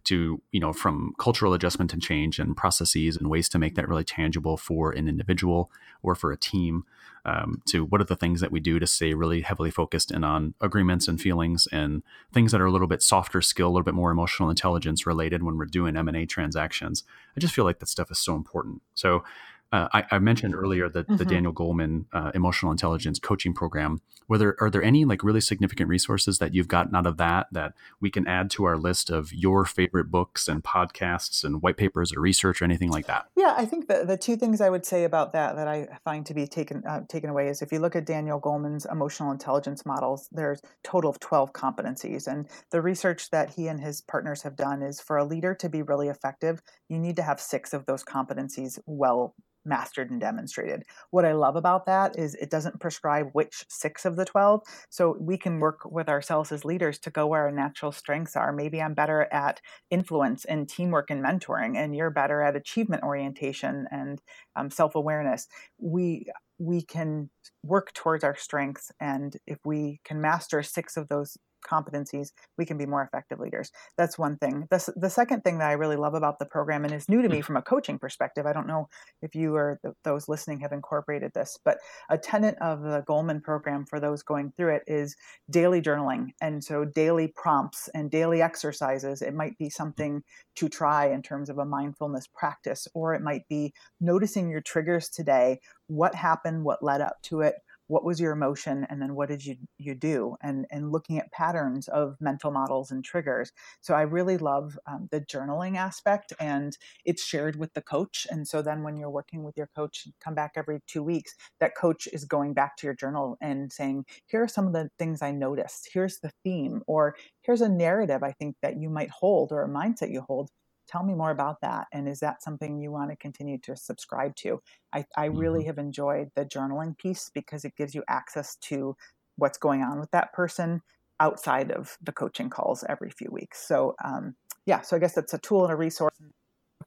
to 0.06 0.42
you 0.52 0.60
know 0.60 0.74
from 0.74 1.14
cultural 1.20 1.54
adjustment 1.54 1.94
and 1.94 2.02
change 2.02 2.40
and 2.40 2.56
processes 2.56 3.18
and 3.18 3.30
ways 3.30 3.50
to 3.50 3.60
make 3.60 3.76
that 3.76 3.88
really 3.88 4.04
tangible 4.04 4.58
for 4.58 4.92
an 4.92 5.08
individual 5.08 5.72
or 6.02 6.16
for 6.16 6.32
a 6.32 6.38
team 6.38 6.84
um, 7.26 7.62
to 7.66 7.84
what 7.84 8.00
are 8.00 8.06
the 8.06 8.16
things 8.16 8.40
that 8.40 8.52
we 8.52 8.60
do 8.60 8.80
to 8.80 8.88
stay 8.88 9.14
really 9.14 9.42
heavily 9.42 9.70
focused 9.70 10.12
in 10.12 10.24
on 10.24 10.54
agreements 10.62 11.08
and 11.08 11.20
feelings 11.20 11.68
and 11.72 12.02
things 12.32 12.52
that 12.52 12.62
are 12.62 12.66
a 12.66 12.72
little 12.72 12.88
bit 12.88 13.04
softer 13.04 13.42
skill 13.42 13.68
a 13.68 13.70
little 13.70 13.84
bit 13.84 13.94
more 13.94 14.12
emotional 14.12 14.50
intelligence 14.50 15.06
related 15.06 15.44
when 15.44 15.58
we're 15.58 15.66
doing 15.66 15.98
m&a 15.98 16.26
transactions. 16.26 17.04
I 17.36 17.40
just 17.40 17.54
feel 17.54 17.66
like 17.66 17.80
that 17.80 17.90
stuff 17.90 18.10
is 18.10 18.18
so 18.18 18.36
important. 18.36 18.82
So 18.96 19.24
uh, 19.72 19.88
I, 19.94 20.06
I, 20.12 20.20
mentioned 20.20 20.56
earlier 20.56 20.88
that 20.88 21.08
mm-hmm. 21.08 21.18
the 21.18 21.26
Daniel 21.26 21.54
Goleman 21.54 22.06
uh, 22.14 22.32
emotional 22.34 22.72
intelligence 22.72 23.20
coaching 23.20 23.54
program. 23.54 24.02
Whether 24.28 24.56
are 24.60 24.70
there 24.70 24.84
any 24.84 25.04
like 25.06 25.24
really 25.24 25.42
significant 25.42 25.90
resources 25.90 26.38
that 26.40 26.54
you've 26.54 26.68
gotten 26.68 26.96
out 26.96 27.06
of 27.06 27.18
that 27.18 27.48
that 27.52 27.74
we 28.00 28.10
can 28.10 28.28
add 28.28 28.50
to 28.52 28.64
our 28.66 28.78
list 28.78 29.10
of 29.10 29.34
your 29.34 29.66
favorite 29.66 30.10
books 30.10 30.48
and 30.48 30.64
podcasts 30.64 31.44
and 31.44 31.62
white 31.62 31.78
papers 31.78 32.14
or 32.14 32.22
research 32.22 32.62
or 32.62 32.66
anything 32.66 32.92
like 32.92 33.08
that? 33.08 33.28
Yeah, 33.36 33.56
I 33.58 33.66
think 33.66 33.88
the, 33.88 34.06
the 34.06 34.18
two 34.18 34.38
things 34.38 34.62
I 34.62 34.70
would 34.70 34.86
say 34.86 35.04
about 35.04 35.34
that 35.34 35.56
that 35.56 35.68
I 35.68 35.88
find 36.04 36.26
to 36.28 36.34
be 36.34 36.48
taken 36.48 36.84
uh, 36.88 37.02
taken 37.10 37.30
away 37.30 37.50
is 37.50 37.62
if 37.62 37.72
you 37.72 37.80
look 37.80 37.96
at 37.96 38.06
Daniel 38.06 38.40
Goleman's 38.40 38.86
emotional 38.86 39.32
intelligence 39.32 39.86
models, 39.86 40.30
there's 40.32 40.62
total 40.84 41.10
of 41.10 41.20
twelve 41.20 41.52
competencies, 41.52 42.28
and 42.28 42.48
the 42.72 42.82
research 42.82 43.30
that 43.32 43.54
he 43.54 43.68
and 43.68 43.82
his 43.82 44.02
partners 44.02 44.44
have 44.44 44.56
done 44.56 44.82
is 44.82 45.02
for 45.02 45.18
a 45.18 45.26
leader 45.26 45.54
to 45.56 45.68
be 45.68 45.82
really 45.82 46.08
effective, 46.08 46.62
you 46.88 47.00
need 47.00 47.18
to 47.18 47.24
have 47.24 47.42
six 47.42 47.74
of 47.74 47.86
those 47.86 48.04
competencies 48.04 48.80
well 48.86 49.36
mastered 49.68 50.10
and 50.10 50.20
demonstrated. 50.20 50.84
What 51.12 51.26
I 51.26 51.34
love 51.34 51.56
about 51.56 51.86
that 51.86 52.18
is 52.18 52.36
it 52.36 52.50
doesn't 52.50 52.80
prescribe 52.80 53.30
which 53.34 53.66
six 53.68 54.06
of 54.06 54.16
the 54.16 54.26
12. 54.26 54.62
So 54.90 55.18
we 55.20 55.38
can 55.38 55.60
work 55.60 55.80
with 55.86 56.10
ourselves 56.10 56.52
as 56.52 56.66
leaders 56.66 56.98
to 57.00 57.10
go 57.10 57.28
where 57.28 57.44
our 57.44 57.52
natural 57.52 57.92
strengths 57.92 58.36
are. 58.36 58.52
Maybe 58.52 58.82
I'm 58.82 58.94
better 58.94 59.28
at 59.32 59.62
influence 59.92 60.46
and 60.46 60.68
teamwork 60.68 61.10
and 61.10 61.24
mentoring, 61.24 61.76
and 61.76 61.96
you're 61.96 62.10
better 62.10 62.42
at 62.42 62.56
achievement 62.56 63.04
orientation 63.04 63.88
and 63.92 64.22
um, 64.56 64.70
self 64.70 64.96
awareness. 64.96 65.48
We 65.78 66.28
we 66.60 66.82
can 66.82 67.30
work 67.64 67.94
towards 67.94 68.24
our 68.24 68.36
strengths 68.36 68.92
and 69.00 69.38
if 69.46 69.60
we 69.64 70.00
can 70.04 70.20
master 70.20 70.64
six 70.64 70.98
of 70.98 71.08
those 71.08 71.38
competencies, 71.66 72.32
we 72.58 72.66
can 72.66 72.78
be 72.78 72.86
more 72.86 73.04
effective 73.04 73.40
leaders. 73.40 73.72
That's 73.98 74.18
one 74.18 74.38
thing. 74.38 74.68
The, 74.70 74.94
the 74.96 75.10
second 75.10 75.44
thing 75.44 75.60
that 75.60 75.70
I 75.70 75.74
really 75.74 75.96
love 75.96 76.14
about 76.14 76.40
the 76.40 76.46
program 76.46 76.86
and 76.86 76.94
is 76.94 77.10
new 77.10 77.22
to 77.22 77.30
me 77.30 77.40
mm. 77.40 77.44
from 77.44 77.58
a 77.58 77.62
coaching 77.62 78.00
perspective, 78.00 78.46
I 78.46 78.54
don't 78.54 78.68
know 78.68 78.90
if 79.22 79.36
you 79.36 79.56
or 79.56 79.80
th- 79.82 79.96
those 80.04 80.28
listening 80.28 80.60
have 80.62 80.72
incorporated 80.72 81.34
this, 81.34 81.58
but 81.64 81.78
a 82.10 82.18
tenet 82.18 82.56
of 82.62 82.82
the 82.82 83.04
Goleman 83.08 83.42
program 83.42 83.86
for 83.86 84.00
those 84.00 84.24
going 84.24 84.54
through 84.56 84.76
it 84.76 84.84
is 84.88 85.16
daily 85.50 85.82
journaling. 85.82 86.30
And 86.42 86.64
so 86.64 86.86
daily 86.86 87.34
prompts 87.36 87.90
and 87.94 88.10
daily 88.10 88.42
exercises. 88.42 89.22
It 89.22 89.34
might 89.34 89.58
be 89.58 89.70
something 89.70 90.24
to 90.56 90.70
try 90.70 91.08
in 91.08 91.22
terms 91.22 91.50
of 91.50 91.58
a 91.58 91.66
mindfulness 91.66 92.28
practice, 92.28 92.88
or 92.94 93.14
it 93.14 93.22
might 93.22 93.48
be 93.48 93.74
noticing 94.02 94.50
your 94.50 94.62
triggers 94.62 95.10
today. 95.10 95.60
What 95.88 96.16
happened? 96.16 96.64
What 96.64 96.84
led 96.84 97.02
up 97.02 97.18
to 97.24 97.42
it? 97.42 97.56
What 97.88 98.04
was 98.04 98.20
your 98.20 98.32
emotion 98.32 98.86
and 98.90 99.02
then 99.02 99.16
what 99.16 99.30
did 99.30 99.46
you 99.46 99.56
you 99.78 99.96
do? 99.96 100.36
And 100.42 100.66
and 100.72 100.92
looking 100.92 101.20
at 101.20 101.32
patterns 101.32 101.88
of 101.88 102.18
mental 102.20 102.52
models 102.52 102.92
and 102.92 103.04
triggers. 103.04 103.52
So 103.82 103.94
i 103.94 104.02
really 104.02 104.38
love 104.38 104.78
um, 104.88 105.08
the 105.12 105.22
journaling 105.22 105.78
aspect 105.78 106.34
and 106.40 106.78
it's 107.06 107.24
shared 107.24 107.56
with 107.58 107.74
the 107.74 107.82
coach 107.82 108.28
and 108.30 108.48
so 108.48 108.62
then 108.62 108.84
when 108.84 108.98
you're 108.98 109.10
working 109.10 109.44
with 109.44 109.58
your 109.58 109.70
coach 109.76 110.08
come 110.24 110.36
back 110.36 110.54
every 110.56 110.82
two 110.88 111.04
weeks 111.04 111.34
that 111.60 111.76
coach 111.76 112.08
is 112.14 112.26
going 112.26 112.54
back 112.54 112.78
to 112.78 112.88
your 112.88 112.94
journal 112.96 113.38
and 113.42 113.72
saying 113.72 114.06
here 114.28 114.44
are 114.44 114.48
some 114.48 114.68
of 114.68 114.74
the 114.74 114.90
things 115.00 115.22
i 115.22 115.32
noticed. 115.32 115.90
Here's 115.94 116.20
the 116.20 116.32
theme 116.44 116.82
or 116.88 117.16
here's 117.42 117.62
a 117.62 117.70
narrative 117.70 118.24
i 118.24 118.32
think 118.34 118.56
that 118.62 118.78
you 118.78 118.90
might 118.90 119.10
hold 119.10 119.52
or 119.52 119.64
a 119.64 119.70
mindset 119.70 120.12
you 120.12 120.22
hold 120.28 120.50
tell 120.88 121.04
me 121.04 121.14
more 121.14 121.32
about 121.32 121.62
that 121.62 121.88
and 121.94 122.08
is 122.08 122.20
that 122.20 122.42
something 122.42 122.78
you 122.78 122.92
want 122.92 123.10
to 123.10 123.16
continue 123.16 123.58
to 123.60 123.76
subscribe 123.76 124.36
to? 124.38 124.62
I, 124.94 125.06
I 125.16 125.26
really 125.26 125.62
mm-hmm. 125.62 125.68
have 125.68 125.78
enjoyed 125.78 126.30
the 126.36 126.46
journaling 126.46 126.98
piece 126.98 127.30
because 127.34 127.66
it 127.66 127.76
gives 127.76 127.94
you 127.94 128.04
access 128.08 128.56
to 128.64 128.96
what's 129.36 129.58
going 129.58 129.84
on 129.84 130.00
with 130.00 130.12
that 130.12 130.34
person 130.34 130.82
outside 131.20 131.72
of 131.72 131.98
the 132.02 132.12
coaching 132.12 132.50
calls 132.50 132.84
every 132.88 133.10
few 133.10 133.30
weeks. 133.32 133.68
So 133.68 133.96
um, 134.04 134.36
yeah 134.68 134.82
so 134.82 134.96
i 134.96 135.00
guess 135.00 135.18
it's 135.18 135.34
a 135.34 135.40
tool 135.40 135.64
and 135.64 135.74
a 135.74 135.76
resource 135.76 136.14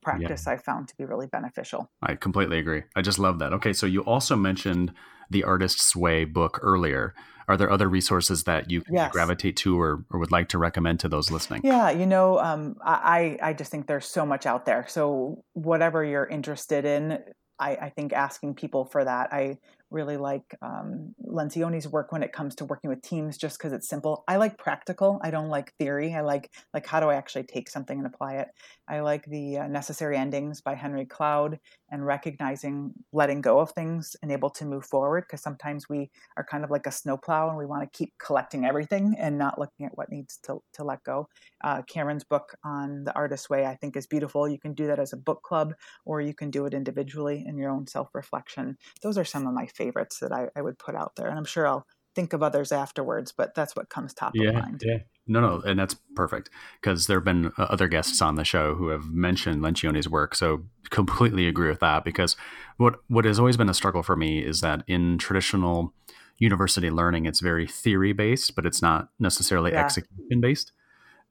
practice 0.02 0.44
yeah. 0.46 0.52
i 0.52 0.56
found 0.56 0.86
to 0.86 0.96
be 0.96 1.04
really 1.04 1.26
beneficial. 1.26 1.90
I 2.00 2.14
completely 2.14 2.58
agree. 2.58 2.84
I 2.96 3.02
just 3.02 3.18
love 3.18 3.38
that. 3.40 3.52
Okay 3.54 3.72
so 3.72 3.86
you 3.86 4.02
also 4.02 4.36
mentioned 4.36 4.92
the 5.28 5.44
artist's 5.44 5.94
way 5.96 6.24
book 6.24 6.58
earlier 6.62 7.14
are 7.50 7.56
there 7.56 7.70
other 7.70 7.88
resources 7.88 8.44
that 8.44 8.70
you 8.70 8.82
yes. 8.88 9.10
gravitate 9.10 9.56
to 9.56 9.78
or, 9.78 10.04
or 10.10 10.20
would 10.20 10.30
like 10.30 10.48
to 10.50 10.58
recommend 10.58 11.00
to 11.00 11.08
those 11.08 11.32
listening? 11.32 11.62
Yeah, 11.64 11.90
you 11.90 12.06
know, 12.06 12.38
um, 12.38 12.76
I, 12.84 13.38
I 13.42 13.52
just 13.54 13.72
think 13.72 13.88
there's 13.88 14.06
so 14.06 14.24
much 14.24 14.46
out 14.46 14.66
there. 14.66 14.86
So 14.88 15.42
whatever 15.54 16.04
you're 16.04 16.26
interested 16.26 16.84
in, 16.84 17.18
I, 17.58 17.70
I 17.72 17.90
think 17.90 18.12
asking 18.12 18.54
people 18.54 18.84
for 18.84 19.04
that. 19.04 19.32
I 19.32 19.58
really 19.90 20.16
like 20.16 20.54
um, 20.62 21.14
Lencioni's 21.24 21.88
work 21.88 22.12
when 22.12 22.22
it 22.22 22.32
comes 22.32 22.54
to 22.56 22.64
working 22.64 22.90
with 22.90 23.02
teams, 23.02 23.36
just 23.36 23.58
because 23.58 23.72
it's 23.72 23.88
simple. 23.88 24.24
I 24.28 24.36
like 24.36 24.58
practical. 24.58 25.20
I 25.22 25.30
don't 25.30 25.48
like 25.48 25.74
theory. 25.78 26.14
I 26.14 26.20
like 26.20 26.50
like 26.72 26.86
how 26.86 27.00
do 27.00 27.08
I 27.08 27.16
actually 27.16 27.44
take 27.44 27.68
something 27.68 27.98
and 27.98 28.06
apply 28.06 28.36
it. 28.36 28.48
I 28.88 29.00
like 29.00 29.24
the 29.26 29.58
uh, 29.58 29.66
Necessary 29.68 30.16
Endings 30.16 30.60
by 30.60 30.74
Henry 30.74 31.06
Cloud 31.06 31.58
and 31.90 32.06
recognizing 32.06 32.92
letting 33.12 33.40
go 33.40 33.58
of 33.58 33.70
things 33.72 34.16
and 34.22 34.32
able 34.32 34.50
to 34.50 34.64
move 34.64 34.84
forward 34.84 35.24
because 35.26 35.42
sometimes 35.42 35.88
we 35.88 36.10
are 36.36 36.44
kind 36.44 36.64
of 36.64 36.70
like 36.70 36.86
a 36.86 36.92
snowplow 36.92 37.48
and 37.48 37.58
we 37.58 37.66
want 37.66 37.82
to 37.82 37.98
keep 37.98 38.12
collecting 38.18 38.64
everything 38.64 39.14
and 39.18 39.38
not 39.38 39.58
looking 39.58 39.86
at 39.86 39.96
what 39.96 40.10
needs 40.10 40.38
to, 40.44 40.60
to 40.74 40.84
let 40.84 41.02
go. 41.04 41.28
Uh, 41.62 41.82
Cameron's 41.82 42.24
book 42.24 42.56
on 42.64 43.04
the 43.04 43.14
artist's 43.14 43.50
way, 43.50 43.66
I 43.66 43.76
think, 43.76 43.96
is 43.96 44.06
beautiful. 44.06 44.48
You 44.48 44.58
can 44.58 44.74
do 44.74 44.86
that 44.86 44.98
as 44.98 45.12
a 45.12 45.16
book 45.16 45.42
club 45.42 45.74
or 46.04 46.20
you 46.20 46.34
can 46.34 46.50
do 46.50 46.66
it 46.66 46.74
individually 46.74 47.44
in 47.46 47.58
your 47.58 47.70
own 47.70 47.86
self 47.86 48.08
reflection. 48.14 48.76
Those 49.02 49.18
are 49.18 49.24
some 49.24 49.46
of 49.46 49.54
my 49.54 49.66
favorites 49.80 50.18
that 50.18 50.30
I, 50.30 50.48
I, 50.54 50.60
would 50.60 50.78
put 50.78 50.94
out 50.94 51.16
there. 51.16 51.28
And 51.28 51.38
I'm 51.38 51.46
sure 51.46 51.66
I'll 51.66 51.86
think 52.14 52.34
of 52.34 52.42
others 52.42 52.70
afterwards, 52.70 53.32
but 53.32 53.54
that's 53.54 53.74
what 53.74 53.88
comes 53.88 54.12
top 54.12 54.32
yeah, 54.34 54.50
of 54.50 54.54
mind. 54.56 54.82
Yeah. 54.84 54.98
No, 55.26 55.40
no, 55.40 55.62
and 55.64 55.78
that's 55.78 55.94
perfect 56.16 56.50
because 56.80 57.06
there 57.06 57.18
have 57.18 57.24
been 57.24 57.52
uh, 57.56 57.62
other 57.62 57.86
guests 57.86 58.20
on 58.20 58.34
the 58.34 58.44
show 58.44 58.74
who 58.74 58.88
have 58.88 59.06
mentioned 59.06 59.62
Lencioni's 59.62 60.08
work. 60.08 60.34
So 60.34 60.64
completely 60.90 61.46
agree 61.46 61.68
with 61.68 61.80
that 61.80 62.04
because 62.04 62.36
what 62.78 62.96
what 63.06 63.24
has 63.24 63.38
always 63.38 63.56
been 63.56 63.68
a 63.68 63.74
struggle 63.74 64.02
for 64.02 64.16
me 64.16 64.40
is 64.40 64.60
that 64.60 64.82
in 64.88 65.18
traditional 65.18 65.94
university 66.38 66.90
learning, 66.90 67.26
it's 67.26 67.40
very 67.40 67.66
theory 67.66 68.12
based, 68.12 68.56
but 68.56 68.66
it's 68.66 68.82
not 68.82 69.10
necessarily 69.20 69.70
yeah. 69.70 69.84
execution 69.84 70.40
based. 70.40 70.72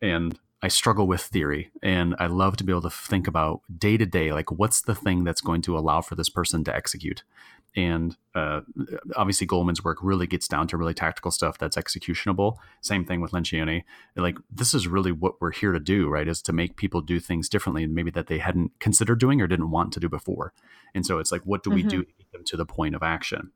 And 0.01 0.39
I 0.61 0.67
struggle 0.67 1.07
with 1.07 1.21
theory 1.21 1.71
and 1.81 2.15
I 2.19 2.27
love 2.27 2.57
to 2.57 2.63
be 2.63 2.71
able 2.71 2.81
to 2.81 2.89
think 2.89 3.27
about 3.27 3.61
day 3.77 3.97
to 3.97 4.05
day, 4.05 4.31
like 4.31 4.51
what's 4.51 4.81
the 4.81 4.95
thing 4.95 5.23
that's 5.23 5.41
going 5.41 5.61
to 5.63 5.77
allow 5.77 6.01
for 6.01 6.15
this 6.15 6.29
person 6.29 6.63
to 6.65 6.75
execute. 6.75 7.23
And 7.75 8.17
uh, 8.33 8.61
obviously, 9.15 9.45
Goleman's 9.45 9.83
work 9.83 9.97
really 10.01 10.27
gets 10.27 10.47
down 10.47 10.67
to 10.67 10.77
really 10.77 10.93
tactical 10.93 11.31
stuff 11.31 11.57
that's 11.57 11.77
executionable. 11.77 12.59
Same 12.81 13.05
thing 13.05 13.21
with 13.21 13.31
Lencioni. 13.31 13.83
Like, 14.15 14.37
this 14.51 14.73
is 14.73 14.87
really 14.87 15.11
what 15.11 15.39
we're 15.39 15.51
here 15.51 15.71
to 15.71 15.79
do, 15.79 16.09
right? 16.09 16.27
Is 16.27 16.41
to 16.43 16.53
make 16.53 16.75
people 16.75 17.01
do 17.01 17.19
things 17.19 17.47
differently, 17.47 17.85
maybe 17.85 18.11
that 18.11 18.27
they 18.27 18.39
hadn't 18.39 18.71
considered 18.79 19.19
doing 19.19 19.41
or 19.41 19.47
didn't 19.47 19.71
want 19.71 19.93
to 19.93 19.99
do 19.99 20.09
before. 20.09 20.53
And 20.95 21.05
so 21.05 21.19
it's 21.19 21.31
like, 21.31 21.43
what 21.43 21.63
do 21.63 21.69
mm-hmm. 21.69 21.75
we 21.75 21.83
do 21.83 22.03
to 22.03 22.11
get 22.17 22.31
them 22.31 22.43
to 22.45 22.57
the 22.57 22.65
point 22.65 22.95
of 22.95 23.03
action? 23.03 23.51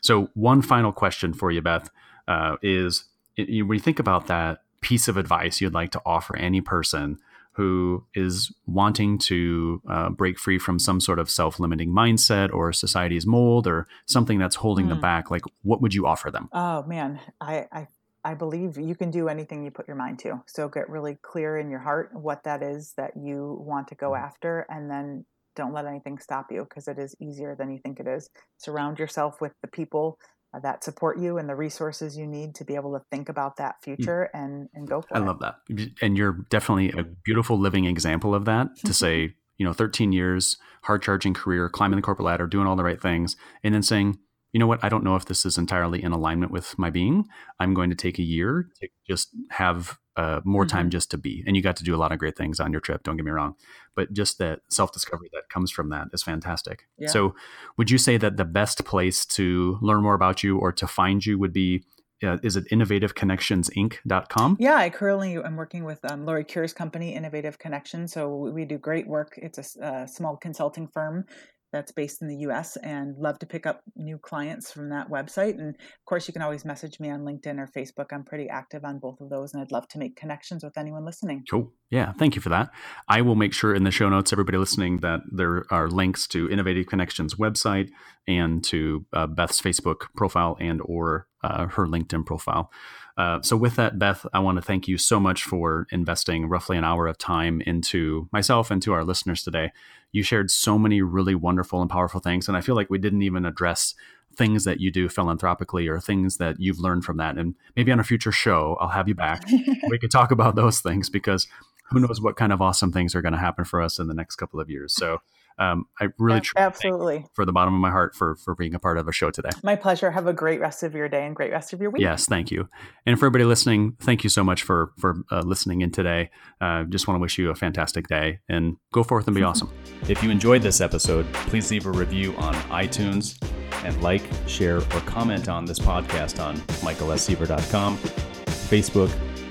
So, 0.00 0.30
one 0.34 0.62
final 0.62 0.92
question 0.92 1.32
for 1.32 1.50
you, 1.50 1.62
Beth, 1.62 1.90
uh, 2.26 2.56
is 2.62 3.04
when 3.36 3.48
you 3.48 3.78
think 3.78 3.98
about 3.98 4.26
that 4.26 4.62
piece 4.80 5.08
of 5.08 5.16
advice 5.16 5.60
you'd 5.60 5.72
like 5.72 5.90
to 5.90 6.02
offer 6.04 6.36
any 6.36 6.60
person 6.60 7.18
who 7.54 8.04
is 8.14 8.52
wanting 8.66 9.18
to 9.18 9.80
uh, 9.88 10.10
break 10.10 10.38
free 10.38 10.58
from 10.58 10.78
some 10.78 11.00
sort 11.00 11.18
of 11.18 11.30
self-limiting 11.30 11.90
mindset 11.90 12.52
or 12.52 12.72
society's 12.72 13.26
mold 13.26 13.66
or 13.66 13.86
something 14.06 14.38
that's 14.38 14.56
holding 14.56 14.86
mm. 14.86 14.90
them 14.90 15.00
back 15.00 15.30
like 15.30 15.42
what 15.62 15.80
would 15.80 15.94
you 15.94 16.06
offer 16.06 16.30
them 16.30 16.48
oh 16.52 16.82
man 16.84 17.20
I, 17.40 17.66
I 17.72 17.88
i 18.24 18.34
believe 18.34 18.76
you 18.76 18.94
can 18.94 19.10
do 19.10 19.28
anything 19.28 19.64
you 19.64 19.70
put 19.70 19.88
your 19.88 19.96
mind 19.96 20.18
to 20.20 20.42
so 20.46 20.68
get 20.68 20.88
really 20.88 21.16
clear 21.22 21.58
in 21.58 21.70
your 21.70 21.80
heart 21.80 22.10
what 22.12 22.44
that 22.44 22.62
is 22.62 22.94
that 22.96 23.12
you 23.16 23.58
want 23.60 23.88
to 23.88 23.94
go 23.94 24.10
mm. 24.10 24.20
after 24.20 24.66
and 24.68 24.90
then 24.90 25.24
don't 25.56 25.72
let 25.72 25.86
anything 25.86 26.18
stop 26.18 26.50
you 26.50 26.66
because 26.68 26.88
it 26.88 26.98
is 26.98 27.14
easier 27.20 27.54
than 27.54 27.70
you 27.70 27.78
think 27.78 28.00
it 28.00 28.08
is 28.08 28.28
surround 28.58 28.98
yourself 28.98 29.40
with 29.40 29.52
the 29.62 29.68
people 29.68 30.18
that 30.62 30.84
support 30.84 31.18
you 31.18 31.38
and 31.38 31.48
the 31.48 31.54
resources 31.54 32.16
you 32.16 32.26
need 32.26 32.54
to 32.56 32.64
be 32.64 32.74
able 32.74 32.92
to 32.92 33.04
think 33.10 33.28
about 33.28 33.56
that 33.56 33.76
hmm. 33.84 33.94
future 33.94 34.30
and 34.34 34.68
and 34.74 34.88
go 34.88 35.02
for 35.02 35.16
I 35.16 35.20
it. 35.20 35.22
I 35.22 35.26
love 35.26 35.40
that. 35.40 35.56
And 36.00 36.16
you're 36.16 36.44
definitely 36.50 36.90
a 36.90 37.04
beautiful 37.04 37.58
living 37.58 37.84
example 37.84 38.34
of 38.34 38.44
that 38.44 38.68
to 38.84 38.94
say, 38.94 39.34
you 39.58 39.66
know, 39.66 39.72
13 39.72 40.12
years, 40.12 40.56
hard 40.82 41.02
charging 41.02 41.34
career, 41.34 41.68
climbing 41.68 41.96
the 41.96 42.02
corporate 42.02 42.26
ladder, 42.26 42.46
doing 42.46 42.66
all 42.66 42.76
the 42.76 42.84
right 42.84 43.00
things, 43.00 43.36
and 43.62 43.74
then 43.74 43.82
saying, 43.82 44.18
you 44.52 44.60
know 44.60 44.66
what, 44.66 44.82
I 44.84 44.88
don't 44.88 45.02
know 45.02 45.16
if 45.16 45.24
this 45.24 45.44
is 45.44 45.58
entirely 45.58 46.02
in 46.02 46.12
alignment 46.12 46.52
with 46.52 46.78
my 46.78 46.88
being. 46.88 47.26
I'm 47.58 47.74
going 47.74 47.90
to 47.90 47.96
take 47.96 48.20
a 48.20 48.22
year 48.22 48.68
to 48.80 48.88
just 49.08 49.30
have 49.50 49.98
uh, 50.16 50.40
more 50.44 50.64
mm-hmm. 50.64 50.76
time 50.76 50.90
just 50.90 51.10
to 51.10 51.18
be. 51.18 51.42
And 51.46 51.56
you 51.56 51.62
got 51.62 51.76
to 51.76 51.84
do 51.84 51.94
a 51.94 51.98
lot 51.98 52.12
of 52.12 52.18
great 52.18 52.36
things 52.36 52.60
on 52.60 52.72
your 52.72 52.80
trip. 52.80 53.02
Don't 53.02 53.16
get 53.16 53.24
me 53.24 53.30
wrong, 53.30 53.56
but 53.94 54.12
just 54.12 54.38
that 54.38 54.60
self 54.68 54.92
discovery 54.92 55.28
that 55.32 55.48
comes 55.48 55.70
from 55.70 55.90
that 55.90 56.08
is 56.12 56.22
fantastic. 56.22 56.86
Yeah. 56.98 57.08
So, 57.08 57.34
would 57.76 57.90
you 57.90 57.98
say 57.98 58.16
that 58.18 58.36
the 58.36 58.44
best 58.44 58.84
place 58.84 59.24
to 59.26 59.78
learn 59.80 60.02
more 60.02 60.14
about 60.14 60.42
you 60.42 60.58
or 60.58 60.72
to 60.72 60.86
find 60.86 61.24
you 61.24 61.38
would 61.38 61.52
be? 61.52 61.84
Uh, 62.22 62.38
is 62.42 62.56
it 62.56 62.64
innovativeconnectionsinc.com? 62.70 64.56
Yeah, 64.58 64.76
I 64.76 64.88
currently 64.88 65.36
am 65.36 65.56
working 65.56 65.84
with 65.84 66.02
um, 66.10 66.24
Lori 66.24 66.44
Kuehr's 66.44 66.72
company, 66.72 67.14
Innovative 67.14 67.58
Connection. 67.58 68.08
So 68.08 68.34
we 68.34 68.64
do 68.64 68.78
great 68.78 69.06
work. 69.06 69.34
It's 69.36 69.76
a, 69.76 69.84
a 69.84 70.08
small 70.08 70.36
consulting 70.36 70.86
firm 70.86 71.26
that's 71.74 71.90
based 71.90 72.22
in 72.22 72.28
the 72.28 72.36
US 72.46 72.76
and 72.76 73.18
love 73.18 73.40
to 73.40 73.46
pick 73.46 73.66
up 73.66 73.82
new 73.96 74.16
clients 74.16 74.70
from 74.70 74.90
that 74.90 75.10
website. 75.10 75.58
And 75.58 75.70
of 75.70 76.04
course, 76.06 76.28
you 76.28 76.32
can 76.32 76.40
always 76.40 76.64
message 76.64 77.00
me 77.00 77.10
on 77.10 77.22
LinkedIn 77.22 77.58
or 77.58 77.66
Facebook. 77.66 78.12
I'm 78.12 78.22
pretty 78.22 78.48
active 78.48 78.84
on 78.84 79.00
both 79.00 79.20
of 79.20 79.28
those 79.28 79.52
and 79.52 79.60
I'd 79.60 79.72
love 79.72 79.88
to 79.88 79.98
make 79.98 80.14
connections 80.14 80.62
with 80.62 80.78
anyone 80.78 81.04
listening. 81.04 81.42
Cool. 81.50 81.72
Yeah, 81.90 82.12
thank 82.12 82.36
you 82.36 82.40
for 82.40 82.48
that. 82.50 82.70
I 83.08 83.22
will 83.22 83.34
make 83.34 83.52
sure 83.52 83.74
in 83.74 83.82
the 83.82 83.90
show 83.90 84.08
notes, 84.08 84.32
everybody 84.32 84.56
listening, 84.56 84.98
that 85.00 85.22
there 85.32 85.64
are 85.68 85.88
links 85.88 86.28
to 86.28 86.48
Innovative 86.48 86.86
Connections 86.86 87.34
website 87.34 87.90
and 88.28 88.62
to 88.64 89.04
uh, 89.12 89.26
Beth's 89.26 89.60
Facebook 89.60 90.06
profile 90.14 90.56
and 90.60 90.80
or 90.84 91.26
uh, 91.42 91.66
her 91.66 91.86
LinkedIn 91.86 92.24
profile. 92.24 92.70
Uh, 93.16 93.40
so, 93.42 93.56
with 93.56 93.76
that, 93.76 93.98
Beth, 93.98 94.26
I 94.32 94.40
want 94.40 94.56
to 94.56 94.62
thank 94.62 94.88
you 94.88 94.98
so 94.98 95.20
much 95.20 95.44
for 95.44 95.86
investing 95.90 96.48
roughly 96.48 96.76
an 96.76 96.84
hour 96.84 97.06
of 97.06 97.16
time 97.16 97.60
into 97.60 98.28
myself 98.32 98.70
and 98.70 98.82
to 98.82 98.92
our 98.92 99.04
listeners 99.04 99.42
today. 99.42 99.70
You 100.10 100.22
shared 100.22 100.50
so 100.50 100.78
many 100.78 101.00
really 101.00 101.34
wonderful 101.34 101.80
and 101.80 101.90
powerful 101.90 102.20
things, 102.20 102.48
and 102.48 102.56
I 102.56 102.60
feel 102.60 102.74
like 102.74 102.90
we 102.90 102.98
didn't 102.98 103.22
even 103.22 103.44
address 103.44 103.94
things 104.36 104.64
that 104.64 104.80
you 104.80 104.90
do 104.90 105.08
philanthropically 105.08 105.86
or 105.86 106.00
things 106.00 106.38
that 106.38 106.56
you've 106.58 106.80
learned 106.80 107.04
from 107.04 107.18
that. 107.18 107.38
And 107.38 107.54
maybe 107.76 107.92
on 107.92 108.00
a 108.00 108.04
future 108.04 108.32
show, 108.32 108.76
I'll 108.80 108.88
have 108.88 109.08
you 109.08 109.14
back. 109.14 109.44
we 109.88 109.98
could 109.98 110.10
talk 110.10 110.32
about 110.32 110.56
those 110.56 110.80
things 110.80 111.08
because 111.08 111.46
who 111.90 112.00
knows 112.00 112.20
what 112.20 112.36
kind 112.36 112.52
of 112.52 112.60
awesome 112.60 112.92
things 112.92 113.14
are 113.14 113.22
going 113.22 113.32
to 113.32 113.38
happen 113.38 113.64
for 113.64 113.80
us 113.80 113.98
in 113.98 114.08
the 114.08 114.14
next 114.14 114.36
couple 114.36 114.60
of 114.60 114.70
years. 114.70 114.92
So 114.94 115.20
um, 115.58 115.86
I 116.00 116.08
really 116.18 116.42
absolutely 116.56 117.26
for 117.34 117.44
the 117.44 117.52
bottom 117.52 117.74
of 117.74 117.80
my 117.80 117.90
heart 117.90 118.14
for 118.14 118.36
for 118.36 118.54
being 118.54 118.74
a 118.74 118.78
part 118.78 118.98
of 118.98 119.06
a 119.06 119.12
show 119.12 119.30
today. 119.30 119.50
My 119.62 119.76
pleasure. 119.76 120.10
Have 120.10 120.26
a 120.26 120.32
great 120.32 120.60
rest 120.60 120.82
of 120.82 120.94
your 120.94 121.08
day 121.08 121.24
and 121.26 121.34
great 121.34 121.52
rest 121.52 121.72
of 121.72 121.80
your 121.80 121.90
week. 121.90 122.02
Yes, 122.02 122.26
thank 122.26 122.50
you. 122.50 122.68
And 123.06 123.18
for 123.18 123.26
everybody 123.26 123.44
listening, 123.44 123.96
thank 124.00 124.24
you 124.24 124.30
so 124.30 124.42
much 124.42 124.62
for 124.62 124.92
for 124.98 125.16
uh, 125.30 125.40
listening 125.40 125.80
in 125.80 125.90
today. 125.90 126.30
Uh, 126.60 126.84
just 126.84 127.06
want 127.06 127.16
to 127.16 127.20
wish 127.20 127.38
you 127.38 127.50
a 127.50 127.54
fantastic 127.54 128.08
day 128.08 128.40
and 128.48 128.76
go 128.92 129.02
forth 129.02 129.26
and 129.26 129.34
be 129.34 129.42
awesome. 129.44 129.70
If 130.08 130.22
you 130.22 130.30
enjoyed 130.30 130.62
this 130.62 130.80
episode, 130.80 131.32
please 131.32 131.70
leave 131.70 131.86
a 131.86 131.92
review 131.92 132.34
on 132.36 132.54
iTunes 132.70 133.38
and 133.84 134.02
like, 134.02 134.22
share, 134.46 134.78
or 134.78 135.00
comment 135.06 135.48
on 135.48 135.64
this 135.64 135.78
podcast 135.78 136.42
on 136.42 136.56
michaelsseaver.com, 136.56 137.98
Facebook, 137.98 139.08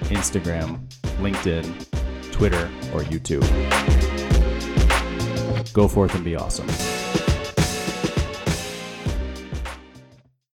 Instagram, 0.10 0.86
LinkedIn, 1.20 2.32
Twitter, 2.32 2.66
or 2.93 3.01
YouTube. 3.04 4.03
Go 5.74 5.88
forth 5.88 6.13
and 6.13 6.24
be 6.24 6.36
awesome. 6.36 7.03